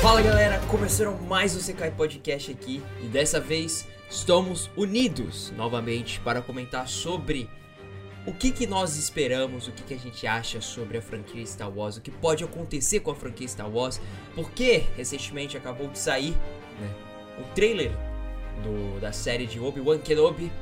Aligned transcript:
Fala 0.00 0.22
galera, 0.22 0.60
começaram 0.68 1.18
mais 1.22 1.56
o 1.56 1.60
Sekai 1.60 1.90
Podcast 1.90 2.52
aqui. 2.52 2.80
E 3.02 3.06
dessa 3.08 3.40
vez 3.40 3.88
estamos 4.08 4.70
unidos 4.76 5.52
novamente 5.56 6.20
para 6.20 6.40
comentar 6.40 6.86
sobre 6.86 7.50
o 8.24 8.32
que, 8.32 8.52
que 8.52 8.68
nós 8.68 8.96
esperamos, 8.96 9.66
o 9.66 9.72
que, 9.72 9.82
que 9.82 9.94
a 9.94 9.98
gente 9.98 10.24
acha 10.28 10.60
sobre 10.60 10.98
a 10.98 11.02
franquia 11.02 11.44
Star 11.44 11.76
Wars, 11.76 11.96
o 11.96 12.00
que 12.00 12.12
pode 12.12 12.44
acontecer 12.44 13.00
com 13.00 13.10
a 13.10 13.16
franquia 13.16 13.48
Star 13.48 13.68
Wars, 13.68 14.00
porque 14.36 14.84
recentemente 14.96 15.56
acabou 15.56 15.88
de 15.88 15.98
sair 15.98 16.36
né, 16.80 16.94
o 17.40 17.42
trailer 17.52 17.90
do, 18.62 19.00
da 19.00 19.10
série 19.10 19.46
de 19.46 19.58
Obi-Wan 19.58 19.98
Kenobi. 19.98 20.52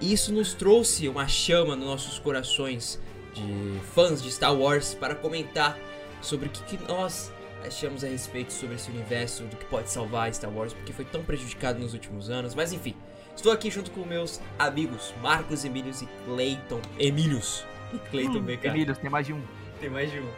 E 0.00 0.12
isso 0.12 0.32
nos 0.32 0.54
trouxe 0.54 1.08
uma 1.08 1.26
chama 1.26 1.74
nos 1.74 1.86
nossos 1.86 2.20
corações 2.20 3.00
de 3.34 3.80
fãs 3.94 4.22
de 4.22 4.30
Star 4.30 4.54
Wars 4.54 4.94
para 4.94 5.14
comentar 5.14 5.76
sobre 6.22 6.46
o 6.46 6.50
que, 6.50 6.76
que 6.76 6.84
nós 6.88 7.32
achamos 7.66 8.04
a 8.04 8.08
respeito 8.08 8.52
sobre 8.52 8.76
esse 8.76 8.90
universo, 8.90 9.44
do 9.44 9.56
que 9.56 9.64
pode 9.66 9.90
salvar 9.90 10.32
Star 10.32 10.50
Wars, 10.50 10.72
porque 10.72 10.92
foi 10.92 11.04
tão 11.04 11.22
prejudicado 11.22 11.78
nos 11.78 11.94
últimos 11.94 12.30
anos. 12.30 12.54
Mas 12.54 12.72
enfim, 12.72 12.94
estou 13.34 13.52
aqui 13.52 13.70
junto 13.70 13.90
com 13.90 14.04
meus 14.04 14.40
amigos 14.58 15.14
Marcos 15.22 15.64
Emílios 15.64 16.02
e 16.02 16.06
Clayton 16.24 16.80
Emílios. 16.98 17.66
E 17.92 17.98
Clayton 18.10 18.38
Hum, 18.38 18.42
BK. 18.42 18.66
Emílios, 18.66 18.98
tem 18.98 19.10
mais 19.10 19.26
de 19.26 19.32
um. 19.32 19.42
Tem 19.80 19.90
mais 19.90 20.10
de 20.10 20.20
um. 20.20 20.28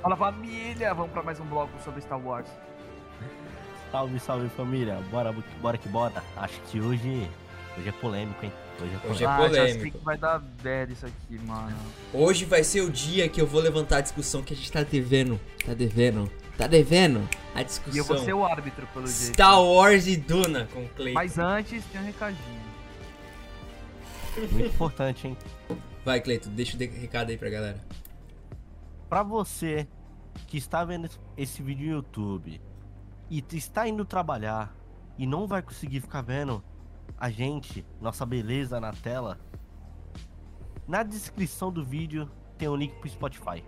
Fala 0.00 0.16
família, 0.16 0.94
vamos 0.94 1.10
pra 1.10 1.22
mais 1.22 1.40
um 1.40 1.44
bloco 1.44 1.72
sobre 1.82 2.00
Star 2.00 2.24
Wars. 2.24 2.48
Salve, 3.90 4.18
salve 4.20 4.48
família, 4.50 5.00
bora, 5.10 5.34
bora 5.60 5.78
que 5.78 5.88
bora. 5.88 6.22
Acho 6.36 6.60
que 6.62 6.80
hoje, 6.80 7.28
hoje 7.78 7.88
é 7.88 7.92
polêmico, 7.92 8.44
hein? 8.44 8.52
Hoje 8.80 8.94
é 8.94 8.98
polêmico. 8.98 9.08
Hoje 9.12 9.24
é 9.24 9.26
ah, 9.26 9.38
já 9.40 9.48
sei 9.48 9.72
polêmico. 9.74 9.98
que 9.98 10.04
vai 10.04 10.18
dar 10.18 10.38
bad 10.38 10.92
isso 10.92 11.06
aqui, 11.06 11.38
mano. 11.38 11.76
Hoje 12.12 12.44
vai 12.44 12.64
ser 12.64 12.80
o 12.82 12.90
dia 12.90 13.28
que 13.28 13.40
eu 13.40 13.46
vou 13.46 13.60
levantar 13.60 13.98
a 13.98 14.00
discussão 14.00 14.42
que 14.42 14.52
a 14.52 14.56
gente 14.56 14.70
tá 14.70 14.82
devendo. 14.82 15.40
Tá 15.64 15.74
devendo. 15.74 16.30
Tá 16.56 16.66
devendo 16.66 17.28
a 17.54 17.62
E 17.62 17.64
discussão. 17.64 17.98
eu 17.98 18.04
vou 18.04 18.18
ser 18.18 18.32
o 18.32 18.44
árbitro, 18.44 18.86
pelo 18.92 19.06
jeito. 19.06 19.34
Star 19.34 19.60
Wars 19.62 20.06
e 20.06 20.16
Duna 20.16 20.68
com 20.72 20.84
o 20.84 20.88
Clayton. 20.90 21.14
Mas 21.14 21.38
antes, 21.38 21.84
tem 21.86 22.00
um 22.00 22.04
recadinho. 22.04 22.64
Muito 24.52 24.66
importante, 24.66 25.28
hein? 25.28 25.36
Vai, 26.04 26.20
Clayton, 26.20 26.50
deixa 26.50 26.76
o 26.76 26.80
recado 26.80 27.30
aí 27.30 27.36
pra 27.38 27.50
galera. 27.50 27.80
Pra 29.08 29.22
você 29.22 29.86
que 30.48 30.56
está 30.56 30.84
vendo 30.84 31.08
esse 31.36 31.62
vídeo 31.62 31.86
no 31.86 31.92
YouTube 31.94 32.60
e 33.30 33.44
está 33.52 33.88
indo 33.88 34.04
trabalhar 34.04 34.74
e 35.16 35.26
não 35.26 35.46
vai 35.46 35.62
conseguir 35.62 36.00
ficar 36.00 36.22
vendo 36.22 36.62
a 37.18 37.30
gente, 37.30 37.84
nossa 38.00 38.24
beleza 38.26 38.80
na 38.80 38.92
tela, 38.92 39.38
na 40.86 41.02
descrição 41.02 41.72
do 41.72 41.84
vídeo 41.84 42.30
tem 42.58 42.68
um 42.68 42.76
link 42.76 42.94
pro 42.96 43.08
Spotify. 43.08 43.44
Lá 43.46 43.62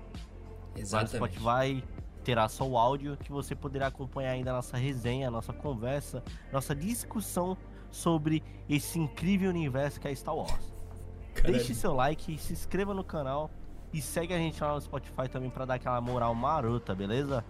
no 0.74 0.80
Exatamente. 0.80 1.34
Spotify 1.36 1.84
terá 2.22 2.48
só 2.48 2.66
o 2.66 2.76
áudio 2.76 3.16
que 3.16 3.30
você 3.30 3.54
poderá 3.54 3.86
acompanhar 3.86 4.32
ainda 4.32 4.50
a 4.50 4.54
nossa 4.54 4.76
resenha, 4.76 5.28
a 5.28 5.30
nossa 5.30 5.52
conversa, 5.52 6.22
nossa 6.52 6.74
discussão 6.74 7.56
sobre 7.90 8.42
esse 8.68 8.98
incrível 8.98 9.48
universo 9.48 10.00
que 10.00 10.08
é 10.08 10.14
Star 10.14 10.34
Wars. 10.34 10.74
Caralho. 11.34 11.56
Deixe 11.56 11.74
seu 11.74 11.94
like, 11.94 12.36
se 12.38 12.52
inscreva 12.52 12.92
no 12.92 13.04
canal 13.04 13.50
e 13.92 14.02
segue 14.02 14.34
a 14.34 14.38
gente 14.38 14.62
lá 14.62 14.74
no 14.74 14.80
Spotify 14.80 15.28
também 15.30 15.50
pra 15.50 15.64
dar 15.64 15.74
aquela 15.74 16.00
moral 16.00 16.34
marota, 16.34 16.94
beleza? 16.94 17.44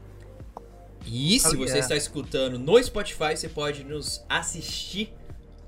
E 1.05 1.39
se 1.39 1.55
Oh, 1.55 1.59
você 1.59 1.79
está 1.79 1.97
escutando 1.97 2.59
no 2.59 2.83
Spotify, 2.83 3.37
você 3.37 3.49
pode 3.49 3.85
nos 3.85 4.25
assistir 4.29 5.13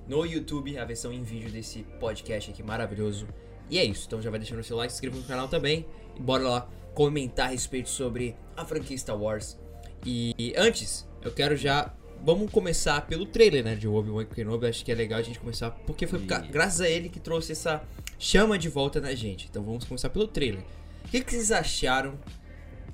no 0.09 0.25
YouTube, 0.25 0.79
a 0.79 0.85
versão 0.85 1.13
em 1.13 1.23
vídeo 1.23 1.51
desse 1.51 1.83
podcast 2.01 2.51
aqui 2.51 2.63
maravilhoso. 2.63 3.29
E 3.71 3.79
é 3.79 3.85
isso, 3.85 4.05
então 4.07 4.23
já 4.23 4.31
vai 4.31 4.39
deixando 4.39 4.61
o 4.61 4.65
seu 4.65 4.77
like, 4.77 4.93
se 4.93 4.97
inscreva 4.97 5.17
no 5.17 5.25
canal 5.25 5.47
também. 5.47 5.87
E 6.17 6.23
bora 6.23 6.43
lá 6.49 6.69
comentar 6.95 7.47
a 7.47 7.51
respeito 7.51 7.91
sobre 7.91 8.35
a 8.57 8.65
franquia 8.65 8.97
Star 8.97 9.17
Wars. 9.17 9.59
E 10.05 10.55
antes, 10.57 11.07
eu 11.23 11.31
quero 11.31 11.57
já. 11.57 11.95
Vamos 12.25 12.51
começar 12.51 13.07
pelo 13.07 13.27
trailer, 13.27 13.63
né? 13.63 13.77
De 13.77 13.87
Obi-Wan 13.87 14.25
Kenobi. 14.25 14.67
Acho 14.67 14.85
que 14.85 14.91
é 14.91 14.95
legal 14.95 15.21
a 15.21 15.23
gente 15.23 15.39
começar. 15.39 15.71
Porque 15.71 16.07
foi 16.07 16.19
Isso. 16.19 16.27
graças 16.51 16.81
a 16.81 16.89
ele 16.89 17.09
que 17.09 17.21
trouxe 17.21 17.53
essa 17.53 17.85
chama 18.19 18.59
de 18.59 18.69
volta 18.69 19.01
na 19.01 19.15
gente. 19.15 19.47
Então 19.49 19.63
vamos 19.63 19.85
começar 19.85 20.11
pelo 20.11 20.27
trailer. 20.27 20.63
O 21.05 21.09
que, 21.09 21.21
que 21.21 21.31
vocês 21.31 21.53
acharam 21.53 22.19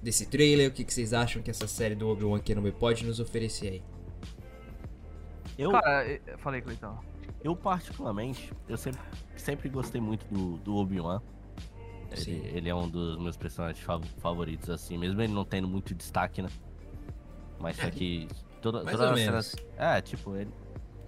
desse 0.02 0.26
trailer? 0.26 0.68
O 0.68 0.72
que, 0.72 0.84
que 0.84 0.92
vocês 0.92 1.14
acham 1.14 1.40
que 1.40 1.50
essa 1.50 1.66
série 1.66 1.94
do 1.94 2.08
Obi-Wan 2.08 2.40
Kenobi 2.40 2.72
pode 2.72 3.04
nos 3.06 3.18
oferecer 3.18 3.68
aí? 3.68 3.82
Eu, 5.58 5.70
Cara, 5.70 6.06
eu- 6.06 6.20
eu 6.26 6.38
falei, 6.38 6.60
Cleiton. 6.60 6.98
eu 7.42 7.54
particularmente, 7.54 8.52
eu 8.68 8.76
sempre, 8.76 9.00
sempre 9.36 9.68
gostei 9.68 10.00
muito 10.00 10.26
do, 10.26 10.56
do 10.58 10.76
Obi-Wan. 10.76 11.20
Sim. 12.14 12.32
Ele, 12.32 12.58
ele 12.58 12.68
é 12.68 12.74
um 12.74 12.88
dos 12.88 13.18
meus 13.18 13.36
personagens 13.36 13.84
fav- 13.84 14.04
favoritos, 14.18 14.70
assim, 14.70 14.96
mesmo 14.98 15.20
ele 15.20 15.32
não 15.32 15.44
tendo 15.44 15.66
muito 15.68 15.94
destaque, 15.94 16.42
né? 16.42 16.48
Mas 17.58 17.76
só 17.76 17.90
que 17.90 18.28
toda, 18.60 18.82
Mais 18.84 18.96
todas 18.96 19.06
ou 19.10 19.14
as 19.14 19.20
menos. 19.20 19.46
cenas. 19.46 19.66
É, 19.76 20.00
tipo, 20.00 20.36
ele. 20.36 20.50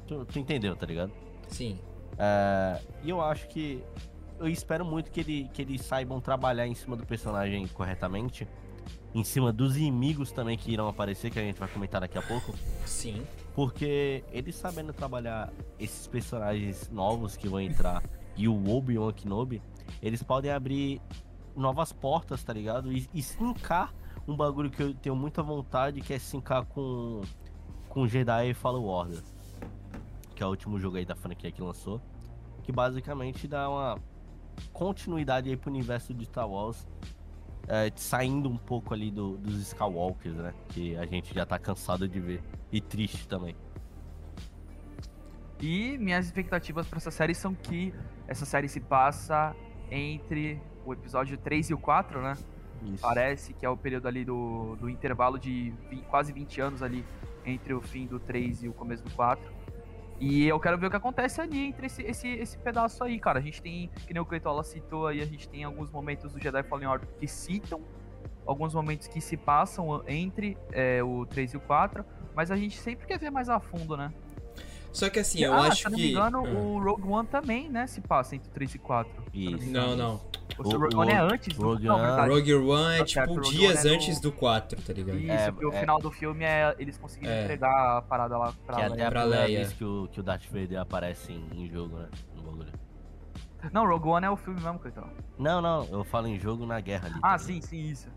Tu, 0.07 0.25
tu 0.25 0.39
entendeu, 0.39 0.75
tá 0.77 0.87
ligado? 0.87 1.13
Sim. 1.49 1.79
É, 2.19 2.81
e 3.05 3.11
eu 3.11 3.21
acho 3.21 3.47
que. 3.49 3.83
Eu 4.39 4.49
espero 4.49 4.85
muito 4.85 5.11
que, 5.11 5.21
ele, 5.21 5.49
que 5.53 5.63
eles 5.63 5.81
saibam 5.83 6.21
trabalhar 6.21 6.67
em 6.67 6.75
cima 6.75 6.95
do 6.97 7.07
personagem 7.07 7.67
corretamente. 7.69 8.47
Em 9.15 9.25
cima 9.25 9.51
dos 9.53 9.77
inimigos 9.77 10.31
também 10.31 10.59
que 10.59 10.71
irão 10.73 10.89
aparecer, 10.89 11.31
que 11.31 11.39
a 11.39 11.43
gente 11.43 11.59
vai 11.59 11.69
comentar 11.69 12.01
daqui 12.03 12.19
a 12.19 12.23
pouco. 12.23 12.53
Sim. 12.85 13.25
Porque 13.57 14.23
eles 14.31 14.55
sabendo 14.55 14.93
trabalhar 14.93 15.51
esses 15.81 16.07
personagens 16.07 16.91
novos 16.91 17.39
que 17.39 17.49
vão 17.49 17.59
entrar 17.59 18.03
e 18.37 18.47
o 18.47 18.69
Obi-Wan 18.69 19.15
Kenobi, 19.15 19.63
eles 20.03 20.23
podem 20.23 20.51
abrir 20.51 21.01
novas 21.57 21.91
portas, 21.91 22.45
tá 22.45 22.53
ligado? 22.53 22.93
E, 22.93 23.09
e 23.15 23.23
sincar 23.23 23.95
um 24.29 24.37
bagulho 24.37 24.69
que 24.69 24.83
eu 24.83 24.93
tenho 24.93 25.17
muita 25.17 25.43
vontade, 25.43 26.03
que 26.03 26.13
é 26.13 26.19
sincar 26.19 26.67
com, 26.67 27.23
com 27.89 28.07
Jedi 28.07 28.53
Fallen 28.53 28.85
Order. 28.85 29.23
Que 30.35 30.43
é 30.43 30.47
o 30.47 30.51
último 30.51 30.79
jogo 30.79 30.99
aí 30.99 31.07
da 31.07 31.17
franquia 31.17 31.51
que 31.51 31.63
lançou. 31.63 31.99
Que 32.63 32.71
basicamente 32.71 33.49
dá 33.49 33.71
uma 33.71 33.99
continuidade 34.71 35.49
aí 35.49 35.57
pro 35.57 35.71
universo 35.71 36.13
de 36.13 36.27
Star 36.27 36.47
Wars. 36.47 36.87
É, 37.69 37.91
saindo 37.97 38.49
um 38.49 38.57
pouco 38.57 38.95
ali 38.95 39.11
do- 39.11 39.37
dos 39.39 39.57
Skywalkers, 39.69 40.37
né? 40.37 40.55
Que 40.69 40.97
a 40.97 41.05
gente 41.07 41.35
já 41.35 41.45
tá 41.45 41.59
cansado 41.59 42.09
de 42.09 42.21
ver. 42.21 42.43
E 42.73 42.81
triste 42.81 43.27
também. 43.29 43.55
E 45.61 45.97
minhas 45.99 46.27
expectativas 46.27 46.87
pra 46.87 46.99
essa 46.99 47.11
série 47.11 47.35
são 47.35 47.55
que 47.55 47.95
essa 48.29 48.45
série 48.45 48.69
se 48.69 48.81
passa 48.81 49.55
entre 49.91 50.61
o 50.85 50.93
episódio 50.93 51.37
3 51.39 51.71
e 51.71 51.75
o 51.75 51.79
4, 51.79 52.21
né? 52.21 52.37
Isso. 52.85 53.01
Parece 53.01 53.55
que 53.55 53.65
é 53.65 53.69
o 53.69 53.77
período 53.77 54.07
ali 54.07 54.25
do, 54.25 54.77
do 54.77 54.89
intervalo 54.91 55.39
de 55.39 55.73
vi- 55.89 56.03
quase 56.11 56.33
20 56.33 56.61
anos 56.61 56.83
ali 56.83 57.05
entre 57.45 57.73
o 57.73 57.81
fim 57.81 58.07
do 58.07 58.19
3 58.21 58.65
e 58.65 58.69
o 58.69 58.73
começo 58.73 59.03
do 59.03 59.11
4. 59.13 59.56
E 60.19 60.47
eu 60.47 60.59
quero 60.59 60.79
ver 60.79 60.87
o 60.87 60.91
que 60.91 60.97
acontece 60.97 61.41
ali 61.41 61.67
entre 61.67 61.87
esse, 61.87 62.03
esse, 62.03 62.29
esse 62.29 62.59
pedaço 62.59 63.05
aí, 63.05 63.19
cara. 63.19 63.39
A 63.39 63.43
gente 63.43 63.61
tem, 63.61 63.91
que 64.07 64.15
nem 64.15 64.23
o 64.23 64.27
Cleitola 64.27 64.63
citou 64.63 65.07
aí, 65.07 65.21
a 65.21 65.27
gente 65.27 65.49
tem 65.49 65.65
alguns 65.65 65.91
momentos 65.91 66.33
do 66.33 66.41
Jedi 66.43 66.63
Fallen 66.63 66.89
Order 66.89 67.09
que 67.19 67.27
citam, 67.27 67.83
alguns 68.47 68.75
momentos 68.75 69.07
que 69.07 69.21
se 69.21 69.37
passam 69.37 70.03
entre 70.07 70.57
é, 70.73 71.03
o 71.03 71.27
3 71.27 71.55
e 71.55 71.57
o 71.57 71.61
4, 71.61 72.05
mas 72.35 72.51
a 72.51 72.57
gente 72.57 72.79
sempre 72.79 73.07
quer 73.07 73.19
ver 73.19 73.31
mais 73.31 73.49
a 73.49 73.61
fundo, 73.61 73.97
né? 73.97 74.13
Só 74.97 75.11
que 75.11 75.19
assim, 75.19 75.43
eu 75.43 75.53
ah, 75.53 75.67
acho 75.69 75.83
se 75.83 75.87
eu 75.87 75.91
não 75.91 75.99
que. 75.99 76.05
me 76.05 76.11
engano, 76.13 76.39
Ah. 76.47 76.51
o 76.51 76.83
Rogue 76.83 77.09
One 77.09 77.29
também, 77.29 77.69
né, 77.69 77.87
se 77.87 78.01
passa 78.01 78.35
entre 78.35 78.49
o 78.49 78.53
3 78.53 78.75
e 78.75 78.79
4. 78.79 79.11
se 79.31 79.45
eu 79.45 79.51
me 79.53 79.59
Isso. 79.59 79.71
Não, 79.71 79.95
não. 79.95 80.15
O, 80.59 80.63
O- 80.69 80.79
Rogue 80.79 80.97
One 80.97 81.13
é 81.13 81.23
o 81.23 81.27
antes 81.33 81.55
do 81.55 81.63
Rogue 81.63 81.85
não, 81.87 81.97
One- 81.97 82.07
verdade. 82.07 82.31
Rogue 82.31 82.55
One 82.55 82.95
é 82.95 83.05
tipo 83.05 83.11
certo, 83.11 83.35
Rogue 83.35 83.51
dias 83.51 83.85
é 83.85 83.89
antes 83.91 84.17
no- 84.17 84.23
do 84.23 84.33
4, 84.33 84.81
tá 84.81 84.93
ligado? 84.95 85.19
Isso, 85.19 85.31
É, 85.33 85.51
porque 85.51 85.67
o 85.67 85.73
é. 85.75 85.81
final 85.81 85.99
do 86.01 86.11
filme 86.11 86.45
é 86.47 86.75
eles 86.79 86.97
conseguiram 86.97 87.35
É. 87.35 87.45
entregar 87.45 87.99
a 87.99 88.01
parada 88.03 88.39
lá 88.39 88.55
pra 88.65 88.77
Que 88.77 88.81
é 88.83 88.85
Leia. 88.89 88.95
até 88.95 89.07
a 89.07 89.11
pra 89.11 89.21
primeira 89.21 89.45
Leia. 89.47 89.59
vez 89.59 89.73
que 89.75 89.85
o, 89.85 90.09
que 90.11 90.21
o 90.21 90.23
Darth 90.23 90.47
Vader 90.51 90.81
aparece 90.81 91.31
em, 91.33 91.47
em 91.65 91.69
jogo, 91.69 91.99
né? 91.99 92.09
No 92.35 92.43
bagulho. 92.43 92.73
Não, 93.73 93.87
Rogue 93.87 94.09
One 94.09 94.25
é 94.27 94.31
o 94.31 94.37
filme 94.37 94.61
mesmo, 94.63 94.79
Cleitão. 94.79 95.11
Não, 95.39 95.61
não, 95.61 95.85
eu 95.91 96.05
falo 96.05 96.27
em 96.27 96.39
jogo 96.39 96.65
na 96.65 96.81
guerra 96.81 97.09
ali. 97.09 97.17
Ah, 97.23 97.33
tá 97.33 97.39
sim, 97.39 97.61
sim, 97.61 97.91
isso. 97.91 98.09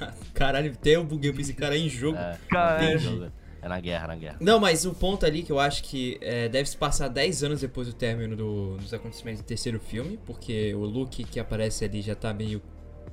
Caralho, 0.34 0.72
até 0.72 0.90
eu 0.96 1.04
buguei 1.04 1.32
pra 1.32 1.40
esse 1.42 1.54
cara 1.54 1.76
em 1.76 1.88
jogo. 1.88 2.18
É, 2.18 2.38
Cara, 2.48 3.30
é, 3.62 3.66
é 3.66 3.68
na 3.68 3.80
guerra, 3.80 4.08
na 4.08 4.16
guerra. 4.16 4.36
Não, 4.40 4.58
mas 4.60 4.84
o 4.84 4.94
ponto 4.94 5.24
ali 5.26 5.42
que 5.42 5.52
eu 5.52 5.58
acho 5.60 5.82
que 5.84 6.18
é, 6.20 6.48
deve 6.48 6.68
se 6.68 6.76
passar 6.76 7.08
10 7.08 7.42
anos 7.44 7.60
depois 7.60 7.86
do 7.88 7.92
término 7.94 8.36
do- 8.36 8.76
dos 8.76 8.92
acontecimentos 8.94 9.42
do 9.42 9.46
terceiro 9.46 9.78
filme, 9.80 10.18
porque 10.26 10.74
o 10.74 10.84
Luke 10.84 11.24
que 11.24 11.38
aparece 11.40 11.84
ali 11.84 12.00
já 12.02 12.14
tá 12.14 12.32
meio. 12.32 12.60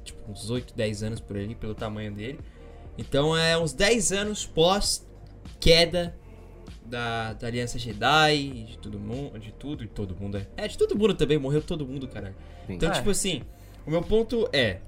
Tipo, 0.03 0.31
uns 0.31 0.49
8, 0.49 0.73
10 0.75 1.03
anos 1.03 1.19
por 1.19 1.35
ali, 1.37 1.53
pelo 1.53 1.75
tamanho 1.75 2.13
dele. 2.13 2.39
Então 2.97 3.35
é 3.37 3.57
uns 3.57 3.73
10 3.73 4.11
anos 4.13 4.45
pós 4.45 5.05
queda 5.59 6.15
da, 6.85 7.33
da 7.33 7.47
Aliança 7.47 7.77
Jedi, 7.77 8.65
de 8.69 8.77
todo 8.77 8.97
mundo, 8.99 9.37
de 9.39 9.51
tudo 9.51 9.83
e 9.83 9.87
todo 9.87 10.15
mundo. 10.15 10.37
É, 10.37 10.47
é 10.55 10.67
de 10.67 10.77
todo 10.77 10.97
mundo 10.97 11.13
também, 11.13 11.37
morreu 11.37 11.61
todo 11.61 11.85
mundo, 11.85 12.07
caralho. 12.07 12.35
Sim. 12.65 12.73
Então, 12.73 12.89
É. 12.89 12.93
tipo 12.93 13.09
assim, 13.09 13.41
o 13.85 13.91
meu 13.91 14.01
ponto 14.01 14.47
é. 14.53 14.79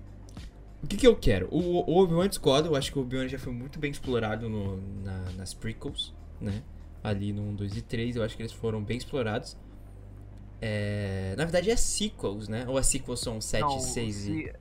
O 0.82 0.88
que, 0.88 0.96
que 0.98 1.06
eu 1.08 1.16
quero? 1.16 1.48
O, 1.52 1.60
o 1.92 1.98
Obi-Wan 2.02 2.28
discorda, 2.30 2.68
eu 2.70 2.76
acho 2.76 2.92
que 2.92 2.98
o 2.98 3.02
Obi-Wan 3.02 3.28
já 3.28 3.38
foi 3.38 3.52
muito 3.52 3.78
bem 3.80 3.92
explorado 3.92 4.50
no- 4.50 4.78
na- 5.04 5.32
nas 5.38 5.54
prequels, 5.54 6.14
né? 6.40 6.64
Ali 7.04 7.34
no 7.34 7.42
1, 7.50 7.56
2 7.56 7.76
e 7.78 7.82
3, 7.82 8.16
eu 8.16 8.24
acho 8.24 8.36
que 8.36 8.42
eles 8.42 8.54
foram 8.54 8.82
bem 8.84 8.98
explorados. 8.98 9.58
É, 10.62 11.34
na 11.38 11.46
verdade 11.46 11.70
é 11.72 11.76
sequels, 11.76 12.48
né? 12.48 12.66
Ou 12.68 12.78
as 12.78 12.86
sequels 12.88 13.20
são 13.22 13.40
7, 13.40 13.62
Não, 13.62 13.80
6 13.80 14.18
e. 14.18 14.22
se- 14.22 14.54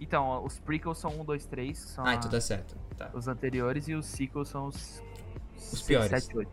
Então, 0.00 0.44
os 0.44 0.58
prequels 0.58 0.98
são 0.98 1.10
1, 1.20 1.24
2, 1.24 1.46
3, 1.46 1.78
são 1.78 2.04
Ah, 2.04 2.14
então 2.14 2.30
tá 2.30 2.40
certo. 2.40 2.76
Tá. 2.96 3.10
os 3.14 3.28
anteriores, 3.28 3.86
e 3.88 3.94
os 3.94 4.06
sequels 4.06 4.48
são 4.48 4.66
os... 4.66 5.00
Os 5.72 5.82
piores. 5.82 6.10
7, 6.24 6.36
8. 6.36 6.50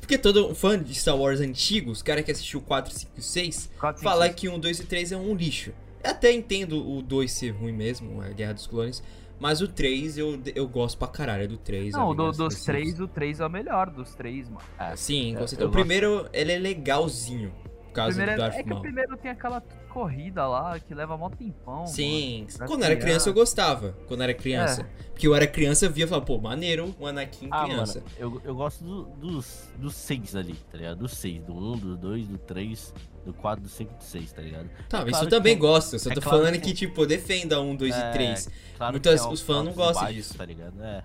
Porque 0.00 0.16
todo 0.18 0.54
fã 0.54 0.82
de 0.82 0.94
Star 0.94 1.16
Wars 1.16 1.40
antigos, 1.40 2.02
cara 2.02 2.22
que 2.22 2.30
assistiu 2.30 2.60
4, 2.60 2.92
5 2.92 3.12
e 3.18 3.22
6, 3.22 3.70
4, 3.78 4.02
fala 4.02 4.28
que 4.30 4.48
um, 4.48 4.58
2 4.58 4.80
e 4.80 4.84
3 4.86 5.12
é 5.12 5.16
um 5.16 5.34
lixo. 5.34 5.72
Eu 6.02 6.10
até 6.10 6.32
entendo 6.32 6.88
o 6.88 7.02
2 7.02 7.30
ser 7.30 7.50
ruim 7.50 7.72
mesmo, 7.72 8.20
a 8.22 8.28
Guerra 8.28 8.54
dos 8.54 8.66
Clones. 8.66 9.02
Mas 9.40 9.60
o 9.60 9.68
3 9.68 10.18
eu, 10.18 10.40
eu 10.54 10.66
gosto 10.66 10.98
pra 10.98 11.06
caralho 11.06 11.46
do 11.48 11.56
3. 11.56 11.94
a 11.94 11.98
Não, 11.98 12.14
do, 12.14 12.26
dos 12.26 12.36
dos 12.38 12.64
três, 12.64 12.90
Sith. 12.90 13.00
o 13.00 13.08
3 13.08 13.40
é 13.40 13.46
o 13.46 13.50
melhor 13.50 13.88
dos 13.88 14.14
três, 14.14 14.48
mano. 14.48 14.60
É, 14.78 14.96
Sim, 14.96 15.36
eu 15.36 15.68
O 15.68 15.70
primeiro, 15.70 16.28
ele 16.32 16.52
é 16.52 16.58
legalzinho. 16.58 17.52
Por 17.84 17.92
causa 17.92 18.16
primeiro 18.16 18.40
do 18.40 18.44
é, 18.44 18.48
Darth 18.48 18.58
é 18.58 18.62
que 18.62 18.68
o 18.68 18.70
Maul. 18.70 18.82
primeiro 18.82 19.16
tem 19.16 19.30
aquela 19.30 19.62
corrida 19.98 20.46
lá 20.46 20.78
que 20.78 20.94
leva 20.94 21.16
mó 21.16 21.28
tempão. 21.28 21.86
Sim, 21.86 22.46
mano, 22.58 22.66
quando 22.70 22.80
eu 22.82 22.86
era 22.86 22.96
criança 22.96 23.28
eu 23.28 23.32
criar. 23.32 23.42
gostava. 23.42 23.92
Quando 24.06 24.22
era 24.22 24.34
criança. 24.34 24.88
Porque 25.10 25.26
eu 25.26 25.34
era 25.34 25.46
criança, 25.46 25.86
eu 25.86 25.90
via 25.90 26.04
e 26.04 26.08
falava, 26.08 26.24
pô, 26.24 26.38
maneiro 26.38 26.94
o 26.98 27.06
Anakin 27.06 27.48
Ah, 27.50 27.64
criança. 27.64 27.98
mano, 28.00 28.10
eu, 28.18 28.40
eu 28.44 28.54
gosto 28.54 28.84
do- 28.84 29.04
dos, 29.16 29.68
dos 29.76 29.94
seis 29.94 30.36
ali, 30.36 30.54
tá 30.70 30.78
ligado? 30.78 30.98
Dos 30.98 31.12
seis, 31.16 31.42
do 31.42 31.52
um, 31.54 31.76
do 31.76 31.96
dois, 31.96 32.26
do 32.28 32.38
três, 32.38 32.94
do 33.24 33.32
quatro, 33.34 33.62
do 33.64 33.68
cinco, 33.68 33.94
do 33.94 34.04
seis, 34.04 34.30
tá 34.32 34.40
ligado? 34.42 34.70
Tá, 34.88 34.98
É 34.98 35.02
mas 35.02 35.10
claro 35.10 35.26
eu 35.26 35.30
também 35.30 35.54
que- 35.54 35.60
gosto. 35.60 35.94
Eu 35.94 35.98
só 35.98 36.10
é 36.10 36.14
tô 36.14 36.20
claro 36.20 36.38
falando 36.38 36.54
que- 36.54 36.60
que, 36.60 36.74
tipo, 36.74 37.04
defenda 37.06 37.60
um, 37.60 37.74
dois 37.74 37.94
É, 37.94 38.08
e 38.08 38.12
três. 38.12 38.48
Claro 38.76 38.92
Muitas- 38.92 39.22
tem 39.22 39.32
os 39.32 39.40
fãs 39.40 39.64
não 39.64 39.72
gostam 39.72 40.12
disso. 40.12 40.36
Tá 40.38 40.44
ligado? 40.44 40.80
É. 40.82 41.02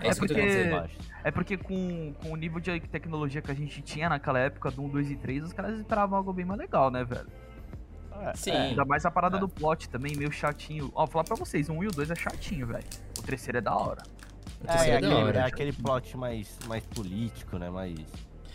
É 0.00 0.10
tô 0.14 0.18
porque-. 0.20 0.90
É 1.24 1.30
porque 1.30 1.56
com, 1.56 2.12
com 2.20 2.32
o 2.32 2.36
nível 2.36 2.58
de 2.60 2.80
tecnologia 2.80 3.40
que 3.40 3.50
a 3.50 3.54
gente 3.54 3.80
tinha 3.82 4.08
naquela 4.08 4.38
época 4.40 4.70
do 4.70 4.82
1, 4.82 4.88
2 4.88 5.10
e 5.10 5.16
3, 5.16 5.44
os 5.44 5.52
caras 5.52 5.78
esperavam 5.78 6.18
algo 6.18 6.32
bem 6.32 6.44
mais 6.44 6.58
legal, 6.58 6.90
né, 6.90 7.04
velho? 7.04 7.28
É, 8.22 8.34
Sim. 8.34 8.50
é. 8.50 8.60
Ainda 8.68 8.84
mais 8.84 9.04
a 9.04 9.10
parada 9.10 9.36
É. 9.36 9.40
do 9.40 9.48
plot 9.48 9.88
também, 9.88 10.14
meio 10.16 10.30
chatinho. 10.32 10.90
Ó, 10.94 11.00
vou 11.04 11.06
falar 11.12 11.24
pra 11.24 11.36
vocês, 11.36 11.68
o 11.68 11.72
1 11.72 11.84
e 11.84 11.86
o 11.88 11.90
2 11.90 12.10
é 12.10 12.14
chatinho, 12.14 12.66
velho. 12.66 12.84
O 13.18 13.22
terceiro 13.22 13.58
é 13.58 13.60
da 13.60 13.74
hora. 13.76 14.02
O 14.60 14.64
É, 14.64 14.72
terceiro 14.72 14.94
é 14.94 14.96
é 14.96 15.00
da 15.00 15.06
aquele, 15.08 15.24
hora. 15.24 15.38
é 15.38 15.42
aquele 15.42 15.72
plot 15.72 16.16
mais, 16.16 16.58
mais 16.66 16.84
político, 16.86 17.58
né? 17.58 17.68
Mais. 17.70 17.94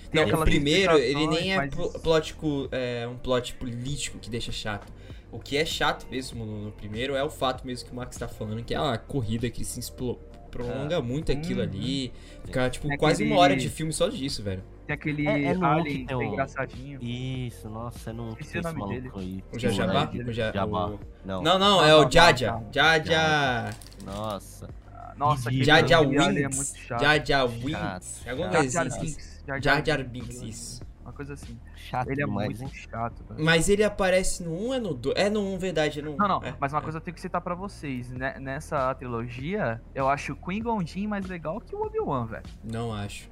Tem 0.10 0.25
Não, 0.25 0.40
o 0.40 0.44
primeiro, 0.46 0.98
ele 0.98 1.28
nem 1.28 1.52
é 1.54 1.56
explicações, 1.66 1.69
pl- 1.75 1.90
mas- 1.94 2.02
plot, 2.02 2.34
cu- 2.36 2.69
é 2.72 3.06
um 3.08 3.18
plot 3.18 3.54
político 3.56 4.18
que 4.19 4.30
deixa 4.30 4.52
chato. 4.54 4.88
O 5.30 5.38
que 5.40 5.58
é 5.58 5.66
chato 5.66 6.08
mesmo 6.10 6.46
no, 6.46 6.64
no 6.66 6.72
primeiro 6.72 7.14
é 7.14 7.22
o 7.24 7.30
fato 7.30 7.68
mesmo 7.68 7.86
que 7.88 7.92
o 7.92 7.96
Max 7.98 8.16
tá 8.16 8.30
falando, 8.30 8.64
que 8.64 8.74
é 8.74 8.80
uma 8.80 8.98
corrida 8.98 9.50
que 9.50 9.66
se 9.66 9.78
explo- 9.81 10.18
prolonga 10.47 11.01
muito 11.01 11.31
aquilo 11.31 11.59
Uhum. 11.61 11.67
ali. 11.67 12.13
Fica, 12.45 12.69
tipo, 12.69 12.88
Tem 12.88 12.97
quase 12.97 13.21
aquele- 13.23 13.31
uma 13.35 13.41
hora 13.41 13.55
de 13.55 13.69
filme 13.69 13.91
só 13.94 14.07
disso, 14.09 14.41
velho. 14.44 14.63
Tem 14.85 14.94
aquele 14.94 15.27
É- 15.27 15.44
é 15.44 15.55
alien 15.55 15.83
que 15.83 16.05
tem 16.05 16.17
bem 16.17 16.27
um- 16.29 16.31
engraçadinho. 16.33 16.99
Isso, 17.03 17.69
nossa, 17.69 18.09
eu 18.09 18.13
não 18.13 18.31
sei 18.31 18.39
o 18.39 18.41
esse 18.41 18.61
nome 18.61 18.79
maluco 18.79 19.19
aí. 19.19 19.44
O 19.53 19.59
Jajabá? 19.59 20.05
dele. 20.05 20.29
O 20.29 20.33
Ja- 20.33 20.51
Jabá. 20.51 20.88
o- 20.88 20.99
Não. 21.25 21.41
Não, 21.41 21.59
não, 21.59 21.83
é 21.85 21.94
o 21.95 22.09
Jaja. 22.09 22.61
Jaja. 22.71 23.69
Nossa. 24.05 24.69
Nossa, 25.17 25.49
aquele 25.49 25.63
Jaja 25.63 25.95
é 25.95 26.51
chato. 26.51 27.01
Jaja 27.01 27.44
Wings. 27.45 28.21
chato. 28.23 28.29
Alguma 28.29 28.49
coisa 28.49 28.81
assim. 28.83 29.17
Jar 29.61 29.83
Jar 29.85 30.03
Binks, 30.03 30.41
isso. 30.41 30.81
Uma 31.07 31.13
coisa 31.13 31.36
assim. 31.36 31.57
Chato 31.74 32.09
Ele 32.12 32.21
é 32.21 32.25
demais, 32.25 32.59
muito 32.59 32.63
hein? 32.63 32.81
chato, 32.92 33.24
velho. 33.30 33.42
Mas 33.45 33.69
ele 33.69 33.81
aparece 33.81 34.44
no 34.44 34.51
1 34.68 34.74
é 34.74 34.80
no 34.81 34.94
2? 34.94 35.15
É 35.18 35.30
no 35.30 35.39
1, 35.54 35.57
verdade. 35.57 36.00
É 36.00 36.04
no 36.04 36.12
1. 36.12 36.18
Não, 36.18 36.27
não, 36.27 36.44
É, 36.44 36.54
mas 36.59 36.74
uma 36.74 36.80
é. 36.80 36.83
coisa 36.83 36.98
eu 36.98 37.01
tenho 37.01 37.15
que 37.15 37.21
citar 37.21 37.39
pra 37.39 37.56
vocês. 37.56 38.12
né, 38.12 38.38
Nessa 38.42 38.94
trilogia, 38.94 39.81
eu 39.95 40.09
acho 40.09 40.33
o 40.33 40.36
Qui-Gon 40.36 40.86
Jinn 40.86 41.07
mais 41.07 41.25
legal 41.27 41.62
que 41.62 41.74
o 41.74 41.81
Obi-Wan, 41.81 42.25
velho. 42.25 42.44
Não 42.62 42.94
acho. 42.94 43.30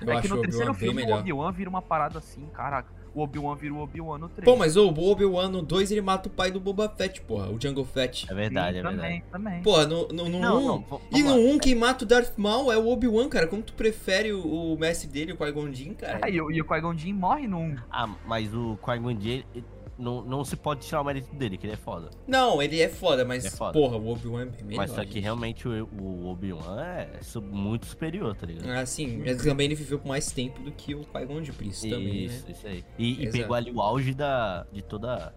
Eu 0.00 0.10
É 0.10 0.14
que 0.14 0.26
acho 0.26 0.34
no 0.34 0.40
o 0.40 0.42
terceiro 0.42 0.74
filme 0.74 1.04
o. 1.04 1.14
Obi-Wan 1.14 1.52
vira 1.52 1.70
uma 1.70 1.80
parada 1.80 2.18
assim, 2.18 2.44
caraca. 2.52 2.92
O 3.16 3.22
Obi-Wan 3.22 3.54
vira 3.56 3.72
o 3.72 3.78
Obi-Wan 3.78 4.18
no 4.18 4.28
3. 4.28 4.44
Pô, 4.44 4.56
mas 4.56 4.76
o 4.76 4.88
Obi-Wan 4.88 5.48
no 5.48 5.62
2 5.62 5.90
ele 5.90 6.02
mata 6.02 6.28
o 6.28 6.30
pai 6.30 6.50
do 6.50 6.60
Boba 6.60 6.86
Fett, 6.86 7.22
porra. 7.22 7.48
O 7.50 7.58
Jungle 7.58 7.84
Fett. 7.86 8.30
É 8.30 8.34
verdade, 8.34 8.76
é 8.78 8.82
também, 8.82 8.98
verdade. 9.00 9.24
também. 9.32 9.62
Porra, 9.62 9.86
no 9.86 10.04
1. 10.04 10.08
No, 10.12 10.28
no 10.28 10.38
Não, 10.38 10.58
um- 10.58 10.66
não, 10.90 11.00
E 11.10 11.22
no 11.22 11.30
lá. 11.30 11.34
1 11.54 11.58
quem 11.58 11.74
mata 11.74 12.04
o 12.04 12.06
Darth 12.06 12.34
Maul 12.36 12.70
é 12.70 12.76
o 12.76 12.86
Obi-Wan, 12.88 13.28
cara. 13.30 13.46
Como 13.46 13.62
tu 13.62 13.72
prefere 13.72 14.34
o, 14.34 14.74
o 14.74 14.78
mestre 14.78 15.08
dele, 15.08 15.32
o 15.32 15.36
Qui-Gon 15.38 15.72
Jinn, 15.72 15.94
cara? 15.94 16.20
É, 16.22 16.30
e, 16.30 16.38
o- 16.42 16.50
e 16.50 16.60
o 16.60 16.64
Qui-Gon 16.66 16.94
Jinn 16.94 17.14
morre 17.14 17.46
no 17.48 17.58
1. 17.58 17.76
Ah, 17.90 18.06
mas 18.26 18.52
o 18.54 18.76
Qui-Gon 18.84 19.18
Jinn, 19.18 19.42
ele- 19.54 19.64
não, 19.98 20.22
não 20.22 20.44
se 20.44 20.56
pode 20.56 20.80
tirar 20.86 21.00
o 21.00 21.04
mérito 21.04 21.34
dele, 21.34 21.56
que 21.56 21.66
ele 21.66 21.72
é 21.74 21.76
foda. 21.76 22.10
Não, 22.26 22.60
ele 22.62 22.80
é 22.80 22.88
foda, 22.88 23.24
mas 23.24 23.44
É 23.44 23.50
foda. 23.50 23.72
porra, 23.72 23.96
o 23.96 24.08
Obi-Wan 24.12 24.42
é 24.58 24.62
melhor. 24.62 24.76
mas 24.76 24.90
só 24.90 25.02
que 25.04 25.12
gente. 25.12 25.20
realmente 25.22 25.66
o, 25.68 25.88
o 25.98 26.26
Obi-Wan 26.28 26.80
é 26.82 27.20
muito 27.40 27.86
superior, 27.86 28.34
tá 28.36 28.46
ligado? 28.46 28.68
Ah, 28.70 28.84
sim, 28.84 29.22
mas 29.24 29.42
também 29.42 29.66
ele 29.66 29.74
viveu 29.74 29.98
por 29.98 30.08
mais 30.08 30.30
tempo 30.30 30.60
do 30.62 30.70
que 30.72 30.94
o 30.94 31.00
Qui-Gon 31.04 31.42
por 31.52 31.66
isso 31.66 31.88
também, 31.88 32.24
isso, 32.24 32.44
né? 32.46 32.52
isso 32.52 32.66
aí. 32.66 32.84
E, 32.98 33.24
e 33.24 33.30
pegou 33.30 33.56
ali 33.56 33.70
o 33.72 33.80
auge 33.80 34.12
da, 34.14 34.66
de 34.72 34.82
toda, 34.82 35.16
Da 35.16 35.32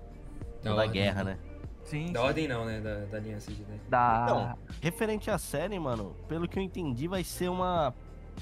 toda 0.61 0.69
a 0.71 0.75
ordem. 0.85 0.91
guerra, 0.91 1.23
né? 1.23 1.39
Sim. 1.83 2.11
Da 2.11 2.19
sim. 2.19 2.25
ordem 2.27 2.47
não, 2.47 2.65
né? 2.65 2.79
Da, 2.81 3.05
da 3.05 3.17
aliança 3.17 3.51
de 3.51 3.61
né? 3.61 3.79
Da... 3.89 4.23
Então, 4.25 4.57
referente 4.81 5.31
à 5.31 5.37
série, 5.37 5.79
mano, 5.79 6.15
pelo 6.27 6.47
que 6.47 6.59
eu 6.59 6.63
entendi, 6.63 7.07
vai 7.07 7.23
ser 7.23 7.49
uma 7.49 7.93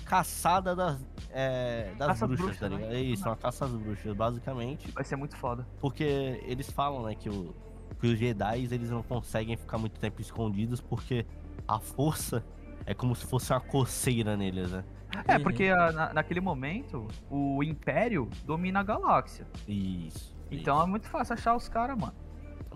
caçada 0.05 0.75
das, 0.75 0.99
é, 1.31 1.93
das 1.97 2.07
Caça 2.09 2.27
bruxas, 2.27 2.45
bruxas, 2.45 2.59
tá 2.59 2.69
né? 2.69 2.75
ligado? 2.77 2.93
É 2.95 3.01
isso, 3.01 3.27
uma 3.27 3.35
caça 3.35 3.65
às 3.65 3.71
bruxas, 3.71 4.15
basicamente. 4.15 4.91
Vai 4.91 5.03
ser 5.03 5.15
muito 5.15 5.35
foda. 5.37 5.67
Porque 5.79 6.03
eles 6.45 6.69
falam, 6.69 7.03
né, 7.03 7.15
que, 7.15 7.29
o, 7.29 7.55
que 7.99 8.07
os 8.07 8.17
Jedi 8.19 8.63
eles 8.71 8.89
não 8.89 9.03
conseguem 9.03 9.55
ficar 9.57 9.77
muito 9.77 9.99
tempo 9.99 10.21
escondidos 10.21 10.81
porque 10.81 11.25
a 11.67 11.79
força 11.79 12.43
é 12.85 12.93
como 12.93 13.15
se 13.15 13.25
fosse 13.25 13.51
uma 13.51 13.59
coceira 13.61 14.37
neles, 14.37 14.71
né? 14.71 14.83
É, 15.27 15.37
Uhum. 15.37 15.43
porque 15.43 15.65
ah, 15.69 15.91
na- 15.91 16.13
naquele 16.13 16.41
momento, 16.41 17.07
o 17.29 17.63
Império 17.63 18.29
domina 18.45 18.81
a 18.81 18.83
galáxia. 18.83 19.47
Isso. 19.67 20.35
Então 20.51 20.75
isso. 20.77 20.83
é 20.85 20.89
muito 20.89 21.07
fácil 21.09 21.33
achar 21.33 21.55
os 21.55 21.67
caras, 21.69 21.97
mano. 21.97 22.13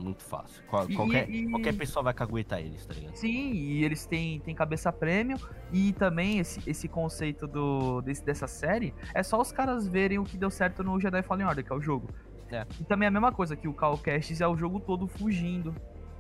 Muito 0.02 0.24
fácil. 0.24 0.64
Qual- 0.68 0.90
E- 0.90 0.96
qualquer, 0.96 1.30
e- 1.30 1.50
qualquer 1.50 1.74
pessoa 1.78 2.04
vai 2.04 2.14
caguetar 2.14 2.60
eles, 2.60 2.86
tá 2.86 2.94
ligado? 2.94 3.16
Sim, 3.16 3.54
e 3.54 3.84
eles 3.84 4.06
têm, 4.06 4.40
têm 4.40 4.54
cabeça 4.56 4.92
prêmio. 4.92 5.38
E 5.72 5.94
também 5.94 6.40
esse, 6.40 6.62
esse 6.70 6.88
conceito 6.88 7.48
do, 7.48 8.02
desse, 8.02 8.24
dessa 8.26 8.48
série 8.48 8.94
é 9.14 9.24
só 9.24 9.40
os 9.40 9.52
caras 9.52 9.88
verem 9.88 10.20
o 10.20 10.24
que 10.24 10.38
deu 10.38 10.50
certo 10.50 10.84
no 10.84 11.00
Jedi 11.00 11.22
Fallen 11.22 11.46
Order, 11.48 11.64
que 11.64 11.72
é 11.72 11.76
o 11.76 11.82
jogo. 11.82 12.10
É. 12.52 12.66
E 12.80 12.84
também 12.84 13.06
é 13.06 13.08
a 13.08 13.12
mesma 13.12 13.32
coisa 13.32 13.56
que 13.56 13.68
o 13.68 13.74
Cal 13.74 13.98
Kestis 13.98 14.42
é 14.42 14.48
o 14.48 14.58
jogo 14.58 14.80
todo 14.80 15.08
fugindo 15.08 15.74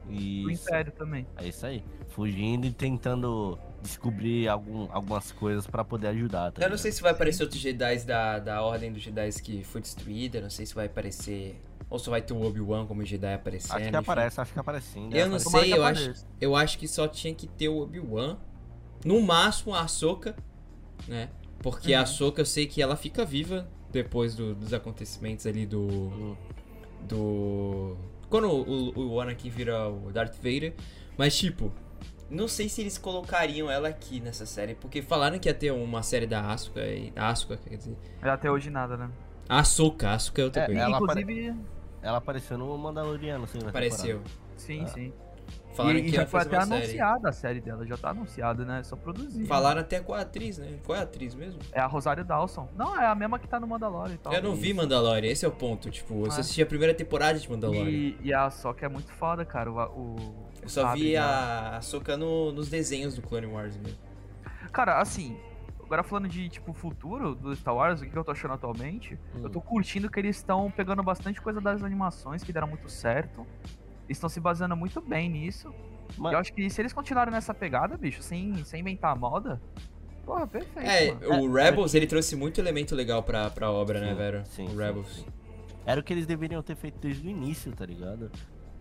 do 0.05 0.13
Isso. 0.49 0.63
Império 0.67 0.91
também. 0.93 1.27
É 1.37 1.47
isso 1.47 1.65
aí. 1.65 1.83
Fugindo 2.07 2.65
e 2.65 2.71
tentando 2.71 3.57
descobrir 3.81 4.47
algum, 4.47 4.87
algumas 4.91 5.31
coisas 5.31 5.65
pra 5.67 5.83
poder 5.83 6.07
ajudar, 6.07 6.51
tá 6.51 6.61
Eu 6.63 6.69
não 6.69 6.77
sei 6.77 6.91
se 6.91 7.01
vai 7.01 7.11
aparecer 7.11 7.43
outros 7.43 7.59
Jedi 7.61 7.99
da, 8.05 8.39
da 8.39 8.61
Ordem 8.61 8.91
dos 8.91 9.01
Jedi 9.01 9.29
que 9.41 9.63
foi 9.63 9.81
destruída. 9.81 10.39
Não 10.41 10.49
sei 10.49 10.65
se 10.65 10.73
vai 10.75 10.85
aparecer. 10.85 11.59
Ou 11.91 11.99
se 11.99 12.09
vai 12.09 12.21
ter 12.21 12.33
o 12.33 12.41
Obi-Wan 12.41 12.87
como 12.87 13.05
Jedi 13.05 13.31
aparecendo. 13.33 13.71
Acho 13.73 13.81
que 13.83 13.87
enfim. 13.89 13.97
aparece, 13.97 14.41
acho 14.41 14.53
que 14.53 14.59
aparece 14.59 14.87
sim. 14.93 15.09
né? 15.09 15.21
Eu 15.21 15.29
não. 15.29 15.37
Tomara 15.37 15.63
sei, 15.65 15.73
eu 15.77 15.83
acho, 15.85 16.25
eu 16.39 16.55
acho 16.55 16.79
que 16.79 16.87
só 16.87 17.07
tinha 17.07 17.35
que 17.35 17.45
ter 17.47 17.67
o 17.69 17.77
Obi-Wan. 17.81 18.37
No 19.05 19.21
máximo 19.21 19.75
a 19.75 19.81
Ahsoka, 19.81 20.35
né? 21.07 21.29
Porque 21.59 21.93
a 21.93 21.97
Uhum. 21.97 22.03
Ahsoka 22.03 22.41
eu 22.41 22.45
sei 22.45 22.65
que 22.65 22.81
ela 22.81 22.95
fica 22.95 23.23
viva 23.25 23.67
depois 23.91 24.33
do- 24.35 24.55
dos 24.55 24.73
acontecimentos 24.73 25.45
ali 25.45 25.65
do. 25.67 25.81
Hum. 25.81 26.35
Do. 27.07 27.97
Quando 28.29 28.47
o, 28.49 29.13
o 29.15 29.19
Anakin 29.21 29.49
vira 29.49 29.89
o 29.89 30.11
Darth 30.11 30.35
Vader. 30.37 30.73
Mas 31.17 31.37
tipo, 31.37 31.71
não 32.29 32.47
sei 32.47 32.69
se 32.69 32.79
eles 32.81 32.97
colocariam 32.97 33.69
ela 33.69 33.89
aqui 33.89 34.19
nessa 34.21 34.45
série. 34.45 34.75
Porque 34.75 35.01
falaram 35.01 35.37
que 35.37 35.49
ia 35.49 35.53
ter 35.53 35.71
uma 35.71 36.01
série 36.03 36.25
da 36.25 36.51
Asuka. 36.51 36.79
E, 36.87 37.11
Asuka, 37.15 37.57
quer 37.57 37.75
dizer. 37.75 37.97
Até 38.21 38.49
hoje 38.49 38.69
nada, 38.69 38.95
né? 38.95 39.09
A 39.49 39.59
Ahsoka, 39.59 40.11
Asuka 40.11 40.41
é 40.41 40.45
outra 40.45 40.61
É, 40.63 40.65
coisa. 40.67 40.81
ela 40.81 40.97
Inclusive, 40.97 41.55
Ela 42.01 42.17
apareceu 42.17 42.57
no 42.57 42.77
Mandaloriano, 42.77 43.47
sim, 43.47 43.59
na 43.59 43.69
Apareceu. 43.69 44.17
temporada. 44.19 44.39
sim, 44.57 44.83
Ah. 44.83 44.87
sim. 44.87 45.13
Falaram 45.73 45.99
e, 45.99 46.03
que 46.03 46.09
e 46.09 46.11
já 46.11 46.25
foi 46.25 46.41
até 46.41 46.57
anunciada 46.57 47.29
a 47.29 47.31
série 47.31 47.61
dela, 47.61 47.85
já 47.85 47.95
tá 47.97 48.09
anunciada, 48.09 48.65
né? 48.65 48.79
É 48.79 48.83
só 48.83 48.95
produzir. 48.95 49.45
Falaram 49.45 49.79
até 49.81 49.99
com 50.01 50.13
a 50.13 50.21
atriz, 50.21 50.57
né? 50.57 50.79
Qual 50.85 50.95
é 50.97 50.99
a 50.99 51.03
atriz 51.03 51.33
mesmo? 51.33 51.59
É 51.71 51.79
a 51.79 51.85
Rosário 51.87 52.23
Dawson. 52.25 52.67
Não, 52.75 52.99
é 52.99 53.05
a 53.05 53.15
mesma 53.15 53.39
que 53.39 53.47
tá 53.47 53.57
no 53.59 53.67
Mandalorian 53.67 54.13
e 54.15 54.17
tal. 54.17 54.33
Eu 54.33 54.41
não 54.43 54.53
vi 54.55 54.73
Mandalorian, 54.73 55.29
esse 55.29 55.45
é 55.45 55.47
o 55.47 55.51
ponto. 55.51 55.89
Tipo, 55.89 56.25
eu 56.25 56.31
só 56.31 56.37
Ah. 56.37 56.39
assisti 56.41 56.61
a 56.61 56.65
primeira 56.65 56.93
temporada 56.93 57.39
de 57.39 57.49
Mandalorian. 57.49 57.89
E, 57.89 58.17
e 58.21 58.33
a 58.33 58.49
Soca 58.49 58.85
é 58.85 58.89
muito 58.89 59.11
foda, 59.13 59.45
cara. 59.45 59.71
O, 59.71 59.77
o, 59.97 60.35
Eu 60.61 60.69
só 60.69 60.93
vi 60.93 61.13
dela. 61.13 61.25
a 61.25 61.77
Ahsoka 61.77 62.17
no, 62.17 62.51
nos 62.51 62.69
desenhos 62.69 63.15
do 63.15 63.21
Clone 63.21 63.47
Wars 63.47 63.75
mesmo. 63.77 63.97
Cara, 64.73 64.99
assim, 64.99 65.37
agora 65.91 66.03
falando 66.03 66.29
de, 66.29 66.47
tipo, 66.47 66.71
futuro 66.71 67.35
do 67.35 67.53
Star 67.53 67.75
Wars, 67.75 68.01
o 68.01 68.05
que 68.09 68.15
eu 68.17 68.23
tô 68.23 68.31
achando 68.31 68.53
atualmente, 68.53 69.15
Hum. 69.35 69.41
eu 69.43 69.49
tô 69.49 69.59
curtindo 69.59 70.09
que 70.09 70.17
eles 70.19 70.37
estão 70.37 70.71
pegando 70.71 71.03
bastante 71.03 71.41
coisa 71.41 71.59
das 71.59 71.83
animações 71.83 72.41
que 72.45 72.53
deram 72.53 72.67
muito 72.67 72.87
certo. 72.89 73.45
Eles 74.07 74.17
estão 74.17 74.29
se 74.29 74.39
baseando 74.39 74.75
muito 74.75 75.01
bem 75.01 75.29
nisso. 75.29 75.73
Mas- 76.17 76.31
Eu 76.33 76.39
acho 76.39 76.53
que 76.53 76.69
se 76.69 76.81
eles 76.81 76.93
continuarem 76.93 77.33
nessa 77.33 77.53
pegada, 77.53 77.97
bicho, 77.97 78.21
sem, 78.23 78.63
sem 78.63 78.79
inventar 78.79 79.17
moda, 79.17 79.61
porra, 80.25 80.47
perfeito, 80.47 80.87
É, 80.89 81.11
mano. 81.13 81.43
o 81.51 81.57
É, 81.59 81.63
Rebels, 81.65 81.93
ele 81.93 82.07
trouxe 82.07 82.37
muito 82.37 82.59
elemento 82.61 82.95
legal 82.95 83.21
pra, 83.21 83.49
pra 83.49 83.69
obra, 83.69 83.99
né, 83.99 84.09
Sim, 84.11 84.15
velho? 84.15 84.45
sim, 84.45 84.65
o 84.65 84.69
sim, 84.69 84.77
Rebels. 84.77 85.15
sim. 85.17 85.25
Era 85.85 85.99
o 85.99 86.03
que 86.03 86.13
eles 86.13 86.25
deveriam 86.25 86.63
ter 86.63 86.75
feito 86.77 86.99
desde 86.99 87.27
o 87.27 87.29
início, 87.29 87.69
tá 87.73 87.85
ligado? 87.85 88.31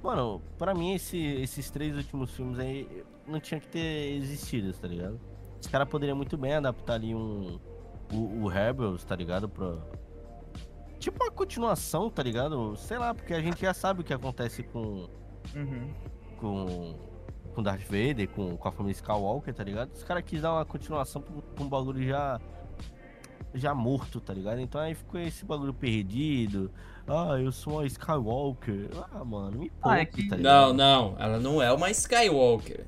Mano, 0.03 0.41
pra 0.57 0.75
mim 0.75 0.95
esse- 0.95 1.19
esses 1.43 1.71
três 1.71 1.97
últimos 1.97 2.31
filmes 2.35 2.59
aí 2.61 3.05
não 3.27 3.41
tinha 3.41 3.59
que 3.61 3.67
ter 3.69 4.13
existido, 4.17 4.73
tá 4.75 4.87
ligado? 4.87 5.21
Os 5.61 5.67
caras 5.67 5.89
poderiam 5.89 6.17
muito 6.17 6.37
bem 6.37 6.55
adaptar 6.55 6.95
ali 6.95 7.15
um. 7.15 7.59
O, 8.13 8.43
o 8.45 8.49
Rebels, 8.49 9.05
tá 9.05 9.15
ligado? 9.15 9.49
Pra, 9.49 9.77
tipo 10.99 11.23
uma 11.23 11.31
continuação, 11.31 12.11
tá 12.11 12.23
ligado? 12.23 12.75
Sei 12.77 12.99
lá, 12.99 13.15
porque 13.15 13.33
a 13.35 13.41
gente 13.41 13.61
já 13.61 13.73
sabe 13.75 14.01
o 14.01 14.05
que 14.05 14.13
acontece 14.15 14.63
com. 14.63 15.09
Uhum. 15.55 15.91
com. 16.39 16.95
com 17.55 17.63
Darth 17.63 17.83
Vader, 17.83 18.29
com, 18.31 18.57
com 18.57 18.69
a 18.69 18.73
família 18.73 18.93
Skywalker, 18.97 19.55
tá 19.55 19.63
ligado? 19.65 19.93
Os 19.93 20.03
caras 20.03 20.25
quis 20.25 20.41
dar 20.43 20.53
uma 20.55 20.65
continuação 20.65 21.21
pra, 21.23 21.41
pra 21.55 21.65
um 21.65 21.69
bagulho 21.69 22.03
já. 22.07 22.41
já 23.55 23.75
morto, 23.75 24.21
tá 24.21 24.33
ligado? 24.35 24.61
Então 24.61 24.81
aí 24.81 24.95
ficou 24.95 25.21
esse 25.21 25.45
bagulho 25.45 25.75
perdido. 25.75 26.71
Ah, 27.07 27.39
eu 27.41 27.51
sou 27.53 27.75
uma 27.75 27.87
Skywalker. 27.87 28.89
Ah, 29.13 29.25
mano, 29.25 29.59
me 29.59 29.71
poupe, 29.71 29.81
Ah, 29.83 29.99
é 30.01 30.05
que- 30.05 30.29
tá 30.29 30.37
Não, 30.37 30.73
ligado? 30.73 30.75
não, 30.75 31.17
ela 31.19 31.39
não 31.41 31.61
é 31.63 31.73
uma 31.73 31.91
Skywalker. 31.91 32.87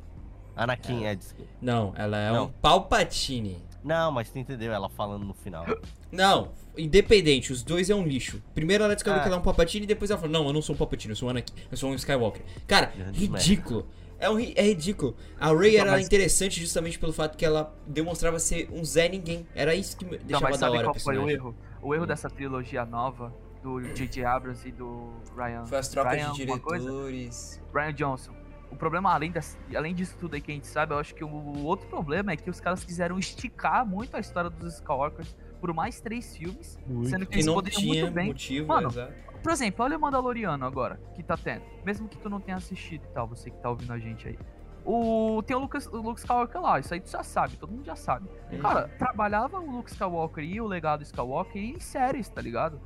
Anakin 0.57 1.05
é. 1.05 1.15
desculpa. 1.15 1.51
Não, 1.61 1.93
ela 1.97 2.19
é 2.19 2.33
Não. 2.33 2.45
um 2.47 2.49
Palpatine. 2.51 3.63
Não, 3.83 4.13
mas 4.13 4.31
tu 4.31 4.39
entendeu 4.39 4.73
ela 4.73 4.89
falando 4.89 5.25
no 5.25 5.35
final. 5.35 5.65
Não, 6.13 6.53
independente, 6.79 7.53
os 7.53 7.63
dois 7.63 7.89
é 7.91 7.95
um 7.95 8.05
lixo. 8.05 8.41
Primeiro 8.55 8.85
ela 8.85 8.95
descobre 8.95 9.19
Ah. 9.19 9.23
que 9.23 9.29
ela 9.29 9.37
é 9.37 9.41
um 9.41 9.43
Palpatine 9.43 9.85
e 9.85 9.87
depois 9.87 10.11
ela 10.11 10.21
fala, 10.21 10.31
não, 10.33 10.47
eu 10.47 10.53
não 10.53 10.61
sou 10.63 10.75
um 10.75 10.79
Palpatine, 10.79 11.13
eu 11.13 11.17
sou 11.17 11.27
um 11.27 11.31
Anakin, 11.31 11.55
eu 11.71 11.77
sou 11.77 11.91
um 11.91 11.95
Skywalker. 11.95 12.43
Cara, 12.67 12.93
ridículo. 13.13 13.87
É, 14.21 14.31
um, 14.31 14.35
ri- 14.39 14.53
é 14.57 14.63
ridículo. 14.63 15.17
A 15.41 15.49
Rey 15.53 15.71
Então, 15.73 15.81
era 15.87 15.91
mas- 15.93 16.07
interessante 16.07 16.61
justamente 16.61 16.97
pelo 16.99 17.13
fato 17.13 17.37
que 17.37 17.45
ela 17.45 17.75
demonstrava 17.87 18.39
ser 18.39 18.69
um 18.71 18.85
Zé 18.85 19.09
Ninguém. 19.09 19.45
Era 19.55 19.75
isso 19.75 19.97
que 19.97 20.05
me 20.05 20.13
Não, 20.19 20.25
deixava 20.25 20.45
mas 20.51 20.61
da 20.61 20.67
sabe 20.67 20.79
hora 20.79 20.87
o 20.89 20.93
qual 20.93 21.01
foi 21.01 21.19
o 21.19 21.29
erro? 21.29 21.55
O 21.81 21.93
erro 21.95 22.05
Hum. 22.05 22.07
dessa 22.07 22.31
trilogia 22.31 22.85
nova 22.85 23.35
do 23.63 23.81
J.J. 23.81 24.25
Abrams 24.25 24.69
e 24.69 24.71
do 24.71 25.11
Ryan. 25.37 25.65
Foi 25.67 25.79
as 25.79 25.89
trocas 25.89 26.13
Ryan, 26.15 26.31
de 26.33 26.37
diretores. 26.47 27.61
Ryan 27.75 27.93
Johnson. 27.95 28.33
O 28.73 28.77
problema, 28.77 29.13
além, 29.13 29.31
das, 29.31 29.59
além 29.77 29.95
disso 29.95 30.17
tudo 30.19 30.35
aí 30.35 30.41
que 30.41 30.51
a 30.51 30.55
gente 30.55 30.67
sabe, 30.67 30.95
eu 30.95 30.99
acho 30.99 31.15
que 31.15 31.23
o 31.23 31.65
outro 31.65 31.87
problema 31.89 32.33
é 32.33 32.37
que 32.37 32.49
os 32.49 32.59
caras 32.59 32.83
quiseram 32.83 33.19
esticar 33.19 33.87
muito 33.87 34.17
a 34.17 34.21
história 34.21 34.49
dos 34.49 34.75
Skywalkers 34.75 35.37
por 35.61 35.73
mais 35.75 36.01
três 36.01 36.35
filmes, 36.37 36.79
Muito. 36.87 37.11
sendo 37.11 37.27
que 37.27 37.33
Que 37.33 37.35
eles 37.37 37.47
não 37.47 37.55
poderiam 37.55 37.81
tinha 37.81 38.03
muito 38.05 38.15
bem. 38.15 38.27
motivo, 38.29 38.67
Mano, 38.67 38.89
exato. 38.89 39.13
Por 39.43 39.53
exemplo, 39.53 39.85
olha 39.85 39.97
o 39.97 40.01
Mandaloriano 40.01 40.65
agora, 40.65 40.99
que 41.15 41.23
tá 41.23 41.37
tendo. 41.37 41.63
Mesmo 41.85 42.09
que 42.09 42.17
tu 42.17 42.31
não 42.31 42.41
tenha 42.41 42.57
assistido 42.57 43.05
e 43.05 43.09
tal, 43.13 43.29
você 43.29 43.51
que 43.51 43.59
tá 43.59 43.69
ouvindo 43.69 43.93
a 43.93 43.99
gente 43.99 44.27
aí. 44.27 44.39
O, 44.85 45.43
tem 45.47 45.55
o, 45.55 45.61
Lucas, 45.61 45.87
o 45.87 45.99
Luke 45.99 46.19
Skywalker 46.19 46.61
lá, 46.61 46.81
isso 46.81 46.93
aí 46.95 47.01
tu 47.01 47.11
já 47.11 47.23
sabe, 47.23 47.57
todo 47.57 47.71
mundo 47.71 47.85
já 47.85 47.95
sabe. 47.95 48.29
Hum. 48.51 48.59
Cara, 48.59 48.89
trabalhava 48.99 49.61
o 49.61 49.71
Luke 49.71 49.91
Skywalker 49.91 50.43
e 50.43 50.61
o 50.61 50.67
legado 50.67 51.03
Skywalker 51.03 51.63
em 51.63 51.79
séries, 51.79 52.29
tá 52.29 52.41
ligado? 52.41 52.81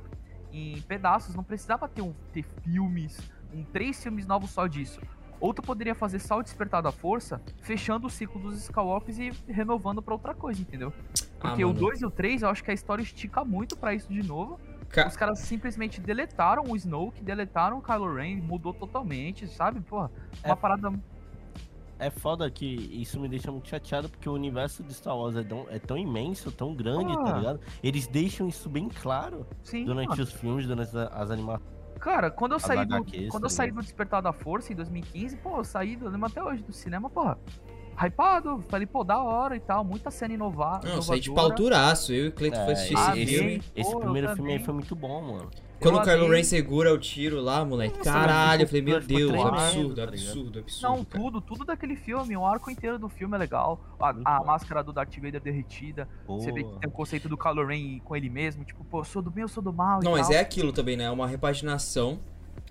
Em 0.51 0.81
pedaços, 0.81 1.33
não 1.33 1.43
precisava 1.43 1.87
ter, 1.87 2.01
um, 2.01 2.13
ter 2.31 2.43
filmes, 2.63 3.17
um, 3.53 3.63
três 3.63 4.01
filmes 4.03 4.27
novos 4.27 4.51
só 4.51 4.67
disso. 4.67 5.01
Ou 5.39 5.53
tu 5.53 5.61
poderia 5.61 5.93
fazer 5.93 6.19
só 6.19 6.39
o 6.39 6.43
Despertar 6.43 6.81
da 6.81 6.91
Força, 6.91 7.41
fechando 7.61 8.07
o 8.07 8.09
ciclo 8.09 8.41
dos 8.41 8.57
Skywalkers 8.63 9.19
e 9.19 9.31
renovando 9.47 10.01
pra 10.01 10.13
outra 10.15 10.33
coisa, 10.33 10.61
entendeu? 10.61 10.91
Ah, 11.39 11.49
Porque 11.49 11.63
o 11.63 11.67
mano. 11.67 11.79
2 11.79 12.01
e 12.01 12.05
o 12.05 12.11
3, 12.11 12.41
eu 12.41 12.49
acho 12.49 12.63
que 12.63 12.71
a 12.71 12.73
história 12.73 13.03
estica 13.03 13.45
muito 13.45 13.77
pra 13.77 13.93
isso 13.93 14.11
de 14.11 14.23
novo. 14.23 14.59
Ca- 14.89 15.07
Os 15.07 15.15
caras 15.17 15.39
simplesmente 15.39 15.99
deletaram 16.01 16.63
o 16.67 16.75
Snoke, 16.75 17.21
deletaram 17.21 17.77
o 17.77 17.81
Kylo 17.81 18.15
Ren, 18.15 18.37
mudou 18.37 18.73
totalmente, 18.73 19.45
sabe? 19.47 19.81
Porra, 19.81 20.09
uma 20.43 20.53
É. 20.53 20.55
parada. 20.55 20.91
É 21.99 22.09
foda 22.11 22.49
que 22.49 22.65
isso 22.65 23.19
me 23.19 23.27
deixa 23.27 23.51
muito 23.51 23.67
chateado 23.67 24.07
porque 24.07 24.29
o 24.29 24.33
universo 24.33 24.83
de 24.83 24.93
Star 24.93 25.17
Wars 25.17 25.35
é 25.35 25.43
tão, 25.43 25.65
é 25.69 25.79
tão 25.79 25.97
imenso, 25.97 26.51
tão 26.51 26.73
grande, 26.73 27.13
tá 27.15 27.33
Ah. 27.35 27.37
ligado? 27.39 27.59
Eles 27.83 28.07
deixam 28.07 28.47
isso 28.47 28.69
bem 28.69 28.87
claro 28.87 29.45
Sim, 29.63 29.83
durante 29.83 30.09
mano. 30.09 30.23
os 30.23 30.31
filmes, 30.31 30.65
durante 30.67 30.95
as, 30.95 30.95
as 30.95 31.31
animações. 31.31 31.76
Cara, 32.07 32.31
quando 32.31 32.53
eu 32.53 32.55
As 32.55 32.61
saí 32.63 32.85
do. 32.85 33.03
Quando 33.03 33.41
tá 33.41 33.45
eu 33.47 33.49
saí 33.49 33.65
ligado? 33.67 33.81
do 33.81 33.85
Despertar 33.85 34.21
da 34.21 34.31
Força 34.31 34.71
em 34.71 34.75
2015, 34.77 35.35
pô, 35.35 35.57
eu 35.57 35.63
saí, 35.65 35.97
eu 36.01 36.09
lembro 36.09 36.27
até 36.27 36.41
hoje 36.41 36.63
do 36.63 36.71
cinema, 36.71 37.09
porra. 37.09 37.37
Hypado, 38.01 38.63
falei, 38.69 38.87
pô, 38.87 39.03
da 39.03 39.21
hora 39.21 39.57
e 39.57 39.59
tal, 39.59 39.83
muita 39.83 40.09
cena 40.09 40.33
inovada. 40.33 40.87
Não, 40.87 41.01
saí 41.01 41.19
de 41.19 41.29
pauturaço. 41.33 42.13
Eu 42.13 42.25
e 42.25 42.27
o 42.29 42.31
Cleiton 42.31 42.63
foi 42.63 42.73
assistir 42.75 42.95
Ah, 42.97 43.17
esse 43.17 43.25
bem. 43.25 43.27
filme. 43.27 43.63
esse 43.75 43.91
Pô, 43.91 43.97
eu 43.97 44.01
primeiro 44.03 44.35
filme 44.35 44.53
aí 44.53 44.59
foi 44.63 44.73
muito 44.73 44.95
bom, 44.95 45.21
mano. 45.21 45.51
Quando 45.79 45.95
Eu 45.95 46.01
o 46.01 46.03
Kylo. 46.03 46.29
Ren 46.29 46.43
segura 46.43 46.93
o 46.93 46.97
tiro 46.97 47.39
lá, 47.41 47.63
moleque. 47.63 47.97
Nossa, 47.99 48.11
Caralho, 48.11 48.63
eu 48.63 48.67
falei, 48.67 48.81
meu 48.81 48.99
Deus, 48.99 49.31
tremendo, 49.31 49.47
absurdo, 49.47 49.95
tá 49.95 50.03
absurdo, 50.03 50.59
absurdo. 50.59 50.87
Não, 50.97 51.05
cara. 51.05 51.23
tudo, 51.23 51.41
tudo 51.41 51.65
daquele 51.65 51.95
filme, 51.95 52.35
o 52.35 52.45
arco 52.45 52.69
inteiro 52.71 52.97
do 52.97 53.07
filme 53.09 53.35
é 53.35 53.37
legal. 53.37 53.79
A, 53.99 54.09
a 54.09 54.13
bom. 54.39 54.45
máscara 54.45 54.83
do 54.83 54.91
Darth 54.91 55.15
Vader 55.15 55.39
derretida. 55.41 56.07
Você 56.27 56.51
vê 56.51 56.63
que 56.63 56.69
Boa. 56.69 56.79
tem 56.79 56.89
o 56.89 56.91
conceito 56.93 57.29
do 57.29 57.37
Kylo 57.37 57.65
Ren 57.65 57.99
com 57.99 58.15
ele 58.15 58.29
mesmo, 58.29 58.63
tipo, 58.63 58.83
pô, 58.85 59.03
sou 59.03 59.21
do 59.21 59.29
bem, 59.29 59.43
eu 59.43 59.47
sou 59.47 59.61
do 59.63 59.71
mal. 59.71 60.01
e 60.01 60.03
Não, 60.05 60.11
mas 60.13 60.27
tal. 60.27 60.35
é 60.35 60.39
aquilo 60.39 60.71
também, 60.73 60.97
né? 60.97 61.05
É 61.05 61.11
uma 61.11 61.27
repaginação 61.27 62.19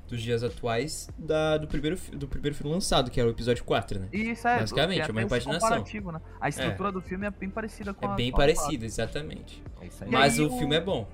dos 0.09 0.23
dias 0.23 0.45
atuais 0.45 1.09
da, 1.19 1.57
do, 1.59 1.67
primeiro, 1.67 1.99
do 2.13 2.29
primeiro 2.29 2.55
filme 2.57 2.73
lançado, 2.73 3.11
que 3.11 3.19
era 3.19 3.29
o 3.29 3.33
episódio 3.33 3.65
4, 3.65 3.99
né? 3.99 4.09
Isso 4.13 4.47
é, 4.47 4.61
Basicamente, 4.61 4.99
tem 5.01 5.09
é 5.09 5.11
uma 5.13 5.21
repaginação. 5.21 5.85
né? 6.13 6.21
A 6.41 6.49
estrutura 6.49 6.93
do 6.93 7.01
filme 7.01 7.27
é 7.27 7.31
bem 7.31 7.51
parecida 7.51 7.93
com 7.93 8.07
É 8.07 8.09
a 8.11 8.15
bem 8.15 8.31
com 8.31 8.37
a 8.37 8.41
parecido, 8.41 8.85
exatamente. 8.85 9.61
É 9.81 9.87
isso 9.87 10.05
aí. 10.05 10.11
Mas 10.11 10.39
aí 10.39 10.45
o 10.45 10.53
o- 10.55 10.59
filme 10.59 10.77
é 10.77 10.81
bom. 10.81 11.09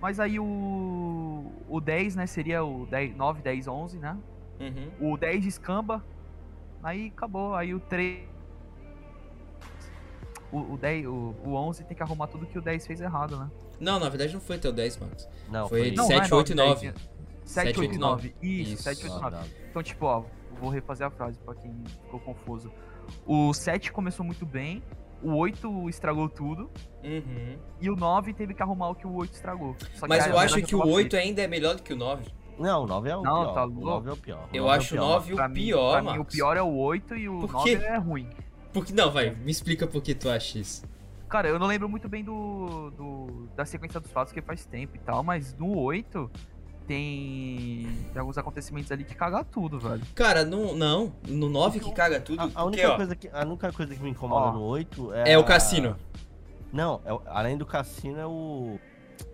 Mas 0.00 0.20
aí 0.20 0.38
o 0.38 1.52
o 1.68 1.80
10, 1.80 2.16
né, 2.16 2.26
seria 2.26 2.64
o 2.64 2.86
10, 2.86 3.16
9, 3.16 3.42
10, 3.42 3.68
11, 3.68 3.98
né? 3.98 4.16
Uhum. 4.60 5.12
O 5.12 5.16
10 5.16 5.44
descamba, 5.44 6.04
aí 6.82 7.08
acabou, 7.08 7.54
aí 7.54 7.74
o 7.74 7.80
3 7.80 8.26
o, 10.50 10.74
o 10.74 10.78
10, 10.78 11.06
o, 11.06 11.34
o 11.44 11.54
11 11.54 11.84
tem 11.84 11.96
que 11.96 12.02
arrumar 12.02 12.26
tudo 12.28 12.46
que 12.46 12.58
o 12.58 12.62
10 12.62 12.86
fez 12.86 13.00
errado, 13.00 13.38
né? 13.38 13.50
Não, 13.78 13.98
na 13.98 14.08
verdade 14.08 14.32
não 14.32 14.40
foi 14.40 14.56
até 14.56 14.68
o 14.68 14.72
10, 14.72 14.96
Marcos. 14.96 15.28
Não, 15.50 15.68
foi 15.68 15.80
foi, 15.80 15.90
Não, 15.92 16.06
Sete, 16.06 16.34
oito 16.34 16.52
e 16.52 16.54
nove. 16.54 16.94
7, 17.44 17.80
8 17.80 17.94
e 17.94 17.98
9. 17.98 18.34
Isso, 18.42 18.72
Isso. 18.74 18.82
7, 18.82 19.04
8 19.04 19.06
e 19.06 19.08
Não, 19.14 19.22
9. 19.22 19.36
não. 19.36 19.44
Então, 19.70 19.82
tipo, 19.82 20.04
ó, 20.06 20.24
vou 20.60 20.70
refazer 20.70 21.06
a 21.06 21.10
frase 21.10 21.38
pra 21.38 21.54
quem 21.54 21.72
ficou 22.02 22.20
confuso. 22.20 22.70
O 23.26 23.54
7 23.54 23.90
começou 23.90 24.24
muito 24.24 24.44
bem, 24.44 24.82
o 25.22 25.34
8 25.34 25.88
estragou 25.88 26.28
tudo, 26.28 26.70
Uhum. 27.04 27.56
e 27.80 27.90
o 27.90 27.96
9 27.96 28.32
teve 28.34 28.54
que 28.54 28.62
arrumar 28.62 28.90
o 28.90 28.94
que 28.94 29.06
o 29.06 29.12
8 29.14 29.32
estragou. 29.34 29.76
Só 29.94 30.06
Mas 30.08 30.24
a 30.24 30.28
eu 30.30 30.38
acho 30.38 30.62
que 30.62 30.74
o 30.74 30.78
tava 30.80 30.90
8 30.90 31.10
feita. 31.12 31.16
ainda 31.18 31.42
é 31.42 31.46
melhor 31.48 31.74
do 31.76 31.82
que 31.82 31.92
o 31.92 31.96
9. 31.96 32.24
Não, 32.58 32.84
o 32.84 32.86
9 32.86 33.08
é 33.08 33.16
o 33.16 33.22
Não, 33.22 33.42
pior. 33.42 33.54
tá 33.54 33.64
o 33.64 33.68
louco. 33.68 33.84
9 33.86 34.10
é 34.10 34.12
o 34.12 34.16
pior. 34.16 34.48
O 34.52 34.56
Eu 34.56 34.62
9 34.62 34.62
é 34.62 34.62
o 34.62 34.68
acho 34.70 34.86
o 34.86 34.98
pior. 34.98 35.08
9 35.08 35.34
Pra 35.34 35.46
o 35.46 35.48
mim- 35.48 35.54
pior, 35.54 36.02
pra 36.02 36.12
mim, 36.12 36.18
o 36.18 36.24
pior 36.24 36.56
é 36.56 36.62
o 36.62 36.74
8 36.76 37.14
e 37.16 37.28
o 37.28 37.38
Por 37.40 37.52
9 37.52 37.76
quê? 37.76 37.84
é 37.84 37.96
ruim. 37.96 38.28
Porque, 38.72 38.92
não, 38.92 39.10
vai, 39.10 39.30
me 39.30 39.50
explica 39.50 39.86
por 39.86 40.02
que 40.02 40.14
tu 40.14 40.28
acha 40.28 40.58
isso. 40.58 40.84
Cara, 41.28 41.46
eu 41.48 41.58
não 41.58 41.66
lembro 41.66 41.88
muito 41.88 42.08
bem 42.08 42.24
do, 42.24 42.90
do- 42.90 43.48
da 43.54 43.64
sequência 43.64 44.00
dos 44.00 44.10
fatos, 44.10 44.32
que 44.32 44.40
faz 44.40 44.64
tempo 44.64 44.96
e 44.96 44.98
tal, 44.98 45.22
mas 45.22 45.54
no 45.54 45.76
8 45.78 46.30
tem, 46.88 47.86
tem 48.12 48.18
alguns 48.20 48.38
acontecimentos 48.38 48.90
ali 48.90 49.04
que 49.04 49.14
caga 49.14 49.44
tudo, 49.44 49.78
velho. 49.78 50.02
Cara, 50.14 50.44
no, 50.44 50.74
não, 50.74 51.12
no 51.28 51.48
9 51.50 51.80
que 51.80 51.92
caga 51.92 52.18
tudo. 52.18 52.40
A, 52.40 52.50
a 52.54 52.64
única 52.64 52.90
ó, 52.90 52.96
coisa 52.96 53.14
que, 53.14 53.28
a 53.30 53.44
única 53.44 53.70
coisa 53.72 53.94
que 53.94 54.02
me 54.02 54.10
incomoda 54.10 54.46
Ó. 54.48 54.52
no 54.52 54.62
8 54.62 55.12
é. 55.12 55.32
é 55.32 55.38
o 55.38 55.42
a- 55.42 55.44
cassino. 55.44 55.96
Não, 56.72 57.00
é 57.04 57.10
além 57.26 57.56
do 57.56 57.64
cassino 57.66 58.18
é 58.18 58.26
o. 58.26 58.78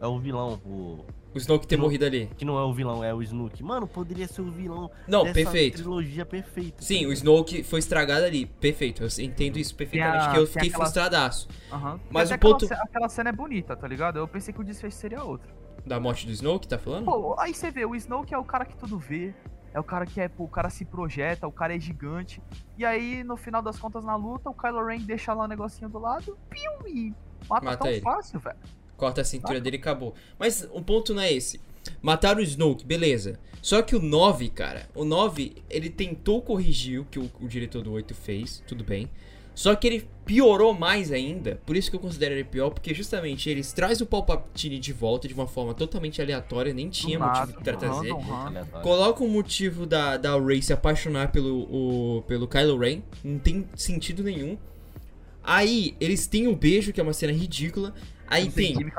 É 0.00 0.06
o 0.06 0.18
vilão, 0.18 0.60
o. 0.66 1.04
O 1.34 1.38
Snoke 1.38 1.66
ter 1.66 1.76
morrido 1.76 2.04
ali. 2.04 2.30
Que 2.38 2.44
não 2.44 2.56
é 2.56 2.62
o 2.62 2.72
vilão, 2.72 3.02
é 3.02 3.12
o 3.12 3.20
Snook. 3.20 3.60
Mano, 3.60 3.88
poderia 3.88 4.28
ser 4.28 4.40
o 4.40 4.52
vilão 4.52 4.88
Não, 5.08 5.22
dessa 5.24 5.34
perfeito. 5.34 5.78
trilogia 5.78 6.24
perfeita. 6.24 6.80
Sim, 6.80 7.06
o 7.06 7.12
Snoke 7.12 7.64
foi 7.64 7.80
estragado 7.80 8.24
ali. 8.24 8.46
Perfeito, 8.46 9.02
eu 9.02 9.08
entendo 9.24 9.58
isso 9.58 9.74
perfeitamente, 9.74 10.26
a- 10.26 10.30
que 10.32 10.38
eu 10.38 10.46
fiquei 10.46 10.68
aquela- 10.68 10.84
frustradaço. 10.84 11.48
Aham. 11.72 11.98
Mas 12.08 12.30
o 12.30 12.38
ponto- 12.38 12.68
aquela 12.72 13.08
cena 13.08 13.30
é 13.30 13.32
bonita, 13.32 13.74
tá 13.76 13.88
ligado? 13.88 14.16
Eu 14.20 14.28
pensei 14.28 14.54
que 14.54 14.60
o 14.60 14.64
desfecho 14.64 14.96
seria 14.96 15.24
outro. 15.24 15.52
Da 15.86 16.00
morte 16.00 16.26
do 16.26 16.32
Snoke, 16.32 16.66
tá 16.66 16.78
falando? 16.78 17.04
Pô, 17.04 17.34
aí 17.38 17.54
você 17.54 17.70
vê, 17.70 17.84
o 17.84 17.94
Snoke 17.94 18.32
é 18.34 18.38
o 18.38 18.44
cara 18.44 18.64
que 18.64 18.76
tudo 18.76 18.98
vê. 18.98 19.34
É 19.72 19.80
o 19.80 19.84
cara 19.84 20.06
que 20.06 20.20
é, 20.20 20.28
pô, 20.28 20.44
o 20.44 20.48
cara 20.48 20.70
se 20.70 20.84
projeta, 20.84 21.48
o 21.48 21.52
cara 21.52 21.74
é 21.74 21.80
gigante. 21.80 22.40
E 22.78 22.84
aí, 22.84 23.24
no 23.24 23.36
final 23.36 23.60
das 23.60 23.76
contas, 23.78 24.04
na 24.04 24.14
luta, 24.14 24.48
o 24.48 24.54
Kylo 24.54 24.84
Ren 24.86 25.00
deixa 25.00 25.34
lá 25.34 25.44
o 25.44 25.48
negocinho 25.48 25.88
do 25.90 25.98
lado, 25.98 26.38
piu, 26.48 26.72
e 26.86 27.12
mata, 27.48 27.64
Mata 27.64 27.78
tão 27.78 27.88
ele. 27.88 28.00
fácil, 28.00 28.38
velho. 28.38 28.56
Corta 28.96 29.22
a 29.22 29.24
cintura 29.24 29.60
dele 29.60 29.76
e 29.76 29.80
acabou. 29.80 30.14
Mas 30.38 30.68
o 30.72 30.80
ponto 30.80 31.12
não 31.12 31.22
é 31.22 31.32
esse. 31.32 31.60
Mataram 32.00 32.38
o 32.38 32.42
Snoke, 32.42 32.86
beleza. 32.86 33.38
Só 33.60 33.82
que 33.82 33.96
o 33.96 34.00
9, 34.00 34.48
cara, 34.50 34.88
o 34.94 35.04
9, 35.04 35.56
ele 35.68 35.90
tentou 35.90 36.40
corrigir 36.40 37.00
o 37.00 37.04
que 37.04 37.18
o, 37.18 37.28
o 37.40 37.48
diretor 37.48 37.82
do 37.82 37.92
8 37.92 38.14
fez, 38.14 38.62
tudo 38.68 38.84
bem. 38.84 39.10
Só 39.54 39.74
que 39.74 39.86
ele 39.86 40.08
piorou 40.24 40.72
mais 40.72 41.12
ainda, 41.12 41.60
por 41.66 41.76
isso 41.76 41.90
que 41.90 41.96
eu 41.96 42.00
considero 42.00 42.34
ele 42.34 42.44
pior, 42.44 42.70
porque 42.70 42.94
justamente 42.94 43.48
eles 43.50 43.72
trazem 43.72 44.04
o 44.04 44.06
Palpatine 44.06 44.78
de 44.78 44.92
volta 44.92 45.28
de 45.28 45.34
uma 45.34 45.46
forma 45.46 45.74
totalmente 45.74 46.20
aleatória, 46.20 46.72
nem 46.72 46.88
tinha 46.88 47.18
Do 47.18 47.24
motivo 47.26 47.62
pra 47.62 47.76
trazer. 47.76 48.10
Coloca 48.82 49.22
o 49.22 49.28
motivo 49.28 49.86
da, 49.86 50.16
da 50.16 50.38
Rey 50.38 50.62
se 50.62 50.72
apaixonar 50.72 51.30
pelo, 51.30 51.62
o, 51.70 52.22
pelo 52.22 52.48
Kylo 52.48 52.78
Ren. 52.78 53.02
Não 53.22 53.38
tem 53.38 53.66
sentido 53.74 54.22
nenhum. 54.22 54.56
Aí, 55.42 55.94
eles 56.00 56.26
têm 56.26 56.48
o 56.48 56.56
beijo, 56.56 56.90
que 56.90 57.00
é 57.00 57.02
uma 57.02 57.12
cena 57.12 57.32
ridícula. 57.32 57.94
Aí 58.26 58.46
Não 58.46 58.52
tem 58.52 58.74
tem 58.74 58.90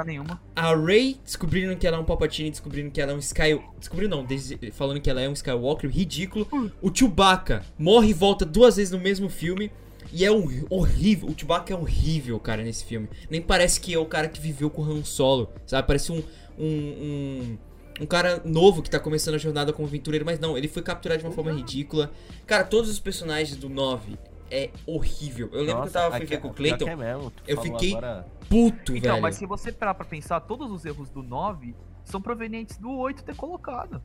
a 0.56 0.76
Rey 0.76 1.20
descobrindo 1.24 1.76
que 1.76 1.88
ela 1.88 1.98
é 1.98 2.00
um 2.00 2.06
Palpatine, 2.06 2.52
descobrindo 2.52 2.92
que 2.92 3.02
ela 3.02 3.12
é 3.12 3.16
um 3.16 3.20
Sky... 3.20 3.60
Descobrindo 3.80 4.16
não, 4.16 4.28
falando 4.72 5.02
que 5.02 5.10
ela 5.10 5.20
é 5.20 5.28
um 5.28 5.34
Skywalker, 5.34 5.90
ridículo. 5.90 6.48
O 6.80 6.94
Chewbacca 6.94 7.66
morre 7.80 8.10
e 8.10 8.14
volta 8.14 8.46
duas 8.46 8.76
vezes 8.76 8.92
no 8.92 9.00
mesmo 9.00 9.28
filme. 9.28 9.72
E 10.12 10.24
é 10.24 10.32
horrível, 10.32 11.30
o 11.30 11.38
Chewbacca 11.38 11.74
é 11.74 11.76
horrível, 11.78 12.40
cara, 12.40 12.64
nesse 12.64 12.86
filme. 12.86 13.10
Nem 13.30 13.42
parece 13.42 13.80
que 13.82 13.94
é 13.94 13.98
o 14.00 14.06
cara 14.06 14.28
que 14.28 14.40
viveu 14.40 14.70
com 14.70 14.82
o 14.82 14.86
Han 14.86 15.04
Solo, 15.04 15.50
sabe? 15.66 15.88
Parece 15.88 16.12
um, 16.12 16.24
um, 16.58 16.66
um, 16.68 17.58
um 18.02 18.06
cara 18.06 18.42
novo 18.46 18.82
que 18.82 18.90
tá 18.90 19.00
começando 19.00 19.36
a 19.36 19.38
jornada 19.38 19.74
como 19.74 19.88
aventureiro. 19.88 20.26
Mas 20.26 20.40
não, 20.40 20.58
ele 20.58 20.68
foi 20.68 20.82
capturado 20.82 21.20
de 21.22 21.28
uma 21.28 21.34
forma 21.34 21.52
ridícula. 21.52 22.12
Cara, 22.46 22.64
todos 22.64 22.90
os 22.90 23.00
personagens 23.00 23.58
do 23.58 23.68
9 23.70 24.18
é 24.52 24.70
horrível. 24.86 25.50
Eu 25.52 25.64
lembro 25.64 25.82
que 25.84 25.88
eu 25.90 25.92
tava 25.94 26.16
aqui- 26.16 26.26
ver 26.28 26.40
com 26.40 26.48
o 26.50 26.54
Clayton, 26.54 26.88
é 26.88 26.96
mesmo, 26.96 27.34
eu 27.48 27.62
fiquei- 27.62 27.92
agora- 27.96 28.28
puto, 28.48 28.96
Então, 28.96 29.12
velho. 29.14 29.22
mas 29.22 29.36
se 29.36 29.46
você 29.46 29.72
parar 29.72 29.96
pra 29.96 30.06
pensar, 30.06 30.40
todos 30.42 30.72
os 30.72 30.86
erros 30.86 31.10
do 31.10 31.24
9 31.24 31.74
são 32.04 32.22
provenientes 32.22 32.78
do 32.78 32.92
8 32.92 33.24
ter 33.24 33.36
colocado. 33.36 34.02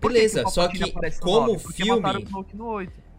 Beleza, 0.00 0.42
que 0.42 0.48
o 0.48 0.50
só 0.50 0.68
que 0.68 0.78
como 1.20 1.40
9? 1.40 1.58
Porque 1.62 1.82
filme- 1.82 2.26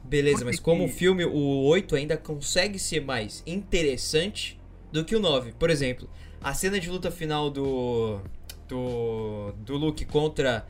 mataram 0.03 0.27
o 0.27 0.29
Snoke 0.29 0.43
no 0.43 0.43
8. 0.43 0.43
Beleza, 0.43 0.45
mas 0.45 0.60
como 0.60 0.86
que- 0.88 0.93
filme, 0.93 1.25
o 1.25 1.63
8 1.65 1.95
ainda 1.95 2.17
consegue 2.17 2.77
ser 2.79 3.01
mais 3.01 3.41
interessante 3.45 4.60
do 4.91 5.03
que 5.03 5.15
o 5.15 5.19
9. 5.19 5.53
Por 5.53 5.69
exemplo, 5.69 6.10
a 6.41 6.53
cena 6.53 6.79
de 6.79 6.89
luta 6.89 7.10
final 7.12 7.50
do. 7.50 8.19
do. 8.67 9.53
do 9.60 9.77
Luke 9.77 10.05
contra 10.05 10.65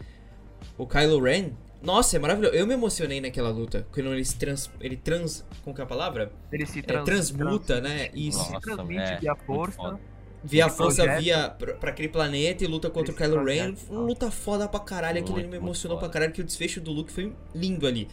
o 0.77 0.85
Kylo 0.87 1.19
Ren. 1.21 1.51
Nossa, 1.81 2.15
é 2.15 2.19
maravilhoso. 2.19 2.55
Eu 2.55 2.65
me 2.65 2.73
emocionei 2.73 3.19
naquela 3.19 3.49
luta. 3.49 3.85
Quando 3.91 4.13
ele 4.13 4.23
se 4.23 4.37
trans. 4.37 4.69
Ele 4.79 4.95
trans. 4.95 5.43
Como 5.63 5.75
que 5.75 5.81
é 5.81 5.83
a 5.83 5.87
palavra? 5.87 6.31
Ele 6.51 6.65
se 6.65 6.79
É, 6.79 6.81
trans, 6.81 7.03
transmuta, 7.03 7.81
trans- 7.81 7.83
né? 7.83 8.09
Isso. 8.13 8.41
se 8.43 8.59
transmite 8.61 9.01
é, 9.01 9.17
via 9.19 9.35
força. 9.35 9.99
Via 10.45 10.67
força 10.69 11.03
projeta. 11.03 11.21
via 11.21 11.49
pra, 11.49 11.73
pra 11.75 11.89
aquele 11.91 12.07
planeta 12.09 12.63
e 12.63 12.67
luta 12.67 12.89
contra 12.89 13.13
o 13.13 13.15
Ele 13.17 13.25
se 13.25 13.31
Kylo 13.31 13.45
Ren. 13.45 13.75
luta 13.89 14.29
foda 14.31 14.67
pra 14.67 14.79
caralho. 14.79 15.19
Aquilo 15.19 15.37
me 15.37 15.57
emocionou 15.57 15.97
pra 15.97 16.07
caralho. 16.09 16.31
Que 16.31 16.41
o 16.41 16.43
desfecho 16.43 16.79
do 16.79 16.91
Luke 16.91 17.11
foi 17.11 17.33
lindo 17.53 17.85
ali. 17.85 18.07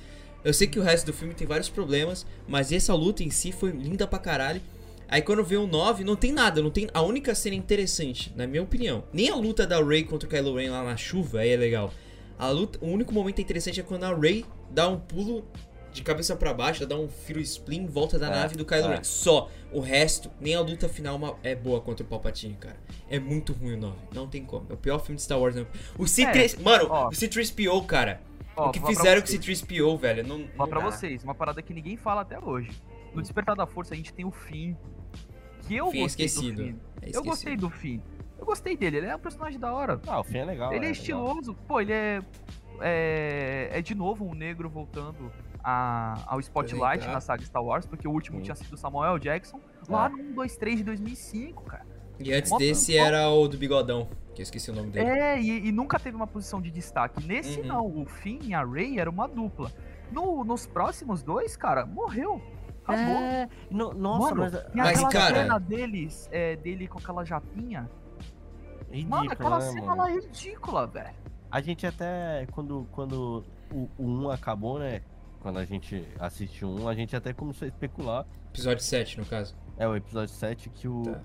Eu 0.45 0.55
sei 0.55 0.67
que 0.67 0.79
o 0.79 0.83
resto 0.83 1.07
do 1.07 1.13
filme 1.13 1.35
tem 1.35 1.47
vários 1.47 1.69
problemas, 1.69 2.27
mas 2.49 2.73
essa 2.73 2.95
luta 2.95 3.23
em 3.23 3.31
si 3.31 3.53
foi 3.53 3.71
linda 3.71 4.07
pra 4.07 4.19
caralho. 4.19 4.61
Aí 5.09 5.21
quando 5.21 5.43
vê 5.45 5.57
o 5.57 5.67
9, 5.67 6.05
não 6.05 6.15
tem 6.15 6.33
nada, 6.33 6.63
não 6.63 6.71
tem 6.71 6.89
a 6.95 7.03
única 7.03 7.35
cena 7.35 7.57
interessante, 7.57 8.33
na 8.37 8.47
minha 8.47 8.63
opinião. 8.63 9.03
Nem 9.13 9.29
a 9.29 9.35
luta 9.35 9.67
da 9.67 9.83
Rey 9.83 10.05
contra 10.05 10.29
o 10.29 10.31
Kylo 10.31 10.55
Ren 10.57 10.71
lá 10.71 10.85
na 10.85 10.97
chuva, 10.97 11.41
aí 11.41 11.51
é 11.51 11.57
legal. 11.57 11.93
A 12.39 12.49
luta, 12.49 12.79
o 12.81 12.87
único 12.89 13.13
momento 13.13 13.41
interessante 13.41 13.81
é 13.81 13.83
quando 13.83 14.05
a 14.05 14.15
Rey 14.15 14.45
dá 14.71 14.89
um 14.89 14.99
pulo 14.99 15.45
de 15.93 16.03
cabeça 16.03 16.37
pra 16.37 16.55
baixo, 16.55 16.87
dá 16.87 16.97
um 16.97 17.09
firo 17.09 17.41
spin 17.41 17.79
em 17.79 17.87
volta 17.87 18.19
da 18.21 18.29
É, 18.29 18.31
nave 18.31 18.57
do 18.57 18.65
Kylo 18.65 18.87
é. 18.93 18.97
Ren. 18.97 19.03
Só. 19.05 19.51
O 19.73 19.81
resto, 19.81 20.31
nem 20.41 20.55
a 20.55 20.61
luta 20.61 20.89
final 20.89 21.39
é 21.43 21.57
boa 21.57 21.81
contra 21.81 22.05
o 22.05 22.09
Palpatine, 22.09 22.55
cara. 22.55 22.77
É 23.09 23.19
muito 23.19 23.53
ruim 23.53 23.75
o 23.75 23.79
9. 23.79 23.97
Não 24.15 24.29
tem 24.29 24.45
como. 24.45 24.67
É 24.71 24.75
o 24.75 24.77
pior 24.77 25.01
filme 25.01 25.17
de 25.17 25.23
Star 25.23 25.41
Wars. 25.41 25.57
Né? 25.57 25.67
O 25.99 26.05
C3... 26.05 26.61
Mano, 26.63 26.87
ó. 26.89 27.09
o 27.09 27.11
C3PO, 27.11 27.85
cara. 27.85 28.21
Ó, 28.61 28.69
o 28.69 28.73
que 28.73 28.81
fizeram 28.81 29.21
com 29.23 29.27
o 29.27 29.31
vocês. 29.31 29.63
C3PO, 29.63 29.99
velho, 29.99 30.27
não, 30.27 30.39
Falar 30.49 30.51
não 30.59 30.69
pra 30.69 30.81
dá. 30.81 30.85
vocês, 30.91 31.23
uma 31.25 31.35
parada 31.35 31.61
que 31.63 31.73
ninguém 31.75 31.97
fala 31.97 32.21
até 32.23 32.39
hoje. 32.39 32.71
No 33.15 33.21
Despertar 33.23 33.57
da 33.57 33.67
Força 33.67 33.95
a 33.95 33.97
gente 33.97 34.13
tem 34.13 34.25
o 34.25 34.31
Finn. 34.31 34.75
Que 35.67 35.77
eu 35.77 35.91
Fim 35.91 35.99
é 35.99 36.03
gostei 36.03 36.27
esquecido. 36.27 36.57
do 36.57 36.63
Finn. 36.63 36.69
É 36.71 36.75
Eu 36.75 37.09
esquecido. 37.09 37.25
gostei 37.25 37.57
do 37.57 37.71
Finn. 37.71 38.01
Eu 38.39 38.47
gostei 38.47 38.77
dele, 38.77 38.97
ele 38.99 39.07
é 39.07 39.15
um 39.17 39.19
personagem 39.21 39.59
da 39.61 39.73
hora. 39.73 40.01
Ah, 40.07 40.21
o 40.21 40.25
fim 40.25 40.39
é 40.39 40.45
legal. 40.45 40.69
ele 40.71 40.77
é, 40.77 40.89
legal. 40.89 40.93
estiloso. 40.93 41.55
Pô, 41.69 41.81
ele 41.81 41.93
é, 41.93 42.21
é. 42.81 43.69
É 43.73 43.83
de 43.83 43.95
novo 43.95 44.25
um 44.25 44.35
negro 44.35 44.69
voltando 44.69 45.31
a- 45.63 46.23
ao 46.27 46.41
Spotlight 46.41 47.01
Legal. 47.01 47.13
na 47.15 47.21
saga 47.21 47.45
Star 47.45 47.63
Wars, 47.63 47.85
porque 47.87 48.09
o 48.09 48.11
último 48.11 48.39
Sim. 48.39 48.45
tinha 48.45 48.55
sido 48.55 48.77
Samuel 48.77 49.19
Jackson. 49.19 49.61
Lá 49.89 50.09
no 50.09 50.19
1, 50.19 50.33
2, 50.35 50.57
3 50.57 50.77
de 50.79 50.85
2005, 50.85 51.65
cara. 51.65 51.85
E 52.21 52.33
antes 52.33 52.53
desse 52.59 52.97
era 52.97 53.29
o 53.31 53.49
do 53.49 53.57
Bigodão, 53.57 54.09
que 54.35 54.41
eu 54.41 54.45
esqueci 54.45 54.71
o 54.71 54.75
nome 54.75 54.91
dele. 54.91 55.09
É, 55.09 55.41
e, 55.41 55.69
e 55.69 55.73
nunca 55.73 55.99
teve 55.99 56.17
uma 56.17 56.27
posição 56.27 56.61
de 56.61 56.71
destaque. 56.71 57.25
Nesse 57.27 57.61
Uhum. 57.61 57.67
não, 57.67 57.87
o 58.03 58.05
Finn 58.07 58.39
e 58.43 58.55
a 58.55 58.65
Rey 58.65 58.99
era 58.99 59.09
uma 59.11 59.27
dupla. 59.27 59.73
No, 60.13 60.45
nos 60.45 60.67
próximos 60.67 61.23
dois, 61.23 61.57
cara, 61.57 61.87
morreu. 61.87 62.43
Acabou. 62.85 63.15
É, 63.23 63.49
no- 63.71 63.93
nossa, 63.95 64.35
Mano, 64.35 64.51
mas. 64.53 64.55
E 64.75 64.77
Mas, 64.77 64.89
aquela 64.99 65.11
cara- 65.11 65.43
cena 65.43 65.59
deles, 65.61 66.29
é, 66.33 66.57
dele 66.57 66.89
com 66.89 66.99
aquela 66.99 67.25
japinha. 67.25 67.89
ridículo, 68.91 69.11
Mano, 69.19 69.33
aquela 69.33 69.59
né, 69.59 69.67
cena 69.67 69.87
mano? 69.87 69.97
lá 70.03 70.11
é 70.11 70.15
ridícula, 70.15 70.87
velho. 70.87 71.15
A 71.51 71.61
gente 71.61 71.87
até, 71.87 72.47
quando, 72.53 72.87
quando 72.93 73.45
o, 73.73 73.89
o 73.99 74.05
1 74.07 74.31
acabou, 74.31 74.79
né? 74.79 75.03
Quando 75.41 75.59
a 75.59 75.65
gente 75.65 76.05
assistiu 76.19 76.69
o 76.69 76.81
1, 76.83 76.89
a 76.89 76.95
gente 76.95 77.15
até 77.17 77.33
começou 77.33 77.65
a 77.67 77.69
especular. 77.69 78.27
Episódio 78.53 78.83
7, 78.85 79.19
no 79.19 79.25
caso. 79.27 79.57
É 79.79 79.87
o 79.89 79.97
episódio 79.97 80.35
7 80.35 80.69
que 80.71 80.87
o. 80.89 81.03
Tá. 81.03 81.21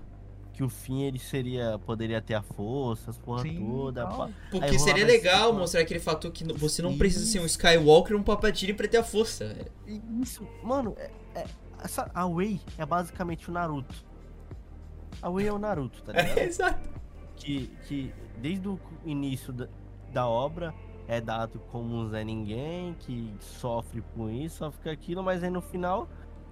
Que 0.56 0.64
o 0.64 0.68
fim 0.70 1.02
ele 1.02 1.18
seria. 1.18 1.78
Poderia 1.84 2.20
ter 2.22 2.32
a 2.34 2.42
força, 2.42 3.10
as 3.10 3.18
porra 3.18 3.42
Sim, 3.42 3.62
toda. 3.64 4.06
pá. 4.06 4.30
Porque 4.50 4.64
Aí 4.70 4.78
seria 4.78 5.04
legal 5.04 5.48
tipo- 5.48 5.58
mostrar 5.58 5.82
aquele 5.82 6.00
fator 6.00 6.30
que 6.32 6.44
você 6.54 6.80
não 6.80 6.96
precisa 6.96 7.26
ser 7.26 7.40
um 7.40 7.44
Skywalker 7.46 8.14
ou 8.14 8.20
um 8.20 8.24
Palpatine 8.24 8.72
pra 8.72 8.88
ter 8.88 8.96
a 8.96 9.04
força, 9.04 9.54
Isso, 10.22 10.48
mano, 10.62 10.94
é, 10.98 11.10
é- 11.34 11.46
essa, 11.84 12.10
a 12.14 12.26
Wei 12.26 12.58
é 12.78 12.86
basicamente 12.86 13.50
o 13.50 13.52
Naruto. 13.52 13.94
A 15.20 15.28
Wei 15.28 15.46
é 15.46 15.52
o 15.52 15.58
Naruto, 15.58 16.02
tá 16.02 16.12
ligado? 16.16 16.38
Exato. 16.38 16.88
que, 17.36 17.66
que 17.86 18.12
desde 18.38 18.66
o 18.66 18.80
início 19.04 19.52
da, 19.52 19.68
da 20.10 20.26
obra 20.26 20.72
é 21.06 21.20
dado 21.20 21.58
como 21.70 21.94
um 21.94 22.08
Zé 22.08 22.24
Ninguém, 22.24 22.94
que 23.00 23.30
sofre 23.40 24.02
com 24.14 24.30
isso, 24.30 24.56
sofre 24.56 24.82
com 24.84 24.88
aquilo, 24.90 25.22
mas 25.22 25.42
aí 25.44 25.50
no 25.50 25.60
final 25.60 26.08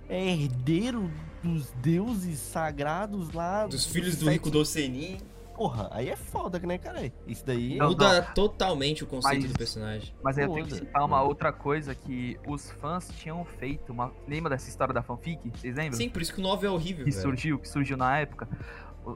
é 0.08 0.24
herdeiro 0.32 1.10
dos 1.42 1.70
deuses 1.82 2.38
sagrados 2.38 3.32
lá. 3.32 3.66
Dos 3.66 3.86
filhos 3.86 4.16
do 4.16 4.24
sete- 4.24 4.32
Rico 4.34 4.50
Docenin. 4.50 5.18
Porra, 5.56 5.88
aí 5.92 6.08
é 6.08 6.16
foda, 6.16 6.58
né, 6.58 6.78
cara? 6.78 7.12
Isso 7.28 7.46
daí. 7.46 7.76
Não, 7.76 7.90
Muda 7.90 8.22
totalmente 8.34 9.04
o 9.04 9.06
conceito 9.06 9.42
Mas- 9.42 9.52
do 9.52 9.56
personagem. 9.58 10.12
Mas 10.20 10.36
aí 10.36 10.44
eu 10.44 10.52
tenho 10.52 10.66
que 10.66 10.72
Muda, 10.74 10.84
citar 10.86 11.04
uma 11.04 11.22
outra 11.22 11.52
coisa 11.52 11.94
que 11.94 12.36
os 12.44 12.72
fãs 12.72 13.08
tinham 13.18 13.44
feito. 13.44 13.92
Uma... 13.92 14.10
Lembra 14.26 14.50
dessa 14.50 14.68
história 14.68 14.92
da 14.92 15.00
fanfic? 15.02 15.38
Vocês 15.50 15.76
lembram? 15.76 15.96
Sim, 15.96 16.08
por 16.08 16.20
isso 16.22 16.34
que 16.34 16.40
o 16.40 16.42
9 16.42 16.66
é 16.66 16.70
horrível, 16.70 17.04
que 17.04 17.10
velho. 17.12 17.22
surgiu, 17.22 17.58
que 17.60 17.68
surgiu 17.68 17.96
na 17.96 18.18
época. 18.18 18.48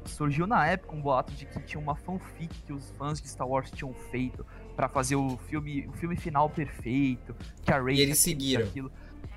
Surgiu 0.05 0.47
na 0.47 0.67
época 0.67 0.95
um 0.95 1.01
boato 1.01 1.33
de 1.33 1.47
que 1.47 1.61
tinha 1.63 1.81
uma 1.81 1.97
fanfic 1.97 2.55
que 2.67 2.73
os 2.75 2.91
fãs 2.93 3.21
de 3.21 3.29
Star 3.29 3.49
Wars 3.49 3.71
tinham 3.73 3.93
feito 4.13 4.45
pra 4.77 4.87
fazer 4.89 5.17
o 5.17 5.37
filme, 5.49 5.89
o 5.89 5.93
filme 5.95 6.15
final 6.15 6.49
perfeito, 6.51 7.35
que 7.65 7.73
a 7.73 7.83
Rey 7.83 7.97
E 7.97 8.01
eles 8.03 8.19
seguiram. 8.19 8.65
aquilo. 8.65 8.93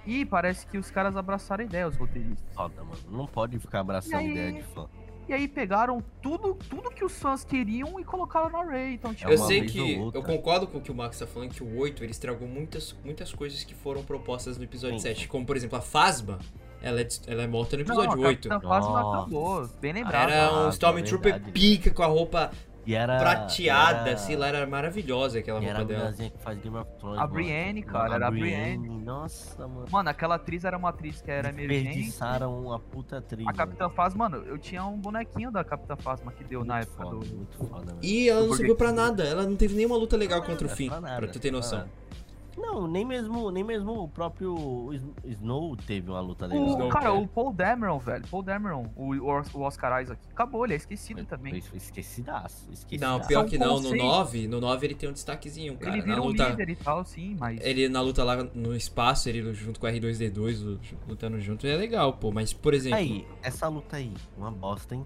E 0.06 0.26
parece 0.26 0.66
que 0.66 0.78
os 0.78 0.90
caras 0.90 1.16
abraçaram 1.16 1.64
a 1.64 1.66
ideia, 1.66 1.88
os 1.88 1.96
roteiristas. 1.96 2.54
Foda, 2.56 2.84
mano. 2.84 2.98
Não 3.10 3.28
pode 3.28 3.60
ficar 3.60 3.82
abraçando 3.82 4.16
aí? 4.18 4.32
ideia 4.32 4.52
de 4.54 4.64
fã. 4.64 4.88
E 5.30 5.34
aí 5.34 5.48
pegaram 5.48 6.04
tudo, 6.22 6.56
tudo 6.70 6.90
que 6.90 7.06
os 7.06 7.14
fãs 7.14 7.44
queriam 7.44 8.00
e 8.00 8.04
colocaram 8.04 8.50
na 8.50 8.64
Rey. 8.70 8.96
Então, 8.96 9.14
tipo, 9.14 9.30
Eu 9.32 9.38
uma 9.38 9.46
sei 9.48 9.66
que. 9.66 9.94
Eu 10.14 10.24
concordo 10.24 10.68
com 10.68 10.80
o 10.80 10.82
que 10.82 10.92
o 10.92 10.96
Max 10.96 11.20
tá 11.20 11.28
falando, 11.28 11.54
que 11.54 11.64
o 11.64 11.78
8 11.78 12.04
ele 12.04 12.12
estragou 12.12 12.48
muitas, 12.48 12.96
muitas 13.06 13.32
coisas 13.32 13.64
que 13.64 13.74
foram 13.76 14.04
propostas 14.04 14.58
no 14.58 14.64
episódio 14.64 14.98
Sim. 15.00 15.10
7. 15.10 15.28
Como, 15.28 15.46
por 15.46 15.56
exemplo, 15.56 15.78
a 15.78 15.82
Fasma, 15.82 16.40
ela 16.82 17.00
é, 17.00 17.08
ela 17.28 17.44
é 17.44 17.48
morta 17.48 17.78
no 17.78 17.84
episódio 17.84 18.18
não, 18.18 18.24
a 18.26 18.28
8. 18.28 18.50
Capitã 18.50 18.68
Phasma 18.68 19.02
Nossa. 19.02 19.22
acabou, 19.22 19.70
bem 19.80 19.94
lembrado. 19.94 20.32
Era 20.32 20.54
um 20.54 20.66
Ah, 20.68 20.70
Stormtrooper 20.70 21.42
pica 21.54 21.92
com 21.92 22.04
a 22.04 22.08
roupa 22.08 22.52
E 22.86 22.96
era. 22.96 23.20
prateada, 23.20 24.10
era, 24.10 24.18
sei 24.18 24.36
lá, 24.36 24.48
era 24.48 24.66
maravilhosa 24.66 25.40
aquela 25.40 25.62
E 25.62 25.66
era 25.66 25.80
roupa 25.80 25.84
a 25.84 25.88
dela. 25.88 26.00
mulherzinha 26.06 26.30
que 26.32 26.38
faz 26.40 26.60
Game 26.60 26.76
of 26.78 26.90
Thrones. 27.00 27.18
A 27.18 27.22
mano. 27.22 27.34
Brienne, 27.34 27.84
cara, 27.84 28.16
era 28.16 28.28
a 28.28 28.32
Brienne. 28.32 28.90
Nossa, 29.04 29.68
mano. 29.68 29.86
Mano, 29.92 30.10
aquela 30.10 30.36
atriz 30.36 30.64
era 30.66 30.78
uma 30.78 30.90
atriz 30.90 31.22
que 31.22 31.30
era 31.30 31.50
emergente. 31.50 31.84
Desperdiçaram 31.84 32.60
uma 32.60 32.80
puta 32.80 33.18
atriz. 33.18 33.48
A 33.48 33.54
Capitã 33.54 33.90
Phasma, 33.90 34.30
mano, 34.30 34.44
eu 34.48 34.58
tinha 34.58 34.84
um 34.86 34.98
bonequinho 34.98 35.52
da 35.52 35.64
Capitã 35.64 35.96
Phasma 35.96 36.32
que 36.32 36.44
deu 36.44 36.60
mano. 36.60 36.70
na 36.70 36.76
Muito 36.78 36.88
época 36.90 37.04
foda, 37.04 37.26
do. 37.26 37.36
Muito 37.36 37.58
foda, 37.58 37.86
velho. 37.86 38.00
E 38.02 38.30
ela 38.30 38.48
não 38.48 38.54
serviu 38.56 38.76
pra 38.76 38.92
nada, 38.92 39.24
ela 39.24 39.44
não 39.44 39.56
teve 39.56 39.76
nenhuma 39.76 39.96
luta 39.96 40.18
legal 40.18 40.42
contra 40.42 40.66
o 40.66 40.70
Nada, 40.70 40.76
fim, 40.76 40.90
pra 40.90 41.28
tu 41.28 41.40
ter 41.40 41.52
noção. 41.52 41.86
Não, 42.58 42.86
nem 42.88 43.06
mesmo, 43.06 43.50
nem 43.50 43.64
mesmo 43.64 44.04
o 44.04 44.08
próprio 44.10 44.90
Sn- 44.94 45.14
Snow 45.26 45.76
teve 45.78 46.10
uma 46.12 46.20
luta 46.20 46.46
O, 46.46 46.50
legal. 46.50 46.68
Snow, 46.68 46.90
cara, 46.90 47.06
é. 47.08 47.10
o 47.12 47.28
Paul 47.28 47.54
Dameron, 47.54 47.98
velho. 48.00 48.28
Paul 48.30 48.44
Dameron, 48.44 48.90
o, 48.96 49.14
o 49.16 49.62
Oscar 49.62 50.02
Isaac. 50.02 50.20
Acabou, 50.32 50.66
ele 50.66 50.74
é 50.74 50.78
esquecido 50.78 51.24
também. 51.26 51.56
Esquecidaço, 51.74 52.70
esquecidaço. 52.72 53.20
Não, 53.20 53.26
pior 53.28 53.40
São 53.42 53.50
que 53.50 53.58
não, 53.58 53.76
no 53.78 53.84
conceitos. 53.84 54.06
9, 54.08 54.48
no 54.48 54.60
9 54.60 54.88
ele 54.88 54.96
tem 54.96 55.10
um 55.10 55.14
destaquezinho, 55.14 55.78
cara. 55.78 55.92
ele 55.92 56.00
na 56.00 56.04
vira 56.06 56.22
um 56.22 56.26
luta, 56.28 56.50
líder 56.50 56.70
e 56.70 56.76
tal, 56.76 57.06
sim, 57.06 57.36
mas. 57.40 57.60
ele 57.62 57.88
na 57.88 58.02
luta 58.02 58.24
lá 58.24 58.44
no 58.44 58.76
espaço, 58.76 59.30
ele 59.30 59.54
junto 59.54 59.80
com 59.80 59.88
o 59.88 59.90
R2D2 59.90 60.64
lu- 60.64 60.80
lutando 61.08 61.40
junto, 61.40 61.66
é 61.66 61.76
legal, 61.76 62.14
pô, 62.14 62.32
mas 62.32 62.52
por 62.54 62.74
exemplo, 62.74 62.98
Aí, 62.98 63.26
essa 63.42 63.68
luta 63.68 63.96
aí, 63.98 64.14
uma 64.38 64.52
bosta, 64.52 64.94
hein? 64.96 65.06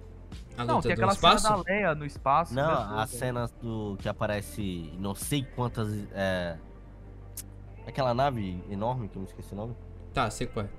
a 0.58 0.66
Não, 0.66 0.78
luta 0.78 0.88
tem 0.88 0.96
do 0.96 1.00
aquela 1.00 1.14
espaço, 1.14 1.44
cena 1.44 1.58
da 1.58 1.64
Leia 1.64 1.96
no 1.96 2.06
espaço. 2.06 2.54
Não, 2.56 2.68
né, 2.96 3.02
as 3.04 3.10
cenas 3.12 3.52
do 3.62 3.98
que 4.00 4.10
aparece 4.10 4.92
não 5.00 5.14
sei 5.14 5.44
quantas. 5.56 5.90
É... 6.14 6.58
Aquela 7.86 8.14
nave 8.14 8.64
enorme, 8.70 9.08
que 9.08 9.16
eu 9.18 9.22
não 9.22 9.28
esqueci 9.28 9.54
o 9.54 9.56
nome. 9.58 9.76
tá, 10.14 10.30
sei 10.30 10.48
qual 10.48 10.66
é. 10.66 10.70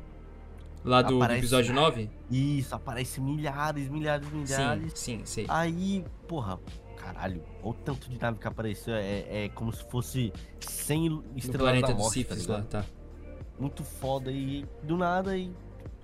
Lá 0.85 1.03
do, 1.03 1.11
do 1.11 1.17
Aparece- 1.17 1.39
episódio 1.41 1.75
9? 1.75 2.11
Isso, 2.31 2.75
aparece 2.75 3.21
milhares, 3.21 3.89
milhares, 3.89 4.27
Sim, 4.29 4.37
milhares. 4.37 4.93
sim, 4.95 5.21
sei. 5.25 5.45
Aí, 5.49 6.05
porra, 6.29 6.61
caralho, 6.97 7.43
olha 7.63 7.71
o 7.71 7.75
tanto 7.75 8.09
de 8.09 8.21
nave 8.21 8.39
que 8.39 8.47
apareceu. 8.47 8.95
É, 8.95 9.45
é 9.47 9.49
como 9.49 9.73
se 9.73 9.85
fosse 9.91 10.33
100 10.61 11.09
No 11.09 11.25
estrelas 11.35 11.63
planeta 11.71 11.89
da 11.89 11.95
morte, 11.95 12.25
tá 12.25 12.35
Siths 12.35 12.47
lá, 12.47 12.57
ligado? 12.59 12.69
tá. 12.71 12.85
Muito 13.59 13.83
foda. 13.83 14.31
E 14.31 14.65
do 14.83 14.97
nada, 14.97 15.37
e 15.37 15.51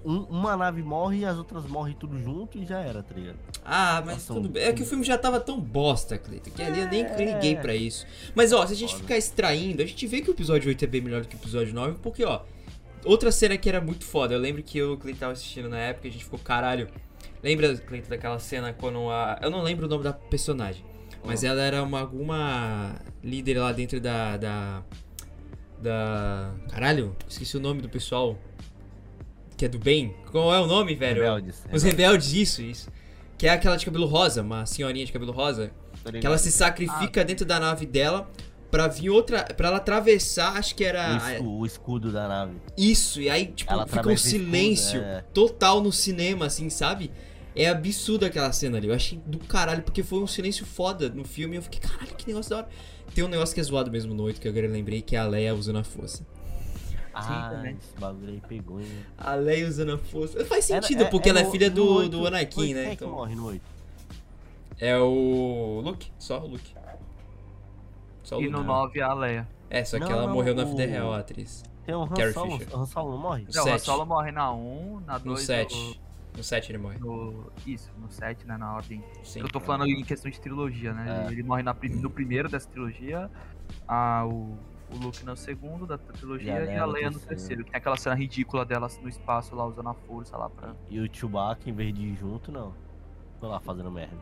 um- 0.05 0.23
uma 0.25 0.57
nave 0.57 0.83
morre 0.83 1.19
e 1.19 1.25
as 1.25 1.37
outras 1.39 1.67
morrem 1.67 1.95
tudo 1.95 2.19
junto 2.19 2.59
e 2.59 2.65
já 2.67 2.81
era, 2.81 3.03
tá 3.03 3.15
ligado? 3.15 3.37
Ah, 3.65 4.03
mas 4.05 4.15
Nossa, 4.29 4.35
tudo 4.35 4.49
bem. 4.49 4.63
É 4.65 4.73
que 4.73 4.83
o 4.83 4.87
filme 4.87 5.05
já 5.05 5.17
tava 5.17 5.39
tão 5.41 5.61
bosta, 5.61 6.19
Cleiton, 6.19 6.51
que 6.51 6.63
ali 6.63 6.81
eu 6.81 6.89
nem 6.89 7.05
É. 7.05 7.35
liguei 7.35 7.57
pra 7.57 7.75
isso. 7.75 8.07
Mas 8.35 8.53
ó, 8.53 8.67
se 8.67 8.73
a 8.73 8.77
gente 8.77 8.95
ficar 8.97 9.17
extraindo, 9.17 9.83
a 9.83 9.87
gente 9.87 10.07
vê 10.07 10.21
que 10.21 10.31
o 10.31 10.33
episódio 10.33 10.69
8 10.69 10.85
é 10.85 10.89
bem 10.89 11.01
melhor 11.01 11.23
do 11.23 11.29
que 11.29 11.37
o 11.37 11.39
episódio 11.39 11.73
9, 11.75 11.99
porque 12.03 12.25
ó, 12.25 12.41
outra 13.05 13.31
cena 13.33 13.57
que 13.57 13.69
era 13.69 13.81
muito 13.81 14.05
foda. 14.05 14.35
Eu 14.35 14.41
lembro 14.41 14.63
que 14.63 14.79
eu 14.79 14.91
e 14.91 14.95
o 14.95 14.97
Cleiton 14.97 15.21
tava 15.21 15.33
assistindo 15.33 15.69
na 15.69 15.79
época, 15.79 16.09
a 16.09 16.11
gente 16.11 16.25
ficou 16.25 16.39
caralho. 16.39 16.89
Lembra, 17.43 17.77
Cleiton, 17.77 18.09
daquela 18.09 18.39
cena 18.39 18.73
quando 18.73 19.11
a. 19.11 19.39
Eu 19.43 19.51
não 19.51 19.63
lembro 19.63 19.87
o 19.87 19.89
nome 19.89 20.05
da 20.05 20.13
personagem, 20.13 20.85
mas 21.25 21.43
ela 21.45 21.61
era 21.61 21.83
uma, 21.83 22.01
alguma 22.01 22.97
líder 23.23 23.59
lá 23.59 23.73
dentro 23.73 24.01
da. 24.01 24.37
da. 24.37 24.83
da. 25.81 26.53
Caralho, 26.71 27.17
esqueci 27.29 27.57
o 27.57 27.61
nome 27.61 27.81
do 27.83 27.89
pessoal. 27.89 28.39
Que 29.63 29.67
é 29.67 29.69
do 29.69 29.79
bem. 29.79 30.13
Qual 30.33 30.53
é 30.53 30.59
o 30.59 30.67
nome, 30.67 30.93
velho? 30.97 31.23
Rebeldes. 31.23 31.63
Os 31.73 31.85
rebeldes, 31.85 32.33
isso, 32.33 32.61
isso. 32.61 32.91
Que 33.39 33.47
é 33.47 33.51
aquela 33.51 33.77
de 33.77 33.85
cabelo 33.85 34.07
rosa, 34.07 34.43
uma 34.43 34.67
senhorinha 34.67 35.07
de 35.07 35.13
cabelo 35.13 35.31
rosa. 35.31 35.71
Que 36.21 36.27
ela 36.27 36.37
se 36.37 36.51
sacrifica 36.51 37.25
dentro 37.25 37.47
da 37.47 37.61
nave 37.61 37.87
dela 37.87 38.29
pra 38.73 38.89
vir 38.89 39.11
outra. 39.11 39.45
pra 39.45 39.69
ela 39.69 39.77
atravessar, 39.77 40.57
acho 40.57 40.75
que 40.75 40.83
O, 40.83 40.87
era. 40.89 41.33
escu- 41.35 41.45
o 41.61 41.65
escudo 41.65 42.11
da 42.11 42.27
nave. 42.27 42.57
Isso, 42.77 43.21
e 43.21 43.31
aí, 43.31 43.47
tipo, 43.47 43.73
Ela 43.73 43.87
fica 43.87 43.99
um 43.99 44.01
atravessa 44.01 44.25
o 44.25 44.29
escudo, 44.31 44.45
silêncio 44.47 45.01
é. 45.01 45.25
total 45.33 45.81
no 45.81 45.93
cinema, 45.93 46.47
assim, 46.47 46.69
sabe? 46.69 47.13
É 47.55 47.69
absurdo 47.69 48.27
aquela 48.27 48.51
cena 48.51 48.79
ali. 48.79 48.89
Eu 48.89 48.95
achei 48.95 49.21
do 49.25 49.39
caralho, 49.39 49.83
porque 49.85 50.03
foi 50.03 50.19
um 50.19 50.27
silêncio 50.27 50.67
foda 50.67 51.09
no 51.09 51.23
filme. 51.25 51.55
e 51.55 51.59
Eu 51.59 51.63
fiquei, 51.63 51.79
caralho, 51.79 52.17
que 52.17 52.27
negócio 52.27 52.51
da 52.51 52.57
hora. 52.57 52.69
Tem 53.15 53.23
um 53.23 53.29
negócio 53.29 53.55
que 53.55 53.61
é 53.61 53.63
zoado 53.63 53.93
mesmo 53.93 54.13
no 54.13 54.25
8, 54.25 54.41
que 54.41 54.49
agora 54.49 54.67
eu 54.67 54.73
lembrei, 54.73 55.03
que 55.03 55.15
é 55.15 55.21
a 55.21 55.25
Leia 55.25 55.55
usando 55.55 55.77
a 55.79 55.85
força. 55.85 56.27
Ah, 57.15 57.51
também. 57.51 57.77
esse 57.77 57.99
bagulho 58.01 58.33
aí 58.33 58.41
pegou, 58.49 58.81
hein? 58.81 58.89
A 59.19 59.35
Leia 59.35 59.67
usando 59.69 59.93
a 59.93 59.99
força. 59.99 60.45
Faz 60.45 60.71
Era- 60.71 60.83
sentido, 60.83 61.09
porque 61.11 61.29
ela 61.29 61.41
é 61.41 61.45
no- 61.45 61.51
filha 61.51 61.69
no 61.69 61.75
do, 61.77 61.95
oito- 61.95 62.11
do 62.19 62.27
Anakin, 62.27 62.61
oito, 62.61 62.75
né? 62.75 62.83
Quem 62.83 62.93
é 62.93 62.97
que 62.97 63.05
Então, 63.05 63.15
morre 63.15 63.35
no 63.35 63.47
8? 63.47 63.63
é 64.79 64.99
o 64.99 65.81
Luke, 65.85 66.11
só 66.19 66.41
o 66.43 66.47
Luke. 66.47 66.75
Só 68.23 68.37
o 68.39 68.41
E 68.43 68.47
Luke. 68.49 68.57
no 68.59 68.65
9 68.65 69.01
a 69.01 69.13
Leia. 69.15 69.49
É, 69.69 69.85
só 69.85 69.99
que 69.99 70.05
Não, 70.05 70.13
ela 70.13 70.27
não, 70.27 70.35
morreu 70.35 70.55
na 70.55 70.65
vida 70.65 70.83
o- 70.85 70.87
real, 70.87 71.13
a 71.13 71.19
atriz. 71.19 71.63
Tem 71.85 71.95
um 71.95 72.03
Han 72.03 72.09
Carrie 72.09 72.33
Solo. 72.33 72.59
Fisher. 72.59 72.77
Han 72.77 72.87
Solo 72.87 73.11
não 73.13 73.19
morre? 73.19 73.47
Não, 73.55 73.65
o 73.65 73.69
Han. 73.69 73.79
Solo 73.79 74.07
morre 74.07 74.31
na 74.33 74.53
1, 74.53 75.01
na 75.07 75.19
2. 75.19 75.25
No 75.25 75.37
7. 75.47 76.01
No 76.37 76.43
7 76.45 76.71
ele 76.71 76.79
morre. 76.79 76.99
No, 76.99 77.47
isso, 77.67 77.91
no 78.01 78.11
7, 78.11 78.47
né? 78.47 78.57
Na 78.57 78.75
ordem. 78.75 79.03
Sim. 79.25 79.41
Eu 79.41 79.49
tô 79.49 79.59
falando 79.61 79.87
em 79.91 80.03
questão 80.05 80.31
de 80.31 80.41
trilogia, 80.41 80.93
né? 80.95 81.27
É. 81.29 81.33
Ele 81.33 81.43
morre 81.43 81.63
na, 81.63 81.75
prim- 81.75 81.97
no 81.97 82.09
primeiro 82.09 82.49
dessa 82.49 82.69
trilogia, 82.69 83.31
a, 83.89 84.25
o, 84.27 84.57
o 84.93 84.97
Luke 84.99 85.25
no 85.25 85.37
segundo 85.37 85.87
da 85.87 85.97
trilogia 85.99 86.53
E 86.53 86.57
a 86.57 86.61
e 86.63 86.67
Leia 86.67 86.83
a 86.83 86.87
no 86.87 86.93
Leia 86.93 87.07
no 87.11 87.13
terceiro. 87.19 87.37
terceiro. 87.37 87.65
Que 87.65 87.71
tem 87.71 87.79
aquela 87.79 87.97
cena 87.97 88.15
ridícula 88.15 88.65
dela 88.65 88.89
no 89.01 89.09
espaço 89.09 89.55
lá 89.55 89.65
usando 89.67 89.89
a 89.89 89.95
força 89.95 90.37
lá 90.37 90.49
pra. 90.51 90.75
E 90.91 91.01
o 91.01 91.09
Chewbacca, 91.13 91.69
em 91.69 91.73
vez 91.73 91.95
de 91.95 92.03
ir 92.03 92.15
junto, 92.17 92.51
não. 92.53 92.75
Foi 93.41 93.49
lá 93.49 93.59
fazendo 93.61 93.91
merda. 93.91 94.17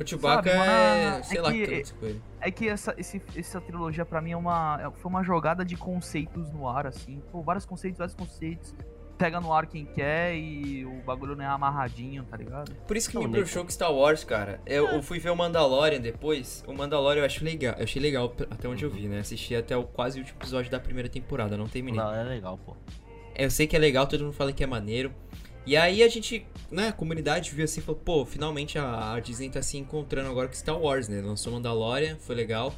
O 0.00 0.06
Chewbacca 0.06 0.50
Sabe, 0.50 0.50
é. 0.50 1.10
mano, 1.10 1.24
Sei 1.24 1.38
é 1.38 1.42
lá 1.42 1.48
o 1.48 1.52
que- 1.52 1.58
ele. 1.58 2.22
É 2.40 2.50
que 2.50 2.68
essa, 2.68 2.94
esse, 2.96 3.22
essa 3.36 3.60
trilogia 3.60 4.04
pra 4.06 4.20
mim 4.20 4.32
é 4.32 4.36
uma, 4.36 4.78
é- 4.82 4.90
foi 4.90 5.10
uma 5.10 5.22
jogada 5.22 5.64
de 5.64 5.76
conceitos 5.76 6.50
no 6.50 6.66
ar, 6.68 6.86
assim. 6.86 7.22
Pô, 7.30 7.42
vários 7.42 7.66
conceitos, 7.66 7.98
vários 7.98 8.14
conceitos. 8.16 8.74
Pega 9.22 9.40
no 9.40 9.52
ar 9.52 9.66
quem 9.66 9.84
quer 9.84 10.34
e 10.34 10.84
o 10.84 11.00
bagulho 11.06 11.36
não 11.36 11.44
é 11.44 11.46
amarradinho, 11.46 12.24
tá 12.24 12.36
ligado? 12.36 12.74
Por 12.88 12.96
isso 12.96 13.08
que 13.08 13.14
Não, 13.14 13.22
me 13.22 13.28
bruxou 13.28 13.62
com 13.62 13.70
Star 13.70 13.94
Wars, 13.94 14.24
cara. 14.24 14.60
Eu, 14.66 14.88
eu 14.88 15.00
fui 15.00 15.20
ver 15.20 15.30
o 15.30 15.36
Mandalorian 15.36 16.00
depois. 16.00 16.64
O 16.66 16.72
Mandalorian 16.72 17.20
eu 17.20 17.26
acho 17.26 17.44
legal. 17.44 17.76
Eu 17.78 17.84
achei 17.84 18.02
legal 18.02 18.34
até 18.50 18.66
onde 18.66 18.84
eu 18.84 18.90
vi, 18.90 19.06
né? 19.06 19.20
Assisti 19.20 19.54
até 19.54 19.76
o 19.76 19.84
quase 19.84 20.18
último 20.18 20.40
episódio 20.40 20.72
da 20.72 20.80
primeira 20.80 21.08
temporada, 21.08 21.56
não 21.56 21.68
terminei. 21.68 22.00
Não, 22.00 22.12
é 22.12 22.24
legal, 22.24 22.58
pô. 22.58 22.76
Eu 23.36 23.48
sei 23.48 23.68
que 23.68 23.76
é 23.76 23.78
legal, 23.78 24.08
todo 24.08 24.24
mundo 24.24 24.32
fala 24.32 24.52
que 24.52 24.64
é 24.64 24.66
maneiro. 24.66 25.12
E 25.64 25.76
aí 25.76 26.02
a 26.02 26.08
gente, 26.08 26.44
né, 26.68 26.88
a 26.88 26.92
comunidade 26.92 27.52
viu 27.52 27.64
assim 27.64 27.78
e 27.78 27.82
falou, 27.84 28.00
pô, 28.04 28.26
finalmente 28.26 28.76
a, 28.76 29.14
a 29.14 29.20
Disney 29.20 29.50
tá 29.50 29.62
se 29.62 29.78
encontrando 29.78 30.28
agora 30.28 30.48
com 30.48 30.54
Star 30.54 30.76
Wars, 30.76 31.06
né? 31.06 31.22
Lançou 31.22 31.52
Mandalorian, 31.52 32.16
foi 32.16 32.34
legal. 32.34 32.74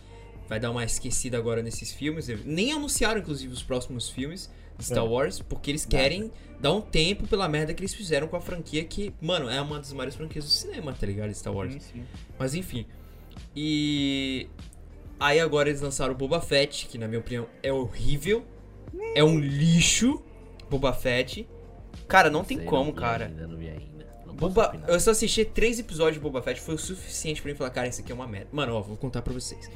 Vai 0.46 0.60
dar 0.60 0.70
uma 0.70 0.84
esquecida 0.84 1.38
agora 1.38 1.62
nesses 1.62 1.90
filmes. 1.90 2.28
Nem 2.44 2.70
anunciaram, 2.70 3.20
inclusive, 3.20 3.50
os 3.50 3.62
próximos 3.62 4.10
filmes 4.10 4.52
de 4.78 4.84
Star 4.84 5.04
É. 5.04 5.08
Wars, 5.08 5.40
porque 5.40 5.70
eles 5.70 5.84
querem 5.84 6.30
dar 6.60 6.72
um 6.72 6.80
tempo 6.80 7.26
pela 7.26 7.48
merda 7.48 7.74
que 7.74 7.80
eles 7.80 7.94
fizeram 7.94 8.26
com 8.26 8.36
a 8.36 8.40
franquia 8.40 8.84
que, 8.84 9.12
mano, 9.20 9.48
é 9.48 9.60
uma 9.60 9.78
das 9.78 9.92
maiores 9.92 10.14
franquias 10.14 10.44
do 10.44 10.50
cinema, 10.50 10.92
tá 10.98 11.06
ligado? 11.06 11.32
Star 11.34 11.52
Wars. 11.54 11.72
Sim, 11.74 11.80
sim. 11.80 12.04
Mas 12.38 12.54
enfim. 12.54 12.86
E 13.54 14.48
aí 15.18 15.40
agora 15.40 15.68
eles 15.68 15.80
lançaram 15.80 16.12
o 16.12 16.16
Boba 16.16 16.40
Fett, 16.40 16.86
que 16.86 16.98
na 16.98 17.06
minha 17.06 17.20
opinião 17.20 17.46
é 17.62 17.72
horrível. 17.72 18.44
É 19.14 19.22
um 19.22 19.38
lixo. 19.38 20.22
Boba 20.70 20.92
Fett. 20.92 21.46
Cara, 22.08 22.30
não 22.30 22.42
tem 22.44 22.58
Sei, 22.58 22.66
como, 22.66 22.92
vi 22.92 22.98
cara. 22.98 23.26
Ainda, 23.26 23.46
não 23.46 23.56
vi 23.56 23.68
ainda. 23.68 23.84
Não 24.26 24.34
posso 24.34 24.54
Boba, 24.54 24.82
eu 24.88 24.98
só 24.98 25.10
assisti 25.12 25.44
três 25.44 25.78
episódios 25.78 26.14
de 26.14 26.20
Boba 26.20 26.42
Fett, 26.42 26.60
foi 26.60 26.74
o 26.74 26.78
suficiente 26.78 27.40
pra 27.40 27.50
mim 27.52 27.56
falar, 27.56 27.70
cara, 27.70 27.88
isso 27.88 28.00
aqui 28.00 28.10
é 28.10 28.14
uma 28.14 28.26
merda. 28.26 28.48
Mano, 28.52 28.74
ó, 28.74 28.80
vou 28.80 28.96
contar 28.96 29.22
pra 29.22 29.32
vocês. 29.32 29.70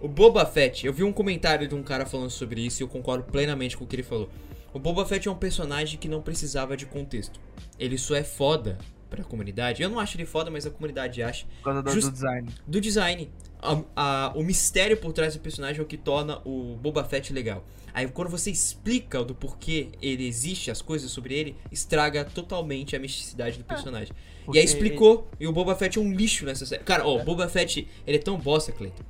O 0.00 0.08
Boba 0.08 0.44
Fett, 0.44 0.86
eu 0.86 0.92
vi 0.92 1.02
um 1.02 1.12
comentário 1.12 1.66
de 1.66 1.74
um 1.74 1.82
cara 1.82 2.04
falando 2.06 2.30
sobre 2.30 2.60
isso 2.64 2.82
e 2.82 2.84
eu 2.84 2.88
concordo 2.88 3.24
plenamente 3.24 3.76
com 3.76 3.84
o 3.84 3.86
que 3.86 3.96
ele 3.96 4.02
falou. 4.02 4.28
O 4.72 4.78
Boba 4.78 5.06
Fett 5.06 5.26
é 5.26 5.30
um 5.30 5.34
personagem 5.36 5.98
que 5.98 6.08
não 6.08 6.20
precisava 6.20 6.76
de 6.76 6.84
contexto. 6.84 7.40
Ele 7.78 7.96
só 7.96 8.14
é 8.14 8.22
foda 8.22 8.76
pra 9.08 9.24
comunidade. 9.24 9.82
Eu 9.82 9.88
não 9.88 9.98
acho 9.98 10.16
ele 10.16 10.26
foda, 10.26 10.50
mas 10.50 10.66
a 10.66 10.70
comunidade 10.70 11.22
acha 11.22 11.46
Por 11.58 11.64
causa 11.64 11.82
do, 11.82 11.90
Just- 11.90 12.08
do 12.08 12.12
design. 12.12 12.48
do 12.66 12.80
design. 12.80 13.30
A- 13.62 13.82
a- 13.96 14.32
o 14.36 14.42
mistério 14.42 14.96
por 14.98 15.12
trás 15.14 15.34
do 15.34 15.40
personagem 15.40 15.80
é 15.80 15.82
o 15.82 15.86
que 15.86 15.96
torna 15.96 16.40
o 16.44 16.76
Boba 16.76 17.02
Fett 17.04 17.32
legal. 17.32 17.64
Aí 17.94 18.06
quando 18.06 18.28
você 18.28 18.50
explica 18.50 19.24
do 19.24 19.34
porquê 19.34 19.88
ele 20.02 20.26
existe, 20.26 20.70
as 20.70 20.82
coisas 20.82 21.10
sobre 21.10 21.34
ele, 21.34 21.56
estraga 21.72 22.22
totalmente 22.26 22.94
a 22.94 22.98
misticidade 22.98 23.56
do 23.56 23.64
personagem. 23.64 24.12
E 24.52 24.58
aí 24.58 24.64
explicou, 24.64 25.26
e 25.40 25.46
o 25.46 25.52
Boba 25.52 25.74
Fett 25.74 25.98
é 25.98 26.02
um 26.02 26.12
lixo 26.12 26.44
nessa 26.44 26.66
série. 26.66 26.84
Cara, 26.84 27.06
ó, 27.06 27.18
o 27.18 27.24
Boba 27.24 27.48
Fett, 27.48 27.88
ele 28.06 28.18
é 28.18 28.20
tão 28.20 28.36
bosta, 28.38 28.70
Cleiton, 28.70 29.02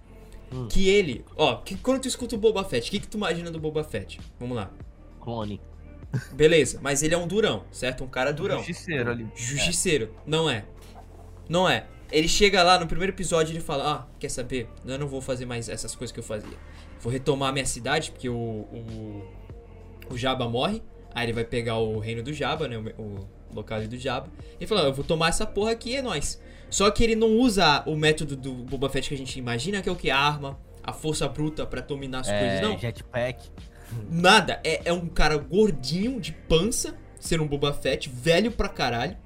Hum. 0.53 0.69
que 0.69 0.89
ele, 0.89 1.25
ó, 1.37 1.57
que, 1.57 1.77
quando 1.77 2.03
tu 2.03 2.09
escuta 2.09 2.37
o 2.37 2.39
Boba 2.39 2.63
Fett, 2.65 2.89
o 2.89 2.91
que, 2.93 3.01
que 3.01 3.09
tu 3.09 3.17
imagina 3.17 3.51
do 3.51 3.59
Boba 3.59 3.83
Fett? 3.83 4.21
Vamos 4.39 4.57
lá. 4.57 4.71
Clone. 5.21 5.61
Beleza, 6.33 6.79
mas 6.81 7.03
ele 7.03 7.15
é 7.15 7.19
um 7.19 7.27
durão, 7.27 7.65
certo? 7.71 8.05
Um 8.05 8.09
cara 8.09 8.33
durão. 8.33 8.59
Justiceiro 8.59 9.11
ali. 9.11 9.27
Justiceiro. 9.35 10.15
Não 10.25 10.49
é. 10.49 10.65
Não 11.49 11.69
é. 11.69 11.87
Ele 12.11 12.29
chega 12.29 12.63
lá 12.63 12.79
no 12.79 12.87
primeiro 12.87 13.13
episódio 13.13 13.53
e 13.53 13.57
ele 13.57 13.65
fala: 13.65 13.93
Ah, 13.93 14.07
quer 14.19 14.31
saber? 14.31 14.69
Eu 14.85 14.99
não 14.99 15.09
vou 15.09 15.21
fazer 15.21 15.45
mais 15.45 15.69
essas 15.69 15.95
coisas 15.95 16.13
que 16.13 16.21
eu 16.21 16.25
fazia. 16.25 16.57
Vou 17.01 17.13
retomar 17.13 17.53
minha 17.53 17.67
cidade, 17.67 18.13
porque 18.13 18.29
o. 18.29 18.35
O, 18.35 19.29
o 20.11 20.17
Jabba 20.17 20.49
morre. 20.49 20.83
Aí 21.17 21.25
ele 21.25 21.33
vai 21.33 21.45
pegar 21.45 21.79
o 21.79 21.99
reino 21.99 22.23
do 22.23 22.31
Jabba, 22.31 22.69
né? 22.69 22.77
O, 22.77 23.03
o 23.03 23.55
local 23.55 23.81
do 23.89 23.97
Jabba. 23.97 24.29
E 24.61 24.67
fala: 24.67 24.83
Eu 24.83 24.93
vou 24.93 25.03
tomar 25.03 25.31
essa 25.31 25.47
porra 25.47 25.71
aqui 25.71 25.93
e 25.93 25.97
é 25.97 26.03
nóis. 26.03 26.39
Só 26.69 26.91
que 26.91 27.03
ele 27.03 27.17
não 27.17 27.39
usa 27.39 27.83
o 27.87 27.97
método 27.97 28.37
do 28.37 28.53
Boba 28.53 28.91
Fett 28.91 29.09
que 29.09 29.15
a 29.15 29.19
gente 29.19 29.39
imagina, 29.39 29.81
que 29.81 29.89
é 29.89 29.93
o 29.93 29.97
que? 29.97 30.11
A 30.11 30.19
arma, 30.19 30.59
a 30.83 30.93
força 30.93 31.27
bruta 31.27 31.65
pra 31.65 31.81
dominar 31.81 32.21
as 32.21 32.29
coisas. 32.29 32.59
É, 32.59 32.61
Não. 32.61 32.79
jetpack. 32.79 33.49
Nada. 34.11 34.61
É, 34.63 34.83
é 34.85 34.93
um 34.93 35.07
cara 35.07 35.39
gordinho, 35.39 36.21
de 36.21 36.33
pança, 36.33 36.95
ser 37.19 37.41
um 37.41 37.47
Boba 37.47 37.73
Fett, 37.73 38.11
velho 38.11 38.53
pra 38.53 38.69
caralho. 38.69 39.17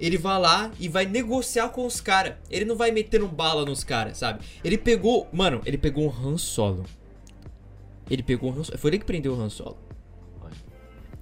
Ele 0.00 0.16
vai 0.16 0.40
lá 0.40 0.70
e 0.80 0.88
vai 0.88 1.04
negociar 1.04 1.68
com 1.68 1.84
os 1.84 2.00
caras. 2.00 2.36
Ele 2.50 2.64
não 2.64 2.74
vai 2.76 2.90
metendo 2.90 3.28
bala 3.28 3.66
nos 3.66 3.84
caras, 3.84 4.16
sabe? 4.16 4.42
Ele 4.64 4.78
pegou. 4.78 5.28
Mano, 5.30 5.60
ele 5.66 5.76
pegou 5.76 6.06
um 6.06 6.08
Han 6.26 6.38
Solo. 6.38 6.86
Ele 8.08 8.22
pegou 8.22 8.50
um 8.50 8.60
Han 8.60 8.64
Solo. 8.64 8.78
Foi 8.78 8.88
ele 8.90 8.98
que 8.98 9.04
prendeu 9.04 9.34
o 9.34 9.40
Han 9.40 9.50
Solo. 9.50 9.85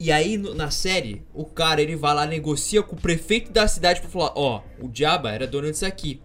E 0.05 0.13
aí, 0.13 0.37
no- 0.37 0.55
na 0.55 0.71
série, 0.71 1.25
o 1.33 1.47
cara 1.47 1.81
ele 1.81 1.97
vai 1.97 2.15
lá, 2.15 2.27
negocia 2.27 2.83
com 2.83 2.95
o 2.95 3.01
prefeito 3.01 3.51
da 3.51 3.67
cidade 3.67 4.03
pra 4.03 4.11
falar: 4.11 4.33
Ó, 4.37 4.61
o 4.79 4.87
Diaba 4.87 5.33
era 5.33 5.47
dono 5.47 5.71
disso 5.71 5.87
aqui, 5.87 6.21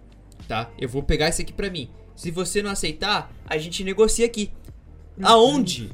tá? 0.50 0.70
Eu 0.78 0.90
vou 0.90 1.02
pegar 1.02 1.30
isso 1.30 1.42
aqui 1.42 1.54
pra 1.54 1.70
mim. 1.70 1.90
Se 2.14 2.30
você 2.30 2.62
não 2.62 2.72
aceitar, 2.72 3.32
a 3.46 3.58
gente 3.58 3.82
negocia 3.82 4.26
aqui. 4.26 4.52
Aonde? 5.24 5.92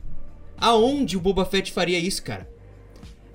Aonde 0.57 1.15
o 1.15 1.21
Boba 1.21 1.45
Fett 1.45 1.71
faria 1.71 1.99
isso, 1.99 2.23
cara? 2.23 2.49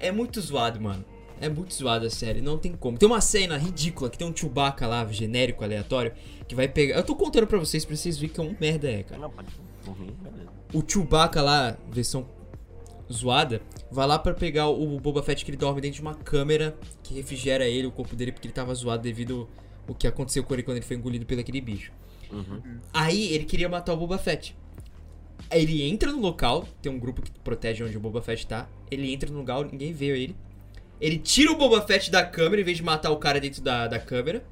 É 0.01 0.11
muito 0.11 0.41
zoado, 0.41 0.81
mano. 0.81 1.05
É 1.41 1.49
muito 1.49 1.73
zoado 1.73 2.07
a 2.07 2.11
série, 2.11 2.41
não 2.41 2.59
tem 2.59 2.73
como. 2.73 2.99
Tem 2.99 3.07
uma 3.09 3.21
cena 3.21 3.57
ridícula 3.57 4.11
que 4.11 4.19
tem 4.19 4.27
um 4.27 4.35
Chewbacca 4.37 4.87
lá, 4.89 5.07
genérico, 5.07 5.63
aleatório, 5.63 6.13
que 6.49 6.57
vai 6.57 6.67
pegar. 6.67 6.97
Eu 6.97 7.05
tô 7.05 7.15
contando 7.15 7.47
pra 7.47 7.59
vocês, 7.59 7.85
pra 7.85 7.95
vocês 7.95 8.19
verem 8.19 8.35
que 8.35 8.41
é 8.41 8.43
um 8.43 8.57
merda 8.61 8.91
é, 8.91 9.05
cara 9.05 9.21
Não, 9.21 9.31
pode. 9.31 9.49
Beleza. 10.23 10.51
o 10.75 10.83
Chewbacca 10.87 11.41
lá, 11.41 11.77
versão 11.91 12.27
zoada, 13.13 13.63
vai 13.91 14.07
lá 14.07 14.19
pra 14.19 14.33
pegar 14.35 14.69
o 14.69 14.99
Boba 15.01 15.23
Fett 15.23 15.45
que 15.45 15.51
ele 15.51 15.57
dorme 15.59 15.81
dentro 15.81 15.97
de 15.97 16.03
uma 16.03 16.15
câmera 16.15 16.77
que 17.03 17.15
refrigera 17.15 17.67
ele, 17.67 17.87
o 17.87 17.91
corpo 17.91 18.15
dele, 18.15 18.33
porque 18.33 18.47
ele 18.47 18.55
tava 18.55 18.75
zoado 18.75 19.03
devido 19.03 19.49
ao 19.89 19.95
que 19.95 20.07
aconteceu 20.07 20.45
com 20.45 20.55
ele 20.55 20.63
quando 20.63 20.77
ele 20.79 20.87
foi 20.87 20.97
engolido 20.97 21.27
pelo 21.27 21.41
aquele 21.41 21.61
bicho. 21.61 21.93
Uhum. 22.33 22.61
Aí 22.95 23.33
ele 23.33 23.45
queria 23.45 23.69
matar 23.69 23.93
o 23.93 23.97
Boba 23.97 24.19
Fett. 24.19 24.57
Aí 25.51 25.63
ele 25.63 25.83
entra 25.83 26.13
no 26.13 26.21
local, 26.21 26.69
tem 26.81 26.93
um 26.93 26.99
grupo 26.99 27.23
que 27.23 27.31
protege 27.41 27.83
onde 27.83 27.97
o 27.97 28.01
Boba 28.01 28.23
Fett 28.23 28.47
tá. 28.47 28.69
Ele 28.91 29.13
entra 29.13 29.31
no 29.31 29.39
lugar, 29.39 29.65
ninguém 29.65 29.93
vê 29.93 30.07
ele. 30.17 30.37
Ele 31.01 31.19
tira 31.19 31.51
o 31.51 31.57
Boba 31.57 31.81
Fett 31.83 32.11
da 32.11 32.25
câmera 32.25 32.61
em 32.61 32.65
vez 32.65 32.77
de 32.77 32.83
matar 32.85 33.11
o 33.11 33.17
cara 33.17 33.41
dentro 33.41 33.63
da, 33.63 33.89
da 33.89 33.99
câmera. 33.99 34.45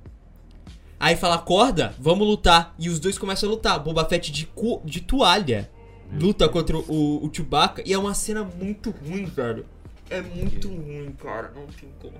Aí 0.99 1.15
fala, 1.15 1.37
acorda, 1.37 1.95
vamos 2.01 2.27
lutar. 2.27 2.75
E 2.79 2.89
os 2.89 2.99
dois 2.99 3.17
começam 3.17 3.49
a 3.49 3.53
lutar. 3.53 3.79
Boba 3.79 4.05
Fett 4.07 4.33
de, 4.33 4.47
cu- 4.47 4.81
de 4.85 5.01
toalha 5.01 5.71
luta 6.13 6.49
contra 6.49 6.77
o, 6.77 7.25
o 7.27 7.31
Chewbacca. 7.33 7.83
E 7.85 7.93
é 7.93 7.99
uma 7.99 8.15
cena 8.15 8.45
muito 8.45 8.91
ruim, 8.91 9.25
velho. 9.25 9.67
É 10.11 10.21
muito 10.23 10.69
ruim, 10.69 11.13
cara. 11.21 11.53
Não 11.55 11.67
tem 11.67 11.91
como. 12.01 12.15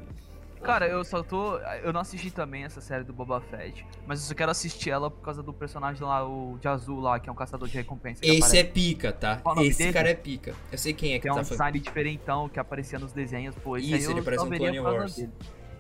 Cara, 0.63 0.89
eu 0.89 1.05
só 1.05 1.23
tô. 1.23 1.57
Eu 1.85 1.93
não 1.93 2.01
assisti 2.01 2.33
também 2.33 2.65
essa 2.65 2.81
série 2.81 3.05
do 3.05 3.13
Boba 3.13 3.41
Fett, 3.41 3.87
mas 4.05 4.21
eu 4.21 4.27
só 4.27 4.35
quero 4.35 4.51
assistir 4.51 4.91
ela 4.91 5.09
por 5.09 5.23
causa 5.23 5.41
do 5.41 5.53
personagem 5.53 6.03
lá, 6.03 6.29
o 6.29 6.59
de 6.61 6.67
azul 6.67 6.99
lá, 6.99 7.21
que 7.21 7.29
é 7.29 7.33
um 7.33 7.35
caçador 7.37 7.69
de 7.69 7.77
recompensa. 7.77 8.21
que 8.21 8.27
Esse 8.29 8.57
é 8.57 8.61
aparece. 8.63 8.65
pica, 8.73 9.13
tá? 9.13 9.41
Esse 9.61 9.79
dele? 9.79 9.93
cara 9.93 10.11
é 10.11 10.15
pica. 10.15 10.55
Eu 10.73 10.77
sei 10.79 10.93
quem 10.93 11.13
é 11.13 11.15
que 11.15 11.23
Que 11.23 11.29
é 11.29 11.33
um 11.33 11.37
tá 11.37 11.45
falando. 11.45 11.51
design 11.53 11.79
diferentão 11.79 12.49
que 12.49 12.59
aparecia 12.59 12.99
nos 12.99 13.13
desenhos, 13.13 13.55
pô. 13.55 13.77
Esse 13.77 13.95
Isso, 13.95 14.11
ele 14.11 14.21
parece 14.21 14.45
um 14.45 14.51
Clone 14.51 14.81
Wars. 14.81 15.15
dele. 15.15 15.33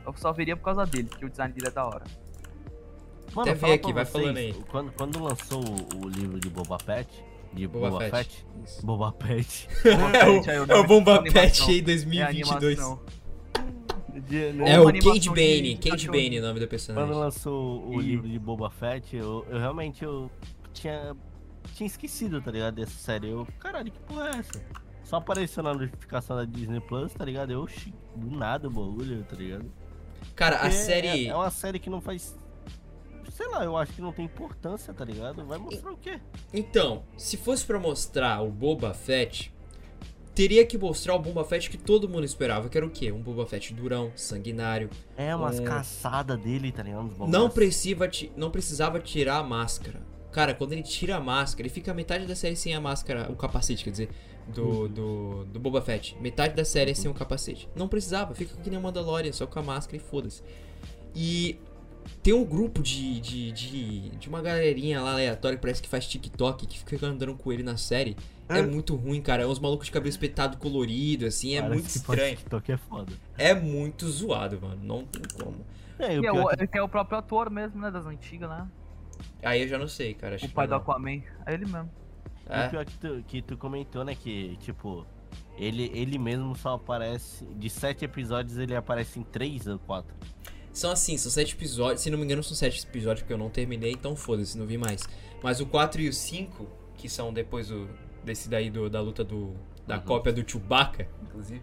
Eu 0.07 0.15
só 0.17 0.33
veria 0.33 0.57
por 0.57 0.63
causa 0.65 0.87
dele, 0.87 1.09
porque 1.09 1.27
o 1.27 1.29
design 1.29 1.53
dele 1.53 1.67
é 1.67 1.71
da 1.73 1.85
hora. 1.85 2.05
Mano, 3.35 3.51
Até 3.51 3.55
ver 3.67 3.73
aqui, 3.73 3.93
vai 3.93 4.05
vocês, 4.05 4.23
falando 4.25 4.37
aí. 4.39 4.55
Quando, 4.71 4.93
quando 4.93 5.23
lançou 5.23 5.61
o, 5.63 6.07
o 6.07 6.09
livro 6.09 6.39
de 6.41 6.49
Boba 6.49 6.79
Fett, 6.79 7.23
de 7.59 7.67
Boba 7.69 7.91
Boba, 7.91 8.05
Fett. 8.11 8.17
Fett, 8.17 8.47
Isso. 8.65 8.87
Boba 8.87 9.15
Fett, 9.21 9.69
É 9.85 10.61
o, 10.61 10.65
é 10.73 10.77
o 10.81 10.87
Bomba 10.87 11.19
da. 11.23 11.33
Pet 11.33 11.63
aí 11.63 11.79
É 11.79 11.81
a 11.81 11.85
2022. 11.85 12.79
animação. 12.79 13.01
De- 14.27 14.61
Ou 14.61 14.67
É 14.67 14.81
uma 14.81 14.91
o 14.91 14.93
Cade 14.93 15.19
de 15.21 15.29
Bane, 15.31 15.77
Cade. 15.79 16.07
Bane 16.09 16.37
é 16.37 16.41
o 16.41 16.43
nome 16.43 16.55
do 16.61 16.67
Quando 16.67 16.71
personagem. 16.71 17.15
lançou 17.15 17.89
o 17.89 18.01
E- 18.03 18.05
livro 18.07 18.29
de 18.29 18.39
Boba 18.39 18.69
Fett, 18.71 19.17
eu, 19.17 19.47
eu 19.49 19.59
realmente 19.59 20.05
eu 20.05 20.31
tinha, 20.73 21.17
tinha 21.75 21.87
esquecido, 21.87 22.41
tá 22.43 22.51
ligado? 22.51 22.75
Dessa 22.75 22.99
série. 22.99 23.29
Eu, 23.31 23.47
caralho, 23.61 23.91
que 23.93 23.99
porra 24.01 24.31
é 24.35 24.39
essa? 24.39 24.61
Só 25.05 25.17
apareceu 25.17 25.63
na 25.63 25.73
notificação 25.73 26.37
da 26.37 26.45
Disney 26.45 26.81
Plus, 26.81 27.13
tá 27.15 27.25
ligado? 27.25 27.51
Eu, 27.53 27.67
do 28.17 28.37
nada 28.37 28.69
o 28.69 28.71
bagulho, 28.71 29.25
tá 29.25 29.37
ligado? 29.37 29.65
Cara, 30.35 30.57
a 30.57 30.61
Porque 30.61 30.75
série. 30.75 31.07
É, 31.09 31.25
é 31.29 31.35
uma 31.35 31.51
série 31.51 31.79
que 31.79 31.89
não 31.89 32.01
faz. 32.01 32.38
Sei 33.31 33.47
lá, 33.49 33.65
eu 33.65 33.77
acho 33.77 33.93
que 33.93 34.01
não 34.01 34.13
tem 34.13 34.25
importância, 34.25 34.93
tá 34.95 35.05
ligado? 35.05 35.45
Vai 35.45 35.59
mostrar 35.59 35.93
o 35.93 35.97
quê? 35.97 36.19
Então, 36.53 37.03
se 37.17 37.37
fosse 37.37 37.65
pra 37.65 37.79
mostrar 37.79 38.41
o 38.43 38.51
Boba 38.51 38.93
Fett, 38.95 39.53
teria 40.35 40.65
que 40.65 40.79
mostrar 40.79 41.15
o 41.15 41.19
Boba 41.19 41.45
Fett 41.45 41.69
que 41.71 41.77
todo 41.77 42.09
mundo 42.09 42.25
esperava, 42.25 42.69
que 42.69 42.77
era 42.77 42.87
o 42.87 42.91
quê? 42.91 43.13
Um 43.13 43.21
Boba 43.21 43.47
Fett 43.47 43.73
durão, 43.75 44.11
sanguinário. 44.17 44.89
É 45.17 45.35
umas 45.37 45.61
É. 45.61 45.63
caçadas 45.63 46.39
dele, 46.41 46.73
tá 46.73 46.83
ligado? 46.83 47.03
Não, 47.03 47.09
bagulhos. 47.29 47.53
precisa, 47.55 48.09
ti- 48.09 48.33
não 48.37 48.51
precisava 48.51 48.99
tirar 49.01 49.39
a 49.39 49.43
máscara. 49.43 50.01
Cara, 50.33 50.55
quando 50.55 50.73
ele 50.73 50.83
tira 50.83 51.17
a 51.17 51.21
máscara, 51.21 51.63
ele 51.67 51.75
fica 51.75 51.93
metade 51.95 52.27
da 52.27 52.37
série 52.37 52.55
sem 52.57 52.75
a 52.75 52.81
máscara, 52.81 53.31
o 53.31 53.37
capacete, 53.37 53.83
quer 53.85 53.91
dizer, 53.91 54.11
do, 54.47 54.63
Uhum. 54.65 54.89
do, 54.89 55.45
do 55.47 55.59
Boba 55.61 55.81
Fett. 55.83 56.17
Metade 56.21 56.55
da 56.55 56.65
série 56.65 56.91
é 56.93 56.95
sem 56.95 57.11
o 57.11 57.15
capacete. 57.15 57.69
Não 57.75 57.89
precisava, 57.89 58.35
fica 58.35 58.57
que 58.57 58.71
nem 58.71 58.79
o 58.79 58.83
Mandalorian, 58.83 59.33
só 59.33 59.47
com 59.47 59.59
a 59.59 59.63
máscara 59.63 59.97
e 59.97 60.01
foda-se. 60.01 60.43
E 61.15 61.59
tem 62.23 62.33
um 62.33 62.45
grupo 62.45 62.83
de, 62.83 63.21
de, 63.21 63.53
de, 63.53 64.09
de 64.11 64.29
uma 64.29 64.41
galerinha 64.43 65.01
lá 65.01 65.13
aleatória 65.13 65.57
que 65.57 65.63
parece 65.63 65.83
que 65.83 65.89
faz 65.89 66.07
TikTok, 66.07 66.67
que 66.67 66.79
fica 66.79 67.07
andando 67.07 67.35
com 67.35 67.53
ele 67.53 67.63
na 67.63 67.77
série. 67.77 68.17
É 68.49 68.59
É. 68.61 68.63
muito 68.63 68.95
ruim, 68.97 69.21
cara. 69.21 69.43
É 69.43 69.47
uns 69.47 69.59
malucos 69.59 69.87
de 69.87 69.93
cabelo 69.93 70.09
espetado 70.09 70.57
colorido, 70.57 71.27
assim, 71.27 71.55
é 71.57 71.61
Parece 71.61 71.75
muito 71.75 71.93
que 71.93 71.99
faz 71.99 72.19
estranho. 72.19 72.37
TikTok 72.37 72.73
é 72.73 72.77
foda. 72.77 73.13
É 73.37 73.55
muito 73.55 74.09
zoado, 74.09 74.59
mano. 74.61 74.81
Não 74.83 75.05
tem 75.05 75.23
como. 75.43 75.65
É, 75.99 76.15
e 76.15 76.19
o 76.19 76.23
Que 76.23 76.27
é, 76.29 76.33
pior 76.33 76.45
o, 76.55 76.57
que- 76.57 76.67
que 76.67 76.79
é 76.79 76.83
o 76.83 76.89
próprio 76.89 77.19
ator 77.19 77.51
mesmo, 77.51 77.81
né? 77.81 77.91
Das 77.91 78.07
antigas, 78.07 78.49
né? 78.49 78.67
Aí 79.43 79.63
eu 79.63 79.69
já 79.69 79.79
não 79.79 79.89
sei, 79.89 80.15
cara. 80.15 80.37
Acho 80.37 80.45
O 80.47 80.49
que 80.49 80.55
pai 80.55 80.67
do. 80.67 80.75
Aquaman. 80.77 81.23
É 81.45 81.53
ele 81.55 81.67
mesmo. 81.67 81.91
E 82.49 82.53
É? 82.53 82.67
o 82.67 82.71
pior 82.71 82.85
que 82.85 82.97
tu, 82.99 83.25
que 83.27 83.43
tu 83.43 83.57
comentou, 83.57 84.05
né? 84.05 84.15
Que, 84.15 84.57
tipo, 84.61 85.05
ele, 85.59 85.91
ele 85.93 86.17
mesmo 86.19 86.55
só 86.57 86.75
aparece. 86.75 87.45
De 87.57 87.69
sete 87.69 88.05
episódios, 88.05 88.57
ele 88.57 88.75
aparece 88.75 89.19
em 89.21 89.23
três 89.25 89.67
ou 89.67 89.79
quatro. 89.81 90.15
São 90.79 90.93
assim, 90.93 91.17
são 91.19 91.31
sete 91.31 91.55
episódios. 91.55 92.03
Se 92.03 92.11
não 92.11 92.19
me 92.19 92.25
engano, 92.25 92.43
são 92.43 92.55
sete 92.57 92.85
episódios 92.87 93.23
porque 93.23 93.33
eu 93.33 93.39
não 93.39 93.51
terminei, 93.51 93.91
então 93.93 94.15
foda-se, 94.15 94.57
não 94.57 94.65
vi 94.65 94.79
mais. 94.79 95.03
Mas 95.43 95.61
o 95.61 95.67
4 95.67 96.01
e 96.03 96.09
o 96.09 96.13
5, 96.13 96.67
que 96.97 97.09
são 97.09 97.33
depois 97.33 97.69
do, 97.69 97.89
desse 98.25 98.49
daí 98.49 98.71
do, 98.71 98.89
da 98.89 99.01
luta 99.01 99.25
do. 99.25 99.55
Da 99.87 99.97
Uhum. 99.97 100.03
cópia 100.03 100.33
do 100.33 100.49
Chewbacca, 100.49 101.09
inclusive. 101.23 101.63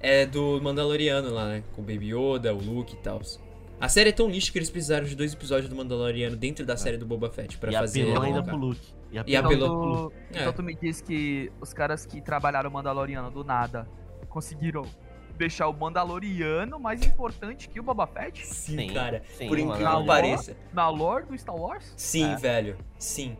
É 0.00 0.26
do 0.26 0.60
Mandaloriano 0.62 1.30
lá, 1.30 1.48
né? 1.48 1.64
Com 1.74 1.80
o 1.82 1.84
Baby 1.84 2.14
Yoda, 2.14 2.54
o 2.54 2.58
Luke 2.58 2.94
e 2.94 2.98
tal. 2.98 3.20
A 3.80 3.88
série 3.88 4.10
é 4.10 4.12
tão 4.12 4.28
lixo 4.28 4.52
que 4.52 4.58
eles 4.58 4.70
precisaram 4.70 5.06
de 5.06 5.16
dois 5.16 5.32
episódios 5.32 5.68
do 5.68 5.74
Mandaloriano 5.74 6.36
dentro 6.36 6.64
da 6.64 6.76
série 6.76 6.96
do 6.98 7.04
Boba 7.06 7.28
Fett 7.30 7.58
pra 7.58 7.70
e 7.72 7.74
fazer. 7.74 8.02
apelou 8.02 8.22
ainda 8.22 8.42
pro 8.42 8.56
Luke. 8.56 8.80
E 9.10 9.16
E 9.32 9.36
apelou 9.36 9.52
então, 9.54 9.68
pro 9.80 9.92
tu, 9.96 10.02
Luke. 10.04 10.16
É. 10.34 10.40
então 10.40 10.52
tu 10.52 10.62
me 10.62 10.74
diz 10.76 11.00
que 11.00 11.50
os 11.60 11.72
caras 11.72 12.06
que 12.06 12.20
trabalharam 12.20 12.70
o 12.70 12.72
Mandaloriano 12.72 13.30
do 13.30 13.42
nada 13.42 13.88
conseguiram 14.28 14.82
deixar 15.36 15.68
o 15.68 15.72
Mandaloriano 15.72 16.78
mais 16.80 17.04
importante 17.04 17.68
que 17.68 17.78
o 17.78 17.82
Boba 17.82 18.06
Fett? 18.06 18.46
Sim, 18.46 18.76
Sim, 18.78 18.94
cara. 18.94 19.22
sim, 19.36 19.48
por 19.48 19.58
incrível 19.58 20.00
que 20.00 20.06
pareça. 20.06 20.56
Na 20.72 20.88
lore 20.88 21.26
do 21.26 21.38
Star 21.38 21.56
Wars? 21.56 21.92
Sim, 21.96 22.32
É. 22.32 22.36
velho. 22.36 22.76
Sim. 22.98 23.36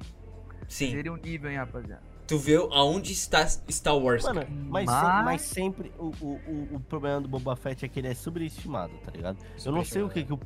Sim. 0.68 0.90
Seria 0.90 1.12
um 1.12 1.16
nível, 1.16 1.50
hein, 1.50 1.56
rapaziada? 1.58 2.02
Tu 2.26 2.36
vê 2.38 2.56
aonde 2.56 3.12
está 3.12 3.46
Star 3.46 3.96
Wars, 3.96 4.24
Mano, 4.24 4.40
cara. 4.40 4.48
mas, 4.50 4.84
Mas- 4.84 4.98
se- 5.18 5.24
mas 5.24 5.42
sempre 5.42 5.92
o, 5.96 6.06
o, 6.20 6.40
o, 6.46 6.68
o 6.74 6.80
problema 6.80 7.20
do 7.20 7.28
Boba 7.28 7.54
Fett 7.54 7.84
é 7.84 7.88
que 7.88 8.00
ele 8.00 8.08
é 8.08 8.14
sobreestimado, 8.14 8.92
tá 9.04 9.12
ligado? 9.12 9.38
Eu 9.64 9.70
não 9.70 9.84
sei 9.84 10.02
o 10.02 10.08
que 10.08 10.24
que 10.24 10.32
o. 10.32 10.40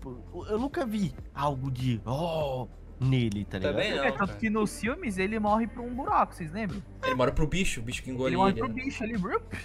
Eu 0.46 0.58
nunca 0.58 0.84
vi 0.84 1.14
algo 1.34 1.70
de. 1.70 2.00
Oh! 2.04 2.68
Nele, 3.02 3.46
tá 3.46 3.56
ligado? 3.56 3.72
Também 3.76 3.96
não. 3.96 4.04
é, 4.04 4.12
tanto 4.12 4.36
que 4.36 4.50
nos 4.50 4.78
filmes 4.78 5.16
ele 5.16 5.38
morre 5.38 5.66
pra 5.66 5.80
um 5.80 5.94
buraco, 5.94 6.34
vocês 6.34 6.52
lembram? 6.52 6.82
Ele 7.02 7.14
mora 7.14 7.32
pro 7.32 7.46
bicho, 7.46 7.80
o 7.80 7.82
bicho 7.82 8.02
que 8.02 8.10
engoliu 8.10 8.28
ele 8.28 8.36
morre 8.36 8.50
ele. 8.50 8.58
pro 8.60 8.68
né? 8.68 8.74
bicho 8.74 9.02
ali, 9.02 9.14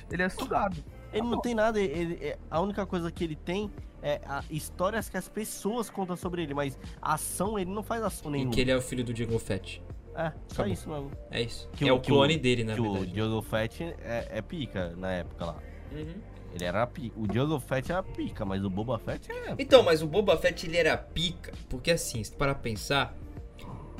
ele 0.09 0.23
é 0.23 0.29
sugado. 0.29 0.81
Ele 1.13 1.21
não 1.27 1.39
tem 1.41 1.53
nada, 1.55 1.79
ele, 1.79 2.15
é- 2.21 2.37
a 2.51 2.59
única 2.59 2.85
coisa 2.85 3.11
que 3.11 3.23
ele 3.23 3.35
tem 3.35 3.71
é 4.03 4.19
histórias 4.49 5.07
que 5.09 5.17
as 5.17 5.27
pessoas 5.29 5.89
contam 5.89 6.15
sobre 6.15 6.43
ele, 6.43 6.53
mas 6.53 6.77
ação 7.01 7.57
ele 7.57 7.71
não 7.71 7.81
faz 7.83 8.03
ação 8.03 8.29
E 8.31 8.33
nenhuma. 8.33 8.53
que 8.53 8.61
ele 8.61 8.71
é 8.71 8.75
o 8.77 8.81
filho 8.81 9.03
do 9.03 9.13
Diego 9.13 9.39
Fett. 9.39 9.81
É, 10.13 10.31
só 10.47 10.61
Acabou. 10.61 10.71
isso 10.73 10.89
mesmo. 10.89 11.11
É 11.31 11.41
isso. 11.41 11.69
Que 11.75 11.87
é 11.89 11.91
o- 11.91 11.97
o 11.97 11.99
clone 12.01 12.35
o- 12.35 12.39
dele, 12.39 12.63
na 12.63 12.75
que 12.75 12.81
o 12.81 12.91
verdade. 12.93 13.11
Diogo 13.13 13.41
Fett 13.41 13.83
é, 13.83 14.27
é 14.31 14.41
pica 14.41 14.93
na 14.97 15.11
época 15.11 15.45
lá. 15.45 15.57
Uhum. 15.91 16.15
Ele 16.53 16.63
era 16.63 16.87
pica. 16.87 17.19
O 17.19 17.27
Diogo 17.27 17.59
Fett 17.59 17.91
era 17.91 18.01
pica, 18.01 18.45
mas 18.45 18.63
o 18.63 18.69
Boba 18.69 18.97
Fett 18.97 19.29
é. 19.31 19.55
Então, 19.59 19.83
mas 19.83 20.01
o 20.01 20.07
Boba 20.07 20.37
Fett 20.37 20.65
ele 20.67 20.77
era 20.77 20.97
pica, 20.97 21.51
porque 21.67 21.91
assim, 21.91 22.23
se 22.23 22.31
tu 22.31 22.37
parar 22.37 22.53
pra 22.55 22.63
pensar, 22.63 23.13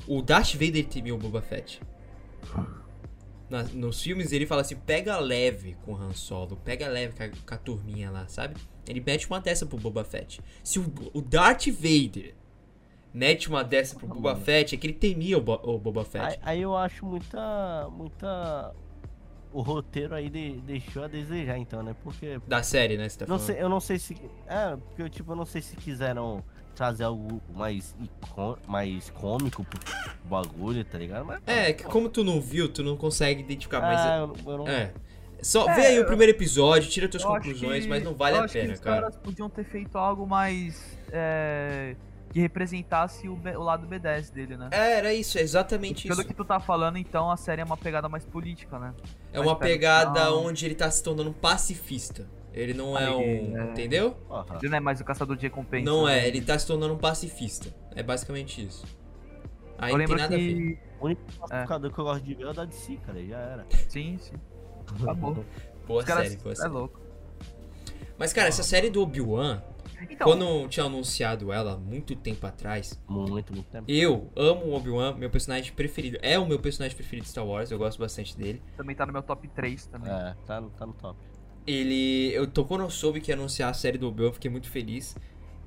o 0.08 0.22
Darth 0.22 0.54
Vader 0.54 0.86
temia 0.88 1.14
o 1.14 1.18
Boba 1.18 1.42
Fett. 1.42 1.82
Na- 3.64 3.70
nos 3.74 4.02
filmes 4.02 4.32
ele 4.32 4.46
fala 4.46 4.62
assim, 4.62 4.76
pega 4.76 5.18
leve 5.20 5.76
com 5.86 5.94
o 5.94 5.96
Han 5.96 6.14
Solo, 6.14 6.56
pega 6.64 6.88
leve 6.88 7.14
com 7.16 7.24
a, 7.24 7.30
com 7.30 7.54
a 7.54 7.58
turminha 7.58 8.10
lá, 8.12 8.28
sabe? 8.28 8.56
Ele 8.88 9.02
mete 9.06 9.28
uma 9.28 9.40
dessa 9.40 9.66
pro 9.66 9.78
Boba 9.78 10.04
Fett. 10.04 10.42
Se 10.64 10.80
o, 10.80 10.86
o 11.14 11.22
Darth 11.22 11.68
Vader 11.68 12.34
mete 13.14 13.48
uma 13.50 13.64
dessa 13.64 13.96
pro 13.96 14.08
Boba 14.08 14.36
Fett, 14.36 14.76
é 14.76 14.78
que 14.78 14.86
ele 14.88 14.94
temia 14.94 15.38
o, 15.38 15.42
Bo- 15.42 15.62
o 15.64 15.78
Boba 15.80 16.04
Fett. 16.06 16.26
Aí, 16.26 16.38
aí 16.42 16.62
eu 16.62 16.76
acho 16.76 17.06
muita. 17.06 17.88
muita. 17.92 18.74
O 19.54 19.62
roteiro 19.62 20.14
aí 20.14 20.30
de- 20.30 20.60
deixou 20.62 21.04
a 21.06 21.08
desejar, 21.08 21.58
então, 21.58 21.82
né? 21.82 21.96
Porque. 22.04 22.40
Da 22.46 22.62
série, 22.62 22.98
né, 22.98 23.08
você 23.08 23.20
tá 23.20 23.26
Não 23.26 23.40
sei, 23.40 23.56
eu 23.62 23.70
não 23.70 23.80
sei 23.80 23.98
se. 23.98 24.16
É, 24.48 24.76
porque 24.76 25.10
tipo, 25.10 25.32
eu 25.32 25.36
não 25.36 25.46
sei 25.46 25.62
se 25.62 25.78
quiseram 25.78 26.44
trazer 26.76 27.06
algo 27.06 27.42
mais, 27.56 27.96
mais 28.68 29.10
cômico 29.10 29.64
pro 29.64 29.80
bagulho, 30.26 30.84
tá 30.86 30.98
ligado? 30.98 31.26
Mas, 31.26 31.40
É, 31.48 31.74
que 31.74 31.84
como 31.84 32.10
tu 32.10 32.24
não 32.24 32.40
viu, 32.42 32.68
tu 32.68 32.84
não 32.84 32.96
consegue 32.98 33.42
identificar, 33.42 33.82
mas... 33.82 34.00
Ah, 34.00 34.18
eu, 34.18 34.52
eu 34.52 34.58
não. 34.60 34.68
É. 34.68 34.92
Só 35.42 35.70
É, 35.70 35.76
vê 35.76 35.82
aí 35.88 36.00
o 36.00 36.06
primeiro 36.06 36.32
episódio, 36.32 36.90
tira 36.90 37.08
tuas 37.08 37.24
conclusões, 37.24 37.84
que- 37.84 37.90
mas 37.90 38.04
não 38.04 38.14
vale 38.14 38.36
eu 38.38 38.42
a 38.42 38.46
acho 38.46 38.54
que 38.54 38.60
pena, 38.62 38.74
os 38.74 38.80
cara. 38.80 39.02
caras 39.02 39.16
podiam 39.18 39.50
ter 39.50 39.64
feito 39.64 39.98
algo 39.98 40.26
mais. 40.28 40.98
É, 41.12 41.96
que 42.32 42.40
representasse 42.42 43.30
o, 43.30 43.36
B- 43.38 43.56
o 43.56 43.62
lado 43.64 43.88
B10 43.88 44.30
dele, 44.32 44.58
né? 44.58 44.68
É, 44.72 44.98
era 44.98 45.14
isso, 45.14 45.38
é 45.38 45.42
exatamente 45.42 46.06
Pelo 46.06 46.20
isso. 46.20 46.28
que 46.28 46.34
tu 46.34 46.44
tá 46.44 46.60
falando, 46.60 46.98
então, 46.98 47.32
a 47.32 47.38
série 47.38 47.62
é 47.62 47.64
uma 47.64 47.78
pegada 47.78 48.10
mais 48.10 48.26
política, 48.26 48.78
né? 48.78 48.94
É 49.32 49.38
mais 49.38 49.48
uma 49.50 49.56
pegada 49.56 50.34
onde 50.34 50.66
ele 50.66 50.76
tá 50.76 50.90
se 50.92 51.02
tornando 51.02 51.30
um 51.30 51.34
pacifista. 51.34 52.28
Ele 52.56 52.74
não 52.74 52.98
é 52.98 53.06
Aí, 53.06 53.14
um. 53.14 53.58
é. 53.58 53.72
Entendeu? 53.72 54.12
Porra. 54.28 54.58
Ele 54.62 54.70
não 54.70 54.78
é 54.78 54.80
mais 54.80 55.02
o 55.02 55.04
caçador 55.04 55.36
de 55.36 55.44
recompensa. 55.44 55.86
Não 55.86 56.06
né? 56.06 56.20
é, 56.20 56.28
ele 56.28 56.42
tá 56.42 56.58
se 56.58 56.66
tornando 56.66 56.94
um 56.94 56.98
pacifista. 56.98 57.70
É 57.94 58.02
basicamente 58.02 58.66
isso. 58.66 58.86
Aí 59.78 59.92
Eu 59.92 59.98
não 59.98 60.06
tem 60.06 60.16
lembro 60.16 60.18
nada 60.18 60.36
a 60.36 60.38
ver. 60.38 60.54
que. 60.56 60.80
O 61.00 61.06
único 61.06 61.22
pacificador 61.38 61.92
que 61.94 62.00
eu 62.00 62.04
gosto 62.06 62.24
de 62.24 62.34
ver 62.34 62.44
é 62.44 62.50
o 62.50 62.54
da 62.54 62.64
DC, 62.66 62.96
cara. 63.06 63.26
Já 63.26 63.38
era. 63.38 63.66
Sim, 63.90 64.18
sim. 64.20 64.36
Acabou. 65.04 65.44
Boa 65.86 66.00
Os 66.00 66.06
série, 66.06 66.38
boa 66.38 66.54
é 66.54 66.56
série. 66.56 66.70
louco. 66.70 67.00
Mas, 68.18 68.32
cara, 68.32 68.48
essa 68.48 68.64
série 68.64 68.90
do 68.90 69.02
Obi-Wan, 69.02 69.62
Então, 70.10 70.26
quando 70.26 70.68
tinha 70.70 70.86
anunciado 70.86 71.52
ela 71.52 71.76
muito 71.78 72.16
tempo 72.16 72.48
atrás, 72.48 72.98
Muito, 73.10 73.54
muito 73.54 73.68
tempo. 73.70 73.84
eu 73.92 74.32
amo 74.38 74.68
o 74.68 74.74
Obi-Wan, 74.74 75.16
meu 75.16 75.30
personagem 75.30 75.74
preferido. 75.74 76.18
É 76.22 76.40
o 76.40 76.46
meu 76.48 76.58
personagem 76.60 76.96
preferido 76.96 77.26
de 77.26 77.32
Star 77.32 77.46
Wars, 77.46 77.70
eu 77.72 77.78
gosto 77.78 78.00
bastante 78.00 78.38
dele. 78.38 78.62
também 78.78 78.96
tá 78.96 79.06
no 79.06 79.12
meu 79.12 79.22
top 79.22 79.46
3 79.50 79.86
também. 79.88 80.10
É, 80.12 80.34
tá, 80.46 80.62
no- 80.62 80.70
tá 80.70 80.86
no 80.86 80.94
top. 80.94 81.20
Ele. 81.66 82.32
Eu 82.34 82.48
tô 82.48 82.66
quando 82.66 82.82
eu 82.82 82.90
soube 82.90 83.22
que 83.22 83.32
ia 83.32 83.36
anunciar 83.36 83.70
a 83.70 83.74
série 83.74 83.98
do 83.98 84.08
Obi-Wan, 84.08 84.34
fiquei 84.34 84.52
muito 84.52 84.70
feliz. 84.70 85.16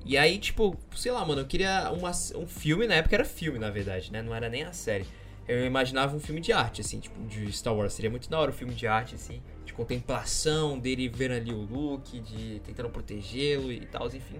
E 0.05 0.17
aí, 0.17 0.37
tipo, 0.37 0.77
sei 0.95 1.11
lá, 1.11 1.25
mano, 1.25 1.41
eu 1.41 1.45
queria 1.45 1.91
uma, 1.91 2.11
um 2.35 2.47
filme, 2.47 2.87
na 2.87 2.95
época 2.95 3.15
era 3.15 3.25
filme, 3.25 3.59
na 3.59 3.69
verdade, 3.69 4.11
né? 4.11 4.21
Não 4.21 4.33
era 4.33 4.49
nem 4.49 4.63
a 4.63 4.71
série. 4.73 5.05
Eu 5.47 5.65
imaginava 5.65 6.15
um 6.15 6.19
filme 6.19 6.39
de 6.39 6.53
arte, 6.53 6.81
assim, 6.81 6.99
tipo, 6.99 7.19
de 7.27 7.51
Star 7.51 7.75
Wars. 7.75 7.93
Seria 7.93 8.09
muito 8.09 8.29
da 8.29 8.39
hora 8.39 8.51
um 8.51 8.53
filme 8.53 8.73
de 8.73 8.87
arte, 8.87 9.15
assim, 9.15 9.41
de 9.65 9.73
contemplação 9.73 10.79
dele 10.79 11.09
vendo 11.09 11.33
ali 11.33 11.51
o 11.51 11.61
Luke, 11.61 12.19
de 12.19 12.61
tentando 12.63 12.89
protegê-lo 12.89 13.71
e 13.71 13.85
tal, 13.87 14.07
enfim. 14.07 14.39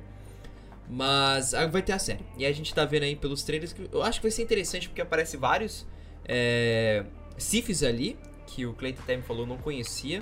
Mas 0.88 1.54
aí 1.54 1.68
vai 1.68 1.82
ter 1.82 1.94
a 1.94 2.00
série. 2.00 2.24
E 2.38 2.46
a 2.46 2.52
gente 2.52 2.74
tá 2.74 2.86
vendo 2.86 3.04
aí 3.04 3.16
pelos 3.16 3.44
trailers 3.44 3.74
que 3.74 3.88
eu 3.92 4.02
acho 4.02 4.20
que 4.20 4.26
vai 4.26 4.32
ser 4.32 4.44
interessante 4.44 4.88
porque 4.88 5.02
aparece 5.02 5.38
vários 5.38 5.86
é, 6.26 7.06
ali, 7.88 8.18
que 8.48 8.66
o 8.66 8.74
Clayton 8.74 9.02
até 9.02 9.16
me 9.16 9.24
falou 9.24 9.46
não 9.46 9.58
conhecia. 9.58 10.22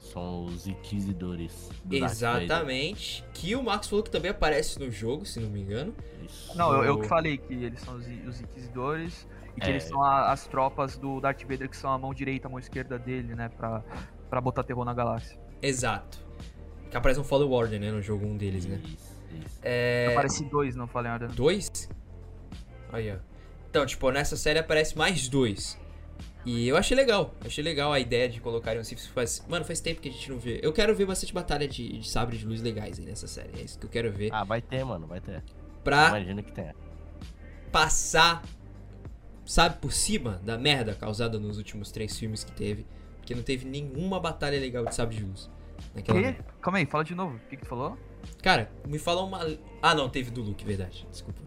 São 0.00 0.44
os 0.46 0.66
inquisidores. 0.66 1.70
Exatamente. 1.90 3.24
Que 3.32 3.54
o 3.56 3.62
Max 3.62 3.88
falou 3.88 4.02
que 4.02 4.10
também 4.10 4.30
aparece 4.30 4.78
no 4.78 4.90
jogo, 4.90 5.24
se 5.26 5.40
não 5.40 5.48
me 5.50 5.60
engano. 5.60 5.94
Isso. 6.24 6.56
Não, 6.56 6.82
eu, 6.84 7.00
que 7.00 7.06
falei 7.08 7.36
que 7.38 7.52
eles 7.52 7.80
são 7.80 7.94
os, 7.96 8.06
os 8.28 8.40
inquisidores 8.40 9.26
e 9.56 9.60
que 9.60 9.66
É. 9.66 9.70
eles 9.70 9.84
são 9.84 10.02
a- 10.02 10.32
as 10.32 10.46
tropas 10.46 10.96
do 10.96 11.20
Darth 11.20 11.42
Vader 11.42 11.68
que 11.68 11.76
são 11.76 11.90
a 11.92 11.98
mão 11.98 12.12
direita, 12.14 12.48
a 12.48 12.50
mão 12.50 12.58
esquerda 12.58 12.98
dele, 12.98 13.34
né? 13.34 13.48
Pra, 13.50 13.82
pra 14.30 14.40
botar 14.40 14.62
terror 14.64 14.84
na 14.84 14.94
galáxia. 14.94 15.38
Exato. 15.62 16.18
Que 16.90 16.96
aparece 16.96 17.20
um 17.20 17.24
Fallen 17.24 17.48
Order, 17.50 17.80
né? 17.80 17.90
No 17.90 18.00
jogo 18.02 18.26
um 18.26 18.36
deles, 18.36 18.64
né? 18.66 18.80
Isso, 18.84 18.94
isso. 19.44 19.58
É. 19.62 20.08
Aparece 20.12 20.44
dois, 20.44 20.74
não 20.76 20.86
falei 20.86 21.10
nada. 21.10 21.26
Dois? 21.28 21.88
Aí, 22.92 23.10
ó. 23.12 23.16
Então, 23.70 23.84
tipo, 23.84 24.10
nessa 24.12 24.36
série 24.36 24.58
aparece 24.60 24.96
mais 24.96 25.28
dois. 25.28 25.78
E 26.44 26.68
eu 26.68 26.76
achei 26.76 26.94
legal, 26.96 27.34
achei 27.44 27.64
legal 27.64 27.92
a 27.92 27.98
ideia 27.98 28.28
de 28.28 28.40
colocarem 28.40 28.80
o 28.80 28.84
Sith. 28.84 29.06
Faz... 29.14 29.44
Mano, 29.48 29.64
faz 29.64 29.80
tempo 29.80 30.00
que 30.00 30.08
a 30.08 30.12
gente 30.12 30.30
não 30.30 30.38
vê. 30.38 30.60
Eu 30.62 30.72
quero 30.72 30.94
ver 30.94 31.06
bastante 31.06 31.32
batalha 31.32 31.66
de, 31.66 31.98
de 31.98 32.08
sabre 32.08 32.36
de 32.36 32.44
luz 32.46 32.60
legais 32.60 32.98
aí 32.98 33.04
nessa 33.04 33.26
série. 33.26 33.58
É 33.58 33.62
isso 33.62 33.78
que 33.78 33.86
eu 33.86 33.90
quero 33.90 34.12
ver. 34.12 34.30
Ah, 34.32 34.44
vai 34.44 34.60
ter, 34.60 34.84
mano, 34.84 35.06
vai 35.06 35.20
ter. 35.20 35.42
pra 35.82 36.08
Imagina 36.08 36.42
que 36.42 36.52
tem. 36.52 36.72
passar, 37.72 38.42
sabe, 39.46 39.78
por 39.78 39.92
cima 39.92 40.40
da 40.44 40.58
merda 40.58 40.94
causada 40.94 41.38
nos 41.38 41.56
últimos 41.56 41.90
três 41.90 42.18
filmes 42.18 42.44
que 42.44 42.52
teve. 42.52 42.86
Porque 43.18 43.34
não 43.34 43.42
teve 43.42 43.64
nenhuma 43.64 44.20
batalha 44.20 44.60
legal 44.60 44.84
de 44.84 44.94
sabre 44.94 45.16
de 45.16 45.24
luz. 45.24 45.50
Naquela 45.94 46.20
Que? 46.32 46.42
Calma 46.60 46.78
aí, 46.78 46.84
fala 46.86 47.04
de 47.04 47.14
novo. 47.14 47.36
O 47.36 47.48
que, 47.48 47.56
que 47.56 47.62
tu 47.62 47.68
falou? 47.68 47.96
Cara, 48.42 48.70
me 48.86 48.98
fala 48.98 49.22
uma. 49.22 49.40
Ah, 49.80 49.94
não, 49.94 50.10
teve 50.10 50.30
do 50.30 50.42
Luke, 50.42 50.62
verdade. 50.64 51.06
Desculpa. 51.10 51.40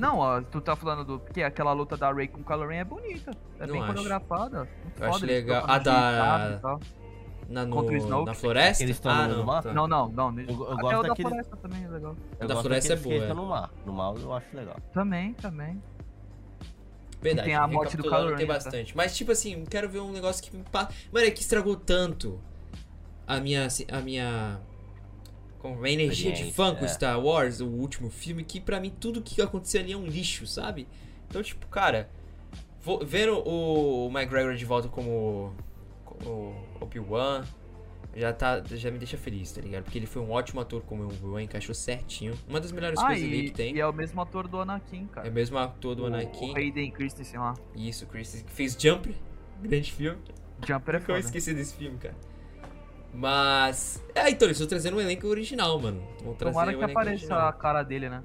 Não, 0.00 0.18
ó, 0.18 0.40
tu 0.40 0.62
tá 0.62 0.74
falando 0.74 1.04
do. 1.04 1.18
Porque 1.20 1.42
aquela 1.42 1.72
luta 1.74 1.94
da 1.94 2.10
Rey 2.10 2.26
com 2.26 2.40
o 2.40 2.44
Kylo 2.44 2.66
Ren 2.66 2.78
é 2.78 2.84
bonita. 2.84 3.32
É 3.58 3.66
Não 3.66 3.72
bem 3.74 3.82
acho. 3.82 3.92
coreografada. 3.92 4.66
Eu 4.98 5.08
acho 5.10 5.26
legal. 5.26 5.64
A 5.68 5.78
da- 5.78 6.58
e. 7.46 7.52
Na, 7.52 7.66
no, 7.66 7.76
Contra 7.76 7.92
o 7.92 7.96
Snoke? 7.96 8.26
na 8.26 8.34
floresta? 8.34 8.82
Eles 8.82 8.98
tão 8.98 9.10
ah, 9.12 9.28
no 9.28 9.36
não. 9.38 9.44
mar? 9.44 9.62
tá. 9.62 9.74
Não, 9.74 9.86
não, 9.86 10.08
não. 10.08 10.40
Eu- 10.40 10.46
eu 10.48 10.72
Até 10.72 10.82
gosto 10.82 10.98
o 10.98 11.02
da 11.02 11.08
daquele- 11.08 11.28
floresta 11.28 11.56
também 11.58 11.84
é 11.84 11.88
legal. 11.88 12.16
Eu 12.38 12.48
da 12.48 12.56
floresta 12.56 12.92
é 12.94 12.96
boa, 12.96 13.14
estão 13.16 13.36
no 13.36 13.46
mar. 13.46 13.70
No 13.84 13.92
mar 13.92 14.14
eu 14.16 14.32
acho 14.32 14.46
legal. 14.56 14.76
Também, 14.94 15.34
também. 15.34 15.82
Verdade, 17.20 17.48
tem 17.48 17.54
a 17.54 17.66
morte 17.68 17.96
do 17.98 18.04
Kylo 18.04 18.28
tem 18.28 18.36
Ren, 18.38 18.46
tá? 18.46 18.52
bastante. 18.54 18.96
Mas, 18.96 19.14
tipo 19.14 19.32
assim, 19.32 19.64
quero 19.66 19.86
ver 19.90 19.98
um 20.00 20.12
negócio 20.12 20.42
que 20.42 20.56
me 20.56 20.62
passa. 20.62 20.94
Mano, 21.12 21.26
é 21.26 21.30
que 21.30 21.42
estragou 21.42 21.76
tanto 21.76 22.40
a 23.26 23.38
minha. 23.38 23.68
A 23.92 24.00
minha. 24.00 24.58
Com 25.60 25.82
a 25.84 25.90
energia 25.90 26.32
de 26.32 26.50
fã 26.52 26.74
com 26.74 26.84
é. 26.84 26.88
Star 26.88 27.20
Wars, 27.22 27.60
o 27.60 27.66
último 27.66 28.08
filme, 28.10 28.42
que 28.42 28.58
pra 28.60 28.80
mim 28.80 28.90
tudo 28.98 29.20
que 29.20 29.40
aconteceu 29.42 29.80
ali 29.82 29.92
é 29.92 29.96
um 29.96 30.06
lixo, 30.06 30.46
sabe? 30.46 30.88
Então, 31.28 31.42
tipo, 31.42 31.66
cara, 31.68 32.08
vou, 32.82 33.04
vendo 33.04 33.38
o, 33.46 34.08
McGregor 34.10 34.54
de 34.54 34.64
volta 34.64 34.88
como, 34.88 35.54
como 36.04 36.54
Obi-Wan, 36.80 37.44
já, 38.16 38.32
tá, 38.32 38.62
já 38.64 38.90
me 38.90 38.98
deixa 38.98 39.16
feliz, 39.18 39.52
tá 39.52 39.60
ligado? 39.60 39.84
Porque 39.84 39.98
ele 39.98 40.06
foi 40.06 40.22
um 40.22 40.30
ótimo 40.30 40.60
ator 40.60 40.80
como 40.82 41.04
Obi-Wan, 41.04 41.42
encaixou 41.42 41.74
certinho. 41.74 42.32
Uma 42.48 42.58
das 42.58 42.72
melhores 42.72 42.98
Ah, 42.98 43.06
coisas 43.08 43.22
ali 43.22 43.38
e, 43.38 43.44
que 43.44 43.50
tem. 43.52 43.76
e 43.76 43.80
é 43.80 43.86
o 43.86 43.92
mesmo 43.92 44.20
ator 44.20 44.48
do 44.48 44.58
Anakin, 44.60 45.06
cara. 45.08 45.28
É 45.28 45.30
o 45.30 45.32
mesmo 45.34 45.58
ator 45.58 45.94
do 45.94 46.04
O- 46.04 46.06
Anakin. 46.06 46.52
O 46.52 46.56
Hayden 46.56 46.90
Christensen 46.90 47.38
lá. 47.38 47.54
Isso, 47.76 48.06
Chris, 48.06 48.42
que 48.44 48.50
fez 48.50 48.76
Jumper, 48.80 49.14
grande 49.62 49.92
filme. 49.92 50.18
Jumper 50.66 50.94
é 50.96 51.00
foda. 51.00 51.18
esquecer 51.20 51.54
desse 51.54 51.74
filme, 51.76 51.98
cara. 51.98 52.14
Mas. 53.12 54.02
É, 54.14 54.30
então, 54.30 54.46
eles 54.46 54.56
estão 54.56 54.68
trazendo 54.68 54.96
um 54.96 55.00
elenco 55.00 55.26
original, 55.26 55.78
mano. 55.80 56.02
Vão 56.22 56.34
trazer 56.34 56.52
Tomara 56.54 56.74
que 56.76 56.84
apareça 56.84 57.10
original. 57.24 57.48
a 57.48 57.52
cara 57.52 57.82
dele, 57.82 58.08
né? 58.08 58.22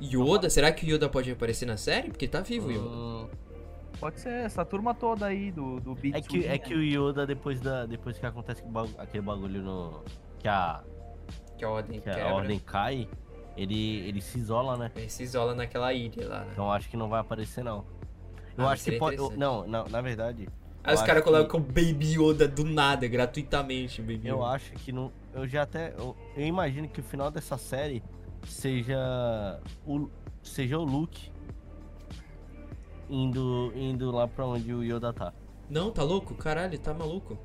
Yoda, 0.00 0.48
será 0.48 0.72
que 0.72 0.86
o 0.86 0.94
Yoda 0.94 1.08
pode 1.08 1.30
aparecer 1.30 1.66
na 1.66 1.76
série? 1.76 2.08
Porque 2.08 2.26
tá 2.26 2.40
vivo 2.40 2.68
o 2.68 2.72
Yoda. 2.72 2.88
Hum, 2.88 3.28
Pode 3.98 4.18
ser 4.18 4.30
essa 4.46 4.64
turma 4.64 4.94
toda 4.94 5.26
aí 5.26 5.52
do, 5.52 5.78
do 5.78 5.94
Big 5.94 6.16
é, 6.16 6.22
que, 6.22 6.46
é 6.46 6.56
que 6.56 6.72
o 6.74 6.82
Yoda, 6.82 7.26
depois, 7.26 7.60
da, 7.60 7.84
depois 7.84 8.16
que 8.16 8.24
acontece 8.24 8.60
aquele 8.60 8.72
bagu- 8.72 8.94
aquele 8.96 9.22
bagulho 9.22 9.60
no. 9.62 10.02
Que 10.38 10.48
a, 10.48 10.82
Que 11.58 11.64
a 11.66 11.68
ordem 11.68 12.00
que 12.00 12.08
a 12.08 12.14
quebra. 12.14 12.32
ordem 12.32 12.58
cai, 12.60 13.06
ele, 13.58 13.98
ele 14.08 14.22
se 14.22 14.38
isola, 14.38 14.78
né? 14.78 14.90
Ele 14.96 15.10
se 15.10 15.22
isola 15.22 15.54
naquela 15.54 15.92
ilha 15.92 16.26
lá, 16.26 16.40
né? 16.44 16.48
Então 16.52 16.72
acho 16.72 16.88
que 16.88 16.96
não 16.96 17.10
vai 17.10 17.20
aparecer, 17.20 17.62
não. 17.62 17.84
Eu 18.56 18.66
Ah, 18.66 18.72
acho 18.72 18.84
que 18.84 18.92
pode. 18.92 19.16
Não, 19.36 19.66
não, 19.66 19.84
na 19.86 20.00
verdade. 20.00 20.48
Aí 20.82 20.94
os 20.94 21.02
caras 21.02 21.22
que- 21.22 21.28
colocam 21.30 21.60
o 21.60 21.62
Baby 21.62 22.14
Yoda 22.18 22.48
do 22.48 22.64
nada, 22.64 23.06
gratuitamente. 23.06 24.00
Baby 24.00 24.26
Eu 24.28 24.38
Yoda. 24.38 24.46
acho 24.48 24.72
que 24.72 24.90
não. 24.92 25.12
Eu 25.34 25.46
já 25.46 25.62
até. 25.62 25.94
Eu, 25.98 26.16
eu 26.36 26.46
imagino 26.46 26.88
que 26.88 27.00
o 27.00 27.02
final 27.02 27.30
dessa 27.30 27.56
série 27.58 28.02
seja. 28.46 29.60
O, 29.86 30.08
seja 30.42 30.78
o 30.78 30.84
Luke 30.84 31.30
indo, 33.08 33.72
indo 33.74 34.10
lá 34.10 34.26
pra 34.28 34.46
onde 34.46 34.72
o 34.72 34.82
Yoda 34.82 35.12
tá. 35.12 35.32
Não, 35.68 35.90
tá 35.90 36.02
louco? 36.02 36.34
Caralho, 36.34 36.78
tá 36.78 36.92
maluco. 36.94 37.38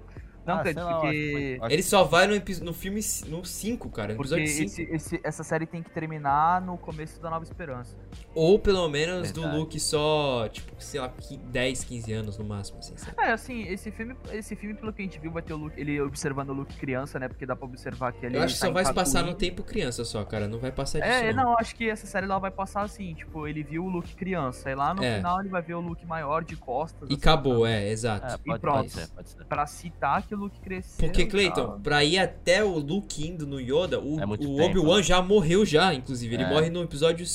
Não, 0.45 0.55
Ah, 0.60 0.63
cara, 0.63 0.84
lá, 0.84 0.99
porque. 0.99 1.58
foi- 1.60 1.73
Ele 1.73 1.84
só 1.84 2.03
vai 2.03 2.27
no, 2.27 2.36
no 2.63 2.73
filme 2.73 3.01
no 3.27 3.43
5, 3.43 3.89
cara. 3.89 4.10
No 4.13 4.17
Porque 4.17 4.34
episódio 4.36 4.47
5. 4.47 4.65
esse, 4.65 4.81
esse- 4.84 5.21
essa 5.23 5.43
série 5.43 5.65
tem 5.65 5.81
que 5.81 5.89
terminar 5.89 6.62
no 6.62 6.77
começo 6.77 7.19
da 7.21 7.29
Nova 7.29 7.43
Esperança. 7.43 7.95
Ou 8.34 8.60
pelo 8.60 8.88
menos 8.88 9.31
do 9.31 9.41
Verdade. 9.41 9.60
Luke 9.60 9.79
só, 9.79 10.47
tipo, 10.49 10.71
sei 10.77 10.99
lá, 10.99 11.10
qui- 11.10 11.38
10, 11.38 11.84
15 11.84 12.13
anos 12.13 12.38
no 12.38 12.45
máximo, 12.45 12.79
assim, 12.79 12.95
sabe? 12.97 13.15
É, 13.21 13.31
assim, 13.31 13.63
esse 13.63 13.89
filme, 13.91 14.15
esse 14.31 14.55
filme, 14.55 14.75
pelo 14.75 14.93
que 14.93 15.01
a 15.01 15.05
gente 15.05 15.19
viu, 15.19 15.31
vai 15.31 15.41
ter 15.41 15.53
o 15.53 15.58
Luke, 15.58 15.79
ele 15.79 15.99
observando 16.01 16.49
o 16.49 16.53
Luke 16.53 16.75
criança, 16.77 17.17
né? 17.17 17.27
Porque 17.27 17.45
dá 17.45 17.55
pra 17.55 17.65
observar 17.65 18.13
que 18.13 18.25
ele 18.25 18.38
Eu 18.38 18.43
acho 18.43 18.53
que 18.55 18.60
tá 18.60 18.67
só 18.67 18.71
vai 18.73 18.86
se 18.86 18.93
passar 18.93 19.23
no 19.23 19.34
tempo 19.34 19.63
criança 19.63 20.05
só, 20.05 20.23
cara. 20.23 20.47
Não 20.47 20.60
vai 20.60 20.71
passar 20.71 20.99
disso. 20.99 21.12
É, 21.12 21.34
não. 21.34 21.43
não, 21.45 21.58
acho 21.58 21.75
que 21.75 21.89
essa 21.89 22.05
série 22.05 22.25
ela 22.25 22.38
vai 22.39 22.51
passar 22.51 22.81
assim, 22.84 23.13
tipo, 23.15 23.47
ele 23.47 23.63
viu 23.63 23.84
o 23.86 23.89
Luke 23.89 24.15
criança, 24.15 24.69
e 24.69 24.75
lá 24.75 24.93
no 24.93 25.03
É. 25.03 25.17
final 25.17 25.39
ele 25.39 25.49
vai 25.49 25.62
ver 25.62 25.73
o 25.75 25.79
Luke 25.81 26.05
maior 26.05 26.43
de 26.43 26.55
costas. 26.55 27.10
E 27.10 27.13
assim, 27.13 27.21
acabou, 27.21 27.65
é, 27.65 27.89
exato. 27.89 28.25
É, 28.27 28.38
pode, 28.38 28.60
pronto. 28.62 28.77
pode 28.77 28.91
ser, 28.91 29.08
pode 29.10 29.29
ser. 29.29 29.45
Pra 29.45 29.65
citar 29.65 30.21
que 30.27 30.35
o 30.36 30.39
Luke 30.39 30.60
cresceu. 30.60 31.08
Porque, 31.08 31.26
Cleiton, 31.26 31.65
tal. 31.67 31.80
pra 31.80 32.04
ir 32.04 32.17
até 32.19 32.63
o 32.63 32.78
Luke 32.78 33.28
indo 33.28 33.45
no 33.48 33.60
Yoda, 33.60 34.00
o, 34.00 34.19
É 34.19 34.26
o 34.26 34.38
tempo, 34.38 34.62
Obi-Wan 34.63 34.98
né? 34.98 35.04
já 35.04 35.21
morreu 35.21 35.65
já, 35.65 35.93
inclusive. 35.93 36.36
Ele 36.36 36.43
É. 36.43 36.50
morre 36.50 36.69
no 36.69 36.84
episódio 36.84 37.26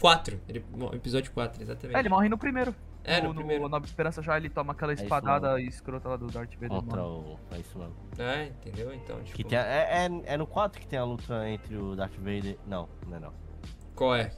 4. 0.00 0.40
Ele, 0.48 0.64
no 0.76 0.94
episódio 0.94 1.32
4, 1.32 1.62
exatamente. 1.62 1.96
É, 1.96 2.00
ele 2.00 2.08
morre 2.08 2.28
no 2.28 2.38
primeiro. 2.38 2.74
É, 3.04 3.22
no 3.22 3.28
no, 3.28 3.34
primeiro. 3.36 3.66
Nova 3.68 3.86
Esperança 3.86 4.20
já 4.22 4.36
ele 4.36 4.50
toma 4.50 4.72
aquela 4.72 4.92
isso 4.92 5.02
espadada 5.02 5.58
escrota 5.62 6.10
lá 6.10 6.16
do 6.16 6.26
Darth 6.26 6.52
Vader. 6.54 6.68
Contra 6.68 7.00
mano. 7.02 7.38
o. 7.50 7.54
É 7.54 7.58
isso 7.58 7.78
mesmo. 7.78 7.94
É, 8.18 8.44
entendeu? 8.48 8.92
Então, 8.94 9.22
tipo... 9.22 9.34
Que 9.36 9.44
tem 9.44 9.56
a- 9.58 9.64
é, 9.64 10.06
é, 10.06 10.34
é 10.34 10.36
no 10.36 10.46
4 10.46 10.78
que 10.78 10.86
tem 10.86 10.98
a 10.98 11.04
luta 11.04 11.48
entre 11.48 11.74
o 11.76 11.96
Darth 11.96 12.14
Vader. 12.18 12.58
Não, 12.66 12.86
não 13.06 13.16
é 13.16 13.20
não. 13.20 13.32
Qual 13.94 14.14
é? 14.14 14.30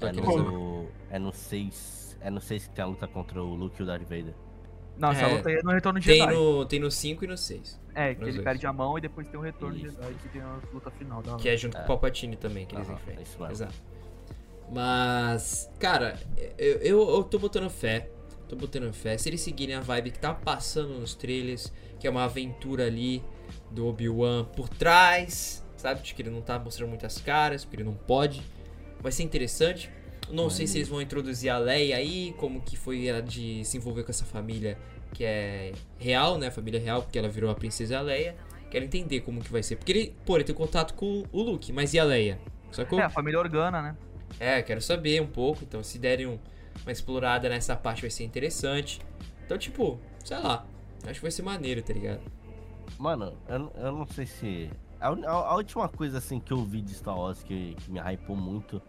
Tá 0.00 0.08
É 0.08 0.12
no, 0.12 0.88
é 1.10 1.18
no 1.18 1.32
6. 1.32 2.18
É 2.20 2.28
no 2.30 2.40
6 2.40 2.66
que 2.66 2.74
tem 2.74 2.82
a 2.82 2.88
luta 2.88 3.06
contra 3.06 3.40
o 3.42 3.54
Luke 3.54 3.78
e 3.78 3.82
o 3.84 3.86
Darth 3.86 4.02
Vader. 4.02 4.34
Não, 5.02 5.10
essa 5.10 5.22
É. 5.26 5.34
luta 5.36 5.48
aí 5.48 5.56
é 5.56 5.62
no 5.64 5.70
Retorno 5.72 5.98
de 6.00 6.06
Tem 6.06 6.20
Jedi. 6.20 6.32
no, 6.34 6.64
tem 6.64 6.78
no 6.80 6.90
5 6.90 7.24
e 7.24 7.26
no 7.28 7.36
6. 7.36 7.80
É, 7.94 8.14
que 8.14 8.22
ele 8.22 8.32
dois. 8.32 8.44
perde 8.44 8.66
a 8.66 8.72
mão 8.72 8.96
e 8.96 9.00
depois 9.00 9.28
tem 9.28 9.38
o 9.38 9.42
Retorno 9.42 9.76
de 9.76 9.86
Isso. 9.86 9.96
Jedi, 10.00 10.14
que 10.14 10.28
tem 10.28 10.40
a 10.40 10.58
luta 10.72 10.90
final 10.92 11.20
da 11.20 11.34
Que 11.36 11.48
é 11.48 11.56
junto 11.56 11.74
com 11.76 11.82
É. 11.82 11.84
o 11.84 11.86
Palpatine 11.88 12.36
também, 12.36 12.64
que 12.64 12.74
eles 12.76 12.86
Aham, 12.88 12.94
enfrentam. 12.96 13.20
é 13.20 13.22
isso 13.24 13.38
mesmo. 13.40 13.52
Exato. 13.52 13.74
Mas, 14.70 15.70
cara, 15.78 16.18
eu, 16.56 16.78
eu, 16.78 17.10
eu 17.16 17.24
tô 17.24 17.38
botando 17.38 17.68
fé. 17.68 18.08
Tô 18.48 18.56
botando 18.56 18.92
fé. 18.92 19.18
Se 19.18 19.28
eles 19.28 19.40
seguirem 19.40 19.74
a 19.74 19.80
vibe 19.80 20.12
que 20.12 20.18
tá 20.18 20.32
passando 20.34 20.94
nos 20.98 21.14
trailers, 21.14 21.72
que 21.98 22.06
é 22.06 22.10
uma 22.10 22.24
aventura 22.24 22.86
ali 22.86 23.22
do 23.70 23.86
Obi-Wan 23.86 24.44
por 24.44 24.68
trás, 24.68 25.66
sabe? 25.76 26.02
De 26.02 26.14
que 26.14 26.22
ele 26.22 26.30
não 26.30 26.40
tá 26.40 26.58
mostrando 26.58 26.88
muitas 26.90 27.18
caras, 27.18 27.64
porque 27.64 27.76
ele 27.76 27.84
não 27.84 27.94
pode. 27.94 28.42
Vai 29.00 29.10
ser 29.12 29.24
interessante. 29.24 29.90
Não 30.32 30.48
sei 30.50 30.66
se 30.66 30.78
eles 30.78 30.88
vão 30.88 31.00
introduzir 31.00 31.50
a 31.50 31.58
Leia 31.58 31.96
aí, 31.96 32.34
como 32.38 32.60
que 32.62 32.76
foi 32.76 33.06
ela 33.06 33.20
de 33.22 33.64
se 33.64 33.76
envolver 33.76 34.02
com 34.02 34.10
essa 34.10 34.24
família 34.24 34.78
que 35.12 35.24
é 35.24 35.72
real, 35.98 36.38
né? 36.38 36.50
Família 36.50 36.80
real, 36.80 37.02
porque 37.02 37.18
ela 37.18 37.28
virou 37.28 37.50
a 37.50 37.54
princesa 37.54 38.00
Leia. 38.00 38.34
Quero 38.70 38.84
entender 38.86 39.20
como 39.20 39.42
que 39.42 39.52
vai 39.52 39.62
ser. 39.62 39.76
Porque 39.76 39.92
ele, 39.92 40.16
pô, 40.24 40.36
ele 40.36 40.44
tem 40.44 40.54
contato 40.54 40.94
com 40.94 41.24
o 41.30 41.42
Luke, 41.42 41.70
mas 41.72 41.92
e 41.92 41.98
a 41.98 42.04
Leia? 42.04 42.38
Sacou? 42.70 42.98
É, 42.98 43.02
a 43.02 43.10
família 43.10 43.38
Organa, 43.38 43.82
né? 43.82 43.96
É, 44.40 44.62
quero 44.62 44.80
saber 44.80 45.20
um 45.20 45.26
pouco. 45.26 45.62
Então, 45.62 45.82
se 45.82 45.98
derem 45.98 46.26
um- 46.26 46.38
uma 46.82 46.90
explorada 46.90 47.48
nessa 47.50 47.76
parte, 47.76 48.00
vai 48.00 48.10
ser 48.10 48.24
interessante. 48.24 48.98
Então, 49.44 49.58
tipo, 49.58 50.00
sei 50.24 50.38
lá. 50.38 50.64
Acho 51.04 51.14
que 51.14 51.20
vai 51.20 51.30
ser 51.30 51.42
maneiro, 51.42 51.82
tá 51.82 51.92
ligado? 51.92 52.20
Mano, 52.98 53.34
eu, 53.48 53.70
eu 53.76 53.92
não 53.92 54.06
sei 54.06 54.24
se. 54.24 54.70
A, 54.98 55.08
a- 55.08 55.30
a 55.50 55.54
última 55.56 55.86
coisa 55.90 56.16
assim 56.16 56.40
que 56.40 56.52
eu 56.52 56.64
vi 56.64 56.80
de 56.80 56.94
Star 56.94 57.18
Wars 57.18 57.42
que, 57.42 57.74
que 57.74 57.90
me 57.90 58.00
hypou 58.00 58.34
muito 58.36 58.80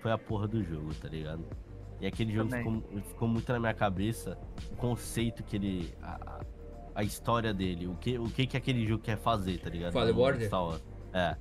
foi 0.00 0.12
a 0.12 0.18
porra 0.18 0.46
do 0.48 0.62
jogo, 0.62 0.94
tá 0.94 1.08
ligado? 1.08 1.44
E 2.00 2.06
aquele 2.06 2.32
jogo 2.32 2.50
ficou, 2.50 2.82
ficou 3.08 3.28
muito 3.28 3.52
na 3.52 3.60
minha 3.60 3.74
cabeça, 3.74 4.38
o 4.72 4.76
conceito 4.76 5.42
que 5.42 5.56
ele. 5.56 5.94
A, 6.02 6.40
a- 6.94 7.04
história 7.04 7.54
dele, 7.54 7.86
o 7.86 7.94
que, 7.94 8.18
o 8.18 8.28
que 8.28 8.46
que 8.46 8.56
aquele 8.56 8.86
jogo 8.86 9.02
quer 9.02 9.16
fazer, 9.16 9.58
tá 9.58 9.70
ligado? 9.70 9.92
Fallen 9.92 10.08
No 10.12 10.14
mundo 10.14 10.26
de 10.26 10.32
Order? 10.32 10.46
Star 10.48 10.64
Wars. 10.64 10.82
É. 11.14 11.36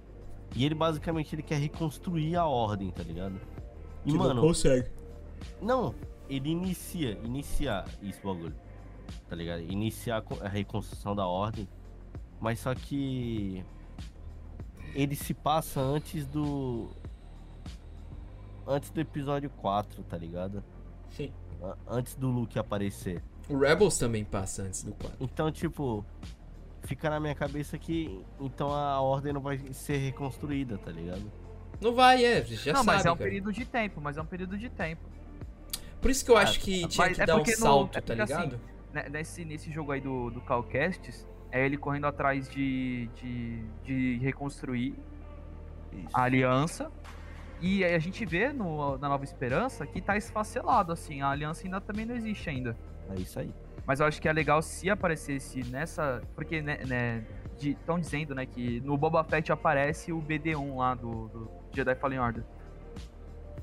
E 0.56 0.66
ele 0.66 0.76
basicamente 0.76 1.36
ele 1.36 1.44
quer 1.44 1.58
reconstruir 1.60 2.36
a 2.36 2.46
ordem, 2.46 2.90
tá 2.92 3.04
ligado? 3.04 3.40
E, 4.06 4.12
Que 4.12 4.18
mano, 4.18 4.36
não 4.36 4.42
consegue. 4.42 4.90
não, 5.62 5.94
ele 6.30 6.50
inicia, 6.50 7.12
inicia 7.26 7.84
isso 8.02 8.22
bagulho. 8.24 8.56
Tá 9.28 9.36
ligado? 9.36 9.62
Iniciar 9.64 10.24
a 10.42 10.48
reconstrução 10.48 11.16
da 11.16 11.26
ordem. 11.28 11.68
Mas 12.40 12.60
só 12.60 12.74
que 12.74 13.64
ele 14.94 15.16
se 15.16 15.34
passa 15.34 15.82
antes 15.82 16.26
do 16.26 16.90
antes 18.70 18.90
do 18.92 19.02
episódio 19.02 19.50
4, 19.50 20.04
tá 20.04 20.18
ligado? 20.18 20.64
Sim. 21.10 21.34
Antes 21.88 22.16
do 22.16 22.30
Luke 22.30 22.58
aparecer. 22.58 23.22
O 23.50 23.58
Rebels 23.58 23.98
também 23.98 24.24
passa 24.24 24.62
antes 24.62 24.84
do 24.84 24.94
4. 24.94 25.18
Então, 25.20 25.52
tipo, 25.52 26.06
fica 26.84 27.10
na 27.10 27.20
minha 27.20 27.36
cabeça 27.36 27.78
que 27.78 28.24
então 28.40 28.72
a 28.72 29.02
ordem 29.02 29.34
não 29.34 29.42
vai 29.42 29.58
ser 29.74 29.98
reconstruída, 29.98 30.78
tá 30.78 30.92
ligado? 30.92 31.30
Não 31.82 31.94
vai, 31.96 32.24
é, 32.24 32.44
já 32.46 32.74
não, 32.74 32.84
sabe, 32.84 32.98
mas 32.98 33.06
é 33.06 33.12
um 33.12 33.16
cara. 33.18 33.30
período 33.30 33.52
de 33.52 33.66
tempo, 33.66 34.00
mas 34.00 34.18
é 34.18 34.22
um 34.22 34.26
período 34.26 34.58
de 34.58 34.70
tempo. 34.70 35.02
Por 36.02 36.12
isso 36.12 36.24
que 36.24 36.32
eu 36.32 36.38
Ah, 36.38 36.42
acho 36.42 36.60
que 36.60 36.88
tinha 36.88 37.08
mas 37.08 37.18
que 37.18 37.24
é 37.24 37.26
dar 37.26 37.36
um 37.36 37.40
no- 37.40 37.46
salto, 37.48 37.98
é 37.98 38.02
tá 38.02 38.14
assim, 38.14 38.22
ligado? 38.34 38.60
Né, 38.94 39.10
Nesse, 39.10 39.44
nesse 39.46 39.72
jogo 39.72 39.92
aí 39.92 40.02
do, 40.02 40.30
do 40.30 40.42
Calcastes, 40.42 41.28
é 41.52 41.66
ele 41.66 41.78
correndo 41.78 42.06
atrás 42.06 42.48
de, 42.50 43.10
de, 43.16 43.64
de 43.84 44.18
reconstruir 44.20 44.96
a 46.14 46.24
aliança. 46.24 46.92
E 47.62 47.84
a 47.84 48.00
gente 48.00 48.26
vê 48.26 48.54
no, 48.54 48.98
na 48.98 49.10
Nova 49.10 49.24
Esperança 49.24 49.86
que 49.86 50.02
tá 50.02 50.16
esfacelado, 50.16 50.94
assim, 50.94 51.22
a 51.22 51.30
aliança 51.30 51.66
ainda 51.66 51.82
também 51.82 52.06
não 52.06 52.16
existe 52.16 52.50
ainda. 52.50 52.76
É 53.10 53.16
isso 53.20 53.40
aí. 53.40 53.54
Mas 53.86 54.00
eu 54.00 54.06
acho 54.06 54.22
que 54.22 54.30
é 54.30 54.34
legal 54.34 54.62
se 54.62 54.90
aparecesse 54.90 55.64
nessa. 55.64 56.22
Porque, 56.36 56.62
né, 56.62 56.80
né 56.86 57.26
estão 57.60 58.00
dizendo, 58.00 58.34
né, 58.34 58.46
que 58.46 58.80
no 58.82 58.96
Boba 58.98 59.24
Fett 59.24 59.52
aparece 59.52 60.14
o 60.14 60.22
BD1 60.22 60.78
lá 60.78 60.94
do, 60.94 61.28
do 61.28 61.52
Jedi 61.74 61.96
Fallen 61.96 62.20
Order. 62.20 62.44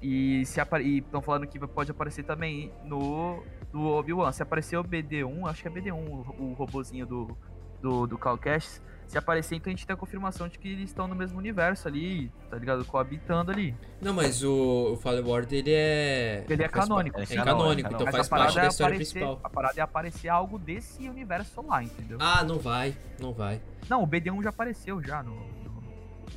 E 0.02 0.42
estão 0.42 1.22
falando 1.22 1.46
que 1.46 1.58
pode 1.58 1.90
aparecer 1.90 2.24
também 2.24 2.70
no 2.84 3.42
do 3.72 3.86
Obi-Wan. 3.86 4.30
Se 4.32 4.42
aparecer 4.42 4.76
o 4.76 4.84
BD1, 4.84 5.48
acho 5.48 5.62
que 5.62 5.68
é 5.68 5.70
BD1, 5.70 5.94
o, 5.94 6.42
o 6.42 6.52
robozinho 6.52 7.06
do, 7.06 7.36
do, 7.80 8.06
do 8.06 8.18
Cal 8.18 8.36
Kestis, 8.36 8.82
se 9.06 9.16
aparecer, 9.16 9.54
então 9.54 9.70
a 9.70 9.74
gente 9.74 9.86
tem 9.86 9.94
a 9.94 9.96
confirmação 9.96 10.48
de 10.48 10.58
que 10.58 10.68
eles 10.68 10.90
estão 10.90 11.06
no 11.06 11.14
mesmo 11.14 11.38
universo 11.38 11.86
ali, 11.86 12.30
tá 12.50 12.58
ligado? 12.58 12.84
Coabitando 12.84 13.52
ali. 13.52 13.74
Não, 14.00 14.12
mas 14.12 14.42
o, 14.42 14.92
o 14.92 14.96
Fallen 14.96 15.24
Order, 15.24 15.58
ele 15.58 15.72
é... 15.72 16.44
Ele 16.48 16.62
é 16.62 16.68
canônico. 16.68 17.20
É, 17.20 17.22
é 17.22 17.36
canônico, 17.36 17.92
então 17.92 18.06
faz 18.10 18.28
parte 18.28 18.56
da 18.56 18.66
história 18.66 18.94
aparecer, 18.94 19.14
principal. 19.14 19.40
A 19.44 19.48
parada 19.48 19.80
é 19.80 19.82
aparecer 19.82 20.28
algo 20.28 20.58
desse 20.58 21.08
universo 21.08 21.62
lá, 21.62 21.82
entendeu? 21.82 22.18
Ah, 22.20 22.42
não 22.42 22.58
vai, 22.58 22.96
não 23.20 23.32
vai. 23.32 23.60
Não, 23.88 24.02
o 24.02 24.06
BD1 24.06 24.42
já 24.42 24.50
apareceu 24.50 25.02
já 25.02 25.22
no... 25.22 25.34
no 25.34 25.76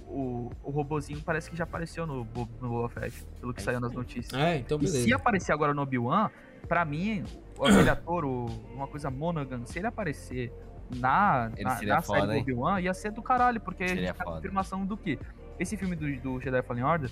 o, 0.08 0.52
o 0.64 0.72
robozinho 0.72 1.22
parece 1.22 1.50
que 1.50 1.56
já 1.56 1.64
apareceu 1.64 2.06
no, 2.06 2.28
no 2.62 2.70
Boba 2.70 2.90
Fett, 2.90 3.26
pelo 3.40 3.54
que 3.54 3.62
é 3.62 3.64
saiu 3.64 3.80
nas 3.80 3.92
notícias. 3.92 4.34
É, 4.34 4.58
então 4.58 4.78
beleza. 4.78 5.00
E 5.00 5.04
se 5.04 5.14
aparecer 5.14 5.52
agora 5.52 5.74
no 5.74 5.82
Obi-Wan, 5.84 6.30
pra 6.68 6.84
mim, 6.84 7.24
aquele 7.62 7.90
ator, 7.90 8.26
o, 8.26 8.46
uma 8.74 8.88
coisa 8.88 9.10
Monaghan, 9.10 9.66
se 9.66 9.80
ele 9.80 9.88
aparecer 9.88 10.52
na, 10.96 11.52
na, 11.60 11.82
na 11.82 12.02
foda, 12.02 12.20
série 12.20 12.34
do 12.34 12.40
Obi-Wan, 12.40 12.82
ia 12.82 12.94
ser 12.94 13.12
do 13.12 13.22
caralho, 13.22 13.60
porque 13.62 13.88
seria 13.88 14.04
a 14.04 14.06
gente 14.08 14.18
tem 14.18 14.28
a 14.28 14.36
confirmação 14.36 14.86
do 14.86 14.98
que? 14.98 15.20
Esse 15.60 15.78
filme 15.78 15.96
do, 15.96 16.20
do 16.22 16.40
Jedi 16.40 16.62
Fallen 16.64 16.84
Order, 16.84 17.12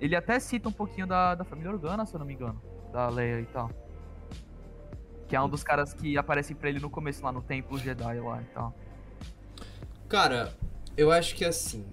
ele 0.00 0.14
até 0.14 0.38
cita 0.38 0.68
um 0.68 0.72
pouquinho 0.72 1.06
da, 1.06 1.34
da 1.34 1.44
família 1.44 1.70
Organa, 1.70 2.04
se 2.04 2.14
eu 2.14 2.18
não 2.18 2.26
me 2.26 2.34
engano, 2.34 2.60
da 2.92 3.08
Leia 3.08 3.40
e 3.40 3.46
tal. 3.46 3.70
Que 5.26 5.34
é 5.34 5.40
um 5.40 5.48
dos 5.48 5.64
caras 5.64 5.92
que 5.92 6.16
aparecem 6.16 6.54
pra 6.54 6.68
ele 6.68 6.78
no 6.78 6.90
começo 6.90 7.24
lá 7.24 7.32
no 7.32 7.42
Templo 7.42 7.78
Jedi 7.78 8.20
lá 8.20 8.40
e 8.40 8.44
tal. 8.46 8.74
Cara, 10.08 10.54
eu 10.96 11.10
acho 11.10 11.34
que 11.34 11.44
assim, 11.44 11.84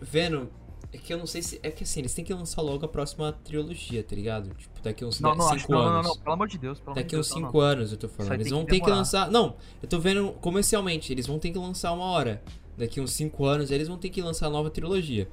vendo 0.00 0.50
é 0.92 0.98
que 0.98 1.12
eu 1.14 1.18
não 1.18 1.26
sei 1.26 1.42
se. 1.42 1.60
É 1.62 1.70
que 1.70 1.84
assim, 1.84 2.00
eles 2.00 2.12
têm 2.12 2.24
que 2.24 2.34
lançar 2.34 2.62
logo 2.62 2.84
a 2.84 2.88
próxima 2.88 3.32
trilogia, 3.44 4.02
tá 4.02 4.16
ligado? 4.16 4.50
Tipo, 4.54 4.82
daqui 4.82 5.04
uns 5.04 5.16
5 5.16 5.28
não, 5.28 5.36
não, 5.36 5.48
anos. 5.48 5.68
Não, 5.68 5.84
não, 5.84 6.02
não, 6.02 6.16
pelo 6.16 6.32
amor 6.32 6.48
de 6.48 6.58
Deus. 6.58 6.80
Pelo 6.80 6.96
daqui 6.96 7.16
uns 7.16 7.28
5 7.28 7.60
anos 7.60 7.92
eu 7.92 7.98
tô 7.98 8.08
falando. 8.08 8.32
Eles 8.32 8.50
vão 8.50 8.64
ter 8.64 8.80
que 8.80 8.90
lançar. 8.90 9.30
Não, 9.30 9.56
eu 9.80 9.88
tô 9.88 10.00
vendo 10.00 10.32
comercialmente, 10.40 11.12
eles 11.12 11.26
vão 11.26 11.38
ter 11.38 11.50
que 11.50 11.58
lançar 11.58 11.92
uma 11.92 12.04
hora. 12.04 12.42
Daqui 12.76 13.00
uns 13.00 13.12
5 13.12 13.44
anos 13.44 13.70
eles 13.70 13.86
vão 13.86 13.98
ter 13.98 14.08
que 14.08 14.20
lançar 14.20 14.46
a 14.46 14.50
nova 14.50 14.70
trilogia. 14.70 15.28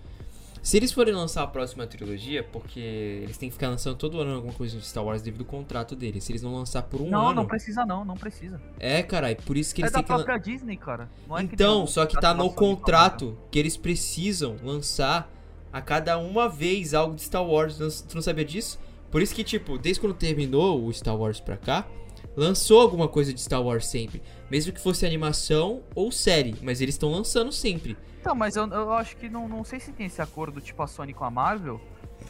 Se 0.61 0.75
eles 0.75 0.91
forem 0.91 1.13
lançar 1.13 1.43
a 1.43 1.47
próxima 1.47 1.87
trilogia, 1.87 2.43
porque 2.43 2.79
eles 2.79 3.37
têm 3.37 3.47
que 3.47 3.53
ficar 3.53 3.69
lançando 3.69 3.95
todo 3.95 4.19
ano 4.19 4.35
alguma 4.35 4.53
coisa 4.53 4.77
de 4.77 4.85
Star 4.85 5.03
Wars 5.03 5.21
devido 5.21 5.41
ao 5.41 5.45
contrato 5.45 5.95
deles. 5.95 6.25
Se 6.25 6.33
eles 6.33 6.41
não 6.41 6.53
lançar 6.53 6.81
por 6.83 6.99
um 6.99 7.09
não, 7.09 7.19
ano. 7.19 7.27
Não, 7.27 7.33
não 7.35 7.45
precisa 7.45 7.85
não, 7.85 8.03
não 8.03 8.15
precisa. 8.15 8.61
É, 8.77 9.01
caralho, 9.01 9.37
por 9.43 9.55
isso 9.55 9.73
que 9.73 9.81
eles 9.81 9.91
é 9.91 9.93
têm 9.93 10.03
da 10.03 10.07
que. 10.07 10.13
própria 10.13 10.37
Disney, 10.37 10.75
cara. 10.75 11.09
É 11.37 11.41
então, 11.41 11.85
que 11.85 11.91
só 11.91 12.05
que 12.05 12.19
tá 12.19 12.33
no 12.33 12.51
contrato 12.51 13.37
que 13.49 13.57
eles 13.57 13.77
precisam 13.77 14.57
lançar 14.61 15.31
a 15.71 15.81
cada 15.81 16.17
uma 16.17 16.49
vez 16.49 16.93
algo 16.93 17.15
de 17.15 17.21
Star 17.21 17.45
Wars. 17.45 17.77
Tu 18.07 18.15
não 18.15 18.21
sabia 18.21 18.45
disso? 18.45 18.79
Por 19.11 19.21
isso 19.21 19.33
que, 19.33 19.43
tipo, 19.43 19.77
desde 19.77 19.99
quando 20.01 20.13
terminou 20.13 20.85
o 20.85 20.93
Star 20.93 21.15
Wars 21.15 21.39
pra 21.39 21.57
cá, 21.57 21.87
lançou 22.35 22.81
alguma 22.81 23.07
coisa 23.07 23.33
de 23.33 23.41
Star 23.41 23.61
Wars 23.61 23.87
sempre. 23.87 24.21
Mesmo 24.49 24.73
que 24.73 24.79
fosse 24.79 25.05
animação 25.05 25.81
ou 25.95 26.11
série, 26.11 26.55
mas 26.61 26.81
eles 26.81 26.95
estão 26.95 27.11
lançando 27.11 27.51
sempre. 27.51 27.97
Então, 28.19 28.35
mas 28.35 28.55
eu, 28.55 28.67
eu 28.67 28.91
acho 28.93 29.15
que 29.15 29.29
não, 29.29 29.47
não 29.47 29.63
sei 29.63 29.79
se 29.79 29.91
tem 29.91 30.05
esse 30.05 30.21
acordo 30.21 30.59
tipo 30.59 30.81
a 30.83 30.87
Sony 30.87 31.13
com 31.13 31.23
a 31.23 31.31
Marvel, 31.31 31.79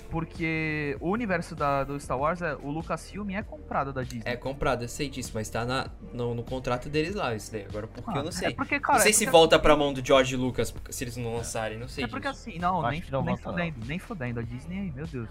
porque 0.09 0.97
o 0.99 1.09
universo 1.09 1.55
da, 1.55 1.83
do 1.83 1.99
Star 1.99 2.17
Wars, 2.17 2.41
é, 2.41 2.55
o 2.55 2.69
Lucasfilm 2.69 3.29
é 3.31 3.43
comprado 3.43 3.91
da 3.91 4.03
Disney. 4.03 4.23
É 4.25 4.35
comprado, 4.35 4.83
eu 4.83 4.87
sei 4.87 5.09
disso, 5.09 5.31
mas 5.33 5.49
tá 5.49 5.65
na, 5.65 5.89
no, 6.13 6.33
no 6.33 6.43
contrato 6.43 6.89
deles 6.89 7.15
lá, 7.15 7.35
isso 7.35 7.51
daí. 7.51 7.65
Agora, 7.67 7.87
por 7.87 8.03
que 8.03 8.09
ah, 8.11 8.19
eu 8.19 8.23
não 8.23 8.31
sei. 8.31 8.49
É 8.49 8.53
porque, 8.53 8.79
cara, 8.79 8.99
não 8.99 9.03
sei 9.03 9.11
é 9.11 9.13
se 9.13 9.25
volta 9.25 9.59
pra 9.59 9.75
mão 9.75 9.93
do 9.93 10.05
George 10.05 10.35
Lucas 10.35 10.73
se 10.89 11.03
eles 11.03 11.17
não 11.17 11.35
lançarem, 11.35 11.77
não 11.77 11.87
sei 11.87 12.05
É 12.05 12.07
porque 12.07 12.29
disso. 12.29 12.49
assim, 12.49 12.59
não, 12.59 12.81
nem, 12.89 13.03
não 13.11 13.23
nem 13.23 13.37
fudendo, 13.37 13.85
nem 13.85 13.99
fudendo. 13.99 14.39
A 14.39 14.43
Disney, 14.43 14.91
meu 14.95 15.05
Deus. 15.05 15.29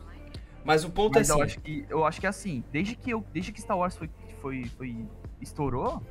Mas 0.64 0.84
o 0.84 0.90
ponto 0.90 1.14
mas 1.14 1.30
é 1.30 1.32
assim. 1.32 1.40
Eu 1.40 1.44
acho, 1.44 1.60
que, 1.60 1.86
eu 1.88 2.04
acho 2.04 2.20
que 2.20 2.26
assim, 2.26 2.64
desde 2.72 2.96
que, 2.96 3.10
eu, 3.10 3.24
desde 3.32 3.52
que 3.52 3.60
Star 3.60 3.78
Wars 3.78 3.96
foi, 3.96 4.10
foi, 4.40 4.64
foi 4.76 4.96
estourou, 5.40 6.02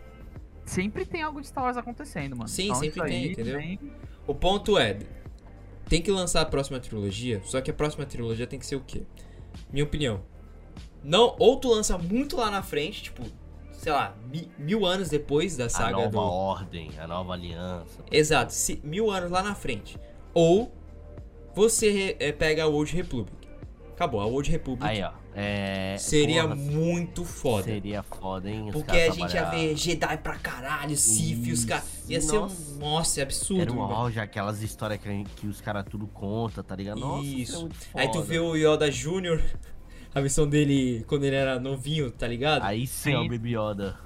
sempre 0.63 1.05
tem 1.05 1.21
algo 1.21 1.41
de 1.41 1.47
Star 1.47 1.65
Wars 1.65 1.77
acontecendo, 1.77 2.35
mano. 2.35 2.47
Sim, 2.47 2.65
então, 2.65 2.75
sempre 2.75 3.03
tem, 3.03 3.31
entendeu? 3.31 3.57
Vem... 3.57 3.79
O 4.25 4.33
ponto 4.33 4.77
é, 4.77 4.97
tem 5.87 6.01
que 6.01 6.11
lançar 6.11 6.41
a 6.41 6.45
próxima 6.45 6.79
trilogia, 6.79 7.41
só 7.43 7.61
que 7.61 7.71
a 7.71 7.73
próxima 7.73 8.05
trilogia 8.05 8.47
tem 8.47 8.59
que 8.59 8.65
ser 8.65 8.75
o 8.75 8.81
quê? 8.81 9.03
Minha 9.71 9.85
opinião. 9.85 10.21
Não, 11.03 11.35
ou 11.37 11.57
tu 11.57 11.69
lança 11.69 11.97
muito 11.97 12.35
lá 12.35 12.49
na 12.49 12.63
frente, 12.63 13.03
tipo, 13.03 13.23
sei 13.71 13.91
lá, 13.91 14.15
mi, 14.27 14.51
mil 14.57 14.85
anos 14.85 15.09
depois 15.09 15.55
da 15.55 15.69
saga 15.69 15.89
A 15.89 15.91
nova 15.91 16.09
do... 16.09 16.19
ordem, 16.19 16.89
a 16.97 17.07
nova 17.07 17.33
aliança. 17.33 18.03
Exato, 18.11 18.51
se, 18.51 18.81
mil 18.83 19.11
anos 19.11 19.29
lá 19.29 19.43
na 19.43 19.53
frente. 19.53 19.99
Ou 20.33 20.71
você 21.53 22.15
é, 22.19 22.31
pega 22.31 22.63
a 22.63 22.67
Old 22.67 22.93
Republic. 22.95 23.47
Acabou, 23.93 24.19
a 24.19 24.25
Old 24.25 24.49
Republic. 24.49 24.83
Aí, 24.85 25.03
ó. 25.03 25.11
É... 25.37 25.97
Seria 25.97 26.43
Porra, 26.43 26.55
muito 26.55 27.25
foda. 27.25 27.63
Seria 27.63 28.01
foda, 28.01 28.49
hein? 28.49 28.69
Porque 28.71 28.97
a 28.97 29.11
gente 29.11 29.33
ia 29.33 29.43
ver 29.43 29.75
Jedi 29.75 30.17
pra 30.19 30.37
caralho, 30.37 30.95
Sith, 30.95 31.51
os 31.51 31.65
caras. 31.65 32.09
Ia 32.09 32.21
ser 32.21 32.39
um. 32.39 32.47
Nossa, 32.79 33.19
é 33.19 33.23
absurdo. 33.23 33.61
Era 33.61 33.71
um 33.73 33.81
auge, 33.81 34.17
aquelas 34.17 34.61
histórias 34.61 35.01
que, 35.01 35.23
que 35.35 35.47
os 35.47 35.59
caras 35.59 35.83
tudo 35.89 36.07
conta, 36.07 36.63
tá 36.63 36.73
ligado? 36.73 37.01
Nossa, 37.01 37.25
isso. 37.25 37.69
Aí 37.93 38.09
tu 38.09 38.21
vê 38.21 38.39
o 38.39 38.55
Yoda 38.55 38.89
Jr., 38.89 39.41
a 40.13 40.21
missão 40.21 40.47
dele 40.47 41.03
quando 41.05 41.25
ele 41.25 41.35
era 41.35 41.59
novinho, 41.59 42.09
tá 42.09 42.25
ligado? 42.25 42.63
Aí 42.63 42.87
sim, 42.87 43.11
sim. 43.11 43.13
é 43.13 43.19
o 43.19 43.27
Baby 43.27 43.57
Yoda. 43.57 43.99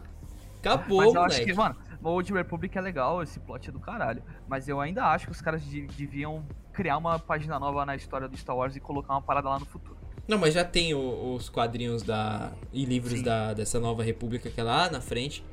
Acabou, 0.57 0.97
Mas 0.97 1.07
eu 1.07 1.13
moleque. 1.13 1.35
acho 1.35 1.45
que, 1.45 1.53
mano, 1.53 1.75
o 2.01 2.09
Old 2.09 2.33
Republic 2.33 2.75
é 2.75 2.81
legal, 2.81 3.21
esse 3.21 3.39
plot 3.39 3.69
é 3.69 3.71
do 3.71 3.79
caralho. 3.79 4.23
Mas 4.47 4.67
eu 4.67 4.81
ainda 4.81 5.05
acho 5.05 5.27
que 5.27 5.31
os 5.31 5.41
caras 5.41 5.61
deviam 5.63 6.43
criar 6.73 6.97
uma 6.97 7.19
página 7.19 7.59
nova 7.59 7.85
na 7.85 7.95
história 7.95 8.27
do 8.27 8.35
Star 8.35 8.55
Wars 8.55 8.75
e 8.75 8.79
colocar 8.79 9.13
uma 9.13 9.21
parada 9.21 9.47
lá 9.47 9.59
no 9.59 9.65
futuro. 9.65 9.98
Não, 10.29 10.37
mas 10.37 10.53
já 10.53 10.63
tem 10.63 10.93
o, 10.93 11.33
os 11.33 11.49
quadrinhos 11.49 12.03
da 12.03 12.51
e 12.71 12.85
livros 12.85 13.23
da, 13.23 13.51
dessa 13.51 13.79
nova 13.79 14.03
república 14.03 14.47
que 14.47 14.61
é 14.61 14.63
lá 14.63 14.87
na 14.87 15.01
frente. 15.01 15.43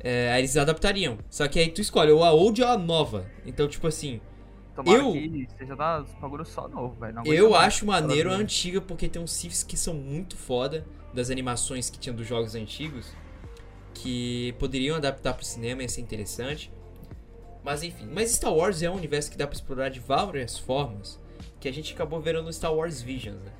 É, 0.00 0.30
aí 0.32 0.42
eles 0.42 0.54
adaptariam. 0.54 1.16
Só 1.30 1.48
que 1.48 1.58
aí 1.58 1.70
tu 1.70 1.80
escolhe 1.80 2.12
ou 2.12 2.22
a 2.22 2.30
old 2.30 2.62
ou 2.62 2.68
a 2.68 2.76
nova. 2.76 3.24
Então, 3.46 3.66
tipo 3.66 3.86
assim. 3.86 4.20
Tomara 4.74 4.98
eu, 4.98 5.12
que 5.14 5.48
seja 5.58 5.74
da 5.74 6.04
bagulho 6.20 6.44
só 6.44 6.68
novo, 6.68 6.94
velho. 7.00 7.22
Eu 7.24 7.54
acho 7.54 7.86
maneiro 7.86 8.30
a 8.30 8.34
antiga 8.34 8.82
porque 8.82 9.08
tem 9.08 9.22
uns 9.22 9.32
Siths 9.32 9.62
que 9.62 9.78
são 9.78 9.94
muito 9.94 10.36
foda 10.36 10.84
das 11.14 11.30
animações 11.30 11.88
que 11.88 11.98
tinham 11.98 12.14
dos 12.14 12.26
jogos 12.26 12.54
antigos. 12.54 13.10
Que 13.94 14.54
poderiam 14.58 14.96
adaptar 14.96 15.32
pro 15.32 15.42
cinema, 15.42 15.80
ia 15.80 15.88
ser 15.88 16.02
interessante. 16.02 16.70
Mas 17.64 17.82
enfim. 17.82 18.10
Mas 18.12 18.32
Star 18.32 18.52
Wars 18.52 18.82
é 18.82 18.90
um 18.90 18.96
universo 18.96 19.30
que 19.30 19.38
dá 19.38 19.46
pra 19.46 19.54
explorar 19.54 19.88
de 19.88 20.00
várias 20.00 20.58
formas. 20.58 21.18
Que 21.58 21.66
a 21.66 21.72
gente 21.72 21.94
acabou 21.94 22.20
vendo 22.20 22.42
no 22.42 22.52
Star 22.52 22.74
Wars 22.74 23.00
Visions, 23.00 23.40
né? 23.42 23.52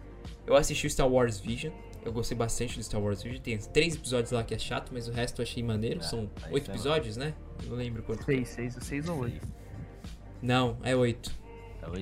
Eu 0.47 0.57
assisti 0.57 0.87
o 0.87 0.91
Star 0.91 1.09
Wars 1.09 1.39
Vision. 1.41 1.73
Eu 2.05 2.13
gostei 2.13 2.37
bastante 2.37 2.77
do 2.79 2.85
Star 2.85 3.01
Wars 3.01 3.23
Vision. 3.23 3.43
Tem 3.43 3.59
três 3.59 3.95
episódios 3.97 4.31
lá 4.31 4.45
que 4.45 4.55
é 4.55 4.59
chato, 4.59 4.91
mas 4.93 5.09
o 5.09 5.13
resto 5.13 5.41
eu 5.41 5.43
achei 5.43 5.63
maneiro. 5.63 6.01
É, 6.01 6.03
São 6.03 6.31
oito 6.51 6.71
episódios, 6.71 7.17
né? 7.17 7.35
Eu 7.65 7.71
não 7.71 7.77
lembro 7.77 8.03
quanto. 8.03 8.25
Seis, 8.25 8.49
seis, 8.49 8.77
seis 8.81 9.09
ou 9.09 9.19
oito? 9.21 9.47
Não, 10.41 10.79
é 10.83 10.95
oito. 10.95 11.35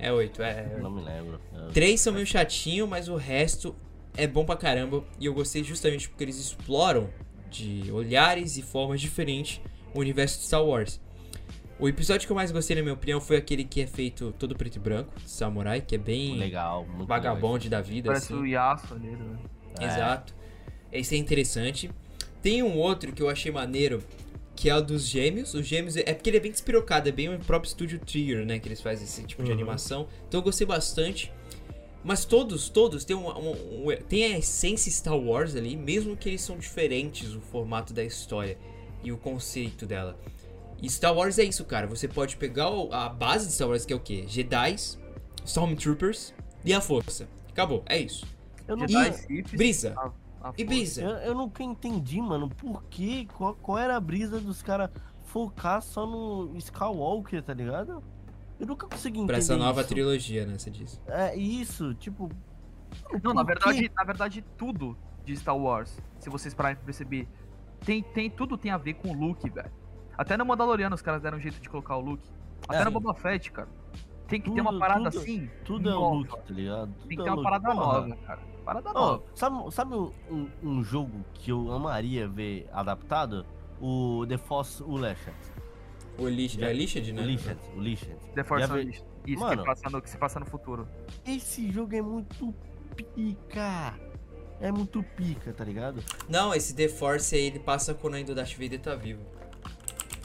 É 0.01 0.13
oito, 0.13 0.43
é. 0.43 0.73
Eu 0.75 0.83
não 0.83 0.91
me 0.91 1.03
lembro. 1.03 1.41
Três 1.73 2.01
são 2.01 2.13
meio 2.13 2.27
chatinho, 2.27 2.87
mas 2.87 3.09
o 3.09 3.17
resto 3.17 3.75
é 4.17 4.27
bom 4.27 4.45
pra 4.45 4.57
caramba. 4.57 5.05
E 5.19 5.27
eu 5.27 5.35
gostei 5.35 5.63
justamente 5.63 6.09
porque 6.09 6.25
eles 6.25 6.39
exploram 6.39 7.11
de 7.51 7.91
olhares 7.93 8.57
e 8.57 8.63
formas 8.63 9.01
diferentes 9.01 9.61
o 9.95 10.01
universo 10.01 10.39
de 10.39 10.47
Star 10.47 10.65
Wars. 10.65 11.01
O 11.79 11.89
episódio 11.89 12.27
que 12.27 12.33
eu 12.33 12.37
mais 12.37 12.53
gostei, 12.53 12.77
na 12.77 12.83
minha 12.83 12.95
opinião, 12.95 13.21
foi 13.21 13.37
aquele 13.37 13.65
que 13.65 13.81
é 13.81 13.87
feito 13.87 14.33
todo 14.39 14.55
preto 14.55 14.77
e 14.77 14.79
branco, 14.79 15.13
Samurai, 15.27 15.81
que 15.81 15.97
é 15.97 15.99
bem 15.99 16.37
legal, 16.37 16.87
muito 16.87 17.07
vagabonde 17.09 17.69
da 17.69 17.81
vida. 17.81 18.09
Parece 18.09 18.33
assim. 18.33 18.43
o 18.43 18.47
Yasuo 18.47 18.97
ali, 18.97 19.11
né? 19.11 19.39
Exato. 19.81 20.33
Esse 20.93 21.17
é 21.17 21.19
interessante. 21.19 21.91
Tem 22.41 22.63
um 22.63 22.77
outro 22.79 23.13
que 23.13 23.21
eu 23.21 23.29
achei 23.29 23.51
maneiro, 23.51 24.05
que 24.55 24.71
é 24.71 24.77
o 24.77 24.81
dos 24.81 25.05
gêmeos. 25.05 25.53
Os 25.55 25.67
gêmeos 25.67 25.97
é 25.97 26.15
porque 26.15 26.31
ele 26.31 26.37
é 26.37 26.41
bem 26.41 26.53
despirocado, 26.53 27.09
é 27.09 27.13
bem 27.13 27.35
o 27.35 27.39
próprio 27.41 27.69
estúdio 27.69 27.99
Trigger, 27.99 28.47
né? 28.47 28.61
Que 28.61 28.69
eles 28.69 28.81
fazem 28.81 29.05
esse 29.05 29.25
tipo 29.25 29.43
de 29.43 29.49
Uhum. 29.51 29.57
animação. 29.57 30.07
Então 30.29 30.39
eu 30.39 30.45
gostei 30.45 30.67
bastante. 30.67 31.33
Mas 32.05 32.25
todos, 32.25 32.69
todos 32.69 33.05
têm, 33.05 33.17
uma, 33.17 33.37
um, 33.37 33.51
um- 33.89 33.97
tem 34.09 34.35
a 34.35 34.39
essência 34.39 34.93
Star 34.93 35.17
Wars 35.19 35.57
ali, 35.57 35.75
mesmo 35.75 36.17
que 36.17 36.29
eles 36.29 36.43
são 36.43 36.57
diferentes 36.57 37.35
o 37.35 37.41
formato 37.41 37.93
da 37.95 38.05
história 38.05 38.57
e 39.03 39.11
o 39.11 39.17
conceito 39.17 39.87
dela. 39.87 40.17
E 40.85 40.91
Star 40.91 41.15
Wars 41.15 41.39
é 41.39 41.45
isso, 41.45 41.65
cara. 41.65 41.87
Você 41.87 42.07
pode 42.07 42.37
pegar 42.37 42.69
a 42.93 43.09
base 43.09 43.47
de 43.47 43.53
Star 43.55 43.69
Wars, 43.69 43.87
que 43.87 43.93
é 43.93 43.97
o 43.97 44.01
quê? 44.01 44.27
Jedis, 44.29 44.99
Stormtroopers 45.45 46.35
e 46.63 46.75
a 46.75 46.81
Força. 46.81 47.27
Acabou, 47.51 47.83
é 47.87 47.99
isso. 47.99 48.27
Eu 48.69 48.77
não, 48.77 48.87
Jedi, 48.87 49.09
E- 49.09 49.13
Sith, 49.15 49.57
Brisa. 49.57 49.95
a- 49.97 50.49
a 50.49 50.53
E 50.59 50.65
brisa. 50.65 51.01
eu, 51.03 51.11
eu 51.29 51.35
nunca 51.35 51.63
entendi, 51.63 52.21
mano, 52.21 52.51
por 52.51 52.83
que, 52.91 53.25
qual, 53.27 53.55
qual 53.55 53.79
era 53.79 53.97
a 53.97 54.01
brisa 54.01 54.39
dos 54.41 54.61
caras 54.63 54.91
focar 55.25 55.81
só 55.81 56.07
no 56.07 56.55
Skywalker, 56.59 57.43
tá 57.43 57.55
ligado? 57.55 58.03
Eu 58.61 58.67
nunca 58.67 58.87
consegui 58.87 59.19
entender 59.21 59.27
Pra 59.33 59.39
essa 59.39 59.57
nova 59.57 59.81
isso. 59.81 59.89
trilogia, 59.89 60.45
né? 60.45 60.59
Você 60.59 60.71
diz. 60.71 61.01
É 61.09 61.35
isso, 61.35 61.95
tipo. 61.95 62.31
Não, 63.23 63.33
na 63.33 63.43
verdade, 63.43 63.91
na 63.97 64.05
verdade, 64.05 64.45
tudo 64.59 64.97
de 65.25 65.35
Star 65.37 65.57
Wars, 65.57 65.97
se 66.19 66.29
vocês 66.29 66.53
pararem 66.53 66.77
pra 66.77 66.85
perceber, 66.85 67.27
tem, 67.85 68.03
tem, 68.03 68.31
tudo 68.31 68.57
tem 68.59 68.71
a 68.71 68.77
ver 68.77 68.95
com 68.95 69.09
o 69.09 69.15
Luke, 69.15 69.49
velho. 69.49 69.71
Até 70.17 70.37
no 70.37 70.45
Mandaloriano 70.47 70.95
os 70.95 71.03
caras 71.03 71.21
deram 71.23 71.39
um 71.39 71.41
jeito 71.41 71.61
de 71.61 71.69
colocar 71.69 71.97
o 71.97 72.01
Luke. 72.01 72.29
Até 72.69 72.83
É. 72.83 72.85
no 72.85 72.91
Boba 72.91 73.15
Fett, 73.15 73.51
cara. 73.53 73.69
Tem 74.29 74.41
que 74.41 74.49
ter 74.51 74.57
Tudo- 74.57 74.71
uma 74.71 74.79
parada 74.79 75.11
tudo- 75.11 75.19
assim. 75.23 75.51
Tudo 75.65 75.91
é 75.91 75.95
o 75.95 76.01
nova. 76.01 76.15
Luke, 76.17 76.37
tá 76.49 76.55
ligado? 76.55 76.93
Tudo 76.95 77.09
Tem 77.09 77.17
que 77.17 77.23
é 77.23 77.25
ter 77.25 77.31
uma 77.31 77.43
parada 77.43 77.71
Porra. 77.75 78.01
nova, 78.01 78.17
cara. 78.17 78.41
Parada 78.65 78.91
Ó, 78.91 78.93
nova. 78.95 79.23
sabe, 79.35 79.73
sabe 79.75 79.95
um, 79.95 80.13
um- 80.31 80.51
um 80.63 80.83
jogo 80.83 81.23
que 81.35 81.51
eu 81.51 81.71
amaria 81.73 82.27
ver 82.27 82.67
adaptado? 82.73 83.45
O 83.81 84.25
The 84.27 84.39
Force 84.39 84.83
Unleashed. 84.83 85.35
O 86.17 86.23
Já- 86.31 86.69
é 86.69 86.73
Lished, 86.73 87.13
né? 87.13 87.21
O 87.21 87.25
Unleashed. 87.25 87.59
O 87.75 87.79
Unleashed. 87.79 88.17
The 88.35 88.45
Force 88.45 88.71
Unleashed. 88.71 89.05
Isso 89.27 89.41
Mano. 89.43 89.63
que, 89.63 89.67
passa 89.67 89.91
no, 89.91 90.01
que 90.03 90.09
se 90.11 90.17
passa 90.17 90.41
no 90.41 90.47
futuro. 90.47 90.89
Esse 91.27 91.71
jogo 91.71 91.95
é 91.95 92.01
muito 92.01 92.55
pica. 93.15 93.95
É 94.61 94.71
muito 94.73 95.03
pica, 95.03 95.53
tá 95.53 95.65
ligado? 95.65 96.03
Não, 96.29 96.55
esse 96.55 96.75
The 96.75 96.89
Force 96.89 97.35
aí, 97.35 97.47
ele 97.47 97.59
passa 97.59 97.93
quando 97.93 98.15
ainda 98.15 98.33
o 98.33 98.35
Darth 98.35 98.53
Vader 98.55 98.81
tá 98.81 98.95
vivo. 98.95 99.21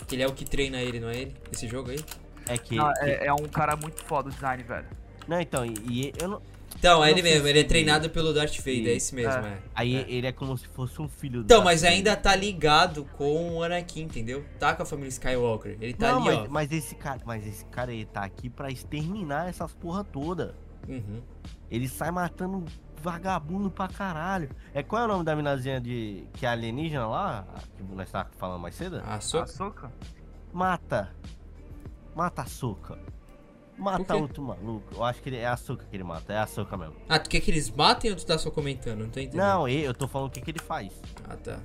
Que 0.10 0.16
ele 0.16 0.24
é 0.24 0.28
o 0.28 0.34
que 0.34 0.44
treina 0.44 0.82
ele, 0.82 1.00
não 1.00 1.08
é 1.10 1.16
ele? 1.18 1.36
Esse 1.54 1.68
jogo 1.68 1.92
aí? 1.92 2.00
É 2.48 2.58
que. 2.58 2.76
Não, 2.76 2.92
que- 2.94 3.00
é, 3.06 3.28
é 3.28 3.34
um 3.34 3.46
cara 3.48 3.76
muito 3.76 4.04
foda 4.04 4.30
o 4.30 4.32
design, 4.32 4.64
velho. 4.64 4.88
Não, 5.28 5.40
então, 5.40 5.64
e, 5.66 5.74
e 5.88 6.14
eu 6.20 6.28
não. 6.28 6.42
Então, 6.78 7.04
é 7.04 7.08
Não 7.12 7.18
ele 7.18 7.22
mesmo, 7.24 7.48
ele 7.48 7.58
é 7.58 7.62
ele- 7.62 7.68
treinado 7.68 8.10
pelo 8.10 8.32
Darth 8.34 8.58
Vader, 8.58 8.88
é 8.88 8.92
esse 8.94 9.14
mesmo, 9.14 9.46
É. 9.46 9.50
é. 9.50 9.58
Aí 9.76 9.96
É. 9.98 10.06
ele 10.08 10.28
é 10.28 10.32
como 10.32 10.56
se 10.58 10.68
fosse 10.68 11.02
um 11.02 11.10
filho 11.10 11.40
do 11.40 11.46
Então, 11.46 11.58
Darth 11.58 11.66
mas 11.66 11.82
Vader. 11.82 11.98
ainda 11.98 12.16
tá 12.16 12.36
ligado 12.36 13.06
com 13.18 13.58
o 13.58 13.64
Anakin, 13.64 14.04
entendeu? 14.04 14.46
Tá 14.60 14.74
com 14.76 14.84
a 14.84 14.86
família 14.86 15.10
Skywalker. 15.10 15.78
Ele 15.82 15.94
tá 15.94 16.12
não, 16.14 16.26
ali, 16.28 16.38
mas, 16.38 16.46
ó. 16.48 16.52
mas 16.52 16.72
esse 16.72 16.96
cara, 16.96 17.20
mas 17.26 17.46
esse 17.46 17.66
cara 17.66 17.92
ele 17.92 18.06
tá 18.06 18.24
aqui 18.24 18.50
pra 18.50 18.70
exterminar 18.72 19.50
essas 19.50 19.74
porra 19.74 20.04
toda. 20.04 20.56
Uhum. 20.88 21.22
Ele 21.70 21.88
sai 21.88 22.12
matando 22.12 22.64
vagabundo 23.02 23.70
pra 23.72 23.88
caralho. 23.88 24.50
É 24.74 24.84
qual 24.84 25.02
é 25.04 25.06
o 25.06 25.08
nome 25.08 25.24
da 25.24 25.36
minazinha 25.36 25.80
de 25.80 26.28
que 26.34 26.46
é 26.46 26.50
alienígena 26.50 27.08
lá, 27.08 27.46
que 27.78 27.84
nós 27.84 28.10
tá 28.12 28.28
falando 28.38 28.62
mais 28.62 28.76
cedo? 28.76 29.02
Só. 29.22 29.42
A 29.44 29.48
Soca? 29.48 29.92
Mata. 30.54 31.10
Mata 32.16 32.42
a 32.42 32.46
Soca. 32.46 32.96
Por 33.76 33.84
Mata 33.84 34.16
outro 34.18 34.44
maluco. 34.44 34.94
Eu 34.96 35.04
acho 35.06 35.22
que 35.22 35.30
ele- 35.30 35.38
é 35.38 35.48
a 35.48 35.56
Soca 35.56 35.86
que 35.90 35.96
ele 35.96 36.04
mata, 36.04 36.34
é 36.34 36.38
a 36.38 36.46
Soca 36.48 36.76
mesmo. 36.76 36.96
Ah, 37.08 37.18
tu 37.18 37.30
quer 37.30 37.40
que 37.40 37.50
eles 37.50 37.70
matem 37.72 38.12
ou 38.12 38.18
tu 38.18 38.26
tá 38.26 38.38
só 38.38 38.52
comentando? 38.52 39.00
Não 39.00 39.10
tô 39.10 39.20
entendendo. 39.20 39.40
Não, 39.42 39.68
eu, 39.70 39.94
tô 39.94 40.08
falando 40.08 40.28
o 40.28 40.32
que 40.32 40.42
que 40.42 40.52
ele 40.52 40.60
faz. 40.60 40.92
Ah, 41.30 41.38
tá. 41.38 41.60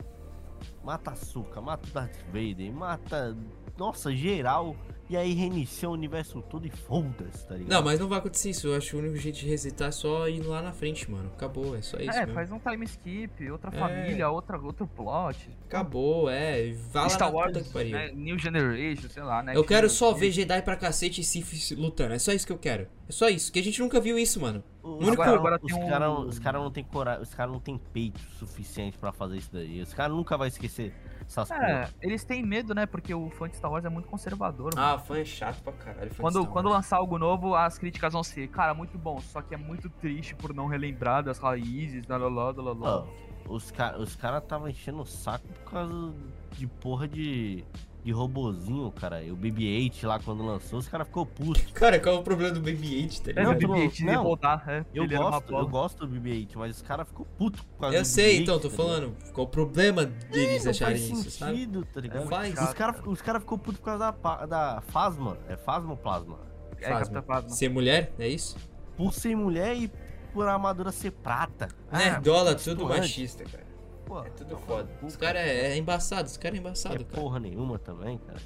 Mata 0.85 1.11
a 1.11 1.16
Soca, 1.16 1.61
mata 1.61 1.89
o 1.89 1.93
Darth 1.93 2.16
Vader, 2.26 2.72
mata 2.72 3.37
nossa 3.78 4.14
geral 4.14 4.76
e 5.10 5.18
aí 5.18 5.34
reinicia 5.34 5.88
o 5.88 5.92
universo 5.92 6.40
todo 6.48 6.66
e 6.66 6.70
foda-se, 6.70 7.46
tá 7.46 7.54
ligado? 7.54 7.70
Não, 7.70 7.82
mas 7.82 8.00
não 8.00 8.08
vai 8.08 8.18
acontecer 8.18 8.48
isso. 8.50 8.68
Eu 8.68 8.74
acho 8.76 8.88
que 8.90 8.96
o 8.96 8.98
único 9.00 9.16
jeito 9.16 9.38
de 9.38 9.46
resetar 9.46 9.88
é 9.88 9.92
só 9.92 10.26
ir 10.28 10.40
lá 10.40 10.62
na 10.62 10.72
frente, 10.72 11.10
mano. 11.10 11.30
Acabou, 11.34 11.76
é 11.76 11.82
só 11.82 11.98
isso 11.98 12.10
É, 12.10 12.20
mesmo. 12.20 12.32
faz 12.34 12.50
um 12.50 12.58
time 12.58 12.84
skip, 12.86 13.50
outra 13.50 13.70
É. 13.74 13.78
família, 13.78 14.30
outra, 14.30 14.58
outro 14.58 14.86
plot. 14.86 15.50
Acabou, 15.66 16.30
é. 16.30 16.72
Vai 16.90 17.02
lá 17.02 17.08
Star 17.10 17.28
na 17.30 17.36
Wars, 17.36 17.52
puta 17.52 17.64
que 17.64 17.70
pariu. 17.72 17.92
né, 17.92 18.12
New 18.14 18.38
Generation, 18.38 19.08
sei 19.10 19.22
lá, 19.22 19.42
né? 19.42 19.54
Eu 19.54 19.62
quero 19.62 19.90
só 19.90 20.12
ver 20.14 20.30
Jedi 20.30 20.62
pra 20.62 20.74
cacete 20.74 21.20
e 21.20 21.24
Sith 21.24 21.76
lutando. 21.78 22.14
É 22.14 22.18
só 22.18 22.32
isso 22.32 22.46
que 22.46 22.52
eu 22.52 22.58
quero. 22.58 22.88
É 23.06 23.12
só 23.12 23.28
isso. 23.28 23.52
Que 23.52 23.58
a 23.58 23.62
gente 23.62 23.78
nunca 23.80 24.00
viu 24.00 24.18
isso, 24.18 24.40
mano. 24.40 24.64
Os 24.82 25.06
único- 25.06 25.16
caras 25.22 25.34
agora 25.38 25.60
os 25.62 25.70
tem 25.72 25.82
um- 25.84 25.88
cara, 25.88 26.10
os 26.10 26.38
cara 26.38 26.58
não 26.58 26.70
tem 26.70 26.82
coragem, 26.84 27.22
os 27.22 27.34
caras 27.34 27.52
não 27.52 27.60
tem 27.60 27.76
peito 27.92 28.20
suficiente 28.38 28.96
pra 28.96 29.12
fazer 29.12 29.36
isso 29.36 29.50
daí. 29.52 29.82
Os 29.82 29.92
caras 29.92 30.16
nunca 30.16 30.36
vai 30.38 30.48
esquecer 30.48 30.94
essas 31.26 31.50
É, 31.50 31.88
eles 32.00 32.24
têm 32.24 32.42
medo, 32.42 32.74
né? 32.74 32.86
Porque 32.86 33.14
o 33.14 33.30
fã 33.30 33.48
de 33.48 33.56
Star 33.56 33.70
Wars 33.70 33.84
é 33.84 33.88
muito 33.88 34.08
conservador. 34.08 34.74
mano. 34.74 34.86
Ah, 34.86 34.98
fã 34.98 35.18
é 35.18 35.24
chato 35.24 35.62
pra 35.62 35.72
caralho. 35.72 36.10
Quando, 36.16 36.46
quando 36.46 36.68
lançar 36.68 36.96
algo 36.96 37.18
novo, 37.18 37.54
as 37.54 37.78
críticas 37.78 38.12
vão 38.12 38.22
ser, 38.22 38.48
cara, 38.48 38.74
muito 38.74 38.98
bom, 38.98 39.18
só 39.20 39.40
que 39.42 39.54
é 39.54 39.58
muito 39.58 39.88
triste 39.88 40.34
por 40.34 40.54
não 40.54 40.66
relembrar 40.66 41.22
das 41.22 41.38
raízes, 41.38 42.06
lá, 42.06 42.16
lá, 42.16 42.28
lá, 42.28 42.50
lá, 42.50 42.72
lá. 42.72 42.98
Ó, 43.00 43.06
os 43.48 43.70
caras 43.70 44.00
os 44.00 44.16
cara 44.16 44.40
tava 44.40 44.70
enchendo 44.70 45.00
o 45.02 45.06
saco 45.06 45.46
por 45.48 45.70
causa 45.70 46.14
de 46.52 46.66
porra 46.66 47.06
de, 47.06 47.64
de 48.05 48.12
robozinho, 48.12 48.90
cara. 48.92 49.22
E 49.22 49.32
o 49.32 49.36
BB-8 49.36 50.07
lá 50.07 50.18
quando 50.20 50.44
lançou, 50.44 50.78
os 50.78 50.86
caras 50.86 51.07
ficou 51.07 51.24
puto. 51.24 51.61
Cara, 51.72 51.98
qual 51.98 52.16
é 52.16 52.18
o 52.18 52.22
problema 52.22 52.52
do 52.52 52.61
BB-8, 52.61 53.20
tá 53.22 53.30
É, 53.30 53.34
ligado? 53.34 53.44
Não, 53.62 53.68
não- 53.68 53.74
BB-8 53.78 53.92
de 53.92 54.05
não. 54.05 54.22
voltar, 54.22 54.64
é. 54.68 54.84
Eu 54.92 55.05
ele 55.05 55.16
gosto, 55.16 55.55
eu 55.55 55.68
gosto 55.68 56.07
do 56.07 56.12
BB-8, 56.20 56.50
mas 56.57 56.76
os 56.76 56.82
caras 56.82 57.09
ficou 57.09 57.24
puto 57.38 57.64
por 57.64 57.78
causa 57.80 57.96
Eu 57.96 58.05
sei, 58.05 58.38
BB-8, 58.38 58.42
então, 58.42 58.61
tô 58.61 58.68
tá 58.68 58.76
falando. 58.76 59.16
Qual 59.32 59.46
o 59.46 59.50
problema 59.50 60.05
deles 60.05 60.64
Não 60.64 60.70
acharem 60.70 60.96
isso, 60.96 61.30
sabe? 61.30 61.52
sentido, 61.57 61.84
tá 61.92 62.00
ligado? 62.00 62.20
Não 62.20 62.28
faz. 62.28 62.61
Os 62.61 62.74
caras 62.74 63.00
os 63.07 63.22
cara 63.22 63.40
ficou 63.40 63.57
puto 63.59 63.78
por 63.78 63.84
causa 63.86 64.12
da, 64.12 64.46
da 64.46 64.80
Phasma. 64.88 65.38
É 65.48 65.57
Phasma 65.57 65.90
ou 65.92 65.96
Plasma? 65.96 66.38
É, 66.80 66.88
Phasma. 66.90 67.48
Ser 67.48 67.70
mulher, 67.70 68.12
é 68.18 68.28
isso? 68.28 68.57
Por 68.96 69.14
ser 69.14 69.34
mulher 69.34 69.74
e 69.76 69.90
por 70.34 70.46
a 70.46 70.52
armadura 70.52 70.92
ser 70.92 71.11
prata. 71.11 71.68
Nerdola, 71.90 72.50
Ah, 72.50 72.55
tudo 72.55 72.82
estudante. 72.82 73.00
machista, 73.00 73.44
cara. 73.44 73.63
Pô, 74.07 74.20
É 74.22 74.30
tudo 74.30 74.57
foda. 74.59 74.88
cu, 75.00 75.07
Os 75.07 75.16
caras 75.16 75.42
é, 75.42 75.72
é 75.72 75.76
embaçado, 75.76 76.26
os 76.28 76.36
caras 76.36 76.55
é 76.55 76.59
É 76.59 76.61
embaçado, 76.61 77.05
cara. 77.05 77.20
porra 77.22 77.38
nenhuma 77.40 77.78
também, 77.78 78.18
cara. 78.18 78.38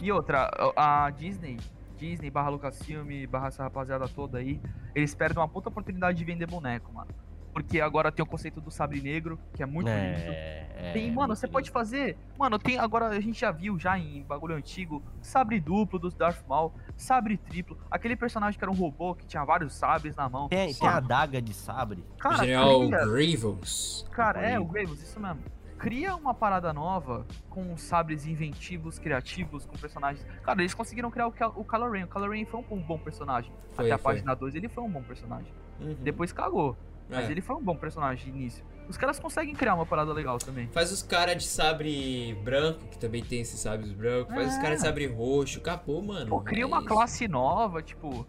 E 0.00 0.10
outra, 0.10 0.50
a 0.76 1.10
Disney, 1.10 1.58
Disney 1.96 2.30
barra 2.30 2.48
Lucasfilm, 2.48 3.08
barra 3.28 3.48
essa 3.48 3.62
rapaziada 3.62 4.08
toda 4.08 4.38
aí, 4.38 4.60
eles 4.94 5.14
perdem 5.14 5.38
uma 5.38 5.48
puta 5.48 5.68
oportunidade 5.68 6.18
de 6.18 6.24
vender 6.24 6.46
boneco, 6.46 6.92
mano. 6.92 7.10
Porque 7.52 7.80
agora 7.80 8.10
tem 8.10 8.22
o 8.22 8.26
conceito 8.26 8.60
do 8.60 8.70
sabre 8.70 9.00
negro, 9.02 9.38
que 9.54 9.62
é 9.62 9.66
muito 9.66 9.86
lindo. 9.86 9.98
É, 9.98 10.66
é, 10.74 10.92
Tem, 10.94 11.08
mano, 11.10 11.28
muito 11.28 11.36
você 11.38 11.46
pode 11.46 11.70
fazer. 11.70 12.16
Mano, 12.38 12.58
tem. 12.58 12.78
Agora 12.78 13.08
a 13.08 13.20
gente 13.20 13.38
já 13.38 13.50
viu 13.50 13.78
já 13.78 13.98
em 13.98 14.22
bagulho 14.22 14.54
antigo. 14.56 15.02
Sabre 15.20 15.60
duplo 15.60 15.98
dos 15.98 16.14
Darth 16.14 16.42
Maul, 16.48 16.72
sabre 16.96 17.36
triplo. 17.36 17.76
Aquele 17.90 18.16
personagem 18.16 18.58
que 18.58 18.64
era 18.64 18.70
um 18.70 18.74
robô 18.74 19.14
que 19.14 19.26
tinha 19.26 19.44
vários 19.44 19.74
sabres 19.74 20.16
na 20.16 20.28
mão. 20.30 20.48
Tem, 20.48 20.72
tem 20.72 20.88
a 20.88 20.92
Mano, 20.94 21.08
daga 21.08 21.42
de 21.42 21.52
sabre. 21.52 22.02
cara, 22.18 22.38
General 22.38 22.80
cria, 22.88 23.06
Grievous. 23.06 24.06
cara, 24.12 24.40
é, 24.40 24.58
o 24.58 24.64
Grievous. 24.64 24.96
Graves, 24.96 25.10
isso 25.10 25.20
mesmo. 25.20 25.40
Cria 25.78 26.14
uma 26.14 26.32
parada 26.32 26.72
nova 26.72 27.26
com 27.50 27.76
sabres 27.76 28.24
inventivos, 28.24 28.98
criativos, 29.00 29.66
com 29.66 29.76
personagens. 29.76 30.24
Cara, 30.42 30.62
eles 30.62 30.72
conseguiram 30.74 31.10
criar 31.10 31.26
o, 31.26 31.32
Cal- 31.32 31.52
o 31.56 31.64
Kylo 31.64 31.90
Ren. 31.90 32.04
O 32.04 32.08
Kylo 32.08 32.30
Ren 32.30 32.44
foi 32.46 32.60
um, 32.60 32.76
um 32.76 32.80
bom 32.80 32.96
personagem. 32.98 33.52
Foi, 33.72 33.86
Até 33.86 33.94
a 33.94 33.98
foi. 33.98 34.12
página 34.14 34.34
2 34.34 34.54
ele 34.54 34.68
foi 34.68 34.82
um 34.84 34.88
bom 34.88 35.02
personagem. 35.02 35.52
Uhum. 35.80 35.96
Depois 36.00 36.32
cagou. 36.32 36.76
Mas 37.12 37.28
É. 37.28 37.30
ele 37.30 37.40
foi 37.40 37.56
um 37.56 37.62
bom 37.62 37.76
personagem 37.76 38.24
de 38.24 38.30
início. 38.38 38.64
Os 38.88 38.96
caras 38.96 39.18
conseguem 39.20 39.54
criar 39.54 39.74
uma 39.74 39.86
parada 39.86 40.12
legal 40.12 40.38
também. 40.38 40.66
Faz 40.68 40.90
os 40.90 41.02
caras 41.02 41.36
de 41.36 41.44
sabre 41.48 42.34
branco, 42.42 42.80
que 42.88 42.98
também 42.98 43.22
tem 43.22 43.40
esses 43.40 43.60
sabres 43.60 43.92
brancos. 43.92 44.34
Faz 44.34 44.48
os 44.48 44.58
É. 44.58 44.62
caras 44.62 44.80
de 44.80 44.86
sabre 44.86 45.06
roxo. 45.06 45.58
Acabou, 45.60 46.02
mano. 46.02 46.28
Pô, 46.30 46.40
cria 46.40 46.62
É 46.64 46.66
uma 46.66 46.84
classe 46.84 47.28
nova, 47.28 47.82
tipo. 47.82 48.26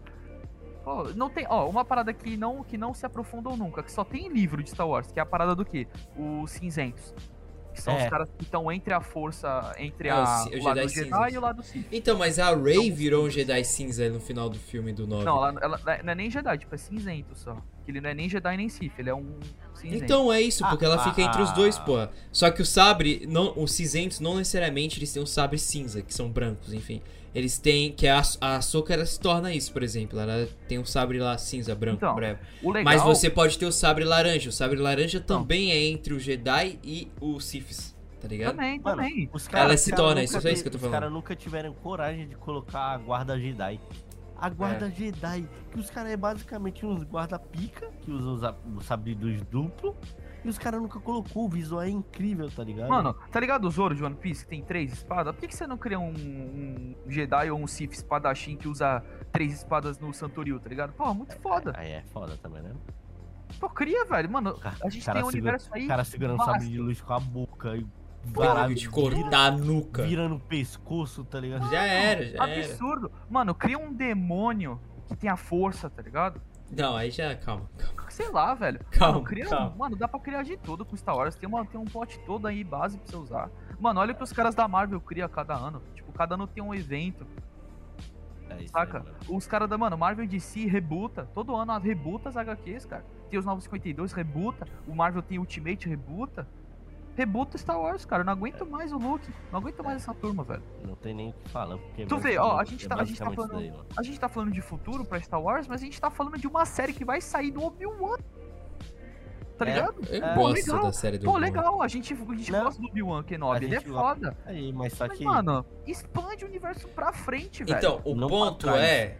Pô, 0.83 1.05
não 1.15 1.29
tem. 1.29 1.45
Ó, 1.49 1.67
uma 1.69 1.85
parada 1.85 2.13
que 2.13 2.35
não, 2.35 2.63
que 2.63 2.77
não 2.77 2.93
se 2.93 3.05
aprofundam 3.05 3.55
nunca, 3.55 3.81
que 3.81 3.91
só 3.91 4.03
tem 4.03 4.27
livro 4.27 4.61
de 4.61 4.69
Star 4.69 4.87
Wars, 4.87 5.11
que 5.11 5.19
é 5.19 5.23
a 5.23 5.25
parada 5.25 5.55
do 5.55 5.63
quê? 5.65 5.87
Os 6.17 6.51
cinzentos. 6.51 7.13
Que 7.73 7.81
são 7.81 7.95
É. 7.97 8.03
os 8.03 8.09
caras 8.09 8.29
que 8.37 8.43
estão 8.43 8.71
entre 8.71 8.93
a 8.93 9.01
força, 9.01 9.73
entre 9.79 10.07
É, 10.09 10.11
a, 10.11 10.45
o 10.45 10.59
o 10.59 10.63
lado 10.63 10.87
Jedi 10.87 10.93
Jedi 11.09 11.33
e 11.33 11.37
o 11.37 11.41
lado 11.41 11.63
Sith. 11.63 11.87
Então, 11.91 12.15
mas 12.17 12.37
a 12.37 12.53
Rey 12.55 12.91
virou 12.91 13.25
um 13.25 13.29
Jedi 13.31 13.63
cinza 13.63 14.07
no 14.09 14.19
final 14.19 14.47
do 14.47 14.59
filme 14.59 14.93
do 14.93 15.07
9. 15.07 15.25
Não, 15.25 15.37
ela, 15.47 15.59
ela 15.59 15.79
não 16.03 16.11
é 16.11 16.15
nem 16.15 16.29
Jedi, 16.29 16.57
tipo, 16.59 16.75
é 16.75 16.77
cinzento 16.77 17.35
só. 17.35 17.57
Que 17.85 17.91
ele 17.91 17.99
não 18.01 18.09
é 18.09 18.13
nem 18.13 18.29
Jedi 18.29 18.55
nem 18.57 18.69
Sith, 18.69 18.93
ele 18.97 19.09
é 19.09 19.15
um 19.15 19.25
cinzento. 19.75 20.03
Então 20.05 20.31
é 20.31 20.39
isso, 20.41 20.65
porque 20.69 20.85
Ah, 20.85 20.89
ela 20.89 21.03
fica 21.03 21.21
ah, 21.21 21.25
entre 21.25 21.41
os 21.41 21.51
dois, 21.51 21.77
ah. 21.77 21.81
porra. 21.81 22.11
Só 22.31 22.49
que 22.49 22.61
o 22.61 22.65
sabre, 22.65 23.25
não, 23.29 23.53
os 23.57 23.71
cinzentos 23.73 24.19
não 24.19 24.35
necessariamente 24.37 24.97
eles 24.99 25.11
têm 25.11 25.21
um 25.21 25.25
sabre 25.25 25.57
cinza, 25.59 26.01
que 26.01 26.13
são 26.13 26.29
brancos, 26.29 26.71
enfim. 26.73 27.01
Eles 27.35 27.57
têm, 27.57 27.91
que 27.91 28.07
a, 28.07 28.21
a 28.39 28.57
Ahsoka 28.57 28.93
ela 28.93 29.05
se 29.07 29.19
torna 29.19 29.53
isso, 29.53 29.73
por 29.73 29.81
exemplo. 29.81 30.19
Ela 30.19 30.47
tem 30.67 30.77
um 30.77 30.85
sabre 30.85 31.17
lá 31.19 31.35
cinza, 31.37 31.73
branco, 31.73 31.97
Então, 31.97 32.13
breve. 32.15 32.39
o 32.61 32.71
legal. 32.71 32.93
Mas 32.93 33.01
você 33.03 33.27
pode 33.29 33.57
ter 33.57 33.65
o 33.65 33.71
sabre 33.71 34.03
laranja. 34.05 34.49
O 34.49 34.53
sabre 34.53 34.79
laranja 34.79 35.17
Não. 35.19 35.25
também 35.25 35.71
é 35.71 35.83
entre 35.83 36.13
o 36.13 36.19
Jedi 36.19 36.77
e 36.83 37.07
os 37.19 37.43
Siths, 37.45 37.95
tá 38.21 38.27
ligado? 38.27 38.55
Também, 38.55 38.79
Mano, 38.79 38.97
também. 39.01 39.29
Os 39.33 39.47
Ela 39.47 39.51
caras- 39.51 39.81
se 39.81 39.89
os 39.91 39.97
torna, 39.97 40.23
isso 40.23 40.47
é 40.47 40.51
isso 40.53 40.61
que 40.61 40.67
eu 40.67 40.71
tô 40.71 40.77
Os 40.77 40.81
falando. 40.81 40.93
caras 40.93 41.11
nunca 41.11 41.35
tiveram 41.35 41.73
coragem 41.73 42.27
de 42.27 42.35
colocar 42.35 42.93
a 42.93 42.97
guarda 42.99 43.37
Jedi. 43.39 43.79
A 44.35 44.49
guarda 44.49 44.87
É. 44.87 44.91
Jedi, 44.91 45.47
que 45.71 45.79
os 45.79 45.89
caras 45.89 46.11
é 46.11 46.17
basicamente 46.17 46.85
uns 46.85 47.03
guarda-pica, 47.03 47.89
que 48.01 48.11
usam 48.11 48.33
os, 48.33 48.43
a- 48.43 48.55
o 48.75 48.81
sabre 48.81 49.15
dos 49.15 49.41
duplo. 49.43 49.95
E 50.43 50.49
os 50.49 50.57
caras 50.57 50.81
nunca 50.81 50.99
colocou, 50.99 51.45
o 51.45 51.49
visual 51.49 51.81
é 51.81 51.89
incrível, 51.89 52.51
tá 52.51 52.61
ligado? 52.65 52.89
Mano, 52.89 53.13
tá 53.31 53.39
ligado 53.39 53.65
o 53.65 53.71
Zoro 53.71 53.95
de 53.95 54.03
One 54.03 54.15
Piece, 54.15 54.43
que 54.43 54.49
tem 54.49 54.61
três 54.61 54.91
espadas? 54.91 55.33
Por 55.33 55.39
que, 55.39 55.47
que 55.47 55.55
você 55.55 55.65
não 55.65 55.77
cria 55.77 55.97
um, 55.97 56.09
um 56.13 56.95
Jedi 57.09 57.49
ou 57.49 57.57
um 57.59 57.65
Sith 57.65 57.93
espadachim 57.93 58.57
que 58.57 58.67
usa 58.67 59.01
três 59.31 59.53
espadas 59.53 59.97
no 59.99 60.13
Santoril, 60.13 60.59
tá 60.59 60.67
ligado? 60.67 60.91
Pô, 60.91 61.13
muito 61.13 61.33
foda. 61.39 61.71
Aí 61.77 61.91
é 61.91 62.01
foda 62.11 62.35
também, 62.37 62.61
né? 62.61 62.73
Pô, 63.57 63.69
cria, 63.69 64.03
velho. 64.03 64.29
Mano, 64.29 64.59
a 64.83 64.89
gente 64.89 65.05
tem 65.05 65.23
um 65.23 65.29
segura- 65.31 65.53
universo 65.53 65.69
aí. 65.73 65.85
O 65.85 65.87
cara 65.87 66.03
segurando 66.03 66.37
vasto. 66.37 66.51
sabre 66.51 66.67
de 66.67 66.77
luz 66.77 66.99
com 66.99 67.13
a 67.13 67.19
boca 67.21 67.77
e 67.77 67.85
Caralho, 68.33 68.75
de 68.75 68.89
cortar 68.89 69.47
a 69.47 69.51
nuca. 69.51 70.03
vira 70.03 70.27
no 70.29 70.39
pescoço, 70.39 71.23
tá 71.23 71.39
ligado? 71.39 71.69
Já 71.69 71.83
era, 71.83 72.25
já 72.25 72.47
era. 72.47 72.61
Absurdo. 72.61 73.11
Mano, 73.29 73.53
cria 73.53 73.77
um 73.77 73.91
demônio 73.91 74.79
que 75.07 75.15
tem 75.15 75.29
a 75.29 75.35
força, 75.35 75.89
tá 75.89 76.01
ligado? 76.01 76.41
Não, 76.71 76.95
aí 76.95 77.11
já, 77.11 77.35
calma, 77.35 77.69
calma. 77.77 78.09
Sei 78.09 78.29
lá, 78.29 78.53
velho. 78.53 78.79
Calma, 78.91 79.15
mano, 79.15 79.25
cria, 79.25 79.45
calma. 79.45 79.75
mano, 79.77 79.95
dá 79.95 80.07
pra 80.07 80.19
criar 80.19 80.43
de 80.43 80.57
tudo 80.57 80.85
com 80.85 80.95
Star 80.95 81.15
Wars. 81.15 81.35
Tem, 81.35 81.47
uma, 81.47 81.65
tem 81.65 81.79
um 81.79 81.85
plot 81.85 82.19
todo 82.25 82.47
aí, 82.47 82.63
base 82.63 82.97
pra 82.97 83.07
você 83.07 83.15
usar. 83.17 83.49
Mano, 83.79 83.99
olha 83.99 84.13
o 84.13 84.15
que 84.15 84.23
os 84.23 84.31
caras 84.33 84.55
da 84.55 84.67
Marvel 84.67 84.99
criam 85.01 85.25
a 85.25 85.29
cada 85.29 85.53
ano. 85.55 85.81
Tipo, 85.93 86.11
cada 86.11 86.35
ano 86.35 86.47
tem 86.47 86.63
um 86.63 86.73
evento. 86.73 87.27
É 88.49 88.61
isso 88.61 88.71
Saca? 88.71 88.99
aí. 88.99 89.35
Os 89.35 89.45
caras 89.47 89.69
da, 89.69 89.77
mano, 89.77 89.97
Marvel 89.97 90.27
DC 90.27 90.65
rebuta. 90.65 91.27
Todo 91.33 91.55
ano 91.55 91.77
rebuta 91.77 92.29
as 92.29 92.37
HQs, 92.37 92.85
cara. 92.85 93.05
Tem 93.29 93.39
os 93.39 93.45
Novos 93.45 93.63
52, 93.65 94.13
rebuta. 94.13 94.67
O 94.87 94.95
Marvel 94.95 95.21
tem 95.21 95.37
Ultimate, 95.39 95.87
rebuta. 95.89 96.47
Rebuta 97.15 97.57
Star 97.57 97.79
Wars, 97.79 98.05
cara. 98.05 98.21
Eu 98.21 98.25
não 98.25 98.33
aguento 98.33 98.65
mais 98.65 98.91
o 98.91 98.97
Luke. 98.97 99.29
Não 99.51 99.59
aguento 99.59 99.83
mais 99.83 99.97
essa 100.01 100.13
turma, 100.13 100.43
velho. 100.43 100.63
Não 100.83 100.95
tem 100.95 101.13
nem 101.13 101.29
o 101.29 101.33
que 101.33 101.49
falar. 101.49 101.77
Porque 101.77 102.05
Tu 102.05 102.17
vê, 102.17 102.37
ó, 102.39 102.57
a 102.57 102.63
gente 102.65 102.85
é 102.85 102.89
tá- 102.89 102.95
a 102.95 103.03
gente 103.03 103.19
tá 103.19 103.25
basicamente 103.25 103.53
falando- 103.53 103.77
daí. 103.77 103.87
A 103.97 104.03
gente 104.03 104.19
tá 104.19 104.29
falando 104.29 104.51
de 104.51 104.61
futuro 104.61 105.05
pra 105.05 105.19
Star 105.19 105.41
Wars, 105.41 105.67
mas 105.67 105.81
a 105.81 105.85
gente 105.85 105.99
tá 106.01 106.09
falando 106.09 106.37
de 106.39 106.47
uma 106.47 106.65
série 106.65 106.91
que 106.93 107.05
vai 107.05 107.21
sair 107.21 107.51
do 107.51 107.61
Obi-Wan. 107.63 108.17
Tá 109.57 109.67
É. 109.67 109.73
ligado? 109.75 109.95
Eu 110.09 110.23
É. 110.25 110.35
gosto 110.35 110.55
legal. 110.67 110.83
da 110.85 110.91
série 110.91 111.17
do 111.19 111.25
Pô, 111.25 111.37
legal, 111.37 111.81
a 111.83 111.87
gente, 111.87 112.11
a 112.13 112.17
gente 112.35 112.51
Não. 112.51 112.63
gosta 112.63 112.81
do 112.81 112.87
Obi-Wan 112.87 113.23
Kenobi, 113.23 113.65
ele 113.65 113.75
é 113.75 113.81
foda. 113.81 114.35
Aí, 114.47 114.73
mas 114.73 114.93
só 114.93 115.07
Mas, 115.07 115.17
que. 115.19 115.23
mano, 115.25 115.63
expande 115.85 116.43
o 116.43 116.47
universo 116.47 116.87
pra 116.89 117.13
frente, 117.13 117.63
velho. 117.63 117.77
Então, 117.77 118.01
o 118.03 118.15
Não 118.15 118.27
ponto 118.27 118.67
é. 118.69 119.17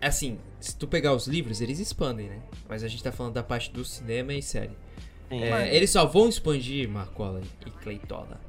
Assim, 0.00 0.38
se 0.60 0.76
tu 0.76 0.86
pegar 0.88 1.12
os 1.14 1.26
livros, 1.28 1.60
eles 1.60 1.78
expandem, 1.78 2.28
né? 2.28 2.40
Mas 2.68 2.82
a 2.84 2.88
gente 2.88 3.02
tá 3.02 3.10
falando 3.12 3.34
da 3.34 3.42
parte 3.42 3.72
do 3.72 3.84
cinema 3.84 4.32
e 4.32 4.42
série. 4.42 4.76
É, 5.30 5.74
eles 5.74 5.90
só 5.90 6.06
vão 6.06 6.28
expandir, 6.28 6.88
Marcola 6.88 7.40
e 7.66 7.70
Claytola. 7.70 8.40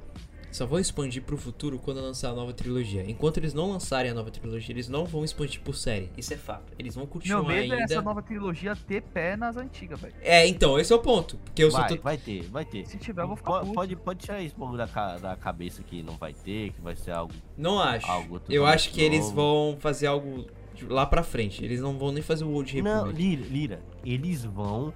Só 0.51 0.65
vão 0.65 0.79
expandir 0.79 1.21
pro 1.21 1.37
futuro 1.37 1.77
quando 1.77 2.01
lançar 2.01 2.31
a 2.31 2.33
nova 2.33 2.51
trilogia. 2.51 3.03
Enquanto 3.07 3.37
eles 3.37 3.53
não 3.53 3.69
lançarem 3.71 4.09
a 4.09 4.15
nova 4.15 4.31
trilogia, 4.31 4.73
eles 4.73 4.89
não 4.89 5.05
vão 5.05 5.23
expandir 5.23 5.61
por 5.61 5.75
série. 5.75 6.09
Isso 6.17 6.33
é 6.33 6.37
fato. 6.37 6.73
Eles 6.79 6.95
vão 6.95 7.05
continuar 7.05 7.41
Meu 7.43 7.47
medo 7.49 7.73
é 7.73 7.81
ainda. 7.81 7.93
essa 7.93 8.01
nova 8.01 8.23
trilogia 8.23 8.75
ter 8.75 9.03
pé 9.03 9.37
nas 9.37 9.55
antigas, 9.57 9.99
velho. 10.01 10.15
É, 10.21 10.47
então, 10.47 10.79
esse 10.79 10.91
é 10.91 10.95
o 10.95 10.99
ponto. 10.99 11.37
Porque 11.37 11.63
eu 11.63 11.69
só 11.69 11.81
vai, 11.81 11.89
tô. 11.95 12.01
vai 12.01 12.17
ter, 12.17 12.41
vai 12.49 12.65
ter. 12.65 12.83
Se 12.87 12.97
tiver, 12.97 13.21
eu 13.21 13.27
vou 13.27 13.35
ficar 13.37 13.51
Po- 13.51 13.59
puto. 13.59 13.73
pode, 13.73 13.95
pode 13.97 14.19
tirar 14.25 14.41
isso 14.41 14.55
pouco 14.55 14.75
da, 14.75 14.87
ca- 14.87 15.17
da 15.19 15.35
cabeça 15.35 15.83
que 15.83 16.01
não 16.01 16.17
vai 16.17 16.33
ter, 16.33 16.71
que 16.73 16.81
vai 16.81 16.95
ser 16.95 17.11
algo. 17.11 17.33
Não 17.55 17.79
acho. 17.79 18.09
Algo 18.09 18.41
eu 18.49 18.65
acho 18.65 18.89
que 18.91 19.01
eles 19.01 19.29
vão 19.29 19.77
fazer 19.79 20.07
algo 20.07 20.47
lá 20.89 21.05
pra 21.05 21.21
frente. 21.21 21.63
Eles 21.63 21.79
não 21.79 21.95
vão 21.99 22.11
nem 22.11 22.23
fazer 22.23 22.43
o 22.43 22.49
Old 22.53 22.81
Não, 22.81 23.03
Republic. 23.05 23.21
Lira, 23.21 23.45
Lira, 23.51 23.81
eles 24.03 24.45
vão 24.45 24.91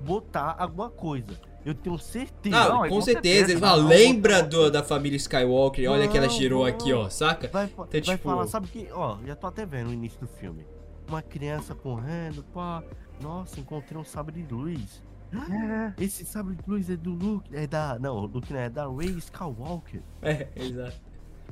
botar 0.00 0.56
alguma 0.58 0.90
coisa. 0.90 1.38
Eu 1.64 1.74
tenho 1.74 1.98
certeza. 1.98 2.56
Não, 2.56 2.68
Não, 2.76 2.82
com 2.84 2.88
com 2.88 3.00
certeza. 3.02 3.12
certeza, 3.34 3.50
Eles 3.52 3.60
falam, 3.60 3.82
não, 3.82 3.88
lembra 3.88 4.42
não. 4.42 4.48
do- 4.48 4.70
da 4.70 4.82
família 4.82 5.16
Skywalker? 5.16 5.90
Olha 5.90 6.08
que 6.08 6.16
ela 6.16 6.26
Não, 6.26 6.32
girou 6.32 6.60
não. 6.60 6.66
aqui, 6.66 6.92
ó, 6.92 7.08
saca? 7.10 7.48
Vai, 7.48 7.66
Então, 7.66 7.86
vai 7.90 8.00
tipo- 8.00 8.18
falar, 8.28 8.46
sabe 8.46 8.68
que, 8.68 8.88
ó, 8.92 9.18
já 9.26 9.34
tô 9.36 9.46
até 9.48 9.66
vendo 9.66 9.90
o 9.90 9.92
início 9.92 10.18
do 10.20 10.26
filme. 10.26 10.64
Uma 11.08 11.20
criança 11.22 11.74
correndo, 11.74 12.42
pá. 12.54 12.82
Nossa, 13.20 13.58
encontrei 13.60 14.00
um 14.00 14.04
sabre 14.04 14.42
de 14.42 14.54
luz. 14.54 15.02
É. 15.30 16.02
Esse 16.02 16.24
sabre 16.24 16.54
de 16.54 16.62
luz 16.66 16.88
é 16.88 16.96
do 16.96 17.10
Luke, 17.12 17.54
é 17.54 17.66
da. 17.66 17.98
Não, 17.98 18.16
o 18.16 18.26
Luke 18.26 18.50
não 18.50 18.60
é 18.60 18.70
da 18.70 18.86
Ray 18.88 19.10
Skywalker. 19.18 20.00
É, 20.22 20.48
exato. 20.56 20.96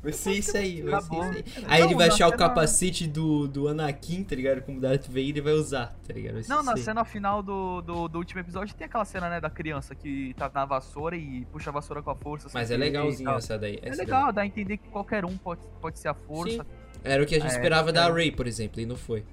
Vai 0.02 0.12
ser 0.12 0.32
isso 0.32 0.56
aí, 0.56 0.82
vai 0.82 1.00
ser 1.00 1.14
isso 1.14 1.58
aí. 1.58 1.64
Aí 1.66 1.80
ele 1.82 1.90
Não, 1.92 1.98
vai 1.98 2.08
na 2.08 2.14
achar 2.14 2.28
o 2.28 2.36
capacete 2.36 3.06
do, 3.08 3.48
do 3.48 3.66
Anakin, 3.66 4.22
tá 4.22 4.36
ligado? 4.36 4.62
Como 4.62 4.80
Darth 4.80 5.06
Vader 5.06 5.36
e 5.38 5.40
vai 5.40 5.52
usar, 5.54 5.96
tá 6.06 6.12
ligado? 6.12 6.34
Vai 6.34 6.44
Não, 6.48 6.62
na 6.62 6.74
aí. 6.74 6.78
cena 6.78 7.04
final 7.04 7.42
do, 7.42 7.80
do, 7.82 8.06
do 8.08 8.18
último 8.18 8.40
episódio 8.40 8.74
tem 8.74 8.86
aquela 8.86 9.04
cena, 9.04 9.28
né, 9.28 9.40
da 9.40 9.50
criança 9.50 9.94
que 9.94 10.32
tá 10.34 10.50
na 10.54 10.64
vassoura 10.64 11.16
e 11.16 11.44
puxa 11.46 11.70
a 11.70 11.72
vassoura 11.72 12.02
com 12.02 12.10
a 12.10 12.14
força. 12.14 12.48
Mas 12.54 12.70
é 12.70 12.76
legalzinho 12.76 13.30
essa 13.30 13.58
daí. 13.58 13.78
É 13.82 13.88
essa 13.88 14.02
legal, 14.02 14.32
dá 14.32 14.42
a 14.42 14.46
entender 14.46 14.76
que 14.76 14.88
qualquer 14.88 15.24
um 15.24 15.36
pode, 15.36 15.62
pode 15.80 15.98
ser 15.98 16.08
a 16.08 16.14
força. 16.14 16.52
Sim. 16.52 16.58
daí. 17.02 17.12
Era 17.12 17.22
o 17.22 17.26
que 17.26 17.34
a 17.34 17.40
gente 17.40 17.50
É, 17.50 17.56
esperava 17.56 17.92
da 17.92 18.06
é. 18.08 18.12
Rey, 18.12 18.30
por 18.30 18.46
exemplo, 18.46 18.80
e 18.80 18.86
não 18.86 18.96
foi. 18.96 19.24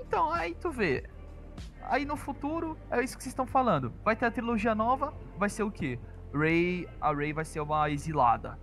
Então, 0.00 0.30
aí 0.32 0.54
tu 0.54 0.70
vê. 0.70 1.04
Aí 1.82 2.04
no 2.04 2.16
futuro, 2.16 2.78
é 2.90 3.02
isso 3.02 3.16
que 3.16 3.22
vocês 3.22 3.32
estão 3.32 3.46
falando. 3.46 3.92
Vai 4.04 4.16
ter 4.16 4.24
a 4.26 4.30
trilogia 4.30 4.74
nova, 4.74 5.12
vai 5.36 5.50
ser 5.50 5.62
o 5.64 5.70
quê? 5.70 5.98
Ray, 6.32 6.88
a 7.00 7.12
Ray 7.12 7.32
vai 7.32 7.44
ser 7.44 7.60
uma 7.60 7.90
exilada. 7.90 8.58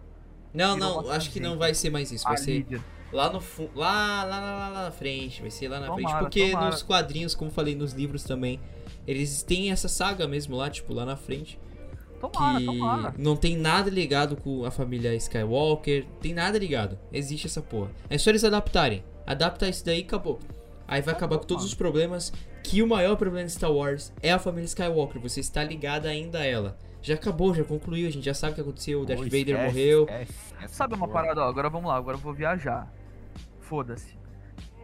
Não, 0.53 0.75
não, 0.75 1.09
acho 1.09 1.31
que 1.31 1.39
não 1.39 1.57
vai 1.57 1.73
ser 1.73 1.89
mais 1.89 2.11
isso. 2.11 2.23
Vai 2.23 2.37
ser 2.37 2.65
lá 3.11 3.31
no 3.31 3.39
fundo. 3.39 3.71
Lá, 3.75 4.23
lá, 4.23 4.39
lá, 4.39 4.69
lá, 4.69 4.83
na 4.85 4.91
frente. 4.91 5.41
Vai 5.41 5.51
ser 5.51 5.67
lá 5.67 5.79
na 5.79 5.87
frente. 5.87 6.07
Tomara, 6.07 6.19
Porque 6.23 6.51
tomara. 6.51 6.69
nos 6.71 6.83
quadrinhos, 6.83 7.35
como 7.35 7.51
falei 7.51 7.75
nos 7.75 7.93
livros 7.93 8.23
também, 8.23 8.59
eles 9.07 9.43
têm 9.43 9.71
essa 9.71 9.87
saga 9.87 10.27
mesmo 10.27 10.55
lá, 10.55 10.69
tipo, 10.69 10.93
lá 10.93 11.05
na 11.05 11.15
frente. 11.15 11.59
Tomara, 12.19 12.59
que 12.59 12.65
tomara. 12.65 13.15
não 13.17 13.35
tem 13.35 13.57
nada 13.57 13.89
ligado 13.89 14.35
com 14.35 14.63
a 14.63 14.69
família 14.69 15.15
Skywalker, 15.15 16.05
tem 16.21 16.33
nada 16.33 16.57
ligado. 16.59 16.97
Existe 17.11 17.47
essa 17.47 17.61
porra. 17.61 17.89
É 18.09 18.17
só 18.17 18.29
eles 18.29 18.43
adaptarem. 18.43 19.03
Adapta 19.25 19.67
isso 19.67 19.83
daí 19.83 19.99
e 19.99 20.03
acabou. 20.03 20.39
Aí 20.87 21.01
vai 21.01 21.13
acabar 21.13 21.37
com 21.37 21.45
todos 21.45 21.63
mano. 21.63 21.69
os 21.69 21.73
problemas. 21.73 22.31
Que 22.63 22.83
o 22.83 22.87
maior 22.87 23.15
problema 23.15 23.47
de 23.47 23.53
Star 23.53 23.71
Wars 23.71 24.13
é 24.21 24.31
a 24.31 24.37
família 24.37 24.67
Skywalker. 24.67 25.19
Você 25.19 25.39
está 25.39 25.63
ligado 25.63 26.05
ainda 26.05 26.39
a 26.39 26.45
ela. 26.45 26.77
Já 27.01 27.15
acabou, 27.15 27.53
já 27.53 27.63
concluiu, 27.63 28.07
a 28.07 28.11
gente 28.11 28.23
já 28.25 28.33
sabe 28.33 28.51
o 28.51 28.55
que 28.55 28.61
aconteceu. 28.61 29.01
O 29.01 29.05
Darth 29.05 29.19
Vader 29.21 29.39
esquece, 29.39 29.65
morreu. 29.65 30.03
esquece, 30.03 30.55
essa 30.61 30.73
Sabe 30.75 30.93
uma 30.95 31.07
porra. 31.07 31.21
parada, 31.21 31.41
ó, 31.41 31.49
agora 31.49 31.69
vamos 31.69 31.89
lá, 31.89 31.97
agora 31.97 32.15
eu 32.17 32.21
vou 32.21 32.33
viajar. 32.33 32.91
Foda-se. 33.59 34.17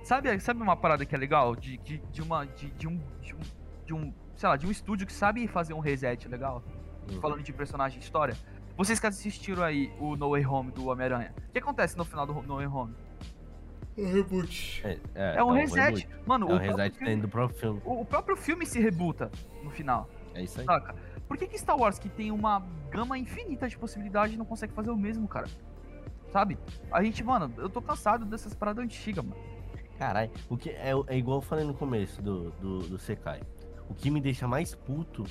Sabe, 0.04 0.40
sabe 0.40 0.62
uma 0.62 0.76
parada 0.76 1.06
que 1.06 1.14
é 1.14 1.18
legal? 1.18 1.56
De, 1.56 1.78
de, 1.78 1.98
de 2.12 2.22
uma. 2.22 2.46
De, 2.46 2.70
de 2.72 2.88
um, 2.88 3.00
de 3.22 3.36
um. 3.36 3.40
De 3.86 3.94
um. 3.94 4.14
Sei 4.36 4.48
lá, 4.50 4.56
de 4.56 4.66
um 4.66 4.72
estúdio 4.72 5.06
que 5.06 5.14
sabe 5.14 5.48
fazer 5.48 5.74
um 5.74 5.80
reset 5.80 6.28
legal. 6.28 6.64
Hum. 7.12 7.20
Falando 7.22 7.44
de 7.44 7.52
personagem 7.54 8.00
e 8.00 8.02
história. 8.04 8.36
Vocês 8.78 9.00
que 9.00 9.08
assistiram 9.08 9.64
aí 9.64 9.92
o 10.00 10.16
No 10.16 10.30
Way 10.32 10.46
Home 10.46 10.72
do 10.72 10.88
Homem-Aranha. 10.88 11.34
O 11.50 11.52
que 11.52 11.60
acontece 11.60 11.98
no 11.98 12.06
final 12.06 12.26
do 12.26 12.34
No 12.44 12.56
Way 12.58 12.68
Home? 12.68 12.94
Reboot. 13.98 14.82
É, 15.16 15.36
É 15.38 15.44
um 15.44 15.48
não, 15.48 15.54
reset. 15.56 15.80
reboot. 16.06 16.10
Mano, 16.26 16.48
É 16.50 16.52
o, 16.52 16.56
um 16.56 16.58
próprio 16.60 16.78
reset 16.78 16.98
filme, 16.98 17.10
dentro 17.14 17.28
do 17.28 17.32
próprio 17.32 17.60
filme. 17.60 17.82
o, 17.84 18.02
o 18.02 18.06
próprio 18.06 18.38
filme 18.38 18.66
se 18.66 18.80
rebuta 18.80 19.32
no 19.64 19.72
final. 19.72 20.08
É 20.36 20.44
isso 20.44 20.60
aí. 20.60 20.66
Saca? 20.66 20.96
Por 21.28 21.38
que, 21.38 21.48
que 21.48 21.58
Star 21.58 21.78
Wars, 21.78 22.00
que 22.00 22.10
tem 22.10 22.32
uma 22.32 22.60
gama 22.90 23.18
infinita 23.18 23.68
de 23.68 23.78
possibilidades, 23.78 24.38
não 24.38 24.46
consegue 24.46 24.74
fazer 24.74 24.90
o 24.90 24.98
mesmo, 24.98 25.28
cara? 25.28 25.48
Sabe? 26.32 26.58
A 26.92 27.04
gente, 27.04 27.24
mano, 27.24 27.54
eu 27.58 27.70
tô 27.70 27.82
cansado 27.82 28.26
dessas 28.26 28.54
paradas 28.54 28.84
antigas, 28.84 29.24
mano. 29.24 29.42
Caralho, 29.98 30.32
o 30.50 30.56
que 30.56 30.70
é, 30.70 30.92
é 31.08 31.18
igual 31.18 31.40
eu 31.40 31.42
falei 31.42 31.66
no 31.66 31.74
começo 31.74 32.22
do, 32.22 32.52
do, 32.52 32.80
do 32.88 33.00
Sekai. 33.00 33.42
O 33.90 33.94
que 33.94 34.12
me 34.12 34.22
deixa 34.22 34.48
mais 34.48 34.76
puto 34.76 35.26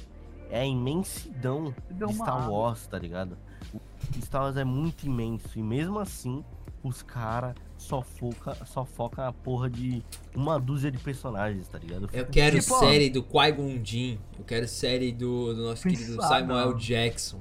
é 0.50 0.60
a 0.60 0.66
imensidão 0.66 1.74
de 1.90 2.14
Star 2.14 2.42
água. 2.42 2.50
Wars, 2.50 2.86
tá 2.86 2.98
ligado? 2.98 3.38
O 3.72 3.80
Star 4.22 4.42
Wars 4.42 4.56
é 4.56 4.64
muito 4.64 5.06
imenso 5.06 5.58
e 5.58 5.62
mesmo 5.62 5.98
assim 5.98 6.44
os 6.86 7.02
caras 7.02 7.54
só 7.76 8.00
foca, 8.02 8.54
só 8.64 8.84
foca 8.84 9.24
na 9.24 9.32
porra 9.32 9.68
de 9.68 10.02
uma 10.34 10.58
dúzia 10.58 10.90
de 10.90 10.98
personagens, 10.98 11.68
tá 11.68 11.78
ligado? 11.78 12.08
Eu 12.12 12.26
quero 12.26 12.58
Tipo, 12.60 12.78
série 12.78 13.10
do 13.10 13.22
Qui-Gon 13.22 13.80
Jinn. 13.84 14.18
Eu 14.38 14.44
quero 14.44 14.66
série 14.66 15.12
do, 15.12 15.54
do 15.54 15.62
nosso 15.64 15.82
querido 15.82 16.20
Ah, 16.22 16.28
Samuel 16.28 16.70
não. 16.70 16.76
Jackson. 16.76 17.40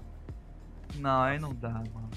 Não, 0.95 1.21
aí 1.21 1.39
não 1.39 1.53
dá, 1.53 1.69
mano. 1.69 2.09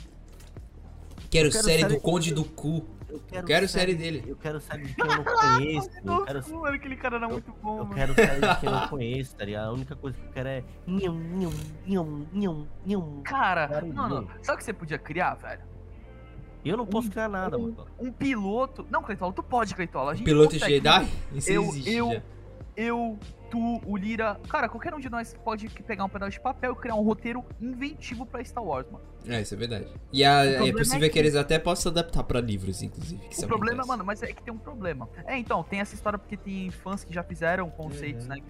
Quero, 1.30 1.50
quero 1.50 1.64
série, 1.64 1.82
série- 1.82 1.94
do 1.94 2.00
Conde 2.00 2.32
do 2.32 2.44
Cu. 2.44 2.84
Eu 3.08 3.22
Eu 3.32 3.42
quero 3.44 3.66
série 3.68 3.94
dele. 3.94 4.22
Eu 4.26 4.36
quero 4.36 4.60
série 4.60 4.84
de 4.86 4.94
quem 4.94 5.04
eu 5.04 5.16
não 5.16 5.24
conheço. 5.24 5.90
eu 6.04 6.24
quero, 6.24 6.74
aquele 6.74 6.96
cara 6.96 7.16
era 7.16 7.28
muito 7.28 7.52
bom, 7.62 7.78
eu 7.78 7.84
mano. 7.84 7.94
quero 7.94 8.14
série 8.14 8.40
de 8.40 8.60
quem 8.60 8.68
eu 8.68 8.74
não 8.74 8.88
conheço, 8.88 9.36
tá 9.36 9.44
ligado? 9.44 9.68
A 9.68 9.72
única 9.72 9.96
coisa 9.96 10.16
que 10.18 10.26
eu 10.26 10.30
quero 10.32 10.48
é. 10.48 10.64
Nham, 10.86 11.14
nham, 11.14 11.52
nham, 11.86 12.26
nham, 12.32 12.66
nham. 12.86 13.22
Cara, 13.22 13.68
Quero 13.68 13.94
mano, 13.94 14.28
sabe 14.42 14.56
o 14.56 14.58
que 14.58 14.64
você 14.64 14.72
podia 14.72 14.98
criar, 14.98 15.34
velho? 15.34 15.62
Eu 16.68 16.76
não 16.76 16.86
posso 16.86 17.10
criar 17.10 17.28
nada, 17.28 17.56
um, 17.58 17.62
mano. 17.62 17.86
um 17.98 18.12
piloto. 18.12 18.86
Não, 18.90 19.02
Cleitola, 19.02 19.32
tu 19.32 19.42
pode, 19.42 19.74
Cleitola. 19.74 20.12
A 20.12 20.14
gente 20.14 20.24
Piloto 20.24 20.52
consegue. 20.54 20.74
Jedi? 20.74 21.08
Isso 21.34 21.50
Eu- 21.50 21.62
existe 21.64 21.92
eu- 21.92 22.12
já. 22.12 22.22
Eu, 22.76 23.18
tu, 23.50 23.80
o 23.84 23.96
Lira. 23.96 24.40
Cara, 24.48 24.68
qualquer 24.68 24.94
um 24.94 25.00
de 25.00 25.10
nós 25.10 25.34
pode 25.44 25.68
pegar 25.68 26.04
um 26.04 26.08
pedaço 26.08 26.30
de 26.30 26.40
papel 26.40 26.72
e 26.74 26.76
criar 26.76 26.94
um 26.94 27.02
roteiro 27.02 27.44
inventivo 27.60 28.24
pra 28.24 28.44
Star 28.44 28.62
Wars, 28.62 28.86
mano. 28.88 29.04
É, 29.26 29.40
isso 29.40 29.52
é 29.52 29.56
verdade. 29.56 29.88
E 30.12 30.24
a- 30.24 30.44
é 30.44 30.54
problema 30.58 30.78
possível 30.78 30.98
é 31.04 31.08
que 31.08 31.12
que- 31.14 31.18
eles 31.18 31.34
até 31.34 31.58
possam 31.58 31.90
adaptar 31.90 32.22
pra 32.22 32.40
livros, 32.40 32.80
inclusive. 32.80 33.20
o 33.36 33.46
problema, 33.48 33.84
mano, 33.84 34.04
mas 34.04 34.22
é 34.22 34.32
que 34.32 34.40
tem 34.44 34.54
um 34.54 34.58
problema. 34.58 35.08
É, 35.26 35.36
então, 35.36 35.64
tem 35.64 35.80
essa 35.80 35.92
história 35.96 36.16
porque 36.20 36.36
tem 36.36 36.70
fãs 36.70 37.02
que 37.02 37.12
já 37.12 37.24
fizeram 37.24 37.68
conceitos, 37.68 38.28
Uhum. 38.28 38.36
né? 38.36 38.42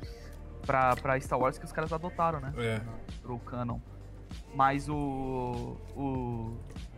Pra, 0.66 0.94
pra 0.96 1.18
Star 1.18 1.38
Wars 1.38 1.56
que 1.56 1.64
os 1.64 1.72
caras 1.72 1.90
adotaram, 1.90 2.38
né? 2.40 2.52
É. 2.58 2.80
Pro 3.22 3.38
canon. 3.38 3.78
Mas 4.54 4.90
o. 4.90 5.78
O. 5.96 6.52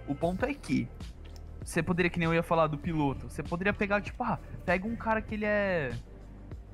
O 0.08 0.14
ponto 0.16 0.44
é 0.44 0.52
que. 0.52 0.88
Você 1.64 1.82
poderia, 1.82 2.10
que 2.10 2.18
nem 2.18 2.26
eu 2.26 2.34
ia 2.34 2.42
falar 2.42 2.66
do 2.66 2.78
piloto, 2.78 3.28
você 3.28 3.42
poderia 3.42 3.72
pegar, 3.72 4.00
tipo, 4.00 4.22
ah, 4.22 4.38
pega 4.64 4.86
um 4.86 4.96
cara 4.96 5.20
que 5.20 5.34
ele 5.34 5.44
é. 5.44 5.92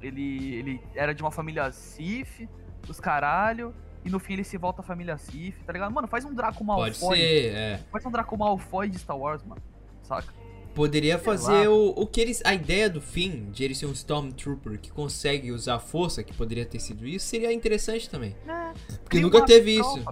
Ele. 0.00 0.54
Ele 0.54 0.80
era 0.94 1.14
de 1.14 1.22
uma 1.22 1.30
família 1.30 1.70
Sith, 1.72 2.48
os 2.88 3.00
caralho, 3.00 3.74
e 4.04 4.10
no 4.10 4.18
fim 4.18 4.34
ele 4.34 4.44
se 4.44 4.56
volta 4.56 4.82
à 4.82 4.84
família 4.84 5.18
Sith, 5.18 5.56
tá 5.64 5.72
ligado? 5.72 5.92
Mano, 5.92 6.06
faz 6.06 6.24
um 6.24 6.32
Draco 6.32 6.62
Malfoy. 6.62 6.92
Pode 6.92 7.18
ser, 7.18 7.54
é. 7.54 7.80
Faz 7.90 8.06
um 8.06 8.10
Draco 8.10 8.36
Malfoy 8.38 8.88
de 8.88 8.98
Star 8.98 9.18
Wars, 9.18 9.42
mano. 9.42 9.60
Saca? 10.02 10.32
Poderia 10.76 11.18
fazer 11.18 11.68
o, 11.68 11.94
o 11.96 12.06
que 12.06 12.20
eles. 12.20 12.42
A 12.44 12.52
ideia 12.52 12.90
do 12.90 13.00
fim, 13.00 13.50
de 13.50 13.64
ele 13.64 13.74
ser 13.74 13.86
um 13.86 13.92
Stormtrooper 13.92 14.78
que 14.78 14.92
consegue 14.92 15.50
usar 15.50 15.76
a 15.76 15.78
força, 15.78 16.22
que 16.22 16.34
poderia 16.34 16.66
ter 16.66 16.80
sido 16.80 17.06
isso, 17.06 17.26
seria 17.26 17.50
interessante 17.50 18.10
também. 18.10 18.36
É. 18.46 18.72
Porque 18.88 19.08
Cria 19.08 19.22
nunca 19.22 19.38
uma 19.38 19.46
teve 19.46 19.78
isso. 19.78 20.04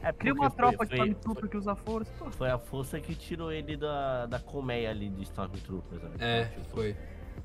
Tropa. 0.00 0.08
É 0.08 0.12
Cria 0.12 0.34
uma 0.34 0.50
foi- 0.50 0.56
tropa 0.56 0.86
de 0.86 0.96
foi, 0.96 1.08
Stormtrooper 1.08 1.48
que 1.50 1.56
usa 1.56 1.74
força. 1.74 2.12
Pô, 2.18 2.30
foi 2.30 2.50
a 2.50 2.58
força 2.58 3.00
que 3.00 3.14
tirou 3.14 3.52
ele 3.52 3.76
da, 3.76 4.26
da 4.26 4.38
colmeia 4.38 4.90
ali 4.90 5.08
de 5.10 5.22
Stormtroopers. 5.22 6.02
né? 6.02 6.10
É, 6.18 6.44
Tipo, 6.44 6.64
foi. 6.70 6.96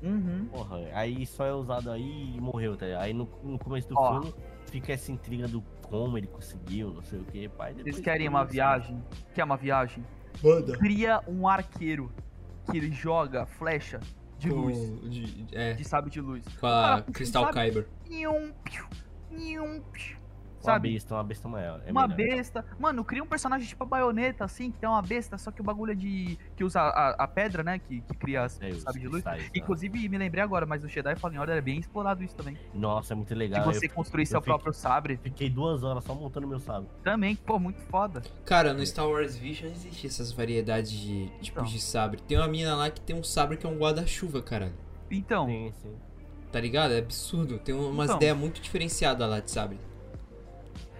Uhum. 0.02 0.46
Porra, 0.52 0.76
aí 0.92 1.24
só 1.26 1.46
é 1.46 1.52
usado 1.54 1.90
aí 1.90 2.34
e 2.36 2.40
morreu, 2.40 2.76
tá 2.76 2.84
ligado? 2.86 3.02
Aí 3.02 3.14
no, 3.14 3.26
no 3.42 3.58
começo 3.58 3.88
do 3.88 3.94
Ó. 3.98 4.20
filme 4.20 4.34
fica 4.70 4.92
essa 4.92 5.10
intriga 5.10 5.48
do 5.48 5.62
como 5.88 6.18
ele 6.18 6.26
conseguiu, 6.26 6.90
não 6.92 7.02
sei 7.02 7.18
o 7.20 7.24
que, 7.24 7.48
pai. 7.48 7.72
Vocês 7.74 8.00
querem 8.00 8.28
uma 8.28 8.44
viagem? 8.44 9.02
Quer 9.34 9.44
uma 9.44 9.56
viagem? 9.56 10.04
Manda. 10.42 10.76
Cria 10.76 11.22
um 11.26 11.48
arqueiro 11.48 12.12
que 12.70 12.76
ele 12.76 12.90
joga 12.92 13.46
flecha 13.46 14.00
de 14.38 14.50
com- 14.50 14.56
luz. 14.56 15.10
de- 15.10 15.46
é, 15.56 15.72
De 15.72 15.84
sabre 15.84 16.10
de 16.10 16.20
luz. 16.20 16.44
com 16.60 16.66
a 16.66 16.70
cara 16.70 16.96
puxa 17.02 17.12
Crystal 17.12 17.44
sabre, 17.44 17.60
Kyber. 17.70 17.88
nhum, 18.10 18.52
piu, 18.64 18.84
nhum, 19.30 19.82
piu, 20.66 20.72
Uma 20.72 20.74
Sabe? 20.74 20.92
besta, 20.92 21.14
uma 21.14 21.24
besta 21.24 21.48
maior. 21.48 21.80
é 21.86 21.90
uma 21.92 22.08
melhor. 22.08 22.36
besta. 22.36 22.64
Mano, 22.78 23.04
cria 23.04 23.22
um 23.22 23.26
personagem 23.26 23.66
tipo 23.66 23.82
a 23.84 23.86
baioneta, 23.86 24.44
assim, 24.44 24.70
que 24.70 24.78
tem 24.78 24.88
uma 24.88 25.02
besta, 25.02 25.38
só 25.38 25.50
que 25.50 25.60
o 25.60 25.64
bagulho 25.64 25.92
é 25.92 25.94
de. 25.94 26.38
que 26.56 26.64
usa 26.64 26.80
a, 26.80 27.10
a 27.24 27.28
pedra, 27.28 27.62
né? 27.62 27.78
Que, 27.78 28.00
que 28.00 28.14
cria 28.14 28.42
as 28.44 28.60
É, 28.60 28.72
sabe 28.74 29.00
de 29.00 29.06
luz. 29.06 29.22
cristais, 29.22 29.42
né? 29.44 29.50
Inclusive, 29.54 30.08
me 30.08 30.18
lembrei 30.18 30.42
agora, 30.42 30.66
mas 30.66 30.82
o 30.84 30.88
Jedi 30.88 31.14
Fallen 31.16 31.38
Order 31.38 31.56
é 31.56 31.60
bem 31.60 31.78
explorado 31.78 32.22
isso 32.24 32.34
também. 32.34 32.56
Nossa, 32.74 33.14
é 33.14 33.16
muito 33.16 33.28
De 33.28 33.34
legal. 33.34 33.64
você 33.64 33.86
eu 33.86 33.90
construir 33.90 34.22
eu 34.22 34.26
seu 34.26 34.40
fiquei- 34.40 34.52
próprio 34.54 34.72
sabre. 34.72 35.18
fiquei 35.22 35.48
duas 35.50 35.82
horas 35.82 36.04
só 36.04 36.14
montando 36.14 36.46
meu 36.46 36.58
sábio. 36.60 36.88
Também, 37.02 37.36
pô, 37.36 37.58
muito 37.58 37.80
foda. 37.82 38.22
Cara, 38.44 38.72
no 38.72 38.84
Star 38.86 39.08
Wars 39.08 39.36
Vision 39.36 39.70
existe 39.70 40.06
essas 40.06 40.32
variedades 40.32 40.90
de 40.90 41.26
tipos 41.40 41.48
Então. 41.50 41.64
de 41.64 41.80
sabre. 41.80 42.20
Tem 42.22 42.36
uma 42.38 42.48
mina 42.48 42.74
lá 42.74 42.90
que 42.90 43.00
tem 43.00 43.14
um 43.16 43.22
sabre 43.24 43.56
que 43.56 43.66
é 43.66 43.68
um 43.68 43.76
guarda-chuva, 43.78 44.42
caralho. 44.42 44.74
Então, 45.10 45.46
Sim, 45.46 45.72
sim. 45.82 45.94
Tá 46.52 46.60
ligado? 46.60 46.92
É 46.94 46.98
absurdo. 46.98 47.58
Tem 47.58 47.74
umas 47.74 48.06
Então. 48.06 48.16
ideias 48.16 48.36
muito 48.36 48.60
diferenciadas 48.60 49.28
lá 49.28 49.40
de 49.40 49.50
sabre. 49.50 49.78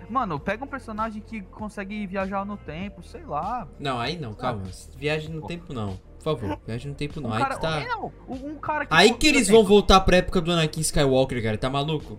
Mano, 0.09 0.39
pega 0.39 0.65
um 0.65 0.69
personagem 0.69 1.21
que 1.23 1.41
consegue 1.43 2.07
viajar 2.07 2.45
no 2.45 2.57
tempo, 2.57 3.03
sei 3.03 3.25
lá. 3.25 3.67
Não, 3.79 3.99
aí 3.99 4.19
não, 4.19 4.35
calma. 4.35 4.63
Viagem 4.97 5.31
no 5.31 5.47
tempo 5.47 5.73
não. 5.73 5.97
Por 6.19 6.37
favor, 6.39 6.59
viagem 6.67 6.91
no 6.91 6.97
tempo 6.97 7.21
não. 7.21 7.31
Um 7.31 7.33
Aí 7.35 7.43
cara, 7.43 7.55
que 7.55 7.61
tá. 7.61 7.81
é, 7.81 7.87
não, 7.87 8.13
um, 8.29 8.57
cara 8.57 8.85
que. 8.87 8.93
Aí 8.95 9.15
que 9.15 9.27
eles 9.29 9.49
vão 9.49 9.65
voltar 9.65 10.01
pra 10.01 10.17
época 10.17 10.41
do 10.41 10.51
Anakin 10.51 10.81
Skywalker, 10.81 11.41
cara. 11.43 11.57
Tá 11.57 11.71
maluco? 11.71 12.19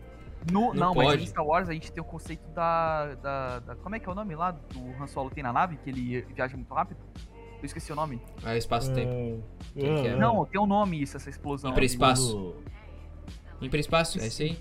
No, 0.49 0.73
Não 0.73 0.93
não, 0.93 0.95
mas 0.95 1.21
em 1.21 1.25
Star 1.25 1.45
Wars 1.45 1.67
a 1.67 1.73
gente 1.73 1.91
tem 1.91 2.01
o 2.01 2.05
conceito 2.05 2.47
da, 2.51 3.15
da, 3.15 3.59
da- 3.59 3.75
Como 3.75 3.95
é 3.95 3.99
que 3.99 4.07
é 4.07 4.11
o 4.11 4.15
nome 4.15 4.33
lá 4.33 4.51
do 4.51 4.79
Han 5.03 5.07
Solo 5.07 5.29
tem 5.29 5.43
na 5.43 5.51
nave? 5.51 5.75
Que 5.75 5.89
ele 5.89 6.21
viaja 6.33 6.55
muito 6.55 6.73
rápido? 6.73 7.01
Eu 7.59 7.65
esqueci 7.65 7.91
o 7.91 7.95
nome. 7.95 8.21
Aí 8.43 8.57
espaço-tempo. 8.57 9.43
Quem 9.73 9.95
que 10.01 10.07
é? 10.07 10.15
Não, 10.15 10.45
tem 10.45 10.61
um 10.61 10.65
nome 10.67 11.01
isso, 11.01 11.17
essa 11.17 11.29
explosão. 11.29 11.71
Hiperespaço. 11.71 12.55
Hiperespaço, 13.59 14.19
é 14.21 14.27
isso 14.27 14.41
aí? 14.43 14.57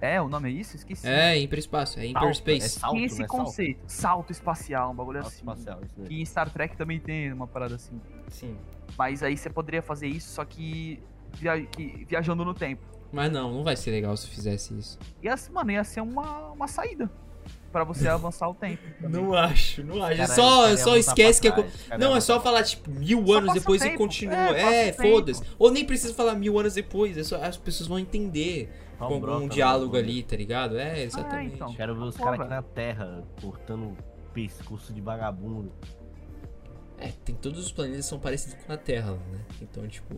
É, 0.00 0.20
o 0.20 0.28
nome 0.28 0.48
é 0.50 0.52
isso? 0.52 0.76
Esqueci. 0.76 1.06
É, 1.06 1.38
hiperespaço. 1.38 1.98
É 1.98 2.04
É 2.04 2.08
hyperspace. 2.08 2.68
salto, 2.80 2.94
Tem 2.94 3.04
esse 3.04 3.20
né? 3.20 3.26
Salto. 3.26 3.44
conceito. 3.44 3.80
Salto 3.86 4.30
espacial, 4.32 4.90
um 4.90 4.94
bagulho 4.94 5.18
Salto 5.22 5.28
assim. 5.28 5.38
espacial, 5.40 5.80
isso 5.84 5.94
mesmo. 5.98 6.12
E 6.14 6.20
em 6.20 6.24
Star 6.24 6.50
Trek 6.50 6.76
também 6.76 7.00
tem 7.00 7.32
uma 7.32 7.46
parada 7.46 7.74
assim. 7.76 8.00
Sim. 8.28 8.56
Mas 8.98 9.22
aí 9.22 9.36
você 9.36 9.48
poderia 9.50 9.80
fazer 9.82 10.06
isso, 10.06 10.34
só 10.34 10.44
que, 10.44 11.00
via- 11.34 11.60
que 11.64 12.04
viajando 12.08 12.44
no 12.44 12.52
tempo. 12.54 12.82
Mas 13.12 13.32
não, 13.32 13.52
não 13.54 13.64
vai 13.64 13.76
ser 13.76 13.90
legal 13.90 14.16
se 14.16 14.28
fizesse 14.28 14.76
isso. 14.78 14.98
Ia, 15.22 15.34
mano, 15.52 15.70
ia 15.70 15.84
ser 15.84 16.00
uma, 16.02 16.50
uma 16.52 16.68
saída 16.68 17.10
pra 17.72 17.84
você 17.84 18.06
avançar 18.08 18.48
o 18.48 18.54
tempo. 18.54 18.82
também. 19.00 19.22
Não 19.22 19.32
acho, 19.32 19.82
não 19.84 20.02
acho. 20.02 20.16
Cara, 20.16 20.34
só 20.34 20.76
só 20.76 20.96
esquece 20.96 21.40
que 21.40 21.48
é. 21.48 21.52
trás, 21.52 21.72
co- 21.72 21.88
cara, 21.88 21.98
Não, 22.04 22.16
é 22.16 22.20
só 22.20 22.40
falar, 22.40 22.62
tipo, 22.64 22.90
mil 22.90 23.32
anos 23.32 23.54
depois 23.54 23.80
o 23.80 23.84
e 23.84 23.88
tempo. 23.88 23.98
continua. 23.98 24.56
É, 24.58 24.88
É, 24.88 24.92
foda-se. 24.92 25.42
Ou 25.58 25.70
nem 25.70 25.84
precisa 25.84 26.12
falar 26.14 26.34
mil 26.34 26.58
anos 26.58 26.74
depois. 26.74 27.16
É 27.16 27.24
só, 27.24 27.42
as 27.42 27.56
pessoas 27.56 27.88
vão 27.88 27.98
entender 27.98 28.68
Com 28.98 29.04
algum 29.04 29.40
no 29.40 29.48
diálogo 29.48 29.96
ali, 29.96 30.22
tá 30.22 30.36
ligado? 30.36 30.78
É, 30.78 31.02
exatamente. 31.02 31.54
então. 31.56 31.74
Quero 31.74 31.94
ver 31.94 32.02
os 32.04 32.16
caras 32.16 32.40
aqui 32.40 32.48
na 32.48 32.62
terra 32.62 33.22
cortando 33.40 33.96
pescoço 34.32 34.92
de 34.92 35.00
vagabundo. 35.00 35.70
É, 36.98 37.08
tem 37.24 37.34
todos 37.34 37.58
os 37.58 37.70
planetas 37.72 38.06
são 38.06 38.18
parecidos 38.18 38.56
com 38.64 38.72
a 38.72 38.76
Terra, 38.78 39.12
né? 39.30 39.44
Então, 39.60 39.86
tipo, 39.86 40.14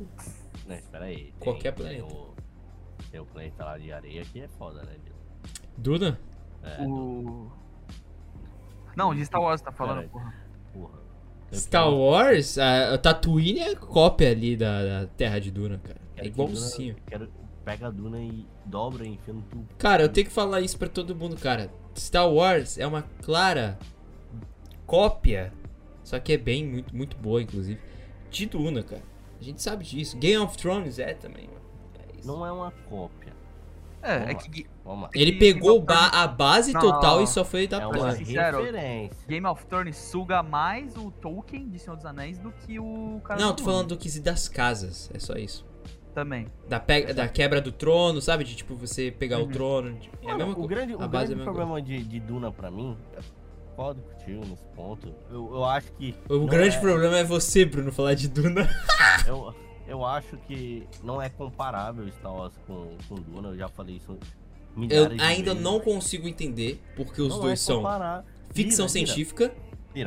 Né, 0.66 0.78
espera 0.78 1.06
aí. 1.06 1.16
tem- 1.16 1.32
Qualquer 1.40 1.72
tem 1.74 1.84
planeta. 1.84 2.04
o- 2.14 2.34
Tem 3.10 3.20
o 3.20 3.26
planeta 3.26 3.64
lá 3.64 3.78
de 3.78 3.92
areia 3.92 4.24
que 4.24 4.40
é 4.40 4.48
foda, 4.48 4.82
né? 4.84 4.92
Duna? 5.76 6.20
É, 6.62 6.82
O. 6.84 7.50
Não, 8.96 9.14
de 9.14 9.24
Star 9.24 9.40
Wars 9.40 9.60
tá 9.60 9.72
falando, 9.72 10.08
Caralho. 10.08 10.10
porra. 10.10 10.34
porra. 10.72 10.98
Star 11.52 11.90
Wars, 11.92 12.58
a, 12.58 12.94
a 12.94 12.98
Tatooine 12.98 13.60
é 13.60 13.74
cópia 13.74 14.30
ali 14.30 14.56
da, 14.56 14.82
da 15.02 15.06
Terra 15.08 15.38
de 15.40 15.50
Duna, 15.50 15.78
cara. 15.78 15.98
É 16.16 16.22
quero 16.22 16.34
que 16.34 16.40
igualzinho. 16.42 16.94
Duna- 16.94 17.06
Quero, 17.06 17.28
pega 17.68 17.88
a 17.88 17.90
Duna 17.90 18.18
e 18.18 18.46
dobra 18.64 19.04
e 19.04 19.08
enfia 19.10 19.34
no 19.34 19.42
tubo. 19.42 19.68
Cara, 19.76 20.02
eu 20.02 20.08
tenho 20.08 20.26
que 20.26 20.32
falar 20.32 20.62
isso 20.62 20.78
pra 20.78 20.88
todo 20.88 21.14
mundo, 21.14 21.36
cara. 21.36 21.70
Star 21.96 22.26
Wars 22.28 22.78
é 22.78 22.86
uma 22.86 23.02
clara 23.22 23.78
cópia, 24.86 25.52
só 26.02 26.18
que 26.18 26.32
é 26.32 26.38
bem, 26.38 26.66
muito, 26.66 26.96
muito 26.96 27.16
boa, 27.18 27.42
inclusive, 27.42 27.78
de 28.30 28.46
Duna, 28.46 28.82
cara. 28.82 29.02
A 29.38 29.44
gente 29.44 29.62
sabe 29.62 29.84
disso. 29.84 30.16
Game 30.16 30.38
of 30.42 30.56
Thrones 30.56 30.98
é 30.98 31.12
também, 31.12 31.46
mano. 31.46 31.60
É 31.98 32.18
isso. 32.18 32.26
Não 32.26 32.44
é 32.44 32.50
uma 32.50 32.70
cópia. 32.88 33.36
É, 34.00 34.14
é 34.14 34.26
Vamos 34.26 34.42
que 34.44 34.66
Vamos 34.84 35.02
lá. 35.02 35.10
Ele 35.14 35.32
que 35.32 35.38
pegou 35.38 35.80
ba- 35.82 36.08
a 36.08 36.26
base 36.26 36.72
Não. 36.72 36.80
total 36.80 37.22
e 37.22 37.26
só 37.26 37.44
foi 37.44 37.64
É 37.64 37.66
da 37.66 37.88
uma 37.88 37.98
pra. 37.98 38.14
sincero. 38.16 38.58
Game 39.28 39.46
of 39.46 39.66
Thrones 39.66 39.96
suga 39.96 40.42
mais 40.42 40.96
o 40.96 41.10
Tolkien 41.10 41.68
de 41.68 41.78
Senhor 41.78 41.96
dos 41.96 42.06
Anéis 42.06 42.38
do 42.38 42.50
que 42.52 42.78
o 42.78 43.20
cara 43.24 43.40
Não, 43.40 43.48
do 43.48 43.56
tô 43.56 43.64
Dune 43.64 43.66
falando 43.74 43.88
do 43.88 43.96
quesito 43.98 44.24
das 44.24 44.48
casas, 44.48 45.10
é 45.12 45.18
só 45.18 45.34
isso. 45.34 45.66
Também. 46.14 46.46
Da, 46.68 46.78
pe- 46.80 47.12
da 47.12 47.28
quebra 47.28 47.60
do 47.60 47.70
trono, 47.72 48.20
sabe? 48.20 48.44
De 48.44 48.54
tipo 48.56 48.74
você 48.74 49.10
pegar 49.10 49.38
o 49.38 49.42
Uhum. 49.42 49.48
trono. 49.50 49.94
tipo, 49.98 50.16
é 50.22 50.24
a 50.24 50.24
Mano, 50.32 50.38
mesma 50.38 50.52
o 50.52 50.54
coisa. 50.56 50.68
grande, 50.68 50.92
A 50.92 50.96
o 50.96 51.08
grande 51.08 51.32
é 51.32 51.36
problema 51.36 51.82
de, 51.82 52.02
de 52.02 52.20
Duna 52.20 52.50
pra 52.52 52.70
mim, 52.70 52.96
pode 53.76 54.00
contigo 54.00 54.44
nesse 54.46 54.64
ponto. 54.74 55.14
Eu, 55.30 55.50
eu 55.54 55.64
acho 55.64 55.92
que. 55.92 56.14
O 56.28 56.38
não 56.38 56.46
grande 56.46 56.76
é- 56.76 56.80
problema 56.80 57.18
é 57.18 57.24
você, 57.24 57.64
Bruno, 57.64 57.92
falar 57.92 58.14
de 58.14 58.28
Duna. 58.28 58.68
Eu, 59.26 59.54
eu 59.86 60.04
acho 60.04 60.36
que 60.46 60.86
não 61.02 61.20
é 61.20 61.28
comparável 61.28 62.06
Star 62.12 62.34
Wars 62.34 62.52
com, 62.66 62.88
com 63.08 63.14
Duna, 63.16 63.48
eu 63.48 63.56
já 63.56 63.68
falei 63.68 63.96
isso 63.96 64.16
Eu 64.90 65.06
de 65.08 65.20
ainda 65.20 65.50
vezes. 65.52 65.62
não 65.62 65.80
consigo 65.80 66.26
entender 66.28 66.80
porque 66.96 67.20
os 67.22 67.30
Não 67.30 67.40
dois 67.40 67.52
é 67.54 67.56
são 67.56 67.76
comparar. 67.76 68.24
ficção 68.52 68.86
vira, 68.86 69.06
científica, 69.06 69.54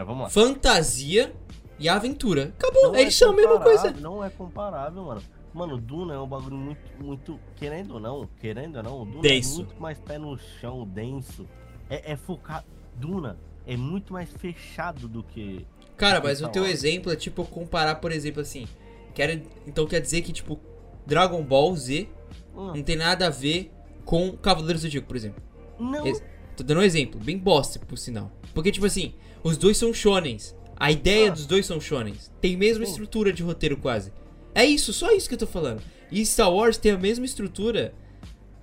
vamos 0.06 0.24
lá. 0.24 0.30
fantasia 0.30 1.34
e 1.80 1.90
aventura. 1.90 2.54
Acabou, 2.58 2.84
Não 2.90 2.96
eles 2.96 3.16
é 3.16 3.18
são 3.18 3.32
a 3.32 3.36
mesma 3.36 3.60
coisa. 3.60 3.92
Não 3.92 4.24
é 4.24 4.30
comparável, 4.30 5.04
mano. 5.04 5.22
Mano, 5.54 5.78
Duna 5.78 6.14
é 6.14 6.18
um 6.20 6.28
bagulho 6.28 6.56
muito, 6.56 6.80
muito. 7.04 7.40
Querendo 7.58 7.96
ou 7.96 8.00
não, 8.00 8.28
querendo 8.40 8.78
ou 8.78 8.84
não, 8.84 9.06
Duna 9.06 9.22
Denso. 9.22 9.54
é 9.54 9.64
muito 9.66 9.82
mais 9.82 10.00
pé 10.00 10.18
no 10.18 10.38
chão, 10.38 10.88
denso. 10.88 11.46
É, 11.90 12.14
é 12.14 12.16
focado. 12.16 12.66
Duna 12.96 13.38
é 13.68 13.76
muito 13.76 14.14
mais 14.14 14.30
fechado 14.32 15.08
do 15.08 15.24
que. 15.24 15.66
Cara, 15.98 16.22
mas 16.22 16.42
o 16.42 16.48
teu 16.50 16.66
exemplo 16.66 17.12
é 17.12 17.16
tipo 17.16 17.44
comparar, 17.46 17.96
por 17.96 18.12
exemplo, 18.12 18.42
assim. 18.42 18.66
Quero, 19.14 19.42
então 19.68 19.86
quer 19.86 20.00
dizer 20.00 20.22
que, 20.22 20.32
tipo, 20.32 20.60
Dragon 21.06 21.44
Ball 21.44 21.76
Z 21.76 22.08
Hum, 22.56 22.74
não 22.76 22.84
tem 22.84 22.96
nada 22.96 23.28
a 23.28 23.30
ver 23.30 23.72
com 24.06 24.32
Cavaleiros 24.38 24.82
do 24.82 24.86
Zodíaco, 24.88 25.08
por 25.08 25.16
exemplo. 25.16 25.42
não, 25.80 26.06
Esse- 26.08 26.24
Tô 26.56 26.64
dando 26.64 26.80
um 26.80 26.84
exemplo, 26.84 27.20
bem 27.20 27.38
bosta, 27.38 27.80
por 27.80 27.98
sinal. 27.98 28.30
Porque, 28.54 28.72
tipo 28.72 28.86
assim, 28.86 29.14
os 29.44 29.58
dois 29.58 29.78
são 29.78 29.94
shonens. 29.94 30.56
A 30.78 30.92
ideia 30.92 31.30
Ah. 31.30 31.34
dos 31.34 31.46
dois 31.46 31.66
são 31.66 31.80
shonens. 31.80 32.32
Tem 32.42 32.58
mesma 32.58 32.86
Sim. 32.86 32.92
estrutura 32.92 33.32
de 33.32 33.42
roteiro, 33.42 33.78
quase. 33.78 34.12
É 34.54 34.66
isso, 34.66 34.92
só 34.94 35.12
isso 35.12 35.28
que 35.28 35.36
eu 35.36 35.40
tô 35.40 35.48
falando. 35.48 35.82
E 36.12 36.26
Star 36.26 36.52
Wars 36.52 36.78
tem 36.78 36.92
a 36.92 36.98
mesma 36.98 37.26
estrutura 37.26 37.94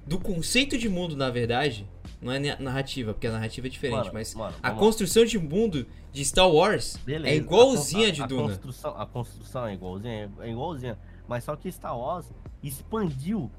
do 0.07 0.19
conceito 0.19 0.77
de 0.79 0.89
mundo, 0.89 1.17
na 1.17 1.31
verdade. 1.31 1.89
Não 2.21 2.33
é 2.33 2.39
na- 2.39 2.59
narrativa, 2.59 3.13
porque 3.15 3.27
a 3.29 3.31
narrativa 3.33 3.67
é 3.69 3.71
diferente, 3.71 3.99
Mano, 3.99 4.11
mas 4.13 4.35
mano, 4.35 4.55
a 4.61 4.69
vamos 4.69 4.75
lá. 4.83 4.87
construção 4.87 5.25
de 5.25 5.39
mundo 5.39 5.87
de 6.13 6.25
Star 6.25 6.51
Wars 6.51 6.97
Beleza, 7.05 7.33
é 7.33 7.37
igualzinha 7.37 8.09
a, 8.09 8.11
de 8.11 8.23
a 8.23 8.27
Duna. 8.27 8.43
Construção, 8.49 9.01
a 9.01 9.07
construção 9.07 9.67
é 9.67 9.75
igualzinha, 9.75 10.31
é 10.41 10.51
igualzinha. 10.51 10.99
Mas 11.29 11.45
só 11.45 11.55
que 11.55 11.71
Star 11.71 11.97
Wars 11.97 12.27
expandiu 12.63 13.51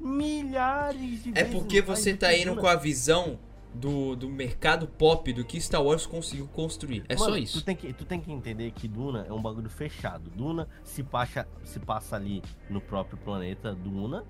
milhares 0.00 1.22
de 1.24 1.32
É 1.34 1.44
porque 1.44 1.82
você 1.82 2.14
tá 2.14 2.34
indo 2.34 2.56
com 2.56 2.66
a 2.66 2.76
visão 2.76 3.38
do, 3.78 4.16
do 4.16 4.28
mercado 4.28 4.86
pop, 4.86 5.32
do 5.32 5.44
que 5.44 5.60
Star 5.60 5.82
Wars 5.82 6.04
conseguiu 6.06 6.48
construir. 6.48 7.04
É 7.08 7.14
Mano, 7.16 7.32
só 7.32 7.36
isso. 7.38 7.60
Tu 7.60 7.64
tem, 7.64 7.76
que, 7.76 7.92
tu 7.92 8.04
tem 8.04 8.20
que 8.20 8.32
entender 8.32 8.70
que 8.72 8.88
Duna 8.88 9.24
é 9.28 9.32
um 9.32 9.40
bagulho 9.40 9.70
fechado. 9.70 10.28
Duna 10.30 10.68
se 10.82 11.02
passa, 11.02 11.46
se 11.64 11.78
passa 11.78 12.16
ali 12.16 12.42
no 12.68 12.80
próprio 12.80 13.16
planeta 13.18 13.74
Duna. 13.74 14.24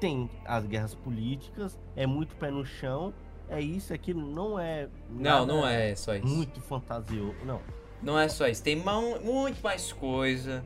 Tem 0.00 0.30
as 0.44 0.64
guerras 0.66 0.94
políticas, 0.94 1.78
é 1.94 2.06
muito 2.06 2.34
pé 2.36 2.50
no 2.50 2.64
chão. 2.64 3.12
É 3.48 3.60
isso, 3.60 3.92
aquilo 3.92 4.24
não 4.24 4.58
é. 4.58 4.88
Não, 5.10 5.44
não 5.44 5.66
é 5.66 5.94
só 5.94 6.14
isso. 6.14 6.26
Muito 6.26 6.60
fantasioso. 6.60 7.34
Não. 7.44 7.60
Não 8.02 8.18
é 8.18 8.28
só 8.28 8.48
isso. 8.48 8.62
Tem 8.62 8.76
muito 8.76 9.62
mais 9.62 9.92
coisa. 9.92 10.64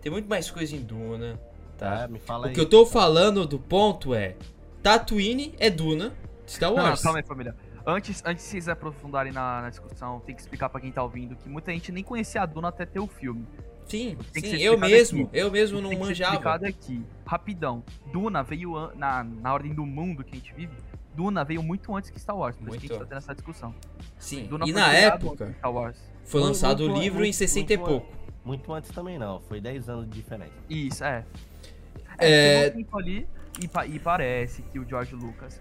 Tem 0.00 0.12
muito 0.12 0.28
mais 0.28 0.50
coisa 0.50 0.76
em 0.76 0.80
Duna. 0.80 1.40
Tá? 1.76 2.00
Tá? 2.00 2.08
Me 2.08 2.18
fala 2.18 2.46
O 2.46 2.48
aí. 2.48 2.54
que 2.54 2.60
eu 2.60 2.68
tô 2.68 2.84
falando 2.84 3.46
do 3.46 3.58
ponto 3.58 4.12
é. 4.12 4.36
Tatooine 4.82 5.54
é 5.58 5.70
Duna. 5.70 6.12
Star 6.48 6.70
Não, 6.70 6.76
não, 6.78 6.84
Wars. 6.84 7.02
calma 7.02 7.18
aí, 7.18 7.24
família. 7.24 7.54
Antes, 7.86 8.22
antes 8.24 8.44
de 8.44 8.50
vocês 8.50 8.68
aprofundarem 8.68 9.32
na, 9.32 9.62
na 9.62 9.70
discussão, 9.70 10.20
tem 10.20 10.34
que 10.34 10.40
explicar 10.40 10.68
pra 10.68 10.80
quem 10.80 10.90
tá 10.90 11.02
ouvindo 11.02 11.36
que 11.36 11.48
muita 11.48 11.72
gente 11.72 11.92
nem 11.92 12.02
conhecia 12.02 12.42
a 12.42 12.46
Duna 12.46 12.68
até 12.68 12.84
ter 12.86 13.00
o 13.00 13.06
filme. 13.06 13.46
sim, 13.86 14.16
sim. 14.34 14.56
Eu 14.56 14.78
mesmo. 14.78 15.24
aqui. 15.26 15.30
Eu 15.38 15.50
mesmo 15.50 15.80
não 15.80 15.90
tem 15.90 15.98
manjava. 15.98 16.32
explicado 16.34 16.66
aqui, 16.66 17.02
rapidão. 17.26 17.82
Duna 18.12 18.42
veio 18.42 18.76
an- 18.76 18.92
na, 18.94 19.24
na 19.24 19.52
ordem 19.54 19.72
do 19.74 19.84
mundo 19.86 20.22
que 20.24 20.32
a 20.32 20.38
gente 20.38 20.52
vive. 20.54 20.72
Duna 21.14 21.44
veio 21.44 21.62
muito 21.62 21.94
antes 21.96 22.10
que 22.10 22.20
Star 22.20 22.36
Wars, 22.36 22.56
por 22.56 22.68
isso 22.68 22.70
que 22.72 22.76
a 22.76 22.80
gente 22.80 22.90
Muito. 22.90 23.00
tá 23.02 23.06
tendo 23.08 23.18
essa 23.18 23.34
discussão. 23.34 23.74
Sim. 24.18 24.46
Duna 24.46 24.64
E 24.66 24.72
foi 24.72 24.80
na 24.80 24.92
época, 24.92 25.44
antes 25.44 25.54
de 25.54 25.58
Star 25.58 25.72
Wars. 25.72 25.98
foi 26.24 26.40
Muito- 26.40 26.52
lançado 26.54 26.80
o 26.80 26.88
muito- 26.90 27.02
livro 27.02 27.18
em 27.18 27.22
muito- 27.22 27.36
60 27.36 27.72
e 27.72 27.76
muito- 27.76 27.88
pouco. 27.90 28.18
Muito 28.44 28.72
antes 28.72 28.90
também 28.92 29.18
não. 29.18 29.40
Foi 29.40 29.60
10 29.60 29.88
anos 29.88 30.08
de 30.08 30.12
diferença. 30.14 30.52
Isso, 30.70 31.02
é. 31.04 31.24
É- 32.18 32.66
É, 32.68 32.74
um 32.92 32.98
ali 32.98 33.28
e, 33.60 33.68
pa- 33.68 33.86
e 33.86 33.98
parece 33.98 34.62
que 34.62 34.78
o 34.78 34.88
George 34.88 35.14
Lucas 35.14 35.60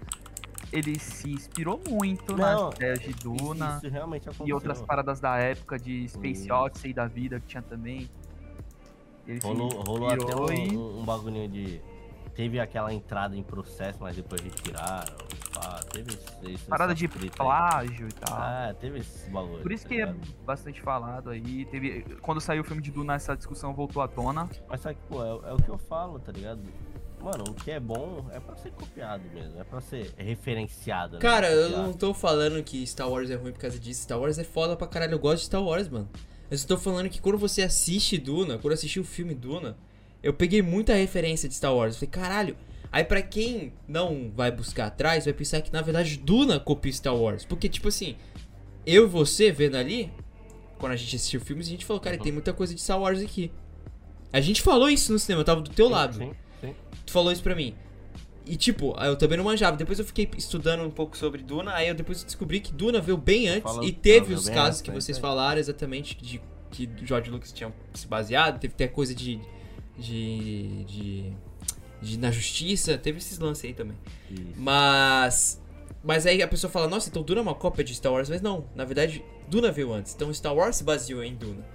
ele 0.72 1.00
se 1.00 1.32
inspirou 1.32 1.82
muito 1.90 2.36
Não, 2.36 2.66
nas 2.68 2.76
ideias 2.76 3.00
de 3.00 3.14
Duna 3.14 3.80
Isso, 3.84 3.88
isso 4.32 4.44
e 4.46 4.54
outras 4.54 4.82
paradas 4.82 5.20
da 5.20 5.38
época 5.38 5.78
de 5.80 6.08
Space 6.10 6.44
Sim. 6.44 6.52
Odyssey 6.52 6.94
da 6.94 7.06
vida 7.08 7.40
que 7.40 7.48
tinha 7.48 7.62
também. 7.64 8.10
Ele 9.28 9.42
se 9.42 9.48
Rolou, 9.48 9.70
rolou 9.86 10.10
até 10.10 10.56
e- 10.56 10.78
um, 10.78 11.00
um 11.00 11.06
bagulhinho 11.06 11.50
de. 11.50 11.82
Teve 12.34 12.60
aquela 12.60 12.94
entrada 12.94 13.36
em 13.36 13.42
processo, 13.42 13.98
mas 14.00 14.16
depois 14.16 14.40
retiraram. 14.40 15.18
Pá, 15.54 15.80
teve 15.92 16.14
esse, 16.44 16.66
Parada 16.66 16.94
de 16.94 17.08
treta 17.08 17.26
aí. 17.26 17.32
plágio 17.36 18.08
e 18.08 18.12
tal. 18.14 18.38
Ah, 18.38 18.76
teve 18.80 19.00
esse 19.00 19.28
bagulho. 19.32 19.64
Por 19.64 19.72
isso 19.72 19.84
tá 19.84 19.90
que 19.90 19.96
é 19.96 20.06
ligado? 20.06 20.36
bastante 20.46 20.80
falado 20.80 21.32
aí. 21.32 21.66
Teve, 21.66 22.04
quando 22.22 22.40
saiu 22.40 22.62
o 22.62 22.64
filme 22.64 22.80
de 22.82 22.92
Duna, 22.92 23.16
essa 23.16 23.36
discussão 23.36 23.74
voltou 23.74 24.04
à 24.04 24.08
tona. 24.08 24.48
Mas 24.70 24.82
sabe 24.82 24.96
que, 24.96 25.02
pô, 25.10 25.24
é, 25.24 25.50
é 25.50 25.54
o 25.54 25.58
que 25.58 25.70
eu 25.70 25.80
falo, 25.80 26.20
tá 26.20 26.32
ligado? 26.32 26.62
Mano, 27.22 27.44
o 27.50 27.54
que 27.54 27.72
é 27.72 27.80
bom 27.80 28.26
é 28.32 28.40
pra 28.40 28.56
ser 28.56 28.72
copiado 28.72 29.24
mesmo, 29.34 29.60
é 29.60 29.64
pra 29.64 29.82
ser 29.82 30.14
referenciado. 30.18 31.16
né? 31.16 31.20
Cara, 31.20 31.50
eu 31.50 31.70
não 31.72 31.92
tô 31.92 32.14
falando 32.14 32.62
que 32.64 32.86
Star 32.86 33.10
Wars 33.10 33.30
é 33.30 33.36
ruim 33.36 33.52
por 33.52 33.60
causa 33.60 33.78
disso. 33.80 34.04
Star 34.04 34.20
Wars 34.20 34.38
é 34.38 34.44
foda 34.44 34.76
pra 34.76 34.88
caralho. 34.88 35.14
Eu 35.14 35.20
gosto 35.20 35.40
de 35.40 35.46
Star 35.46 35.64
Wars, 35.64 35.90
mano. 35.90 36.08
Eu 36.50 36.58
só 36.58 36.68
tô 36.68 36.78
falando 36.78 37.10
que 37.10 37.20
quando 37.20 37.38
você 37.38 37.64
assiste 37.64 38.18
Duna, 38.18 38.58
quando 38.58 38.68
eu 38.72 38.74
assisti 38.76 39.00
o 39.00 39.04
filme 39.04 39.34
Duna, 39.34 39.76
eu 40.24 40.34
peguei 40.34 40.62
muita 40.62 40.94
referência 40.94 41.50
de 41.50 41.56
Star 41.56 41.76
Wars. 41.76 41.96
Eu 41.96 42.00
falei, 42.08 42.12
caralho. 42.12 42.58
Aí 42.92 43.04
pra 43.04 43.22
quem 43.22 43.74
não 43.88 44.32
vai 44.34 44.50
buscar 44.50 44.86
atrás, 44.88 45.26
vai 45.26 45.34
pensar 45.34 45.60
que 45.62 45.74
na 45.74 45.82
verdade 45.82 46.18
Duna 46.18 46.60
copia 46.60 46.94
Star 46.94 47.16
Wars. 47.16 47.44
Porque, 47.44 47.68
tipo 47.68 47.90
assim, 47.90 48.16
eu 48.86 49.04
e 49.04 49.08
você 49.08 49.52
vendo 49.52 49.76
ali, 49.76 50.10
quando 50.78 50.94
a 50.94 50.96
gente 50.96 51.14
assistiu 51.16 51.42
filmes, 51.42 51.68
a 51.68 51.72
gente 51.72 51.86
falou, 51.86 52.00
cara, 52.00 52.16
Uhum. 52.16 52.24
tem 52.24 52.32
muita 52.32 52.54
coisa 52.54 52.74
de 52.74 52.80
Star 52.80 53.00
Wars 53.02 53.20
aqui. 53.20 53.52
A 54.32 54.40
gente 54.40 54.62
falou 54.62 54.88
isso 54.90 55.12
no 55.12 55.20
cinema, 55.20 55.42
eu 55.42 55.46
tava 55.46 55.60
do 55.62 55.70
teu 55.72 55.88
Sim, 55.88 55.92
lado. 55.92 56.18
Sim, 56.18 56.32
falou 57.18 57.32
isso 57.32 57.44
pra 57.44 57.56
mim. 57.56 57.76
E 58.46 58.56
tipo, 58.56 58.96
eu 59.02 59.16
também 59.18 59.38
não 59.38 59.44
manjava. 59.44 59.76
Depois 59.76 60.00
eu 60.00 60.06
fiquei 60.06 60.30
estudando 60.38 60.84
um 60.84 60.90
pouco 60.90 61.18
sobre 61.18 61.42
Duna, 61.44 61.74
aí 61.74 61.88
eu 61.90 61.96
depois 61.96 62.24
descobri 62.24 62.60
que 62.62 62.72
Duna 62.72 63.02
veio 63.02 63.18
bem 63.18 63.48
antes 63.50 63.64
Falou- 63.64 63.84
e 63.84 63.92
teve 63.92 64.34
os 64.34 64.48
casos 64.48 64.68
antes, 64.68 64.82
que 64.82 64.90
né? 64.92 64.96
vocês 65.02 65.18
É. 65.18 65.22
falaram 65.22 65.60
exatamente 65.60 66.16
de 66.16 66.40
que 66.72 66.90
George 67.04 67.30
Lucas 67.30 67.52
tinha 67.52 67.74
se 67.94 68.08
baseado, 68.08 68.60
teve 68.60 68.74
até 68.74 68.88
coisa 68.88 69.14
de 69.16 69.40
de 69.98 70.84
de, 70.86 71.34
de 72.02 72.20
na 72.20 72.30
justiça, 72.32 72.98
teve 72.98 73.18
esses 73.18 73.38
lances 73.40 73.66
aí 73.66 73.74
também. 73.74 73.98
Isso. 74.32 74.44
Mas 74.56 75.62
mas 76.04 76.26
aí 76.26 76.42
a 76.42 76.48
pessoa 76.48 76.72
fala: 76.72 76.88
"Nossa, 76.88 77.10
então 77.10 77.24
Duna 77.24 77.40
é 77.40 77.44
uma 77.44 77.56
cópia 77.56 77.84
de 77.84 77.94
Star 77.96 78.14
Wars", 78.14 78.30
mas 78.30 78.42
não, 78.42 78.66
na 78.76 78.86
verdade, 78.86 79.24
Duna 79.50 79.72
veio 79.72 79.92
antes. 79.92 80.14
Então 80.16 80.34
Star 80.34 80.56
Wars 80.56 80.76
se 80.78 80.84
baseou 80.84 81.22
em 81.24 81.36
Duna. 81.36 81.66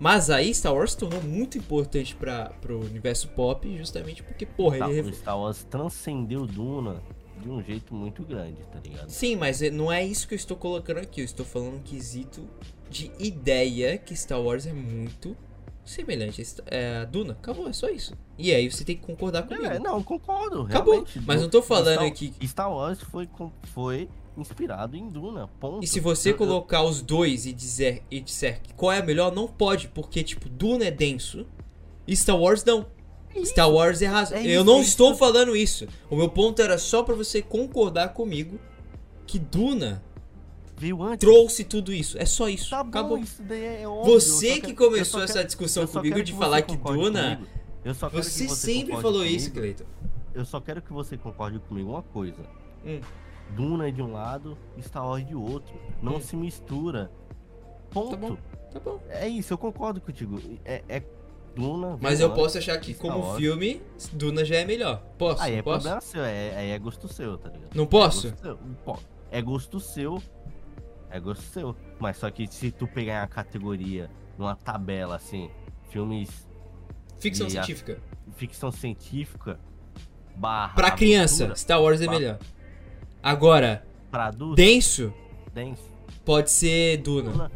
Mas 0.00 0.30
aí 0.30 0.52
Star 0.54 0.74
Wars 0.74 0.92
se 0.92 0.96
tornou 0.98 1.22
muito 1.22 1.58
importante 1.58 2.16
para 2.16 2.46
pro 2.60 2.80
universo 2.80 3.28
pop, 3.28 3.76
justamente 3.76 4.22
porque, 4.22 4.46
porra, 4.46 4.78
Tá, 4.78 4.90
ele 4.90 5.10
o 5.10 5.14
Star 5.14 5.38
Wars 5.38 5.62
transcendeu 5.68 6.46
Duna 6.46 7.02
de 7.40 7.48
um 7.50 7.62
jeito 7.62 7.94
muito 7.94 8.22
grande, 8.22 8.62
tá 8.72 8.80
ligado? 8.82 9.08
Sim, 9.10 9.36
mas 9.36 9.60
é- 9.62 9.70
não 9.70 9.92
é 9.92 10.04
isso 10.04 10.26
que 10.26 10.34
eu 10.34 10.36
estou 10.36 10.56
colocando 10.56 10.98
aqui. 10.98 11.20
Eu 11.20 11.24
estou 11.24 11.44
falando 11.44 11.76
um 11.76 11.80
quesito 11.80 12.48
de 12.90 13.10
ideia 13.18 13.96
que 13.98 14.16
Star 14.16 14.40
Wars 14.40 14.66
é 14.66 14.72
muito 14.72 15.36
semelhante 15.84 16.40
a 16.42 16.74
é, 16.74 16.96
a 16.98 17.04
Duna. 17.04 17.32
Acabou, 17.32 17.68
é 17.68 17.72
só 17.72 17.88
isso. 17.88 18.14
E 18.38 18.54
aí 18.54 18.70
você 18.70 18.84
tem 18.84 18.96
que 18.96 19.02
concordar 19.02 19.42
comigo. 19.42 19.66
É, 19.66 19.78
não, 19.78 20.02
concordo. 20.02 20.62
Acabou. 20.62 21.04
Mas 21.26 21.42
não 21.42 21.48
tô 21.48 21.60
falando 21.62 21.94
Star, 21.94 22.06
aqui- 22.06 22.32
Star 22.46 22.70
Wars 22.72 23.00
foi, 23.02 23.28
foi 23.74 24.08
inspirado 24.42 24.96
em 24.96 25.08
Duna, 25.08 25.48
ponto. 25.60 25.84
E 25.84 25.86
se 25.86 26.00
você 26.00 26.32
colocar 26.32 26.82
os 26.82 27.00
dois 27.02 27.46
e 27.46 27.52
dizer, 27.52 28.02
e 28.10 28.20
disser 28.20 28.60
qual 28.76 28.92
é 28.92 28.98
a 28.98 29.02
melhor, 29.02 29.32
não 29.32 29.46
pode, 29.46 29.88
porque, 29.88 30.22
tipo, 30.22 30.48
Duna 30.48 30.84
é 30.86 30.90
denso 30.90 31.46
e 32.06 32.14
Star 32.16 32.36
Wars 32.38 32.64
não. 32.64 32.86
Star 33.44 33.70
Wars 33.70 34.02
é 34.02 34.06
raso. 34.06 34.34
É 34.34 34.40
eu 34.44 34.46
isso, 34.56 34.64
não 34.64 34.78
é 34.78 34.80
isso. 34.80 34.88
estou 34.90 35.14
falando 35.14 35.54
isso. 35.54 35.86
O 36.10 36.16
meu 36.16 36.28
ponto 36.28 36.60
era 36.60 36.76
só 36.78 37.02
pra 37.02 37.14
você 37.14 37.40
concordar 37.40 38.08
comigo 38.08 38.58
que 39.26 39.38
Duna 39.38 40.02
Veio 40.76 41.00
antes. 41.02 41.18
trouxe 41.20 41.62
tudo 41.62 41.92
isso. 41.92 42.18
É 42.18 42.24
só 42.26 42.48
isso. 42.48 42.70
Tá 42.70 42.82
bom, 42.82 42.88
Acabou. 42.88 43.18
isso 43.18 43.40
é 43.50 43.86
óbvio. 43.86 44.14
Você 44.20 44.54
que 44.56 44.60
quero- 44.62 44.76
começou 44.76 45.22
essa 45.22 45.34
quero- 45.34 45.46
discussão 45.46 45.86
comigo 45.86 46.22
de 46.22 46.32
que 46.32 46.38
falar 46.38 46.62
que 46.62 46.76
Duna. 46.76 47.36
comigo. 47.36 47.50
Eu 47.84 47.94
só 47.94 48.10
quero 48.10 48.22
Você 48.24 48.44
que 48.44 48.50
você 48.50 48.72
sempre 48.74 48.92
falou 48.96 49.20
comigo. 49.20 49.36
isso, 49.36 49.50
Cleiton. 49.52 49.84
Eu 50.34 50.44
só 50.44 50.60
quero 50.60 50.82
que 50.82 50.92
você 50.92 51.16
concorde 51.16 51.58
comigo 51.60 51.90
uma 51.90 52.02
coisa. 52.02 52.36
Hum. 52.84 53.00
Duna 53.54 53.88
é 53.88 53.90
de 53.90 54.00
um 54.02 54.12
lado, 54.12 54.56
Star 54.80 55.04
Wars 55.06 55.26
de 55.26 55.34
outro. 55.34 55.74
Não 56.02 56.20
se 56.20 56.36
mistura. 56.36 57.10
Ponto. 57.90 58.10
Tá 58.10 58.16
bom. 58.16 58.36
Tá 58.72 58.80
bom. 58.80 59.00
É 59.08 59.28
isso, 59.28 59.52
eu 59.52 59.58
concordo 59.58 60.00
contigo. 60.00 60.40
É, 60.64 60.82
é 60.88 61.02
Duna. 61.54 61.98
Mas 62.00 62.20
eu 62.20 62.32
posso 62.32 62.58
achar 62.58 62.78
que, 62.78 62.94
Star 62.94 63.10
como 63.10 63.24
Wars. 63.24 63.38
filme, 63.38 63.82
Duna 64.12 64.44
já 64.44 64.56
é 64.56 64.64
melhor. 64.64 65.02
Posso? 65.18 65.42
Aí 65.42 65.54
é 65.56 65.62
posso? 65.62 65.80
problema 65.80 66.00
seu, 66.00 66.22
é, 66.24 66.56
aí 66.56 66.70
é 66.70 66.78
gosto 66.78 67.08
seu, 67.08 67.36
tá 67.36 67.48
ligado? 67.50 67.74
Não 67.74 67.86
posso? 67.86 68.28
É 68.28 68.30
gosto 68.30 68.42
seu. 68.42 68.58
Po- 68.84 68.98
É 69.32 69.42
gosto 69.42 69.80
seu. 69.80 70.22
É 71.10 71.18
gosto 71.20 71.42
seu. 71.42 71.76
Mas 71.98 72.16
só 72.18 72.30
que 72.30 72.46
se 72.46 72.70
tu 72.70 72.86
pegar 72.86 73.22
uma 73.22 73.26
categoria, 73.28 74.08
numa 74.38 74.54
tabela 74.54 75.16
assim, 75.16 75.50
filmes 75.88 76.48
Ficção 77.18 77.46
E 77.46 77.58
a- 77.58 77.64
científica. 77.64 77.98
ficção 78.36 78.70
científica 78.72 79.58
barra. 80.36 80.74
Pra 80.74 80.90
criança, 80.92 81.44
aventura, 81.44 81.56
Star 81.58 81.82
Wars 81.82 82.00
é 82.00 82.04
Pra- 82.06 82.14
melhor. 82.14 82.38
Agora, 83.22 83.84
denso 84.56 85.12
denso. 85.54 85.82
pode 86.24 86.50
ser 86.50 86.98
Duna. 86.98 87.30
Duna. 87.30 87.52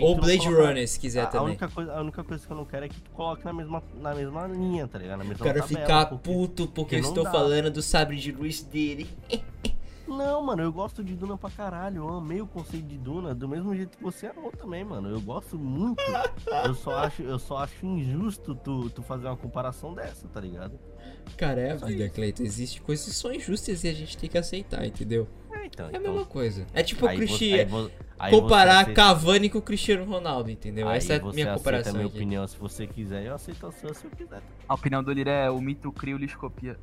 Ou 0.00 0.14
Blade 0.16 0.38
colocar- 0.46 0.68
Runner, 0.68 0.88
se 0.88 0.98
quiser 0.98 1.22
a, 1.22 1.24
a 1.24 1.26
também. 1.26 1.46
única 1.48 1.68
coisa, 1.68 1.92
a 1.92 2.00
única 2.00 2.22
coisa 2.24 2.46
que 2.46 2.52
eu 2.52 2.56
não 2.56 2.64
quero 2.64 2.84
é 2.84 2.88
que 2.88 3.00
tu 3.00 3.10
coloque 3.10 3.44
na 3.44 3.52
mesma, 3.52 3.82
na 4.00 4.14
mesma 4.14 4.46
linha, 4.46 4.86
tá 4.86 4.96
ligado? 4.96 5.18
Na 5.18 5.24
mesma 5.24 5.40
Eu 5.44 5.52
quero 5.52 5.60
tabela, 5.60 5.80
ficar 5.80 6.06
porque- 6.06 6.30
puto 6.30 6.66
porque 6.68 6.72
porque 6.72 6.94
eu 6.96 7.00
estou 7.00 7.24
dá. 7.24 7.30
falando 7.32 7.68
do 7.70 7.82
sabre 7.82 8.16
de 8.16 8.30
luz 8.30 8.62
dele. 8.62 9.08
Não, 10.06 10.42
mano, 10.42 10.62
eu 10.62 10.72
gosto 10.72 11.02
de 11.02 11.14
Duna 11.14 11.36
pra 11.38 11.48
caralho. 11.50 11.98
Eu 11.98 12.08
amei 12.08 12.40
o 12.40 12.46
conceito 12.46 12.86
de 12.86 12.98
Duna 12.98 13.34
do 13.34 13.48
mesmo 13.48 13.74
jeito 13.74 13.96
que 13.96 14.02
você 14.02 14.26
amou 14.26 14.50
também, 14.52 14.84
mano. 14.84 15.08
Eu 15.08 15.20
gosto 15.20 15.58
muito. 15.58 16.02
eu 16.64 16.74
só 16.74 16.96
acho, 16.98 17.22
eu 17.22 17.38
só 17.38 17.58
acho 17.58 17.86
injusto 17.86 18.54
tu, 18.54 18.90
tu 18.90 19.02
fazer 19.02 19.26
uma 19.26 19.36
comparação 19.36 19.94
dessa, 19.94 20.26
tá 20.28 20.40
ligado? 20.40 20.78
Cara, 21.36 21.60
é 21.60 21.70
a 21.72 21.76
vida. 21.76 22.08
Cleiton. 22.08 22.42
Existem 22.42 22.82
coisas 22.82 23.06
que 23.06 23.12
são 23.14 23.32
injustias 23.32 23.84
e 23.84 23.88
a 23.88 23.92
gente 23.94 24.16
tem 24.18 24.28
que 24.28 24.36
aceitar, 24.38 24.84
entendeu? 24.84 25.28
É, 25.52 25.66
então. 25.66 25.86
É 25.86 25.88
a 25.96 25.98
então 25.98 26.12
mesma 26.12 26.26
coisa. 26.26 26.66
É 26.74 26.82
tipo 26.82 27.06
o 27.06 27.08
você- 27.08 27.16
Cristiano. 27.16 27.90
aí 28.18 28.30
Comparar 28.32 28.80
aceita- 28.80 28.92
Cavani 28.94 29.48
com 29.48 29.58
o 29.58 29.62
Cristiano 29.62 30.04
Ronaldo, 30.04 30.50
entendeu? 30.50 30.88
aí 30.88 30.98
Essa 30.98 31.14
é 31.14 31.20
a 31.20 31.24
minha 31.32 31.54
comparação 31.54 31.92
a 31.92 31.94
minha 31.94 32.06
aqui. 32.06 32.16
opinião 32.16 32.46
se 32.46 32.56
você 32.58 32.86
quiser, 32.86 33.24
eu 33.26 33.34
aceito 33.34 33.66
a 33.66 33.72
sua 33.72 33.94
se 33.94 34.04
eu 34.04 34.10
quiser. 34.10 34.42
A 34.68 34.74
opinião 34.74 35.02
do 35.02 35.12
Lira 35.12 35.30
é 35.30 35.50
o 35.50 35.60
mito 35.60 35.90
cria, 35.92 36.14
o 36.14 36.18
lixo 36.18 36.38
copia. 36.38 36.76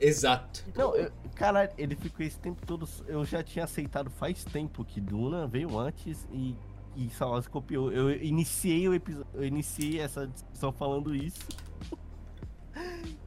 Exato. 0.00 0.64
Não, 0.74 0.94
eu, 0.96 1.10
caralho, 1.34 1.70
ele 1.78 1.94
ficou 1.96 2.24
esse 2.24 2.38
tempo 2.38 2.64
todo. 2.66 2.88
Eu 3.06 3.24
já 3.24 3.42
tinha 3.42 3.64
aceitado 3.64 4.10
faz 4.10 4.44
tempo 4.44 4.84
que 4.84 5.00
Duna 5.00 5.46
veio 5.46 5.78
antes 5.78 6.26
e, 6.32 6.56
e 6.96 7.10
Wars 7.20 7.46
copiou. 7.48 7.92
Eu 7.92 8.10
iniciei 8.22 8.88
o 8.88 8.94
episódio. 8.94 9.26
Eu 9.34 9.44
iniciei 9.44 10.00
essa 10.00 10.26
discussão 10.26 10.72
falando 10.72 11.14
isso. 11.14 11.40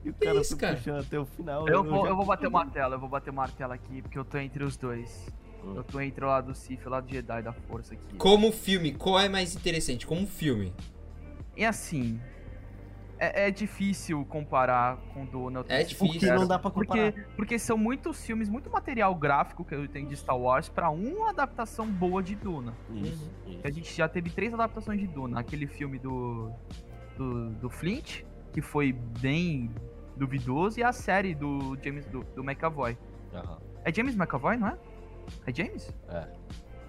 E 0.03 0.09
o 0.09 0.13
cara 0.13 0.41
isso, 0.41 0.57
cara? 0.57 0.75
puxando 0.75 0.99
até 0.99 1.17
o 1.19 1.25
final. 1.25 1.67
Eu 1.67 1.83
vou, 1.83 2.03
já- 2.03 2.09
eu 2.09 2.15
vou 2.15 2.25
bater 2.25 2.47
o 2.47 2.51
martelo, 2.51 2.95
eu 2.95 2.99
vou 2.99 3.07
bater 3.09 3.29
o 3.29 3.33
martelo 3.33 3.71
aqui, 3.73 4.01
porque 4.01 4.17
eu 4.17 4.25
tô 4.25 4.37
entre 4.37 4.63
os 4.63 4.75
dois. 4.75 5.27
Hum. 5.63 5.75
Eu 5.75 5.83
tô 5.83 6.01
entre 6.01 6.25
o 6.25 6.27
lado 6.27 6.47
do 6.47 6.55
Sith 6.55 6.81
e 6.81 6.87
o 6.87 6.89
lado 6.89 7.09
Jedi 7.09 7.41
da 7.41 7.53
força 7.53 7.93
aqui. 7.93 8.15
Como 8.17 8.51
filme, 8.51 8.93
qual 8.93 9.19
é 9.19 9.29
mais 9.29 9.55
interessante? 9.55 10.05
Como 10.05 10.27
filme? 10.27 10.73
E 11.55 11.63
assim, 11.63 12.19
é, 13.23 13.47
é 13.47 13.51
difícil 13.51 14.25
comparar 14.25 14.97
com 15.13 15.25
tô 15.25 15.49
É 15.69 15.83
difícil. 15.83 16.07
Porque 16.19 16.25
não 16.27 16.47
dá 16.47 16.59
pra 16.59 16.69
comparar. 16.71 17.11
Porque, 17.11 17.27
porque 17.35 17.59
são 17.59 17.77
muitos 17.77 18.25
filmes, 18.25 18.49
muito 18.49 18.69
material 18.69 19.13
gráfico 19.15 19.63
que 19.63 19.73
eu 19.73 19.87
tenho 19.87 20.07
de 20.07 20.15
Star 20.15 20.37
Wars 20.37 20.69
pra 20.69 20.89
uma 20.89 21.29
adaptação 21.29 21.87
boa 21.87 22.21
de 22.21 22.35
Duna. 22.35 22.73
Isso, 22.93 23.31
isso. 23.47 23.59
A 23.63 23.69
gente 23.69 23.93
já 23.93 24.07
teve 24.07 24.29
três 24.29 24.53
adaptações 24.53 24.99
de 24.99 25.07
Duna. 25.07 25.39
Aquele 25.39 25.67
filme 25.67 25.97
do, 25.99 26.51
do, 27.17 27.49
do 27.51 27.69
Flint, 27.69 28.23
que 28.51 28.61
foi 28.61 28.91
bem 28.91 29.71
duvidoso, 30.15 30.79
e 30.79 30.83
a 30.83 30.91
série 30.91 31.33
do 31.33 31.77
James 31.83 32.05
do, 32.05 32.23
do 32.35 32.43
McAvoy. 32.43 32.97
Aham. 33.33 33.57
É 33.83 33.93
James 33.93 34.15
McAvoy, 34.15 34.57
não 34.57 34.67
é? 34.67 34.77
É 35.45 35.53
James? 35.53 35.93
É, 36.09 36.27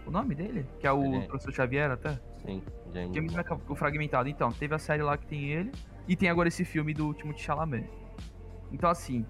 O 0.06 0.10
nome 0.10 0.34
dele? 0.34 0.66
Que 0.78 0.86
é 0.86 0.92
o 0.92 1.02
Ele 1.04 1.16
é. 1.16 1.26
professor 1.26 1.52
Xavier 1.52 1.90
até? 1.90 2.18
sim. 2.44 2.62
James, 2.92 3.14
James 3.14 3.34
McAvoy, 3.34 3.64
o 3.68 3.74
Fragmentado. 3.74 4.28
Então, 4.28 4.52
teve 4.52 4.74
a 4.74 4.78
série 4.78 5.02
lá 5.02 5.16
que 5.16 5.26
tem 5.26 5.46
ele, 5.46 5.72
e 6.06 6.16
tem 6.16 6.28
agora 6.28 6.48
esse 6.48 6.64
filme 6.64 6.92
do 6.92 7.06
último 7.06 7.32
de 7.32 7.40
Chalamet. 7.40 7.88
Então, 8.72 8.90
assim, 8.90 9.24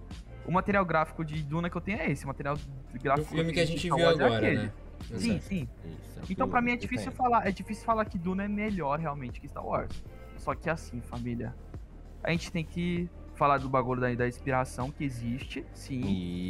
o 0.47 0.53
material 0.53 0.85
gráfico 0.85 1.25
de 1.25 1.43
Duna 1.43 1.71
que 1.71 1.77
eu 1.77 1.81
tenho 1.81 1.99
é 1.99 2.11
esse, 2.11 2.25
o 2.25 2.29
material 2.29 2.57
O 2.95 2.99
gráfico 2.99 3.35
filme 3.35 3.53
que 3.53 3.61
a 3.61 3.67
gente 3.67 3.83
viu 3.83 3.99
é 3.99 4.07
agora, 4.07 4.37
aquele. 4.37 4.63
né? 4.63 4.73
Sim, 5.17 5.41
sim. 5.41 5.69
Isso, 5.85 6.21
é 6.21 6.23
Então, 6.31 6.49
pra 6.49 6.61
mim 6.63 6.73
é 6.73 6.77
difícil 6.77 7.13
falar, 7.13 7.47
é 7.47 7.51
difícil 7.51 7.85
falar 7.85 8.05
que 8.07 8.19
Duna 8.19 8.45
é 8.45 8.49
melhor 8.49 8.99
realmente 8.99 9.41
que 9.41 9.49
Star 9.49 9.65
Wars. 9.65 10.03
Só 10.37 10.55
que 10.55 10.69
assim, 10.69 11.01
família, 11.01 11.55
a 12.23 12.31
gente 12.31 12.51
tem 12.51 12.65
que 12.65 13.09
falar 13.35 13.59
do 13.59 13.69
bagulho 13.69 14.01
da, 14.01 14.13
da 14.15 14.29
inspiração 14.29 14.91
que 14.91 15.05
existe, 15.05 15.65
sim, 15.75 16.01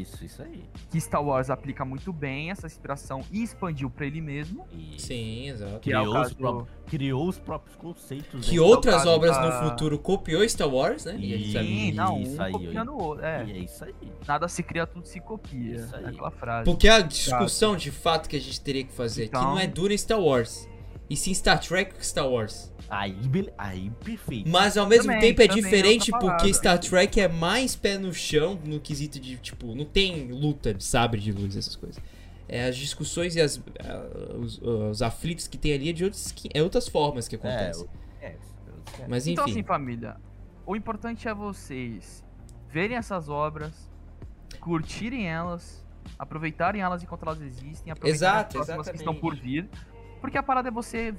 Isso, 0.01 0.24
isso 0.24 0.43
aí. 0.43 0.62
que 0.91 1.01
Star 1.01 1.22
Wars 1.24 1.51
aplica 1.51 1.85
muito 1.85 2.12
bem 2.12 2.51
essa 2.51 2.66
inspiração 2.66 3.22
e 3.32 3.43
expandiu 3.43 3.89
pra 3.91 4.07
ele 4.07 4.20
mesmo, 4.20 4.66
Isso. 4.72 5.07
Sim, 5.07 5.49
exato. 5.49 5.80
que 5.80 5.91
é 5.93 5.97
Criou, 5.97 6.12
caso 6.12 6.24
os 6.30 6.35
do- 6.35 6.37
próprios, 6.39 6.68
criou 6.87 7.28
os 7.28 7.39
próprios 7.39 7.76
conceitos. 7.76 8.45
Que 8.45 8.51
dentro- 8.53 8.64
outras 8.66 9.07
obras 9.07 9.37
da- 9.37 9.62
no 9.62 9.70
futuro 9.70 9.99
copiou 9.99 10.47
Star 10.49 10.68
Wars, 10.68 11.05
né? 11.07 11.16
E. 11.18 11.53
Sim, 11.53 11.93
não, 11.93 12.20
Isso 12.20 12.37
um 12.37 12.43
aí, 12.43 12.53
copiando 12.53 12.93
o 12.93 13.03
outro. 13.03 13.24
É, 13.24 13.45
E 13.45 13.53
é 13.53 13.59
isso 13.59 13.85
aí. 13.85 13.95
nada 14.26 14.47
se 14.49 14.62
cria, 14.62 14.87
tudo 14.87 15.07
se 15.07 15.20
copia. 15.20 15.76
Isso 15.76 15.97
aí. 15.97 16.05
É 16.05 16.09
aquela 16.09 16.30
frase. 16.30 16.64
Porque 16.64 16.89
a 16.89 17.01
discussão 17.01 17.76
de 17.76 17.91
fato 17.91 18.28
que 18.28 18.37
a 18.37 18.41
gente 18.41 18.61
teria 18.61 18.85
que 18.85 18.93
fazer 18.93 19.24
Então- 19.26 19.41
aqui 19.41 19.51
não 19.51 19.59
é 19.59 19.66
Duna 19.66 19.95
e 19.95 19.99
Star 19.99 20.20
Wars. 20.20 20.68
E 21.09 21.16
sim 21.16 21.34
Star 21.34 21.61
Trek 21.61 21.94
com 21.94 22.00
Star 22.02 22.26
Wars. 22.28 22.72
Aí, 22.88 23.16
aí 23.59 23.90
perfeito. 24.05 24.48
Mas 24.48 24.76
ao 24.76 24.86
mesmo 24.86 25.05
Também, 25.12 25.20
tempo 25.20 25.42
é 25.42 25.46
também 25.48 25.62
é 25.62 25.66
diferente 25.66 26.11
porque. 26.12 26.52
Star 26.55 26.78
Trek 26.78 27.20
é 27.20 27.28
mais 27.28 27.76
pé 27.76 27.98
no 27.98 28.12
chão 28.12 28.59
no 28.64 28.80
quesito 28.80 29.20
de, 29.20 29.36
tipo, 29.36 29.74
não 29.74 29.84
tem 29.84 30.28
luta 30.32 30.72
de 30.72 30.82
sabre 30.84 31.20
de 31.20 31.30
luz, 31.32 31.57
essas 31.57 31.76
coisas. 31.76 32.02
É 32.48 32.66
as 32.66 32.76
discussões 32.76 33.36
e 33.36 33.40
as, 33.40 33.59
ah, 33.80 34.36
os, 34.38 34.59
os 34.61 35.02
aflitos 35.02 35.46
que 35.48 35.57
tem 35.59 35.72
ali 35.74 35.88
é 35.90 35.92
de 35.92 36.05
outras, 36.05 36.30
que- 36.32 36.48
é 36.52 36.62
outras 36.62 36.88
formas 36.88 37.26
que 37.28 37.34
É, 37.36 37.38
acontecem. 37.38 37.84
o- 37.84 37.88
é, 38.20 38.26
é, 39.00 39.09
Mas 39.09 39.26
Então, 39.26 39.44
enfim. 39.44 39.52
assim, 39.61 39.62
família, 39.62 40.16
o 40.66 40.74
importante 40.76 41.26
é 41.28 41.34
vocês 41.34 42.22
verem 42.70 42.96
essas 42.96 43.28
obras, 43.28 43.90
curtirem 44.61 45.26
elas, 45.26 45.84
aproveitarem 46.18 46.80
elas 46.82 47.02
enquanto 47.02 47.22
elas 47.22 47.40
existem, 47.40 47.92
aproveitarem 47.92 48.11
Exato, 48.14 48.59
as 48.61 48.66
próximas 48.66 48.88
que 48.90 48.96
estão 48.96 49.14
por 49.14 49.34
vir. 49.36 49.68
Porque 50.24 50.38
a 50.38 50.42
parada 50.42 50.68
é 50.68 50.70
você 50.70 51.14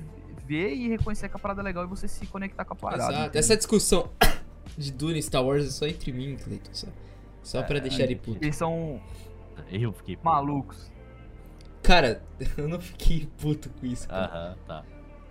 ver 0.48 0.74
e 0.74 0.88
reconhecer 0.90 1.30
que 1.30 1.36
a 1.36 1.40
parada 1.40 1.62
é 1.62 1.64
legal 1.64 1.84
e 1.84 1.88
você 1.88 2.08
se 2.08 2.26
conectar 2.26 2.66
com 2.66 2.74
a 2.74 2.76
parada. 2.76 3.04
Exato. 3.04 3.20
entendeu? 3.20 3.40
Essa 3.40 3.56
discussão 3.56 4.10
de 4.76 4.92
Dune 4.92 5.20
e 5.20 5.22
Star 5.22 5.46
Wars 5.46 5.68
é 5.68 5.70
só 5.70 5.86
entre 5.86 6.12
mim 6.12 6.34
e 6.34 6.38
Cleiton. 6.38 6.72
Só, 6.74 6.88
só 7.44 7.62
pra 7.62 7.78
É, 7.78 7.82
deixar 7.82 8.02
ele 8.06 8.16
puto. 8.16 8.44
Eles 8.44 8.56
são 8.56 9.00
eu 9.72 9.94
fiquei 9.94 10.16
puto. 10.16 10.26
malucos. 10.28 10.92
Cara, 11.84 12.24
eu 12.58 12.68
não 12.68 12.82
fiquei 12.82 13.30
puto 13.38 13.70
com 13.80 13.86
isso, 13.86 14.08
cara. 14.08 14.26
Aham, 14.26 14.58
tá. 14.66 14.84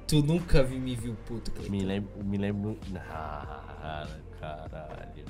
Tu 0.06 0.22
nunca 0.22 0.62
vi, 0.62 0.78
me 0.78 0.94
viu 0.94 1.16
puto, 1.26 1.50
Cleiton. 1.50 1.72
Me 1.72 1.82
lembro. 1.82 2.24
Me 2.24 2.38
lembro. 2.38 2.78
Ah, 3.10 4.06
caralho. 4.40 5.24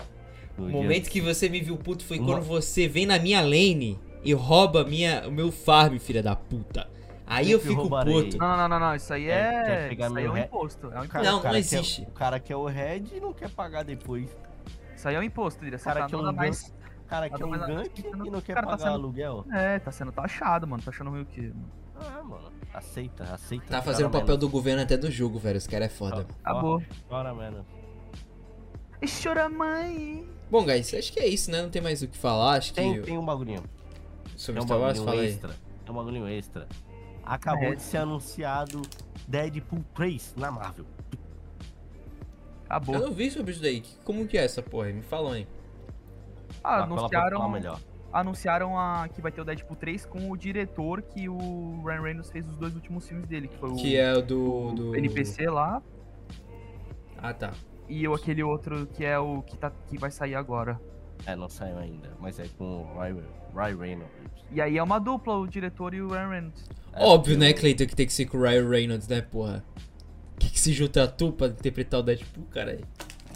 No 0.59 0.65
O 0.65 0.69
dia- 0.69 0.77
momento 0.83 1.09
que 1.09 1.21
você 1.23 1.49
me 1.49 1.61
viu 1.63 1.79
puto 1.79 2.05
foi 2.05 2.19
quando 2.19 2.43
você 2.43 2.87
vem 2.87 3.07
na 3.07 3.19
minha 3.19 3.41
lane 3.41 3.99
e 4.23 4.35
rouba 4.35 4.85
minha, 4.85 5.27
o 5.27 5.33
meu 5.33 5.51
farm, 5.51 5.97
filha 5.99 6.23
da 6.23 6.37
puta. 6.37 6.93
Aí 7.27 7.51
eu 7.51 7.59
Eu 7.59 7.65
fico 7.65 7.75
roubarei. 7.83 8.25
puto. 8.25 8.37
Não, 8.39 8.57
não, 8.57 8.69
não, 8.69 8.79
não, 8.81 8.95
isso 8.95 9.13
aí 9.13 9.29
é. 9.29 9.89
pegar 9.89 10.07
isso 10.09 10.17
aí 10.19 10.25
é 10.27 10.31
um 10.31 10.37
imposto. 10.37 10.87
É 10.93 10.97
um 10.99 11.01
O 11.01 11.05
imposto. 11.05 11.25
Não, 11.25 11.39
o 11.39 11.41
cara 11.43 11.55
não 11.55 11.55
quer- 11.55 11.59
existe. 11.59 12.03
o 12.03 12.11
cara 12.13 12.41
quer 12.41 12.57
o 12.57 12.67
red 12.67 13.05
e 13.15 13.21
não 13.21 13.33
quer 13.33 13.51
pagar 13.51 13.83
depois. 13.83 14.29
Isso 14.95 15.09
aí 15.09 15.15
é 15.15 15.19
um 15.19 15.23
imposto. 15.23 15.65
O 15.65 15.71
Você 15.71 15.79
cara 15.85 16.01
tá 16.01 16.07
quer 16.09 16.17
um 16.17 16.23
nada 16.23 16.33
gank, 16.33 16.39
mais. 16.39 16.69
o 16.69 17.09
cara 17.09 17.27
nada 17.29 17.39
quer 17.39 17.45
um 17.45 17.49
mais- 17.49 17.67
gank 17.67 18.03
tá 18.03 18.09
e 18.09 18.31
não 18.31 18.41
quer 18.41 18.55
cara 18.55 18.67
tá 18.67 18.73
pagar 18.73 18.85
sendo- 18.85 18.95
aluguel. 18.95 19.45
É, 19.53 19.79
tá 19.79 19.91
sendo 19.91 20.13
taxado, 20.13 20.67
mano. 20.67 20.83
Tá 20.83 20.91
achando 20.91 21.11
ruim 21.11 21.23
o 21.23 21.27
quê? 21.27 21.43
mano? 21.55 21.71
Ah, 21.97 22.23
mano. 22.23 22.53
Aceita, 22.75 23.23
aceita. 23.25 23.67
Tá 23.69 23.81
fazendo 23.81 24.07
o 24.09 24.11
papel 24.11 24.37
do 24.37 24.49
governo 24.49 24.83
até 24.83 24.97
do 24.97 25.11
jogo, 25.11 25.39
velho. 25.39 25.57
Esse 25.57 25.69
cara 25.69 25.85
é 25.85 25.89
foda. 25.89 26.27
Acabou. 26.43 26.83
Bora, 27.09 27.33
mano. 27.33 27.65
Chora, 29.23 29.49
mãe. 29.49 30.27
Bom, 30.51 30.65
guys, 30.65 30.93
acho 30.95 31.13
que 31.13 31.21
é 31.21 31.27
isso, 31.27 31.51
né? 31.51 31.63
Não 31.63 31.69
tem 31.71 31.83
mais 31.83 32.03
o 32.03 32.09
que 32.09 32.17
falar. 32.17 32.55
Acho 32.57 32.71
que 32.73 32.81
Tem, 32.81 33.01
tem 33.03 33.19
um 33.19 33.25
bagulhinho. 33.25 33.63
sobre 34.37 34.61
Tem 34.61 34.63
um 34.63 34.67
Star 34.67 34.79
Wars, 34.79 34.99
bagulhinho 34.99 35.05
fala 35.05 35.21
aí. 35.23 35.29
extra. 35.29 35.55
É 35.87 35.91
um 35.91 35.95
bagulhinho 35.95 36.29
extra. 36.29 36.67
Acabou 37.25 37.73
É. 37.73 37.75
de 37.77 37.83
ser 37.83 37.99
anunciado 37.99 38.83
Deadpool 39.27 39.85
3 39.95 40.35
na 40.37 40.51
Marvel. 40.51 40.85
Acabou. 42.69 42.95
Eu 42.95 43.01
não 43.03 43.13
vi 43.13 43.31
sobre 43.31 43.53
isso 43.53 43.63
daí. 43.63 43.83
Como 44.05 44.27
que 44.27 44.37
é 44.39 44.45
essa 44.45 44.63
porra? 44.63 44.89
Me 44.93 45.03
falam 45.03 45.33
aí. 45.33 45.47
Ah, 46.63 46.83
anunciaram, 46.85 47.49
melhor. 47.51 47.81
anunciaram 48.13 48.79
a, 48.79 49.09
que 49.09 49.21
vai 49.21 49.31
ter 49.33 49.41
o 49.41 49.45
Deadpool 49.45 49.77
3 49.77 50.07
com 50.07 50.31
o 50.31 50.37
diretor 50.37 51.03
que 51.03 51.29
o 51.29 51.83
Ryan 51.85 52.01
Reynolds 52.03 52.31
fez 52.31 52.49
os 52.49 52.57
dois 52.57 52.75
últimos 52.75 53.07
filmes 53.09 53.27
dele, 53.27 53.49
que 53.49 53.57
foi 53.59 53.71
o, 53.71 53.77
Que 53.77 53.97
é 53.97 54.13
o 54.15 54.23
do. 54.23 54.67
o 54.69 54.73
do... 54.73 54.97
NPC 54.97 55.49
lá 55.51 55.83
Ah, 57.19 57.35
tá. 57.35 57.53
e 57.89 58.07
o, 58.09 58.15
aquele 58.15 58.43
outro 58.43 58.87
que 58.87 59.05
é 59.05 59.19
o 59.19 59.43
que, 59.43 59.57
tá, 59.57 59.71
que 59.89 59.99
vai 59.99 60.11
sair 60.11 60.35
agora. 60.35 60.81
É, 61.27 61.35
não 61.37 61.49
saiu 61.49 61.79
ainda, 61.79 62.11
mas 62.21 62.39
é 62.39 62.47
com 62.59 62.83
o 62.83 62.99
Ryan, 63.01 63.23
Ryan 63.55 63.77
Reynolds. 63.79 64.13
E 64.51 64.61
aí 64.61 64.79
é 64.79 64.83
uma 64.83 64.99
dupla, 64.99 65.37
o 65.37 65.47
diretor 65.47 65.93
e 65.95 66.01
o 66.03 66.09
Ryan 66.09 66.29
Reynolds. 66.29 66.69
É, 66.97 67.05
Óbvio, 67.05 67.37
né, 67.37 67.53
Cleiton, 67.53 67.87
que 67.87 67.97
tem 67.97 68.07
que 68.07 68.13
ser 68.13 68.27
com 68.27 68.39
o 68.39 68.43
Ryan 68.43 68.69
Reynolds, 68.69 69.09
né, 69.09 69.21
porra? 69.21 69.65
Que 70.39 70.51
que 70.51 70.61
se 70.61 70.73
junta 70.73 71.03
a 71.05 71.09
tu 71.09 71.33
pra 71.33 71.49
interpretar 71.49 72.01
o 72.01 72.03
Deadpool, 72.03 72.45
cara? 72.47 72.79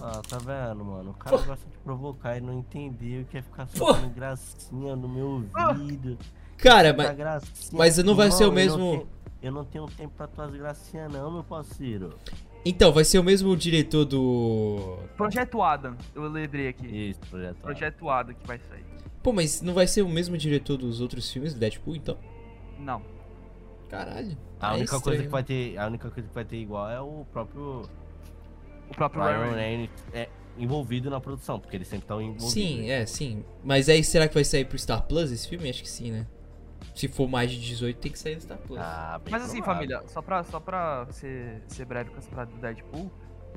Ah, 0.00 0.20
tá 0.28 0.38
vendo, 0.38 0.84
mano? 0.84 1.11
O 1.11 1.14
cara 1.14 1.36
gosta 1.38 1.66
de 1.68 1.78
provocar 1.78 2.36
e 2.36 2.40
não 2.40 2.59
entendeu, 2.59 3.24
quer 3.30 3.42
ficar 3.42 3.66
Pô. 3.66 3.76
soltando 3.86 4.11
gracinha 4.14 4.94
no 4.94 5.09
meu 5.09 5.44
Ah. 5.54 5.70
ouvido. 5.70 6.16
Cara, 6.56 6.92
mas. 6.96 7.16
gracinha. 7.16 7.70
mas 7.72 7.98
não 7.98 8.14
vai 8.14 8.30
ser 8.30 8.44
o 8.44 8.46
Irmão, 8.48 8.59
eu 8.62 8.68
não 8.70 8.76
mesmo- 8.78 8.90
tenho- 9.04 9.18
Eu 9.40 9.52
não 9.52 9.64
tenho 9.64 9.86
tempo 9.86 10.12
pra 10.16 10.26
tuas 10.26 10.50
gracinhas, 10.52 11.12
não, 11.12 11.30
meu 11.30 11.44
parceiro. 11.44 12.16
Então, 12.64 12.92
vai 12.92 13.04
ser 13.04 13.20
o 13.20 13.24
mesmo 13.24 13.56
diretor 13.56 14.04
do. 14.04 14.98
Projeto 15.16 15.62
Adam, 15.62 15.96
eu 16.12 16.28
lembrei 16.28 16.66
aqui. 16.68 16.86
Isso, 17.11 17.20
projeto. 17.30 17.56
Projeto 17.59 18.09
Adam 18.11 18.34
que 18.34 18.44
vai 18.46 18.59
sair. 18.68 18.84
Pô, 19.22 19.32
mas 19.32 19.62
não 19.62 19.72
vai 19.74 19.86
ser 19.86 20.02
o 20.02 20.09
mesmo 20.09 20.36
diretor 20.36 20.76
dos 20.76 21.00
outros 21.00 21.30
filmes 21.30 21.54
do 21.54 21.61
Deadpool, 21.61 21.94
então? 21.94 22.18
Não. 22.80 23.00
Caralho. 23.89 24.36
A 24.61 24.72
É 24.74 24.76
única 24.78 24.91
coisa 24.93 25.22
estranho. 25.22 25.22
que 25.24 25.28
vai 25.28 25.43
ter, 25.43 25.78
a 25.78 25.86
única 25.86 26.11
coisa 26.11 26.28
que 26.28 26.34
vai 26.34 26.45
ter 26.45 26.57
igual 26.57 26.91
é 26.91 27.01
o 27.01 27.24
próprio 27.32 27.89
O 28.91 28.95
próprio 28.95 29.22
Ryan 29.22 29.55
Reynolds. 29.55 30.05
É 30.12 30.28
envolvido 30.59 31.09
na 31.09 31.20
produção, 31.20 31.61
porque 31.61 31.76
eles 31.76 31.86
sempre 31.89 32.05
estão 32.05 32.20
envolvidos. 32.20 32.53
Sim, 32.53 32.91
é, 32.91 33.07
sim. 33.07 33.45
Mas 33.62 33.89
aí 33.89 34.03
será 34.03 34.26
que 34.26 34.34
vai 34.34 34.45
sair 34.45 34.64
pro 34.64 34.76
Star 34.78 35.03
Plus 35.07 35.30
esse 35.30 35.49
filme? 35.49 35.68
Acho 35.70 35.82
que 35.82 35.89
sim, 35.89 36.11
né? 36.11 36.26
Se 36.95 37.07
for 37.07 37.28
mais 37.28 37.51
de 37.51 37.61
18, 37.61 37.99
tem 37.99 38.11
que 38.11 38.18
sair 38.18 38.34
no 38.34 38.41
Star 38.41 38.59
Plus. 38.59 38.78
Ah, 38.80 39.20
bem 39.24 39.30
Mas 39.32 39.43
assim, 39.45 39.59
provável. 39.62 39.74
família, 39.89 40.09
só 40.09 40.20
pra, 40.20 40.43
só 40.45 40.59
pra 40.59 41.07
ser, 41.11 41.62
ser 41.68 41.84
breve 41.84 42.11
com 42.11 42.18
essa 42.18 42.28
parada 42.28 42.51
do 42.51 42.59
Deadpool, 42.59 43.11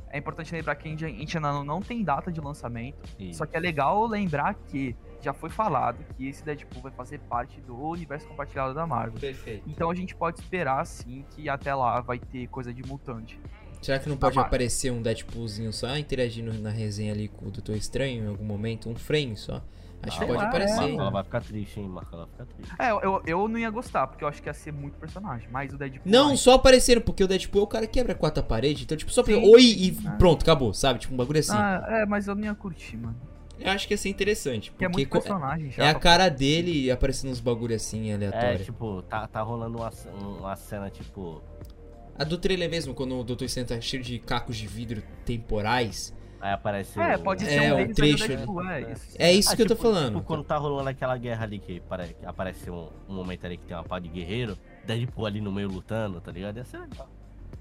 é 0.09 0.17
importante 0.19 0.53
lembrar 0.53 0.75
que 0.75 0.87
a 0.87 0.91
gente, 0.91 1.03
a 1.05 1.07
gente 1.07 1.37
ainda 1.37 1.51
não, 1.51 1.63
não 1.63 1.81
tem 1.81 2.03
data 2.03 2.31
de 2.31 2.39
lançamento. 2.39 2.97
Isso. 3.19 3.39
Só 3.39 3.45
que 3.47 3.57
é 3.57 3.59
legal 3.59 4.05
lembrar 4.05 4.53
que 4.53 4.95
já 5.21 5.33
foi 5.33 5.49
falado 5.49 6.03
que 6.15 6.27
esse 6.27 6.43
Deadpool 6.43 6.81
vai 6.81 6.91
fazer 6.91 7.19
parte 7.21 7.59
do 7.61 7.77
universo 7.77 8.27
compartilhado 8.27 8.73
da 8.73 8.85
Marvel. 8.87 9.19
Perfeito. 9.19 9.63
Então 9.67 9.89
a 9.89 9.95
gente 9.95 10.15
pode 10.15 10.39
esperar 10.39 10.85
sim 10.85 11.23
que 11.31 11.47
até 11.49 11.73
lá 11.73 12.01
vai 12.01 12.19
ter 12.19 12.47
coisa 12.47 12.73
de 12.73 12.83
mutante. 12.83 13.39
Será 13.81 13.97
que 13.99 14.07
não 14.09 14.17
pode 14.17 14.35
Marvel. 14.35 14.47
aparecer 14.47 14.91
um 14.91 15.01
Deadpoolzinho 15.01 15.73
só 15.73 15.97
interagindo 15.97 16.53
na 16.53 16.69
resenha 16.69 17.13
ali 17.13 17.27
com 17.27 17.47
o 17.47 17.51
Doutor 17.51 17.75
Estranho 17.75 18.25
em 18.25 18.27
algum 18.27 18.45
momento? 18.45 18.89
Um 18.89 18.95
frame 18.95 19.35
só? 19.35 19.61
Acho 20.03 20.17
que 20.17 20.23
Ah, 20.23 20.27
pode 20.27 20.39
lá, 20.39 20.47
aparecer. 20.47 20.81
é. 20.89 20.95
ela 20.95 21.09
vai 21.11 21.23
ficar 21.23 21.41
triste, 21.41 21.79
hein? 21.79 21.87
Marco, 21.87 22.15
ela 22.15 22.25
vai 22.25 22.31
ficar 22.31 22.45
triste. 22.45 22.75
É, 22.79 22.91
eu, 22.91 23.21
eu 23.23 23.47
não 23.47 23.59
ia 23.59 23.69
gostar, 23.69 24.07
porque 24.07 24.23
eu 24.23 24.27
acho 24.27 24.41
que 24.41 24.49
ia 24.49 24.53
ser 24.53 24.71
muito 24.73 24.97
personagem. 24.97 25.47
Mas 25.51 25.71
o 25.71 25.77
Deadpool. 25.77 26.11
Não, 26.11 26.29
ai, 26.29 26.37
só 26.37 26.53
aparecendo, 26.55 27.01
porque 27.01 27.23
o 27.23 27.27
Deadpool 27.27 27.61
é 27.61 27.63
o 27.63 27.67
cara 27.67 27.85
que 27.85 27.93
quebra 27.93 28.13
a 28.13 28.15
quarta 28.15 28.41
parede. 28.41 28.83
Então, 28.83 28.97
tipo, 28.97 29.11
só. 29.11 29.23
Sim. 29.23 29.33
Oi 29.35 29.61
e 29.63 29.97
Ah. 30.07 30.11
pronto, 30.13 30.41
acabou, 30.41 30.73
sabe? 30.73 30.97
Tipo, 30.99 31.13
um 31.13 31.17
bagulho 31.17 31.39
assim. 31.39 31.51
Ah, 31.55 31.85
é, 31.87 32.05
mas 32.07 32.27
eu 32.27 32.33
não 32.33 32.43
ia 32.43 32.55
curtir, 32.55 32.97
mano. 32.97 33.15
Eu 33.63 33.71
acho 33.71 33.87
que 33.87 33.93
ia 33.93 33.97
ser 33.97 34.09
interessante. 34.09 34.71
Porque 34.71 34.85
é 34.85 34.89
muito 34.89 35.09
personagem 35.09 35.69
já. 35.71 35.83
é 35.85 35.89
a 35.89 35.95
cara 35.95 36.29
dele 36.29 36.89
aparecendo 36.91 37.31
uns 37.31 37.39
bagulho 37.39 37.75
assim, 37.75 38.09
É, 38.11 38.15
aleatório. 38.15 38.65
tipo, 38.65 39.01
tá, 39.03 39.27
tá 39.27 39.41
rolando 39.41 39.77
uma, 39.77 39.91
uma 40.39 40.55
cena, 40.55 40.89
tipo. 40.89 41.41
A 42.17 42.23
do 42.23 42.37
trailer 42.37 42.69
mesmo, 42.69 42.93
quando 42.93 43.17
o 43.19 43.23
Doutor 43.23 43.45
Estranho 43.45 43.67
tá 43.67 43.79
cheio 43.81 44.03
de 44.03 44.19
cacos 44.19 44.57
de 44.57 44.67
vidro 44.67 45.01
temporais. 45.25 46.13
Aí 46.39 46.51
aparece. 46.53 46.99
É, 46.99 47.15
o- 47.15 47.19
pode 47.23 47.45
É, 47.45 47.47
ser 47.49 47.71
um 47.73 47.77
um 47.79 47.87
do 47.87 47.93
trecho 47.93 48.27
Deadpool, 48.27 48.67
é 48.67 48.91
isso. 48.91 49.15
É 49.19 49.31
isso 49.31 49.51
Ah, 49.51 49.55
que 49.55 49.61
eu 49.61 49.67
tô 49.67 49.75
tipo- 49.75 49.87
falando. 49.87 50.15
Tipo, 50.15 50.25
quando 50.25 50.43
tá 50.43 50.57
rolando 50.57 50.89
aquela 50.89 51.15
guerra 51.17 51.43
ali 51.43 51.59
que 51.59 51.81
aparece 52.25 52.69
um, 52.71 52.89
um 53.07 53.13
momento 53.13 53.45
ali 53.45 53.57
que 53.57 53.65
tem 53.65 53.75
uma 53.77 53.83
pá 53.83 53.99
de 53.99 54.09
guerreiro, 54.09 54.57
Deadpool 54.85 55.25
ali 55.27 55.39
no 55.39 55.51
meio 55.51 55.67
lutando, 55.69 56.19
tá 56.19 56.31
ligado? 56.31 56.57
Ia 56.57 56.65
ser 56.65 56.79
legal. 56.79 57.07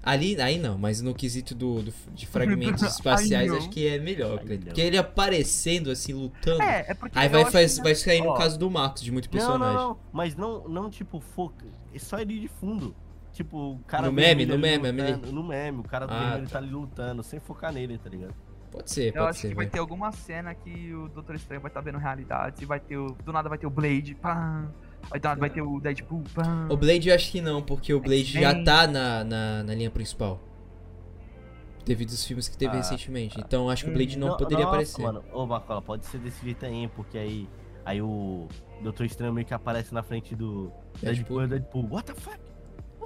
Ali, 0.03 0.39
aí 0.41 0.57
não, 0.57 0.77
mas 0.79 0.99
no 0.99 1.13
quesito 1.13 1.53
do, 1.53 1.83
do- 1.83 1.93
de 2.13 2.25
fragmentos 2.25 2.81
espaciais, 2.97 3.51
Ai, 3.51 3.57
acho 3.57 3.65
não. 3.67 3.71
que 3.71 3.87
é 3.87 3.99
melhor, 3.99 4.39
Cleiton. 4.39 4.55
não. 4.55 4.63
Porque 4.69 4.81
ele 4.81 4.97
aparecendo 4.97 5.91
assim, 5.91 6.11
lutando. 6.13 6.61
É, 6.63 6.85
é 6.89 6.93
porque. 6.95 7.17
Aí 7.19 7.27
eu 7.27 7.31
vai, 7.31 7.41
acho 7.43 7.51
faz, 7.51 7.77
que- 7.77 7.83
vai 7.83 7.93
sair 7.95 8.21
no 8.23 8.33
caso 8.33 8.57
do 8.57 8.69
Marcos, 8.69 9.03
de 9.03 9.11
muito 9.11 9.25
Não, 9.25 9.31
personagem. 9.31 9.75
não, 9.75 9.89
não. 9.89 9.99
Mas 10.11 10.35
não, 10.35 10.67
não 10.67 10.89
tipo, 10.89 11.19
foca. 11.19 11.65
É 11.93 11.99
só 11.99 12.17
ele 12.17 12.39
de 12.39 12.47
fundo. 12.47 12.95
Tipo, 13.31 13.73
o 13.73 13.79
cara. 13.85 14.07
No 14.07 14.11
meme, 14.11 14.45
no 14.45 14.57
meme, 14.57 14.87
ele- 14.89 15.01
lutando, 15.13 15.31
No 15.31 15.43
meme, 15.43 15.79
o 15.79 15.83
cara 15.83 16.07
do 16.07 16.13
Ah, 16.13 16.19
vermelho 16.19 16.43
tá. 16.47 16.51
tá 16.53 16.57
ali 16.57 16.69
lutando, 16.71 17.21
sem 17.23 17.39
focar 17.39 17.71
nele, 17.71 17.97
tá 17.97 18.09
ligado? 18.09 18.33
Pode 18.71 18.89
ser, 18.91 19.07
Eu 19.09 19.13
pode 19.13 19.29
acho 19.29 19.39
ser. 19.41 19.49
que 19.49 19.55
vai 19.55 19.65
vai. 19.65 19.71
ter 19.71 19.79
alguma 19.79 20.11
cena 20.11 20.55
que 20.55 20.93
o 20.93 21.09
Doutor 21.09 21.35
Estranho 21.35 21.61
vai 21.61 21.69
estar 21.69 21.81
vendo 21.81 21.97
realidade. 21.97 22.65
Vai 22.65 22.79
ter 22.79 22.97
o. 22.97 23.07
Do 23.23 23.31
nada 23.31 23.47
vai 23.47 23.57
ter 23.57 23.67
o 23.67 23.69
Blade. 23.69 24.15
Pá, 24.15 24.65
vai, 25.09 25.19
nada 25.23 25.39
vai 25.39 25.49
ter 25.49 25.61
o 25.61 25.79
Deadpool. 25.79 26.23
Pá. 26.33 26.67
O 26.69 26.77
Blade 26.77 27.09
eu 27.09 27.15
acho 27.15 27.31
que 27.31 27.41
não, 27.41 27.61
porque 27.61 27.93
o 27.93 27.99
Blade 27.99 28.23
já 28.23 28.63
tá 28.63 28.87
na, 28.87 29.23
na, 29.23 29.63
na 29.63 29.75
linha 29.75 29.89
principal. 29.91 30.39
Devido 31.85 32.11
aos 32.11 32.23
filmes 32.23 32.47
que 32.47 32.57
teve 32.57 32.73
Ah, 32.73 32.77
recentemente. 32.77 33.39
Então 33.39 33.69
acho 33.69 33.85
que 33.85 33.89
o 33.89 33.93
Blade 33.93 34.17
não, 34.17 34.29
No- 34.29 34.37
poderia 34.37 34.65
nossa, 34.65 34.75
aparecer. 34.75 35.01
Mano, 35.01 35.23
ô 35.33 35.45
Marcola, 35.47 35.81
pode 35.81 36.05
ser 36.05 36.19
desse 36.19 36.43
jeito 36.43 36.65
aí, 36.65 36.87
porque 36.95 37.17
aí. 37.17 37.49
Aí 37.83 37.99
o 38.01 38.47
Doutor 38.83 39.05
Estranho 39.07 39.33
meio 39.33 39.45
que 39.47 39.53
aparece 39.55 39.91
na 39.91 40.03
frente 40.03 40.35
do 40.35 40.71
Deadpool. 41.01 41.39
Deadpool. 41.39 41.47
Deadpool, 41.47 41.87
what 41.91 42.05
the 42.05 42.13
fuck? 42.13 42.37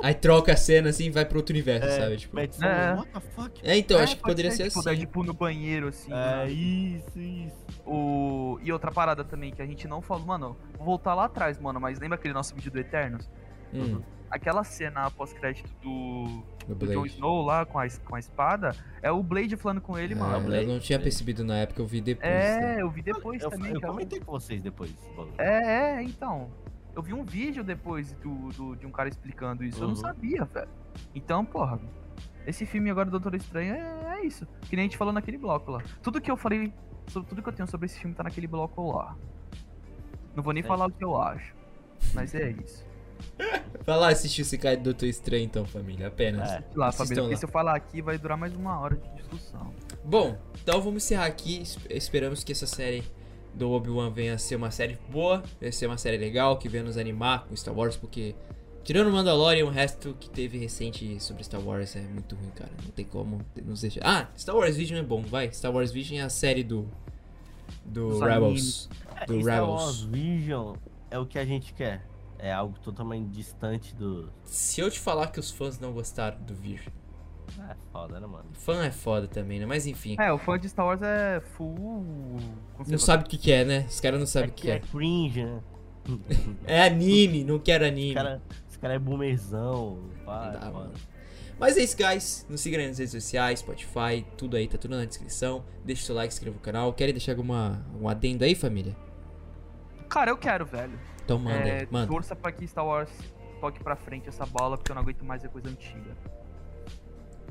Aí 0.02 0.14
troca 0.14 0.54
a 0.54 0.58
cena 0.58 0.90
assim 0.90 1.06
e 1.06 1.10
vai 1.10 1.26
pro 1.26 1.38
outro 1.38 1.54
universo, 1.54 1.88
É, 1.88 2.00
sabe? 2.00 2.18
Tipo... 2.18 2.36
Mete 2.36 2.64
É. 2.64 2.94
what 2.94 3.10
the 3.12 3.20
fuck? 3.20 3.60
É, 3.64 3.78
então, 3.78 4.00
É, 4.00 4.04
acho 4.04 4.16
que 4.16 4.22
pode 4.22 4.32
poderia 4.34 4.52
ser, 4.52 4.68
tipo, 4.68 4.80
assim. 4.80 4.90
o 4.90 4.96
Deadpool 4.96 5.24
no 5.24 5.34
banheiro, 5.34 5.88
assim. 5.88 6.10
do 6.10 6.16
É, 6.16 6.18
nada. 6.38 6.46
isso, 6.52 7.20
isso. 7.20 7.66
O... 7.86 8.60
E 8.62 8.72
outra 8.72 8.92
parada 8.92 9.24
também 9.24 9.52
que 9.54 9.62
a 9.62 9.66
gente 9.66 9.88
não 9.88 10.02
falou, 10.02 10.26
mano, 10.26 10.58
vou 10.78 10.86
voltar 10.86 11.14
lá 11.16 11.26
atrás, 11.26 11.58
mano, 11.60 11.80
mas 11.80 12.00
lembra 12.00 12.16
aquele 12.16 12.34
nosso 12.34 12.54
vídeo 12.56 12.72
do 12.72 12.80
Eternos? 12.80 13.30
Hum, 13.74 14.02
Aquela 14.30 14.64
cena 14.64 15.10
pós-crédito 15.12 15.70
do, 15.84 16.44
o 16.68 16.74
do 16.76 16.88
Jon 16.88 16.94
Blade. 17.02 17.14
Snow 17.14 17.42
lá 17.46 17.64
com 17.64 17.78
a, 17.80 17.88
com 18.04 18.16
a 18.16 18.20
espada, 18.20 18.76
é 19.02 19.12
o 19.12 19.22
Blade 19.22 19.56
falando 19.56 19.80
com 19.82 19.98
ele, 19.98 20.14
Ah, 20.16 20.18
mano. 20.18 20.48
Blade. 20.48 20.64
eu 20.66 20.74
não 20.74 20.80
tinha 20.80 21.00
percebido 21.00 21.44
na 21.44 21.58
época, 21.60 21.80
eu 21.82 21.86
vi 21.86 22.02
depois. 22.02 22.28
É, 22.34 22.82
eu 22.82 22.90
vi 22.90 23.02
depois 23.04 23.42
Eu, 23.44 23.50
também. 23.52 23.72
eu 23.72 23.78
o- 23.78 23.82
comentei 23.82 24.20
com 24.20 24.32
vocês 24.32 24.62
depois. 24.62 24.92
É, 25.38 26.00
é, 26.00 26.04
então. 26.04 26.50
Eu 26.96 27.02
vi 27.02 27.14
um 27.14 27.24
vídeo 27.24 27.64
depois 27.64 28.14
do, 28.14 28.50
do- 28.54 28.76
de 28.76 28.86
um 28.86 28.92
cara 28.92 29.10
explicando 29.10 29.64
isso. 29.64 29.80
Eu 29.80 29.88
não 29.88 29.96
Uhum. 29.96 29.96
sabia, 30.02 30.46
velho. 30.46 30.70
Então, 31.14 31.44
porra, 31.44 31.80
esse 32.48 32.66
filme 32.66 32.90
agora 32.90 33.06
do 33.10 33.20
Doutor 33.20 33.36
Estranho 33.36 33.74
é, 33.76 34.20
é 34.20 34.26
isso. 34.26 34.48
Que 34.62 34.76
nem 34.76 34.84
a 34.84 34.88
gente 34.88 34.98
falou 34.98 35.14
naquele 35.14 35.38
bloco 35.38 35.72
lá. 35.72 35.82
Tudo 36.02 36.22
que 36.22 36.32
eu 36.32 36.38
falei, 36.38 36.72
sobre, 37.08 37.28
tudo 37.30 37.42
que 37.44 37.50
eu 37.50 37.54
tenho 37.54 37.68
sobre 37.68 37.86
esse 37.88 38.00
filme 38.00 38.16
tá 38.16 38.24
naquele 38.24 38.48
bloco 38.48 38.92
lá. 38.96 39.16
Não 40.36 40.42
vou 40.44 40.54
nem 40.54 40.64
É. 40.64 40.66
falar 40.66 40.86
o 40.88 40.92
que 40.92 41.04
eu 41.04 41.16
acho. 41.22 41.54
Mas 42.14 42.34
é 42.34 42.52
isso. 42.52 42.86
Vai 43.86 43.98
lá 43.98 44.10
assistir 44.10 44.42
o 44.42 44.46
Sekai 44.46 44.78
do 44.78 44.84
Doutor 44.84 45.06
Estranho 45.08 45.44
então, 45.44 45.66
família, 45.66 46.08
apenas. 46.08 46.50
É. 46.50 46.64
Lá, 46.76 46.92
família, 46.92 47.18
porque 47.24 47.34
lá. 47.34 47.40
se 47.40 47.46
eu 47.46 47.50
falar 47.50 47.76
aqui 47.76 48.02
vai 48.02 48.18
durar 48.18 48.38
mais 48.38 48.54
uma 48.56 48.80
hora 48.80 48.96
de 48.96 49.10
discussão. 49.16 49.74
Bom, 50.04 50.38
então 50.62 50.82
vamos 50.82 51.04
encerrar 51.04 51.26
aqui. 51.26 51.62
Es- 51.62 51.78
Esperamos 51.90 52.44
que 52.44 52.52
essa 52.52 52.68
série 52.68 53.04
do 53.56 53.72
Obi-Wan 53.72 54.12
venha 54.12 54.36
a 54.36 54.38
ser 54.38 54.56
uma 54.56 54.70
série 54.70 54.98
boa, 55.10 55.42
venha 55.60 55.70
a 55.70 55.74
ser 55.74 55.88
uma 55.88 55.98
série 55.98 56.18
legal, 56.18 56.58
que 56.58 56.68
venha 56.68 56.84
nos 56.84 56.98
animar 56.98 57.46
com 57.46 57.56
Star 57.56 57.74
Wars, 57.74 57.96
porque 57.96 58.36
tirando 58.84 59.08
o 59.08 59.12
Mandalorian, 59.12 59.66
o 59.66 59.70
resto 59.70 60.16
que 60.20 60.30
teve 60.30 60.58
recente 60.58 61.20
sobre 61.22 61.44
Star 61.44 61.62
Wars 61.62 61.96
é 61.96 62.02
muito 62.02 62.36
ruim, 62.36 62.52
cara. 62.52 62.72
Não 62.84 62.92
tem 62.92 63.06
como 63.06 63.42
nos 63.64 63.82
deixar. 63.82 64.02
Ah, 64.04 64.30
Star 64.38 64.56
Wars 64.56 64.76
Vision 64.76 65.00
é 65.00 65.04
bom, 65.04 65.22
vai. 65.22 65.52
Star 65.52 65.74
Wars 65.74 65.92
Vision 65.92 66.20
é 66.20 66.24
a 66.24 66.30
série 66.30 66.64
do. 66.64 66.88
Do 67.84 68.10
Dos 68.10 68.22
Rebels. 68.22 68.90
Do 69.28 69.42
Star 69.42 69.70
Wars 69.70 70.02
Rebels. 70.02 70.04
Vision 70.04 70.76
é 71.10 71.18
o 71.18 71.26
que 71.26 71.40
a 71.40 71.46
gente 71.46 71.74
quer. 71.74 72.06
É 72.38 72.52
algo 72.52 72.78
totalmente 72.80 73.30
distante 73.30 73.96
do. 73.96 74.30
Se 74.44 74.82
eu 74.82 74.92
te 74.92 75.00
falar 75.00 75.28
que 75.28 75.40
os 75.40 75.50
fãs 75.50 75.80
não 75.80 75.94
gostaram 75.94 76.40
do 76.42 76.54
Vision. 76.54 76.94
É 77.70 77.76
foda, 77.92 78.20
né, 78.20 78.28
mano? 78.28 78.46
Fã 78.54 78.84
é 78.84 78.92
foda 78.92 79.28
também, 79.28 79.60
né? 79.60 79.66
Mas 79.66 79.88
enfim. 79.88 80.16
É, 80.20 80.32
o 80.32 80.38
fã 80.38 80.58
de 80.60 80.70
Star 80.70 80.86
Wars 80.86 81.02
é 81.02 81.42
full. 81.56 82.40
Não 82.88 82.98
sabe 82.98 83.24
o 83.24 83.28
que, 83.28 83.38
que 83.38 83.52
é, 83.52 83.64
né? 83.64 83.86
Os 83.88 84.00
caras 84.00 84.20
não 84.20 84.28
sabem 84.28 84.50
é 84.50 84.52
o 84.52 84.56
que 84.56 84.62
que 84.64 84.72
é 84.72 84.76
é. 84.76 84.80
cringe, 84.80 85.44
né? 85.44 85.60
É 86.66 86.84
anime, 86.84 87.44
não 87.44 87.58
quero 87.58 87.86
anime. 87.86 88.08
Esse 88.08 88.16
cara, 88.16 88.42
esse 88.70 88.80
cara 88.80 88.94
é 88.94 89.00
boomerzão. 89.00 90.00
Não 90.26 90.26
dá, 90.26 90.60
foda. 90.60 90.72
mano. 90.72 90.94
Mas 91.60 91.78
é 91.78 91.84
isso, 91.84 91.96
guys. 91.96 92.46
Nos 92.50 92.62
sigam 92.62 92.80
aí 92.80 92.88
nas 92.88 92.98
redes 92.98 93.12
sociais, 93.14 93.60
Spotify, 93.60 94.26
tudo 94.38 94.58
aí, 94.58 94.68
tá 94.68 94.78
tudo 94.78 94.96
na 94.96 95.06
descrição. 95.06 95.64
Deixa 95.86 96.04
o 96.04 96.06
seu 96.06 96.16
like, 96.16 96.34
inscreva 96.34 96.56
no 96.56 96.62
canal. 96.62 96.94
Querem 96.94 97.14
deixar 97.14 97.32
alguma, 97.32 97.86
um 98.00 98.10
adendo 98.10 98.44
aí, 98.44 98.54
família? 98.54 98.96
Cara, 100.10 100.32
eu 100.32 100.38
quero, 100.38 100.66
velho. 100.66 101.00
Então 101.24 101.40
manda 101.40 101.68
é, 101.68 101.80
aí, 101.82 101.88
manda. 101.90 102.08
Torça 102.08 102.36
pra 102.36 102.52
que 102.52 102.68
Star 102.68 102.86
Wars 102.86 103.10
toque 103.60 103.82
pra 103.82 103.96
frente 103.96 104.28
essa 104.28 104.46
bola, 104.46 104.78
porque 104.78 104.92
eu 104.92 104.96
não 104.96 105.02
aguento 105.02 105.24
mais 105.24 105.44
a 105.44 105.50
coisa 105.50 105.70
antiga. 105.70 106.16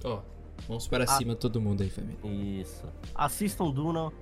Ó, 0.04 0.20
vamos 0.68 0.86
para 0.86 1.04
a... 1.04 1.06
cima 1.06 1.34
todo 1.34 1.60
mundo 1.60 1.82
aí, 1.82 1.90
família. 1.90 2.18
Isso. 2.60 2.86
Assistam 3.14 3.70
Duna 3.70 4.12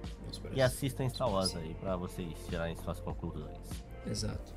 e 0.55 0.63
assistam 0.63 1.09
Star 1.09 1.29
Wars 1.29 1.55
aí, 1.57 1.75
pra 1.75 1.97
vocês 1.97 2.33
tirarem 2.49 2.77
suas 2.77 3.01
conclusões. 3.01 3.59
Exato. 4.07 4.55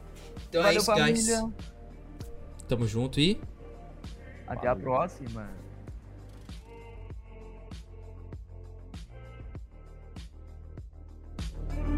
Então 0.47 0.61
é 0.61 0.63
Valeu, 0.63 0.67
é 0.67 0.77
isso, 0.77 0.85
família. 0.85 1.41
guys. 1.41 1.55
Tamo 2.67 2.87
junto 2.87 3.19
e... 3.19 3.41
Até 4.47 4.67
Valeu. 4.67 4.71
a 4.71 4.75
próxima. 4.75 5.49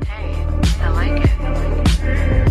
Hey, 0.09 0.33
I 0.81 0.89
like 0.89 1.23
it. 1.23 2.46